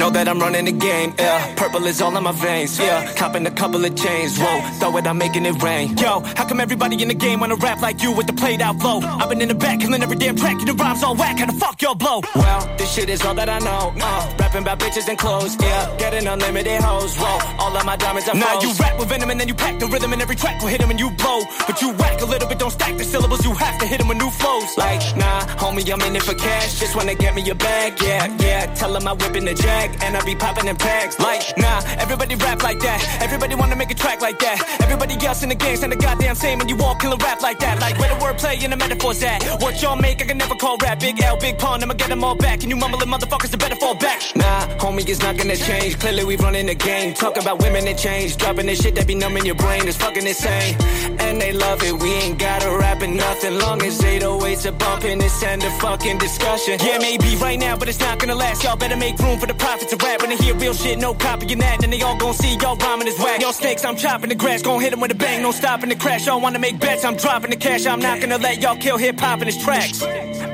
Know 0.00 0.08
that 0.08 0.30
I'm 0.30 0.38
running 0.40 0.64
the 0.64 0.72
game, 0.72 1.12
yeah. 1.18 1.54
Purple 1.56 1.84
is 1.84 2.00
all 2.00 2.16
in 2.16 2.22
my 2.22 2.32
veins, 2.32 2.78
yeah. 2.78 3.12
Copping 3.16 3.46
a 3.46 3.50
couple 3.50 3.84
of 3.84 3.94
chains, 3.94 4.38
whoa. 4.38 4.60
Throw 4.78 4.96
it, 4.96 5.06
I'm 5.06 5.18
making 5.18 5.44
it 5.44 5.62
rain. 5.62 5.94
Yo, 5.98 6.20
how 6.36 6.48
come 6.48 6.58
everybody 6.58 7.02
in 7.02 7.08
the 7.08 7.14
game 7.14 7.40
wanna 7.40 7.56
rap 7.56 7.82
like 7.82 8.02
you 8.02 8.10
with 8.10 8.26
the 8.26 8.32
played 8.32 8.62
out 8.62 8.80
flow? 8.80 9.00
I've 9.02 9.28
been 9.28 9.42
in 9.42 9.48
the 9.48 9.54
back, 9.54 9.80
killing 9.80 10.02
every 10.02 10.16
damn 10.16 10.36
track, 10.36 10.56
and 10.58 10.66
the 10.66 10.72
rhymes 10.72 11.02
all 11.02 11.14
whack. 11.14 11.38
How 11.38 11.44
the 11.44 11.52
fuck 11.52 11.82
y'all 11.82 11.94
blow? 11.94 12.22
Well, 12.34 12.60
this 12.78 12.90
shit 12.94 13.10
is 13.10 13.20
all 13.26 13.34
that 13.34 13.50
I 13.50 13.58
know. 13.58 13.92
Uh, 14.00 14.36
rapping 14.38 14.62
about 14.62 14.78
bitches 14.78 15.06
and 15.06 15.18
clothes, 15.18 15.54
yeah. 15.60 15.94
Getting 15.98 16.26
unlimited 16.26 16.80
hoes, 16.80 17.14
whoa. 17.18 17.38
All 17.58 17.76
of 17.76 17.84
my 17.84 17.96
diamonds 17.96 18.26
are 18.26 18.34
Now 18.34 18.58
you 18.58 18.72
rap 18.80 18.98
with 18.98 19.10
venom 19.10 19.28
and 19.28 19.38
then 19.38 19.48
you 19.48 19.54
pack 19.54 19.78
the 19.80 19.86
rhythm 19.86 20.14
and 20.14 20.22
every 20.22 20.36
track 20.36 20.62
will 20.62 20.68
hit 20.68 20.80
'em 20.80 20.88
and 20.88 20.98
you 20.98 21.10
blow. 21.10 21.40
But 21.66 21.82
you 21.82 21.90
whack 21.92 22.22
a 22.22 22.24
little 22.24 22.48
bit, 22.48 22.58
don't 22.58 22.70
stack 22.70 22.96
the 22.96 23.04
syllables. 23.04 23.44
You 23.44 23.52
have 23.52 23.78
to 23.80 23.86
hit 23.86 24.00
'em 24.00 24.08
with 24.08 24.16
new 24.16 24.30
flows. 24.30 24.78
Like, 24.78 25.02
nah, 25.14 25.40
homie, 25.60 25.84
I'm 25.92 26.00
in 26.08 26.16
it 26.16 26.22
for 26.22 26.32
cash. 26.32 26.80
Just 26.80 26.96
wanna 26.96 27.14
get 27.14 27.34
me 27.34 27.42
a 27.50 27.54
bag, 27.54 28.00
yeah, 28.00 28.28
yeah. 28.40 28.64
Tell 28.74 28.96
'em 28.96 29.06
I'm 29.06 29.18
in 29.36 29.44
the 29.44 29.54
and 30.02 30.16
I 30.16 30.24
be 30.24 30.34
popping 30.34 30.66
in 30.68 30.76
packs. 30.76 31.18
Like, 31.18 31.42
nah, 31.56 31.82
everybody 31.98 32.34
rap 32.36 32.62
like 32.62 32.80
that. 32.80 33.00
Everybody 33.22 33.54
wanna 33.54 33.76
make 33.76 33.90
a 33.90 33.94
track 33.94 34.20
like 34.20 34.38
that. 34.40 34.58
Everybody 34.82 35.14
else 35.26 35.42
in 35.42 35.48
the 35.48 35.54
game 35.54 35.76
sound 35.76 35.92
the 35.92 35.96
goddamn 35.96 36.34
same 36.34 36.58
when 36.58 36.68
you 36.68 36.76
all 36.82 36.94
kill 36.94 37.12
a 37.12 37.16
rap 37.16 37.40
like 37.40 37.58
that. 37.60 37.80
Like, 37.80 37.98
where 37.98 38.08
the 38.12 38.20
wordplay 38.22 38.62
and 38.62 38.72
the 38.72 38.76
metaphors 38.76 39.22
at? 39.22 39.44
What 39.60 39.80
y'all 39.82 39.96
make, 39.96 40.22
I 40.22 40.26
can 40.26 40.38
never 40.38 40.54
call 40.54 40.76
rap. 40.78 41.00
Big 41.00 41.22
L, 41.22 41.36
big 41.36 41.58
pun, 41.58 41.82
I'ma 41.82 41.94
get 41.94 42.08
them 42.08 42.24
all 42.24 42.34
back. 42.34 42.62
And 42.62 42.70
you 42.70 42.76
mumbling 42.76 43.08
motherfuckers, 43.08 43.50
they 43.50 43.56
better 43.56 43.76
fall 43.76 43.94
back. 43.94 44.20
Nah, 44.34 44.66
homie, 44.78 45.08
it's 45.08 45.20
not 45.20 45.36
gonna 45.36 45.56
change. 45.56 45.98
Clearly, 45.98 46.24
we 46.24 46.36
running 46.36 46.66
the 46.66 46.74
game. 46.74 47.14
Talk 47.14 47.36
about 47.36 47.60
women 47.60 47.86
and 47.86 47.98
change. 47.98 48.36
Dropping 48.36 48.66
this 48.66 48.82
shit 48.82 48.94
that 48.96 49.06
be 49.06 49.14
numbing 49.14 49.46
your 49.46 49.54
brain. 49.54 49.86
It's 49.86 49.96
fucking 49.96 50.26
insane. 50.26 50.76
And 51.18 51.40
they 51.40 51.52
love 51.52 51.82
it. 51.82 51.94
We 52.02 52.10
ain't 52.12 52.38
gotta 52.38 52.70
rap 52.76 53.02
in 53.02 53.16
nothing. 53.16 53.58
Long 53.58 53.82
as 53.82 54.00
808s 54.00 54.66
are 54.66 54.72
bumping, 54.72 55.20
it's 55.20 55.42
end 55.42 55.64
of 55.64 55.72
fucking 55.80 56.18
discussion. 56.18 56.78
Yeah, 56.80 56.98
maybe 56.98 57.36
right 57.36 57.58
now, 57.58 57.76
but 57.76 57.88
it's 57.88 58.00
not 58.00 58.18
gonna 58.18 58.34
last. 58.34 58.64
Y'all 58.64 58.76
better 58.76 58.96
make 58.96 59.18
room 59.18 59.38
for 59.38 59.46
the 59.46 59.54
prophets 59.80 59.92
of 59.92 60.02
rap. 60.02 60.20
When 60.20 60.30
they 60.30 60.36
hear 60.36 60.54
real 60.54 60.74
shit, 60.74 60.98
no 60.98 61.14
copying 61.14 61.58
that. 61.58 61.80
Then 61.80 61.90
they 61.90 62.02
all 62.02 62.16
gon' 62.16 62.34
see 62.34 62.56
y'all 62.56 62.76
rhyming 62.76 63.08
is 63.08 63.18
whack. 63.18 63.40
Y'all 63.40 63.52
snakes, 63.52 63.84
I'm 63.84 63.96
chopping 63.96 64.28
the 64.28 64.34
grass. 64.34 64.62
Gon' 64.62 64.80
hit 64.80 64.92
'em 64.92 65.00
with 65.00 65.10
a 65.10 65.14
bang, 65.14 65.42
no 65.42 65.52
stopping 65.52 65.88
the 65.88 65.96
crash. 65.96 66.26
Y'all 66.26 66.40
wanna 66.40 66.58
make 66.58 66.78
bets, 66.78 67.04
I'm 67.04 67.16
dropping 67.16 67.50
the 67.50 67.56
cash. 67.56 67.86
I'm 67.86 68.00
not 68.00 68.20
gonna 68.20 68.38
let 68.38 68.60
y'all 68.62 68.76
kill 68.76 68.98
hip 68.98 69.18
hop 69.20 69.40
in 69.40 69.46
his 69.46 69.56
tracks. 69.56 70.02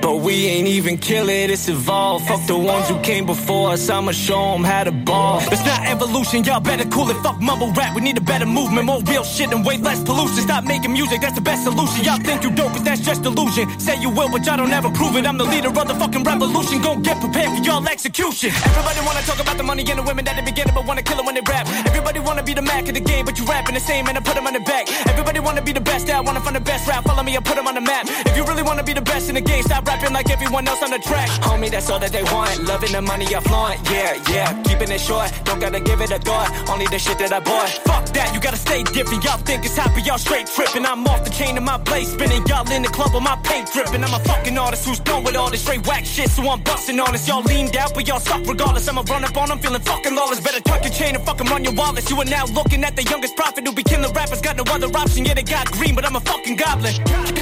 But 0.00 0.20
we 0.20 0.46
ain't 0.46 0.68
even 0.68 0.98
kill 0.98 1.28
it, 1.28 1.50
it's 1.50 1.68
evolved. 1.68 2.28
Fuck 2.28 2.46
the 2.46 2.56
ones 2.56 2.88
who 2.88 2.98
came 3.00 3.26
before 3.26 3.72
us, 3.72 3.88
I'ma 3.88 4.12
show 4.12 4.54
'em 4.54 4.64
how 4.64 4.84
to 4.84 4.92
ball. 4.92 5.42
It's 5.50 5.64
not 5.64 5.80
evolution, 5.86 6.44
y'all 6.44 6.60
better 6.60 6.84
cool 6.84 7.10
it. 7.10 7.16
Fuck 7.22 7.40
mumble 7.40 7.72
rap, 7.72 7.94
we 7.94 8.00
need 8.00 8.16
a 8.16 8.20
better 8.20 8.46
movement, 8.46 8.86
more 8.86 9.00
real 9.06 9.24
shit 9.24 9.52
and 9.52 9.64
way 9.64 9.76
less 9.78 10.00
pollution. 10.02 10.42
Stop 10.42 10.64
making 10.64 10.92
music, 10.92 11.20
that's 11.20 11.34
the 11.34 11.40
best 11.40 11.64
solution. 11.64 12.04
Y'all 12.04 12.18
think 12.18 12.44
you 12.44 12.50
dope, 12.50 12.72
but 12.72 12.84
that's 12.84 13.00
just 13.00 13.24
illusion. 13.24 13.66
Say 13.80 13.96
you 14.00 14.10
will, 14.10 14.28
but 14.28 14.46
y'all 14.46 14.56
don't 14.56 14.72
ever 14.72 14.90
prove 14.90 15.16
it. 15.16 15.26
I'm 15.26 15.38
the 15.38 15.44
leader 15.44 15.68
of 15.68 15.88
the 15.88 15.94
fucking 15.94 16.22
revolution. 16.22 16.80
Gon' 16.82 17.02
get 17.02 17.18
prepared 17.20 17.50
for 17.56 17.62
y'all 17.64 17.86
execution. 17.88 18.50
Everybody 18.64 19.00
wanna 19.06 19.15
talk 19.22 19.40
about 19.40 19.56
the 19.56 19.62
money 19.62 19.84
and 19.88 19.98
the 19.98 20.02
women 20.02 20.24
that 20.24 20.36
they 20.36 20.42
be 20.42 20.52
getting, 20.52 20.74
but 20.74 20.84
wanna 20.86 21.02
kill 21.02 21.18
'em 21.18 21.26
when 21.26 21.34
they 21.34 21.42
rap. 21.42 21.66
Everybody 21.86 22.20
wanna 22.20 22.42
be 22.42 22.54
the 22.54 22.62
Mac 22.62 22.88
of 22.88 22.94
the 22.94 23.00
game, 23.00 23.24
but 23.24 23.38
you 23.38 23.44
rapping 23.44 23.74
the 23.74 23.80
same 23.80 24.06
and 24.08 24.16
I 24.18 24.20
put 24.20 24.36
'em 24.36 24.46
on 24.46 24.52
the 24.52 24.60
back. 24.60 24.88
Everybody 25.08 25.40
wanna 25.40 25.62
be 25.62 25.72
the 25.72 25.80
best 25.80 26.08
out, 26.10 26.24
wanna 26.24 26.40
find 26.40 26.56
the 26.56 26.60
best 26.60 26.86
rap. 26.88 27.04
Follow 27.04 27.22
me, 27.22 27.36
I 27.36 27.40
put 27.40 27.56
'em 27.58 27.66
on 27.66 27.74
the 27.74 27.80
map. 27.80 28.06
If 28.26 28.36
you 28.36 28.44
really 28.44 28.62
wanna 28.62 28.82
be 28.82 28.92
the 28.92 29.00
best 29.00 29.28
in 29.28 29.34
the 29.34 29.40
game, 29.40 29.62
stop 29.62 29.86
rapping 29.86 30.12
like 30.12 30.30
everyone 30.30 30.66
else 30.68 30.82
on 30.82 30.90
the 30.90 30.98
track. 30.98 31.28
Homie, 31.40 31.70
that's 31.70 31.88
all 31.90 31.98
that 31.98 32.12
they 32.12 32.24
want. 32.24 32.64
Loving 32.64 32.92
the 32.92 33.02
money 33.02 33.26
I 33.34 33.40
flaunt. 33.40 33.78
Yeah, 33.90 34.14
yeah. 34.30 34.52
Keeping 34.64 34.90
it 34.90 35.00
short. 35.00 35.30
Don't 35.44 35.60
gotta 35.60 35.80
give 35.80 36.00
it 36.00 36.10
a 36.10 36.18
thought. 36.18 36.50
Only 36.68 36.86
the 36.86 36.98
shit 36.98 37.18
that 37.18 37.32
I 37.32 37.40
bought. 37.40 37.70
Fuck 37.86 38.04
that, 38.16 38.34
you 38.34 38.40
gotta 38.40 38.56
stay 38.56 38.82
different. 38.82 39.24
Y'all 39.24 39.38
think 39.38 39.64
it's 39.64 39.76
happy, 39.76 40.02
y'all 40.02 40.18
straight 40.18 40.46
tripping. 40.54 40.84
I'm 40.84 41.06
off 41.06 41.24
the 41.24 41.30
chain 41.30 41.56
of 41.56 41.62
my 41.62 41.78
place, 41.78 42.08
spinning. 42.12 42.44
Y'all 42.46 42.70
in 42.70 42.82
the 42.82 42.88
club 42.88 43.14
with 43.14 43.22
my 43.22 43.36
paint 43.42 43.70
dripping. 43.72 44.02
I'm 44.04 44.14
a 44.14 44.20
fucking 44.20 44.56
artist 44.58 44.84
who's 44.86 45.00
done 45.00 45.22
with 45.24 45.36
all 45.36 45.50
this 45.50 45.62
straight 45.62 45.86
whack 45.86 46.04
shit, 46.04 46.30
so 46.30 46.42
I'm 46.50 46.60
busting 46.62 46.98
on 47.00 47.12
this. 47.12 47.26
Y'all 47.28 47.42
leaned 47.42 47.76
out, 47.76 47.94
but 47.94 48.06
y'all 48.08 48.20
suck 48.20 48.42
regardless. 48.46 48.88
I'ma 48.88 49.02
run 49.08 49.24
up 49.24 49.36
on 49.36 49.48
them, 49.48 49.58
feeling 49.58 49.82
fucking 49.82 50.14
lawless. 50.14 50.40
Better 50.40 50.60
tuck 50.60 50.82
your 50.84 50.92
chain 50.92 51.14
and 51.14 51.24
fucking 51.24 51.46
run 51.46 51.64
your 51.64 51.74
wallets. 51.74 52.10
You 52.10 52.16
are 52.20 52.24
now 52.24 52.44
looking 52.46 52.84
at 52.84 52.96
the 52.96 53.02
youngest 53.02 53.36
prophet 53.36 53.66
who 53.66 53.72
be 53.72 53.82
killing 53.82 54.12
rappers. 54.12 54.40
Got 54.40 54.56
no 54.56 54.64
other 54.68 54.88
option, 54.98 55.24
yeah, 55.24 55.34
they 55.34 55.42
got 55.42 55.70
green, 55.72 55.94
but 55.94 56.04
I'm 56.04 56.16
a 56.16 56.20
fucking 56.20 56.56
goblin. 56.56 56.94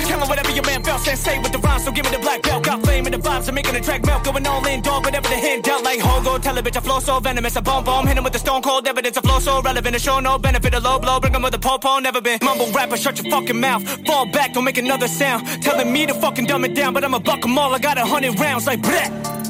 Tell 0.09 0.21
'em 0.23 0.29
whatever 0.29 0.51
your 0.53 0.65
man 0.65 0.83
says, 1.05 1.21
say 1.21 1.39
with 1.39 1.53
the 1.53 1.59
rhymes, 1.59 1.85
so 1.85 1.91
give 1.93 2.05
me 2.05 2.11
the 2.11 2.19
black 2.19 2.43
belt. 2.43 2.63
Got 2.63 2.83
flame 2.85 3.07
in 3.07 3.13
the 3.13 3.19
vibes, 3.19 3.49
I'm 3.49 3.55
making 3.55 3.75
the 3.75 3.81
track 3.81 4.05
melt. 4.07 4.25
Going 4.25 4.47
all 4.47 4.65
in, 4.67 4.81
dog, 4.83 5.05
whatever 5.05 5.29
the 5.29 5.37
hand 5.37 5.63
dealt. 5.63 5.83
Like 5.85 6.01
Hogo, 6.01 6.41
tell 6.41 6.57
a 6.57 6.63
bitch 6.63 6.77
I 6.77 6.81
flow 6.81 7.01
so 7.01 7.21
venomous. 7.21 7.57
I 7.57 7.61
bomb 7.61 7.85
bomb, 7.85 8.07
hit 8.07 8.17
him 8.17 8.25
with 8.25 8.33
the 8.33 8.39
stone 8.39 8.63
cold 8.63 8.87
evidence. 8.87 9.17
I 9.17 9.21
flow 9.21 9.39
so 9.39 9.61
relevant, 9.63 9.95
to 9.95 10.01
show 10.01 10.21
no 10.21 10.39
benefit. 10.39 10.75
A 10.75 10.81
low 10.81 10.99
blow, 10.99 11.21
bring 11.21 11.35
'em 11.35 11.43
with 11.43 11.55
a 11.55 11.59
popo, 11.59 11.99
never 11.99 12.21
been. 12.21 12.39
Mumble 12.43 12.71
rapper, 12.73 12.97
shut 12.97 13.23
your 13.23 13.31
fucking 13.31 13.61
mouth. 13.61 13.83
Fall 14.07 14.27
back, 14.27 14.55
don't 14.55 14.65
make 14.65 14.79
another 14.79 15.09
sound. 15.09 15.47
Telling 15.63 15.93
me 15.93 16.07
to 16.07 16.15
fucking 16.15 16.47
dumb 16.47 16.65
it 16.65 16.75
down, 16.75 16.95
but 16.95 17.05
I'ma 17.05 17.19
buck 17.19 17.45
'em 17.45 17.59
all. 17.59 17.75
I 17.75 17.79
got 17.79 17.99
a 17.99 18.05
hundred 18.05 18.39
rounds, 18.39 18.67
like 18.67 18.81
bleh. 18.81 19.44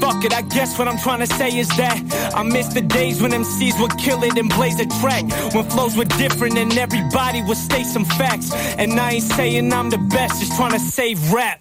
Fuck 0.00 0.24
it, 0.24 0.32
I 0.32 0.42
guess 0.42 0.78
what 0.78 0.88
I'm 0.88 0.98
trying 0.98 1.20
to 1.20 1.26
say 1.26 1.56
is 1.56 1.68
that 1.76 2.32
I 2.34 2.42
miss 2.42 2.68
the 2.68 2.80
days 2.80 3.20
when 3.20 3.32
MCs 3.32 3.80
would 3.80 3.96
kill 3.98 4.22
it 4.22 4.38
and 4.38 4.48
blaze 4.48 4.80
a 4.80 4.86
track. 5.00 5.24
When 5.54 5.68
flows 5.68 5.96
were 5.96 6.04
different 6.04 6.56
and 6.56 6.76
everybody 6.76 7.42
would 7.42 7.56
state 7.56 7.86
some 7.86 8.04
facts. 8.04 8.52
And 8.78 8.98
I 8.98 9.12
ain't 9.12 9.22
saying 9.22 9.72
I'm 9.72 9.90
the 9.90 9.98
best, 9.98 10.40
just 10.40 10.56
trying 10.56 10.72
to 10.72 10.78
save 10.78 11.32
rap. 11.32 11.60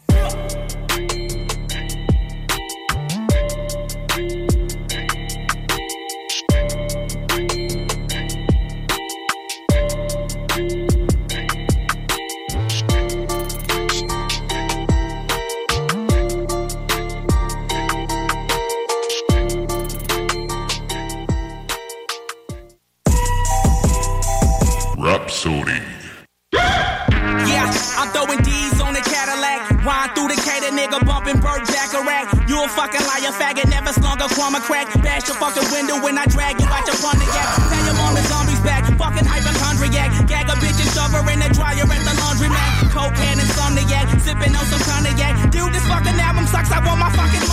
You 32.45 32.61
a 32.61 32.67
fucking 32.69 33.01
liar, 33.09 33.33
faggot, 33.33 33.69
never 33.69 33.93
slung 33.93 34.21
a 34.21 34.27
crumb 34.29 34.53
crack. 34.61 34.85
Bash 35.01 35.25
your 35.25 35.37
fucking 35.37 35.65
window 35.73 35.97
when 36.01 36.17
I 36.17 36.25
drag 36.25 36.61
you 36.61 36.67
out 36.69 36.85
your 36.85 36.97
Pontiac. 37.01 37.47
Tell 37.69 37.85
your 37.85 37.97
mom 37.97 38.13
the 38.13 38.21
zombies 38.29 38.61
back, 38.61 38.85
fucking 38.97 39.25
hypochondriac. 39.25 40.27
Gag 40.29 40.45
a 40.49 40.55
bitch 40.61 40.77
and 40.77 40.89
shove 40.93 41.13
her 41.17 41.25
in 41.25 41.39
the 41.41 41.49
dryer 41.49 41.89
at 41.89 42.01
the 42.05 42.13
laundromat. 42.21 42.93
Cocaine 42.93 43.33
and 43.33 43.41
insomniac, 43.41 44.13
sipping 44.21 44.53
on 44.53 44.65
some 44.69 44.81
cognac. 44.85 45.49
Dude, 45.49 45.73
this 45.73 45.85
fucking 45.89 46.17
album 46.21 46.45
sucks, 46.45 46.71
I 46.71 46.85
want 46.85 46.99
my 47.01 47.09
fucking 47.17 47.48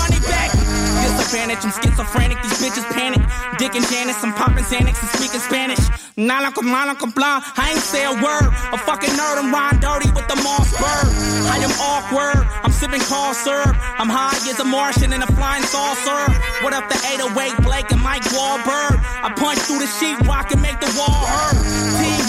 Schizophrenic, 1.36 1.64
I'm 1.64 1.72
schizophrenic, 1.72 2.42
these 2.42 2.58
bitches 2.64 2.88
panic. 2.96 3.20
Dick 3.58 3.74
and 3.74 3.84
Janice, 3.92 4.16
I'm 4.24 4.32
popping 4.32 4.64
Xanax 4.64 4.96
and 5.04 5.10
speaking 5.20 5.40
Spanish. 5.40 5.84
Nala 6.16 6.50
con 6.50 6.64
mala 6.64 6.94
con 6.94 7.10
blah. 7.10 7.44
I 7.60 7.72
ain't 7.72 7.84
say 7.84 8.04
a 8.08 8.12
word. 8.24 8.48
A 8.72 8.78
fucking 8.78 9.10
nerd, 9.10 9.36
I'm 9.36 9.52
riding 9.52 9.80
dirty 9.80 10.08
with 10.16 10.26
the 10.28 10.36
Mossberg. 10.40 11.12
I 11.52 11.60
am 11.60 11.72
awkward. 11.76 12.40
I'm 12.64 12.72
sipping 12.72 13.04
call 13.04 13.34
syrup. 13.34 13.76
I'm 14.00 14.08
high 14.08 14.32
as 14.48 14.60
a 14.60 14.64
Martian 14.64 15.12
in 15.12 15.20
a 15.20 15.26
flying 15.36 15.62
saucer. 15.64 16.24
What 16.64 16.72
up 16.72 16.88
the 16.88 16.96
808 17.04 17.68
Blake 17.68 17.92
and 17.92 18.00
Mike 18.00 18.24
Wahlberg? 18.32 18.96
I 19.20 19.28
punch 19.36 19.60
through 19.68 19.84
the 19.84 19.90
sheetrock 20.00 20.52
and 20.52 20.62
make 20.62 20.80
the 20.80 20.88
wall 20.96 21.20
hurt. 21.20 21.60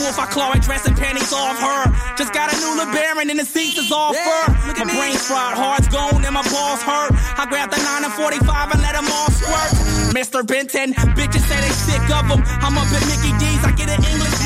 Wolf, 0.08 0.20
I 0.20 0.26
claw 0.28 0.52
and 0.54 0.64
dress 0.64 0.88
and 0.88 0.96
panties 0.96 1.34
off 1.34 1.60
her. 1.60 1.84
Just 2.16 2.32
got 2.32 2.48
a 2.48 2.56
new 2.64 2.80
LeBaron 2.80 3.28
and 3.30 3.38
the 3.38 3.44
seats 3.44 3.78
is 3.78 3.92
all 3.92 4.14
fur. 4.14 4.46
My 4.80 4.88
brain's 4.88 5.20
fried, 5.28 5.60
heart's 5.60 5.90
gone 5.92 6.24
and 6.24 6.32
my 6.32 6.48
balls 6.48 6.80
hurt. 6.80 7.12
I 7.36 7.44
grabbed 7.44 7.76
the 7.76 7.84
9 7.84 8.08
and 8.08 8.14
45 8.16 8.72
and 8.72 8.82
let 8.82 8.96
them 8.96 9.04
all 9.12 9.28
squirt. 9.36 9.72
Mr. 10.16 10.48
Benton, 10.48 10.94
bitches 11.12 11.44
say 11.44 11.60
they 11.60 11.76
sick 11.76 12.08
of 12.08 12.24
them. 12.32 12.40
I'm 12.64 12.80
up 12.80 12.88
at 12.88 13.04
Mickey 13.12 13.36
D's, 13.36 13.60
I 13.68 13.76
get 13.76 13.92
an 13.92 14.00
English 14.00 14.37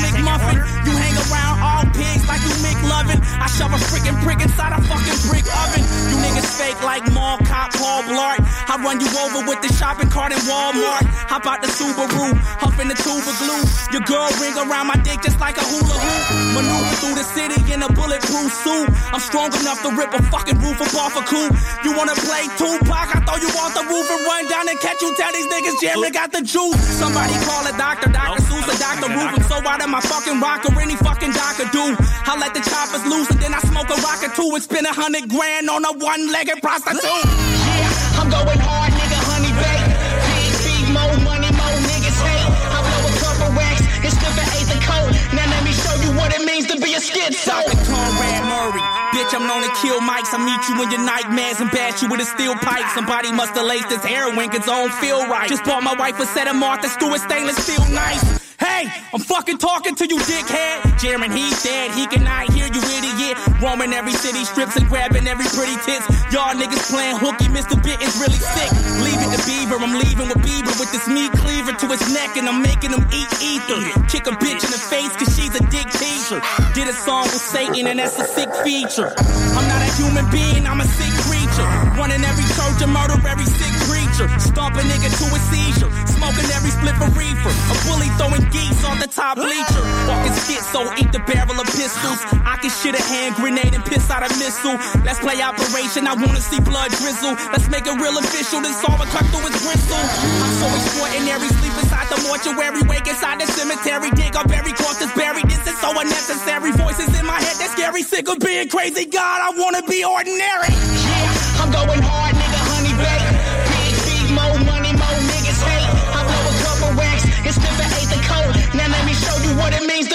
shove 3.52 3.72
a 3.72 3.80
freaking 3.92 4.16
brick 4.24 4.40
inside 4.40 4.72
a 4.72 4.80
fucking 4.88 5.18
brick 5.28 5.44
oven. 5.44 5.84
You 6.08 6.16
niggas 6.24 6.48
fake 6.56 6.80
like 6.82 7.04
mall 7.12 7.36
cop 7.44 7.72
Paul 7.76 8.02
Blart. 8.08 8.40
I 8.68 8.80
run 8.80 9.00
you 9.00 9.08
over 9.20 9.44
with 9.44 9.60
the 9.60 9.68
shopping 9.76 10.08
cart 10.08 10.32
in 10.32 10.40
Walmart. 10.48 11.04
Hop 11.28 11.44
out 11.44 11.60
the 11.60 11.68
Subaru, 11.68 12.32
huffing 12.56 12.88
the 12.88 12.96
tube 12.96 13.20
of 13.20 13.36
glue. 13.36 13.62
Your 13.92 14.04
girl 14.08 14.28
ring 14.40 14.56
around 14.56 14.88
my 14.88 14.96
dick 15.04 15.20
just 15.20 15.38
like 15.38 15.60
a 15.60 15.64
hula 15.68 15.96
hoop. 16.00 16.22
Maneuver 16.56 16.96
through 17.04 17.16
the 17.20 17.26
city 17.36 17.60
in 17.72 17.84
a 17.84 17.90
bulletproof 17.92 18.48
suit. 18.64 18.88
I'm 19.12 19.20
strong 19.20 19.52
enough 19.60 19.84
to 19.84 19.90
rip 19.92 20.12
a 20.16 20.22
fucking 20.32 20.56
roof 20.64 20.80
off 20.96 21.16
a 21.20 21.24
coupe. 21.28 21.52
You 21.84 21.92
wanna 21.92 22.16
play 22.24 22.48
Tupac? 22.56 23.08
I 23.12 23.20
throw 23.20 23.36
you 23.36 23.52
off 23.60 23.76
the 23.76 23.84
roof 23.84 24.06
and 24.08 24.20
run 24.24 24.48
down 24.48 24.64
and 24.68 24.78
catch 24.80 25.00
you. 25.04 25.12
Tell 25.20 25.32
these 25.32 25.48
niggas 25.52 25.76
Jerry 25.80 26.10
got 26.10 26.32
the 26.32 26.40
juice. 26.40 26.80
Somebody 26.96 27.36
call 27.44 27.66
a 27.68 27.74
doctor, 27.76 28.08
Dr. 28.08 28.40
Seuss 28.48 28.64
or 28.64 28.78
Dr. 28.80 29.12
Roof. 29.12 29.30
I'm 29.36 29.44
so 29.44 29.56
out 29.68 29.84
of 29.84 29.90
my 29.90 30.00
fucking 30.00 30.40
rocker, 30.40 30.72
any 30.80 30.96
fucking 30.96 31.32
doctor 31.32 31.68
do. 31.68 31.84
I 32.00 32.38
let 32.40 32.54
the 32.54 32.64
choppers 32.64 33.04
loose 33.04 33.28
then 33.42 33.52
I 33.52 33.60
smoke 33.66 33.90
a 33.90 33.98
rocket 34.06 34.32
too 34.38 34.48
and 34.54 34.62
spend 34.62 34.86
a 34.86 34.94
hundred 34.94 35.26
grand 35.28 35.66
on 35.68 35.82
a 35.84 35.92
one-legged 35.98 36.62
prostitute. 36.62 37.02
Yeah, 37.02 38.20
I'm 38.22 38.30
going 38.30 38.62
hard, 38.62 38.94
nigga, 38.94 39.18
honey 39.26 39.52
bake. 39.58 39.86
Big, 40.30 40.52
big, 40.62 40.84
more 40.94 41.16
money, 41.26 41.50
more 41.50 41.76
niggas 41.90 42.18
hate. 42.22 42.46
I 42.46 42.78
blow 42.86 43.02
a 43.02 43.12
couple 43.18 43.50
racks 43.58 43.82
and 43.82 44.12
slip 44.14 44.36
an 44.38 44.48
eighth 44.54 44.70
of 44.70 44.80
coat. 44.86 45.10
Now 45.34 45.46
let 45.50 45.62
me 45.66 45.74
show 45.74 45.94
you 46.06 46.10
what 46.14 46.30
it 46.30 46.42
means 46.46 46.70
to 46.70 46.78
be 46.78 46.94
a 46.94 47.02
schizo. 47.02 47.58
Conrad 47.90 48.44
Murray, 48.46 48.86
bitch, 49.10 49.34
I'm 49.34 49.44
known 49.50 49.66
to 49.66 49.72
kill 49.82 49.98
mics. 50.06 50.30
I 50.30 50.38
meet 50.38 50.62
you 50.70 50.78
in 50.78 50.88
your 50.94 51.02
nightmares 51.02 51.58
and 51.58 51.70
bash 51.74 52.00
you 52.00 52.08
with 52.08 52.22
a 52.22 52.28
steel 52.30 52.54
pipe. 52.54 52.86
Somebody 52.94 53.34
must 53.34 53.58
have 53.58 53.66
laced 53.66 53.90
this 53.90 54.04
heroin 54.06 54.48
cause 54.54 54.70
I 54.70 54.78
don't 54.78 54.94
feel 55.02 55.26
right. 55.26 55.50
Just 55.50 55.64
bought 55.64 55.82
my 55.82 55.98
wife 55.98 56.18
a 56.22 56.26
set 56.30 56.46
of 56.46 56.54
Martha 56.54 56.88
Stewart 56.88 57.20
stainless 57.20 57.58
steel 57.58 57.82
nice. 57.90 58.41
Hey, 58.62 58.86
I'm 59.10 59.18
fucking 59.18 59.58
talking 59.58 59.96
to 59.98 60.06
you, 60.06 60.22
dickhead. 60.22 60.86
Jarren, 61.02 61.34
he's 61.34 61.66
dead. 61.66 61.90
He 61.98 62.06
cannot 62.06 62.46
hear 62.54 62.70
you, 62.70 62.78
idiot. 62.94 63.34
Roaming 63.58 63.90
every 63.90 64.14
city 64.14 64.44
strips 64.46 64.76
and 64.78 64.86
grabbing 64.86 65.26
every 65.26 65.50
pretty 65.50 65.74
tits. 65.82 66.06
Y'all 66.30 66.54
niggas 66.54 66.86
playing 66.86 67.18
hooky. 67.18 67.50
Mr. 67.50 67.74
Bit 67.82 67.98
is 67.98 68.14
really 68.22 68.38
sick. 68.38 68.70
Leave 69.02 69.18
it 69.18 69.34
to 69.34 69.40
Beaver. 69.50 69.82
I'm 69.82 69.98
leaving 69.98 70.30
with 70.30 70.38
Beaver 70.46 70.78
with 70.78 70.94
this 70.94 71.10
meat 71.10 71.32
cleaver 71.42 71.74
to 71.74 71.86
his 71.90 72.06
neck, 72.14 72.38
and 72.38 72.46
I'm 72.46 72.62
making 72.62 72.94
him 72.94 73.02
eat 73.10 73.26
ether. 73.42 73.82
Kick 74.06 74.30
a 74.30 74.34
bitch 74.38 74.62
in 74.62 74.70
the 74.70 74.78
face 74.78 75.10
cause 75.18 75.34
she's 75.34 75.58
a 75.58 75.64
dick 75.66 75.90
teacher. 75.98 76.38
Did 76.78 76.86
a 76.86 76.94
song 76.94 77.26
with 77.34 77.42
Satan, 77.42 77.90
and 77.90 77.98
that's 77.98 78.14
a 78.14 78.24
sick 78.30 78.50
feature. 78.62 79.10
I'm 79.58 79.66
not 79.66 79.82
a 79.82 79.90
human 79.98 80.30
being, 80.30 80.70
I'm 80.70 80.78
a 80.78 80.86
sick 80.86 81.10
creature. 81.26 81.66
Running 81.98 82.22
every 82.22 82.46
church 82.54 82.78
and 82.78 82.94
murder 82.94 83.18
every 83.26 83.50
sick 83.58 83.74
preacher. 83.90 84.30
Stomp 84.38 84.78
a 84.78 84.86
nigga 84.86 85.10
to 85.10 85.26
a 85.34 85.40
seizure. 85.50 85.90
Smoking 86.32 86.50
every 86.56 86.72
split 86.72 86.96
for 86.96 87.10
reefer. 87.12 87.52
A 87.52 87.74
bully 87.84 88.08
throwing 88.16 88.44
geese 88.48 88.80
on 88.88 88.96
the 88.98 89.06
top 89.06 89.36
bleacher. 89.42 89.84
Walking 90.08 90.32
schizo, 90.32 90.88
eat 90.96 91.12
the 91.12 91.20
barrel 91.28 91.60
of 91.60 91.68
pistols. 91.76 92.20
I 92.48 92.56
can 92.56 92.72
shit 92.72 92.96
a 92.96 93.02
hand 93.04 93.36
grenade 93.36 93.74
and 93.76 93.84
piss 93.84 94.08
out 94.08 94.24
a 94.24 94.30
missile. 94.40 94.80
Let's 95.04 95.20
play 95.20 95.36
operation, 95.42 96.08
I 96.08 96.14
wanna 96.16 96.40
see 96.40 96.60
blood 96.60 96.88
drizzle. 96.96 97.36
Let's 97.52 97.68
make 97.68 97.84
it 97.84 97.96
real 98.00 98.16
official, 98.16 98.64
then 98.64 98.72
saw 98.72 98.96
it 98.96 99.08
cut 99.12 99.28
through 99.28 99.44
his 99.44 99.60
bristle. 99.60 100.00
I'm 100.40 100.54
so 100.56 100.66
extraordinary, 100.72 101.48
sleep 101.60 101.76
inside 101.84 102.08
the 102.08 102.18
mortuary, 102.24 102.80
wake 102.88 103.08
inside 103.08 103.36
the 103.40 103.46
cemetery, 103.52 104.08
dig 104.16 104.32
up 104.32 104.48
every 104.48 104.72
corpse 104.72 105.04
that's 105.04 105.12
buried. 105.12 105.44
This 105.52 105.66
is 105.68 105.76
so 105.84 105.92
unnecessary. 105.92 106.72
Voices 106.80 107.12
in 107.12 107.26
my 107.26 107.36
head, 107.44 107.60
that's 107.60 107.76
scary. 107.76 108.02
Sick 108.02 108.28
of 108.32 108.40
being 108.40 108.68
crazy, 108.72 109.04
God, 109.04 109.38
I 109.44 109.52
wanna 109.52 109.84
be 109.84 110.00
ordinary. 110.00 110.72
Yeah, 110.72 111.60
I'm 111.60 111.68
going 111.68 112.00
hard, 112.00 112.21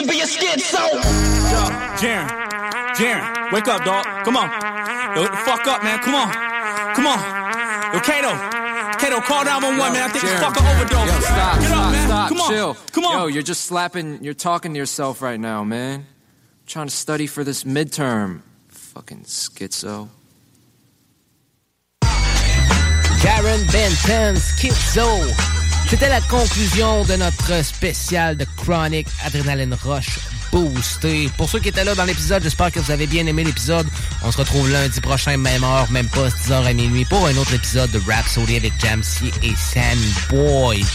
what 0.07 0.15
it 0.15 0.19
means 0.19 0.34
to 0.35 0.39
be 0.41 0.47
a 0.47 0.55
schizo. 0.57 0.84
Yo, 1.51 1.61
Jarren, 1.99 2.27
Jarren, 2.95 3.51
wake 3.51 3.67
up, 3.67 3.84
dog. 3.84 4.05
Come 4.25 4.38
on. 4.38 4.49
Yo, 5.15 5.21
wake 5.23 5.31
the 5.31 5.38
fuck 5.38 5.67
up, 5.67 5.84
man. 5.84 5.99
Come 5.99 6.15
on. 6.15 6.31
Come 6.95 7.07
on. 7.07 7.19
Yo, 7.93 7.99
Kato. 8.01 8.31
Kato, 8.99 9.21
call 9.21 9.43
911, 9.45 9.93
man. 9.93 10.09
I 10.09 10.11
think 10.11 10.23
it's 10.23 10.34
Jared. 10.34 10.43
fucking 10.43 10.65
overdose. 10.65 11.07
Yo, 11.07 11.19
stop, 11.21 11.59
Get 11.59 11.67
stop, 11.67 11.85
up, 11.85 11.91
man. 11.91 12.07
stop, 12.07 12.29
Come 12.29 12.41
on. 12.41 12.49
chill. 12.49 12.73
Come 12.93 13.05
on. 13.05 13.19
Yo, 13.19 13.27
you're 13.27 13.43
just 13.43 13.65
slapping, 13.65 14.23
you're 14.23 14.34
talking 14.34 14.73
to 14.73 14.77
yourself 14.79 15.21
right 15.21 15.39
now, 15.39 15.63
man. 15.63 16.05
trying 16.65 16.88
to 16.88 16.95
study 16.95 17.27
for 17.27 17.43
this 17.43 17.63
midterm. 17.63 18.41
Fucking 18.69 19.23
schizo. 19.23 20.09
Jarren 23.21 23.71
Benton, 23.71 24.35
Schizo. 24.35 25.56
C'était 25.89 26.09
la 26.09 26.19
conclusion 26.19 27.05
de 27.05 27.15
notre 27.15 27.64
spécial 27.64 28.35
de 28.35 28.45
Chronic 28.57 29.07
Adrenaline 29.26 29.73
Rush 29.85 30.19
Boosté. 30.51 31.30
Pour 31.38 31.49
ceux 31.49 31.59
qui 31.59 31.69
étaient 31.69 31.85
là 31.85 31.95
dans 31.95 32.03
l'épisode, 32.03 32.43
j'espère 32.43 32.73
que 32.73 32.80
vous 32.81 32.91
avez 32.91 33.07
bien 33.07 33.26
aimé 33.26 33.45
l'épisode. 33.45 33.88
On 34.22 34.30
se 34.30 34.38
retrouve 34.38 34.69
lundi 34.69 34.99
prochain, 34.99 35.38
même 35.38 35.64
heure, 35.64 35.89
même 35.89 36.09
poste, 36.09 36.38
10h 36.45 36.65
à 36.65 36.73
minuit, 36.73 37.05
pour 37.05 37.26
un 37.26 37.38
autre 37.38 37.53
épisode 37.53 37.89
de 37.91 38.01
Rhapsody 38.05 38.57
avec 38.57 38.73
Jamsey 38.81 39.31
et 39.41 39.53
Sammy 39.55 40.14
Boy. 40.30 40.85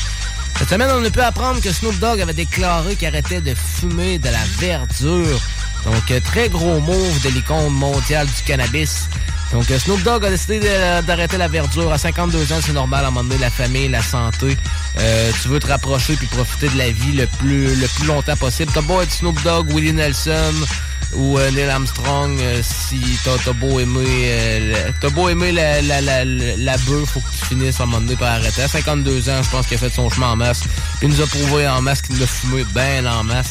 Cette 0.59 0.69
semaine, 0.69 0.90
on 0.93 1.02
a 1.02 1.10
pu 1.10 1.20
apprendre 1.20 1.62
que 1.62 1.73
Snoop 1.73 1.98
Dogg 1.98 2.20
avait 2.20 2.35
déclaré 2.35 2.94
qu'il 2.94 3.09
arrêtait 3.09 3.40
de 3.40 3.55
fumer 3.55 4.19
de 4.19 4.28
la 4.28 4.44
verdure. 4.59 5.40
Donc, 5.86 6.23
très 6.24 6.51
gros 6.51 6.81
move 6.81 7.23
de 7.24 7.31
l'icône 7.31 7.73
mondiale 7.73 8.27
du 8.27 8.43
cannabis. 8.44 9.09
Donc, 9.53 9.70
euh, 9.70 9.79
Snoop 9.79 10.03
Dogg 10.03 10.24
a 10.24 10.31
décidé 10.31 10.61
d'arrêter 11.07 11.37
la 11.37 11.49
verdure. 11.49 11.93
À 11.93 11.99
52 11.99 12.53
ans, 12.53 12.61
c'est 12.62 12.73
normal, 12.73 13.05
à 13.05 13.09
un 13.09 13.11
moment 13.11 13.29
donné, 13.29 13.41
la 13.41 13.51
famille, 13.51 13.89
la 13.89 14.03
santé. 14.03 14.57
Euh, 14.99 15.31
tu 15.43 15.49
veux 15.49 15.61
te 15.61 15.66
rapprocher 15.66 16.16
puis 16.16 16.27
profiter 16.27 16.69
de 16.69 16.79
la 16.79 16.91
vie 16.91 17.12
le 17.12 17.27
plus, 17.39 17.74
le 17.74 17.87
plus 17.87 18.07
longtemps 18.07 18.37
possible. 18.37 18.73
T'as 18.74 18.81
beau 18.81 19.01
être 19.03 19.12
Snoop 19.12 19.41
Dogg, 19.43 19.70
Willie 19.73 19.93
Nelson 19.93 20.55
ou 21.14 21.39
euh, 21.39 21.51
Neil 21.51 21.68
Armstrong, 21.68 22.39
euh, 22.40 22.62
si 22.62 23.01
t'as 23.24 23.52
beau 23.52 23.78
aimer 23.80 24.01
euh, 24.06 24.86
le- 24.86 24.93
t'as 25.01 25.10
beau 25.10 25.28
aimer 25.28 25.52
la, 25.52 25.82
la, 25.82 26.01
la, 26.24 26.76
bœuf, 26.78 27.09
faut 27.10 27.20
que 27.20 27.30
tu 27.40 27.47
finisses 27.47 27.80
à 27.80 27.82
un 27.82 27.86
moment 27.86 28.01
donné 28.01 28.16
par 28.16 28.32
arrêter. 28.32 28.62
À 28.62 28.68
52 28.68 29.28
ans, 29.30 29.43
je 29.43 29.51
pense 29.51 29.66
qu'il 29.66 29.76
a 29.76 29.80
fait 29.80 29.90
son 29.94 30.09
chemin 30.10 30.28
en 30.32 30.36
masse. 30.36 30.62
Il 31.02 31.09
nous 31.09 31.20
a 31.20 31.26
prouvé 31.26 31.68
en 31.68 31.80
masse 31.82 32.02
qu'il 32.02 32.18
l'a 32.18 32.26
fumé 32.26 32.64
bien 32.74 33.05
en 33.06 33.24
masse. 33.24 33.51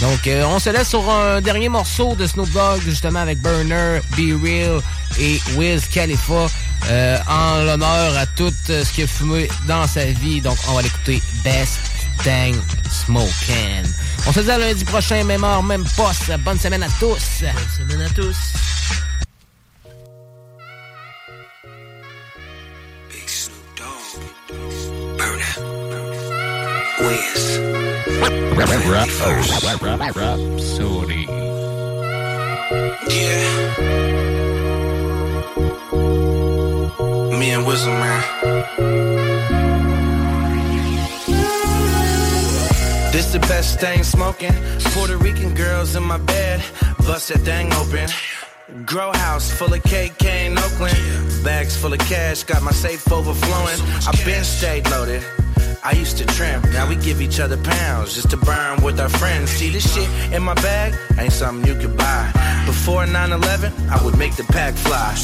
Donc, 0.00 0.26
euh, 0.26 0.44
on 0.46 0.58
se 0.58 0.70
laisse 0.70 0.88
sur 0.88 1.08
un 1.10 1.40
dernier 1.40 1.68
morceau 1.68 2.14
de 2.14 2.26
Snoop 2.26 2.50
Dogg, 2.52 2.80
justement, 2.84 3.20
avec 3.20 3.38
Burner, 3.40 4.00
Be 4.16 4.40
Real 4.42 4.80
et 5.18 5.40
Wiz 5.56 5.86
Khalifa, 5.86 6.46
euh, 6.88 7.18
en 7.28 7.64
l'honneur 7.64 8.16
à 8.16 8.26
tout 8.26 8.52
euh, 8.70 8.84
ce 8.84 8.92
qu'il 8.92 9.04
a 9.04 9.06
fumé 9.08 9.48
dans 9.66 9.86
sa 9.88 10.04
vie. 10.04 10.40
Donc, 10.40 10.56
on 10.68 10.74
va 10.74 10.82
l'écouter 10.82 11.20
Best 11.42 11.78
Dang 12.24 12.54
Smokin'. 12.90 13.86
On 14.26 14.32
se 14.32 14.40
dit 14.40 14.50
à 14.50 14.58
lundi 14.58 14.84
prochain, 14.84 15.24
même 15.24 15.44
heure, 15.44 15.62
même 15.62 15.84
poste. 15.96 16.30
Bonne 16.40 16.58
semaine 16.58 16.82
à 16.82 16.88
tous. 16.98 17.42
Bonne 17.42 17.88
semaine 17.88 18.02
à 18.02 18.08
tous. 18.10 18.36
Big 23.10 23.28
Snoop 23.28 23.54
Dogg. 23.76 25.16
Berner. 25.16 25.54
Wiz. 27.00 27.60
Rapsodie. 30.14 31.26
Yeah. 33.08 33.78
Me 37.38 37.50
and 37.52 37.64
Wisdom, 37.64 37.92
man. 37.92 39.17
This 43.12 43.32
the 43.32 43.40
best 43.40 43.80
thing 43.80 44.04
smoking. 44.04 44.52
Puerto 44.92 45.16
Rican 45.16 45.54
girls 45.54 45.96
in 45.96 46.02
my 46.02 46.18
bed. 46.18 46.62
Bust 47.06 47.28
that 47.28 47.38
thing 47.38 47.72
open. 47.72 48.08
Grow 48.84 49.12
house 49.12 49.50
full 49.50 49.72
of 49.72 49.82
cake, 49.82 50.22
in 50.22 50.58
Oakland. 50.58 50.94
Bags 51.42 51.74
full 51.74 51.92
of 51.92 52.00
cash, 52.00 52.44
got 52.44 52.62
my 52.62 52.70
safe 52.70 53.10
overflowing. 53.10 53.80
I 54.06 54.12
been 54.24 54.44
stayed 54.44 54.90
loaded. 54.90 55.22
I 55.84 55.92
used 55.92 56.18
to 56.18 56.26
tramp, 56.26 56.64
now 56.72 56.88
we 56.88 56.96
give 56.96 57.20
each 57.20 57.40
other 57.40 57.56
pounds 57.56 58.14
just 58.14 58.30
to 58.30 58.36
burn 58.36 58.82
with 58.82 58.98
our 59.00 59.08
friends. 59.08 59.50
See 59.50 59.70
this 59.70 59.94
shit 59.94 60.08
in 60.32 60.42
my 60.42 60.54
bag 60.54 60.94
ain't 61.18 61.32
something 61.32 61.66
you 61.66 61.78
could 61.80 61.96
buy. 61.96 62.32
Before 62.66 63.06
9/11, 63.06 63.72
I 63.88 64.02
would 64.04 64.18
make 64.18 64.34
the 64.36 64.44
pack 64.44 64.74
fly. 64.74 65.14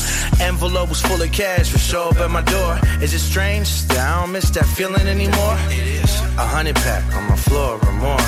Envelope 0.40 0.88
was 0.88 1.00
full 1.02 1.20
of 1.20 1.32
cash 1.32 1.68
for 1.70 1.78
show 1.78 2.08
up 2.10 2.16
at 2.16 2.30
my 2.30 2.42
door. 2.42 2.78
Is 3.02 3.12
it 3.12 3.18
strange 3.18 3.68
that 3.88 3.98
I 3.98 4.20
don't 4.20 4.32
miss 4.32 4.50
that 4.50 4.66
feeling 4.66 5.06
anymore? 5.06 5.56
It 5.68 5.86
is. 6.02 6.12
A 6.38 6.46
hundred 6.54 6.76
pack 6.76 7.04
on 7.16 7.24
my 7.28 7.36
floor 7.36 7.78
or 7.86 7.92
more. 7.92 8.26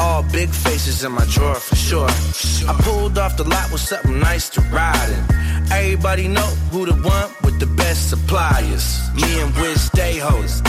All 0.00 0.22
big 0.22 0.50
faces 0.50 1.02
in 1.04 1.12
my 1.12 1.26
drawer 1.26 1.56
for 1.56 1.76
sure. 1.76 2.10
I 2.70 2.72
pulled 2.82 3.18
off 3.18 3.36
the 3.36 3.44
lot 3.44 3.70
with 3.72 3.80
something 3.80 4.18
nice 4.20 4.48
to 4.50 4.60
ride 4.72 5.10
in. 5.16 5.24
Everybody 5.72 6.28
know 6.28 6.50
who 6.70 6.86
the 6.86 6.94
one 6.94 7.30
with 7.42 7.58
the 7.58 7.66
best 7.66 8.08
suppliers. 8.10 8.86
Me 9.14 9.40
and 9.40 9.52
Wiz 9.56 9.80
stay 9.82 10.18
hoes. 10.18 10.62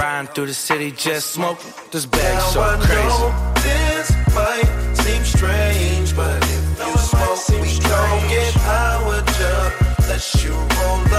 Riding 0.00 0.32
through 0.32 0.46
the 0.46 0.54
city 0.54 0.92
just 0.92 1.30
smoking. 1.34 1.72
This 1.92 2.06
bag 2.06 2.34
Now 2.34 2.40
so 2.54 2.60
I 2.62 2.76
crazy. 2.76 3.04
know 3.04 3.52
this 3.66 4.10
might 4.34 4.96
seem 4.96 5.24
strange, 5.24 6.16
but 6.16 6.42
if 6.42 6.86
you 6.86 6.96
smoke, 6.96 7.60
we 7.60 7.78
don't 7.80 8.28
get 8.34 8.54
high 8.64 8.98
with 9.08 9.28
ya. 9.40 10.08
Let 10.08 10.24
you 10.42 10.52
roll 10.54 11.09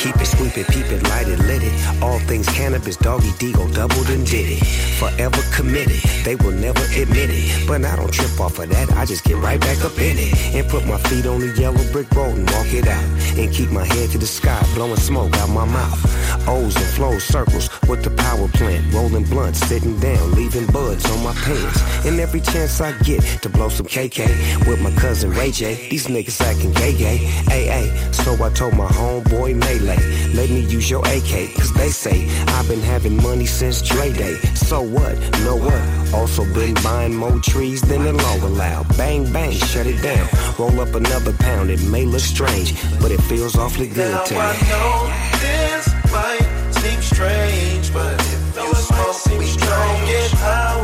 keep 0.00 0.16
it, 0.16 0.26
sweep 0.26 0.56
it, 0.56 0.66
peep 0.68 0.86
it, 0.86 1.02
light 1.08 1.28
it, 1.28 1.38
lit 1.40 1.62
it. 1.62 2.02
All 2.02 2.18
things 2.20 2.48
cannabis, 2.48 2.96
doggy 2.96 3.32
deagle, 3.42 3.72
doubled 3.74 4.08
and 4.08 4.26
did 4.26 4.58
it. 4.58 4.64
Forever 4.98 5.42
committed, 5.54 6.00
they 6.24 6.36
will 6.36 6.52
never 6.52 6.82
admit 6.96 7.28
it. 7.30 7.68
But 7.68 7.84
I 7.84 7.96
don't 7.96 8.12
trip 8.12 8.40
off 8.40 8.58
of 8.58 8.70
that, 8.70 8.90
I 8.92 9.04
just 9.04 9.24
get 9.24 9.36
right 9.36 9.60
back 9.60 9.84
up 9.84 9.96
in 9.98 10.16
it. 10.18 10.32
And 10.54 10.66
put 10.68 10.86
my 10.86 10.98
feet 11.08 11.26
on 11.26 11.40
the 11.40 11.52
yellow 11.60 11.84
brick 11.92 12.10
road 12.12 12.36
and 12.36 12.50
walk 12.50 12.72
it 12.72 12.88
out. 12.88 13.04
And 13.36 13.52
keep 13.52 13.70
my 13.70 13.84
head 13.84 14.10
to 14.10 14.18
the 14.18 14.26
sky, 14.26 14.60
blowing 14.74 14.96
smoke 14.96 15.36
out 15.36 15.50
my 15.50 15.66
mouth. 15.66 16.20
O's 16.48 16.76
and 16.76 16.86
flows, 16.96 17.24
circles 17.24 17.68
with 17.88 18.02
the 18.02 18.10
power 18.10 18.48
plant. 18.48 18.92
Rolling 18.94 19.24
blunt, 19.24 19.56
sitting 19.56 19.98
down, 20.00 20.32
leaving 20.32 20.66
buds 20.66 21.04
on 21.10 21.22
my 21.22 21.34
pants. 21.34 21.80
And 22.06 22.18
every 22.20 22.40
chance 22.40 22.80
I 22.80 22.92
get 23.02 23.20
to 23.42 23.48
blow 23.48 23.68
some 23.68 23.86
KK 23.86 24.66
with 24.66 24.80
my 24.80 24.90
cousin 24.92 25.30
Ray 25.32 25.50
J. 25.50 25.88
These 25.90 26.06
niggas 26.06 26.40
acting 26.40 26.72
gay 26.72 26.94
gay. 26.96 27.18
AA. 27.50 28.12
So 28.12 28.32
I 28.42 28.50
told 28.50 28.74
my 28.76 28.86
homeboy 28.86 29.56
Melee, 29.56 29.89
let 30.34 30.50
me 30.50 30.60
use 30.60 30.90
your 30.90 31.00
AK. 31.06 31.54
Cause 31.56 31.72
they 31.74 31.90
say 31.90 32.26
I've 32.48 32.68
been 32.68 32.80
having 32.80 33.16
money 33.22 33.46
since 33.46 33.80
Dre 33.82 34.12
Day. 34.12 34.34
So 34.54 34.82
what? 34.82 35.18
Know 35.44 35.56
what? 35.56 36.14
Also 36.14 36.44
been 36.54 36.74
buying 36.82 37.14
more 37.14 37.38
trees 37.40 37.80
than 37.82 38.02
the 38.04 38.12
law 38.12 38.36
allow. 38.46 38.82
Bang 38.96 39.30
bang, 39.32 39.52
shut 39.52 39.86
it 39.86 40.02
down. 40.02 40.28
Roll 40.58 40.80
up 40.80 40.94
another 40.94 41.32
pound. 41.34 41.70
It 41.70 41.82
may 41.84 42.04
look 42.04 42.20
strange, 42.20 42.74
but 43.00 43.10
it 43.10 43.20
feels 43.22 43.56
awfully 43.56 43.88
good 43.88 44.12
Now 44.12 44.24
to 44.24 44.36
I 44.36 44.52
me. 44.52 44.68
know 44.70 44.96
this 45.40 46.12
might 46.12 46.72
seem 46.80 47.00
strange, 47.02 47.92
but 47.92 48.20
if 48.20 48.56
you 48.56 48.74
smoke, 48.74 49.38
we 49.38 49.46
don't 49.56 50.06
get 50.06 50.32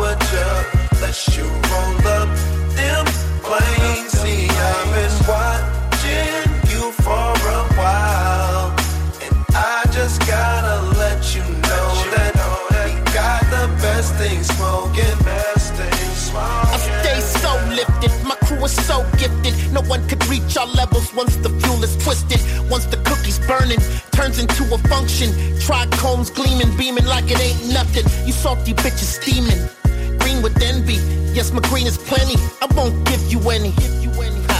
with 0.00 0.32
ya. 0.32 1.00
Let 1.00 1.36
you 1.36 1.44
roll 1.44 1.95
is 18.66 18.86
so 18.86 19.06
gifted. 19.16 19.54
No 19.72 19.80
one 19.82 20.06
could 20.08 20.24
reach 20.26 20.56
our 20.56 20.66
levels 20.66 21.14
once 21.14 21.36
the 21.36 21.50
fuel 21.60 21.82
is 21.84 21.96
twisted. 22.04 22.40
Once 22.68 22.86
the 22.86 22.96
cookie's 23.08 23.38
burning, 23.46 23.78
turns 24.10 24.38
into 24.38 24.62
a 24.74 24.78
function. 24.88 25.30
Trichomes 25.64 26.34
gleaming, 26.34 26.76
beaming 26.76 27.06
like 27.06 27.30
it 27.30 27.40
ain't 27.40 27.72
nothing. 27.72 28.04
You 28.26 28.32
salty 28.32 28.74
bitches 28.74 29.10
steaming, 29.18 29.60
green 30.18 30.42
with 30.42 30.60
envy. 30.60 30.98
Yes, 31.32 31.52
my 31.52 31.60
green 31.68 31.86
is 31.86 31.98
plenty. 31.98 32.36
I 32.60 32.66
won't 32.74 33.06
give 33.06 33.22
you 33.30 33.38
any. 33.50 33.70
Ha. 34.50 34.55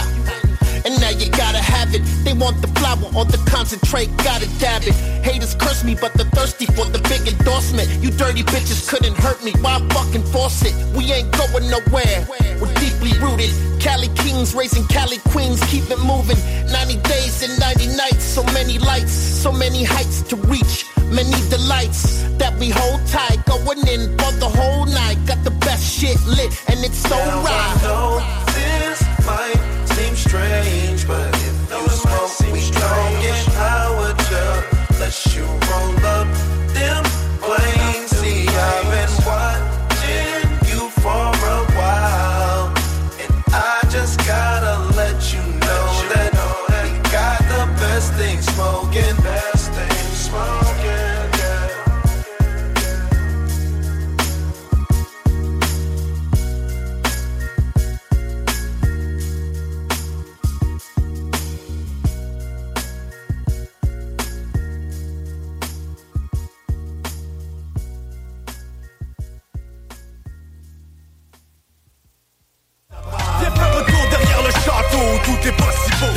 And 0.87 1.01
now 1.01 1.09
you 1.09 1.29
gotta 1.31 1.59
have 1.59 1.93
it. 1.93 2.01
They 2.23 2.31
want 2.31 2.61
the 2.61 2.69
flower 2.79 3.11
or 3.11 3.25
the 3.25 3.35
concentrate, 3.51 4.07
gotta 4.23 4.47
dab 4.57 4.83
it. 4.83 4.95
Haters 5.19 5.53
curse 5.53 5.83
me, 5.83 5.97
but 5.99 6.13
they're 6.13 6.31
thirsty 6.31 6.65
for 6.65 6.85
the 6.85 7.03
big 7.11 7.27
endorsement. 7.27 7.91
You 8.01 8.09
dirty 8.11 8.43
bitches 8.43 8.87
couldn't 8.87 9.17
hurt 9.17 9.43
me. 9.43 9.51
Why 9.59 9.85
fucking 9.91 10.23
force 10.31 10.63
it? 10.63 10.71
We 10.95 11.11
ain't 11.11 11.29
going 11.35 11.69
nowhere. 11.69 12.25
We're 12.61 12.73
deeply 12.79 13.11
rooted. 13.19 13.51
Cali 13.81 14.07
kings 14.15 14.55
raising 14.55 14.87
Cali 14.87 15.17
queens, 15.27 15.59
keep 15.67 15.91
it 15.91 15.99
moving. 15.99 16.39
90 16.71 16.95
days 17.03 17.43
and 17.43 17.59
90 17.59 17.87
nights, 17.97 18.23
so 18.23 18.43
many 18.55 18.79
lights, 18.79 19.11
so 19.11 19.51
many 19.51 19.83
heights 19.83 20.21
to 20.31 20.37
reach. 20.47 20.85
Many 21.11 21.35
delights 21.49 22.23
that 22.39 22.55
we 22.59 22.69
hold 22.69 23.05
tight, 23.07 23.43
going 23.45 23.83
in 23.91 24.15
for 24.15 24.31
the 24.39 24.47
whole 24.47 24.85
night. 24.85 25.17
Got 25.27 25.43
the 25.43 25.51
best 25.51 25.83
shit 25.83 26.15
lit, 26.25 26.55
and 26.71 26.79
it's 26.79 27.03
so 27.03 27.17
right. 27.43 27.75
know 27.83 28.23
this 28.55 29.03
might 29.27 29.76
seem 29.97 30.15
strange, 30.15 31.07
but 31.07 31.33
if 31.35 31.71
you 31.71 31.89
smoke, 31.89 32.53
we 32.53 32.69
don't 32.71 33.16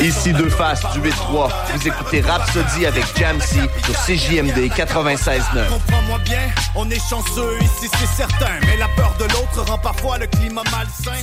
Ici 0.00 0.32
deux 0.32 0.48
faces 0.48 0.80
du 0.94 1.00
8-3. 1.00 1.50
Vous 1.74 1.88
écoutez 1.88 2.22
Rhapsody 2.22 2.86
avec 2.86 3.04
Jamsey 3.18 3.60
sur 3.84 3.94
CJMD 3.94 4.72
96.9. 4.72 5.68
Comprends-moi 5.68 6.18
bien, 6.24 6.40
on 6.74 6.88
est 6.88 7.08
chanceux 7.08 7.58
ici, 7.60 7.90
c'est 7.98 8.16
certain. 8.16 8.58
Mais 8.62 8.78
la 8.78 8.88
peur 8.96 9.14
de 9.18 9.24
l'autre 9.24 9.62
rend 9.68 9.76
parfois 9.76 10.16
le 10.16 10.26
climat 10.26 10.62
malsain. 10.70 11.22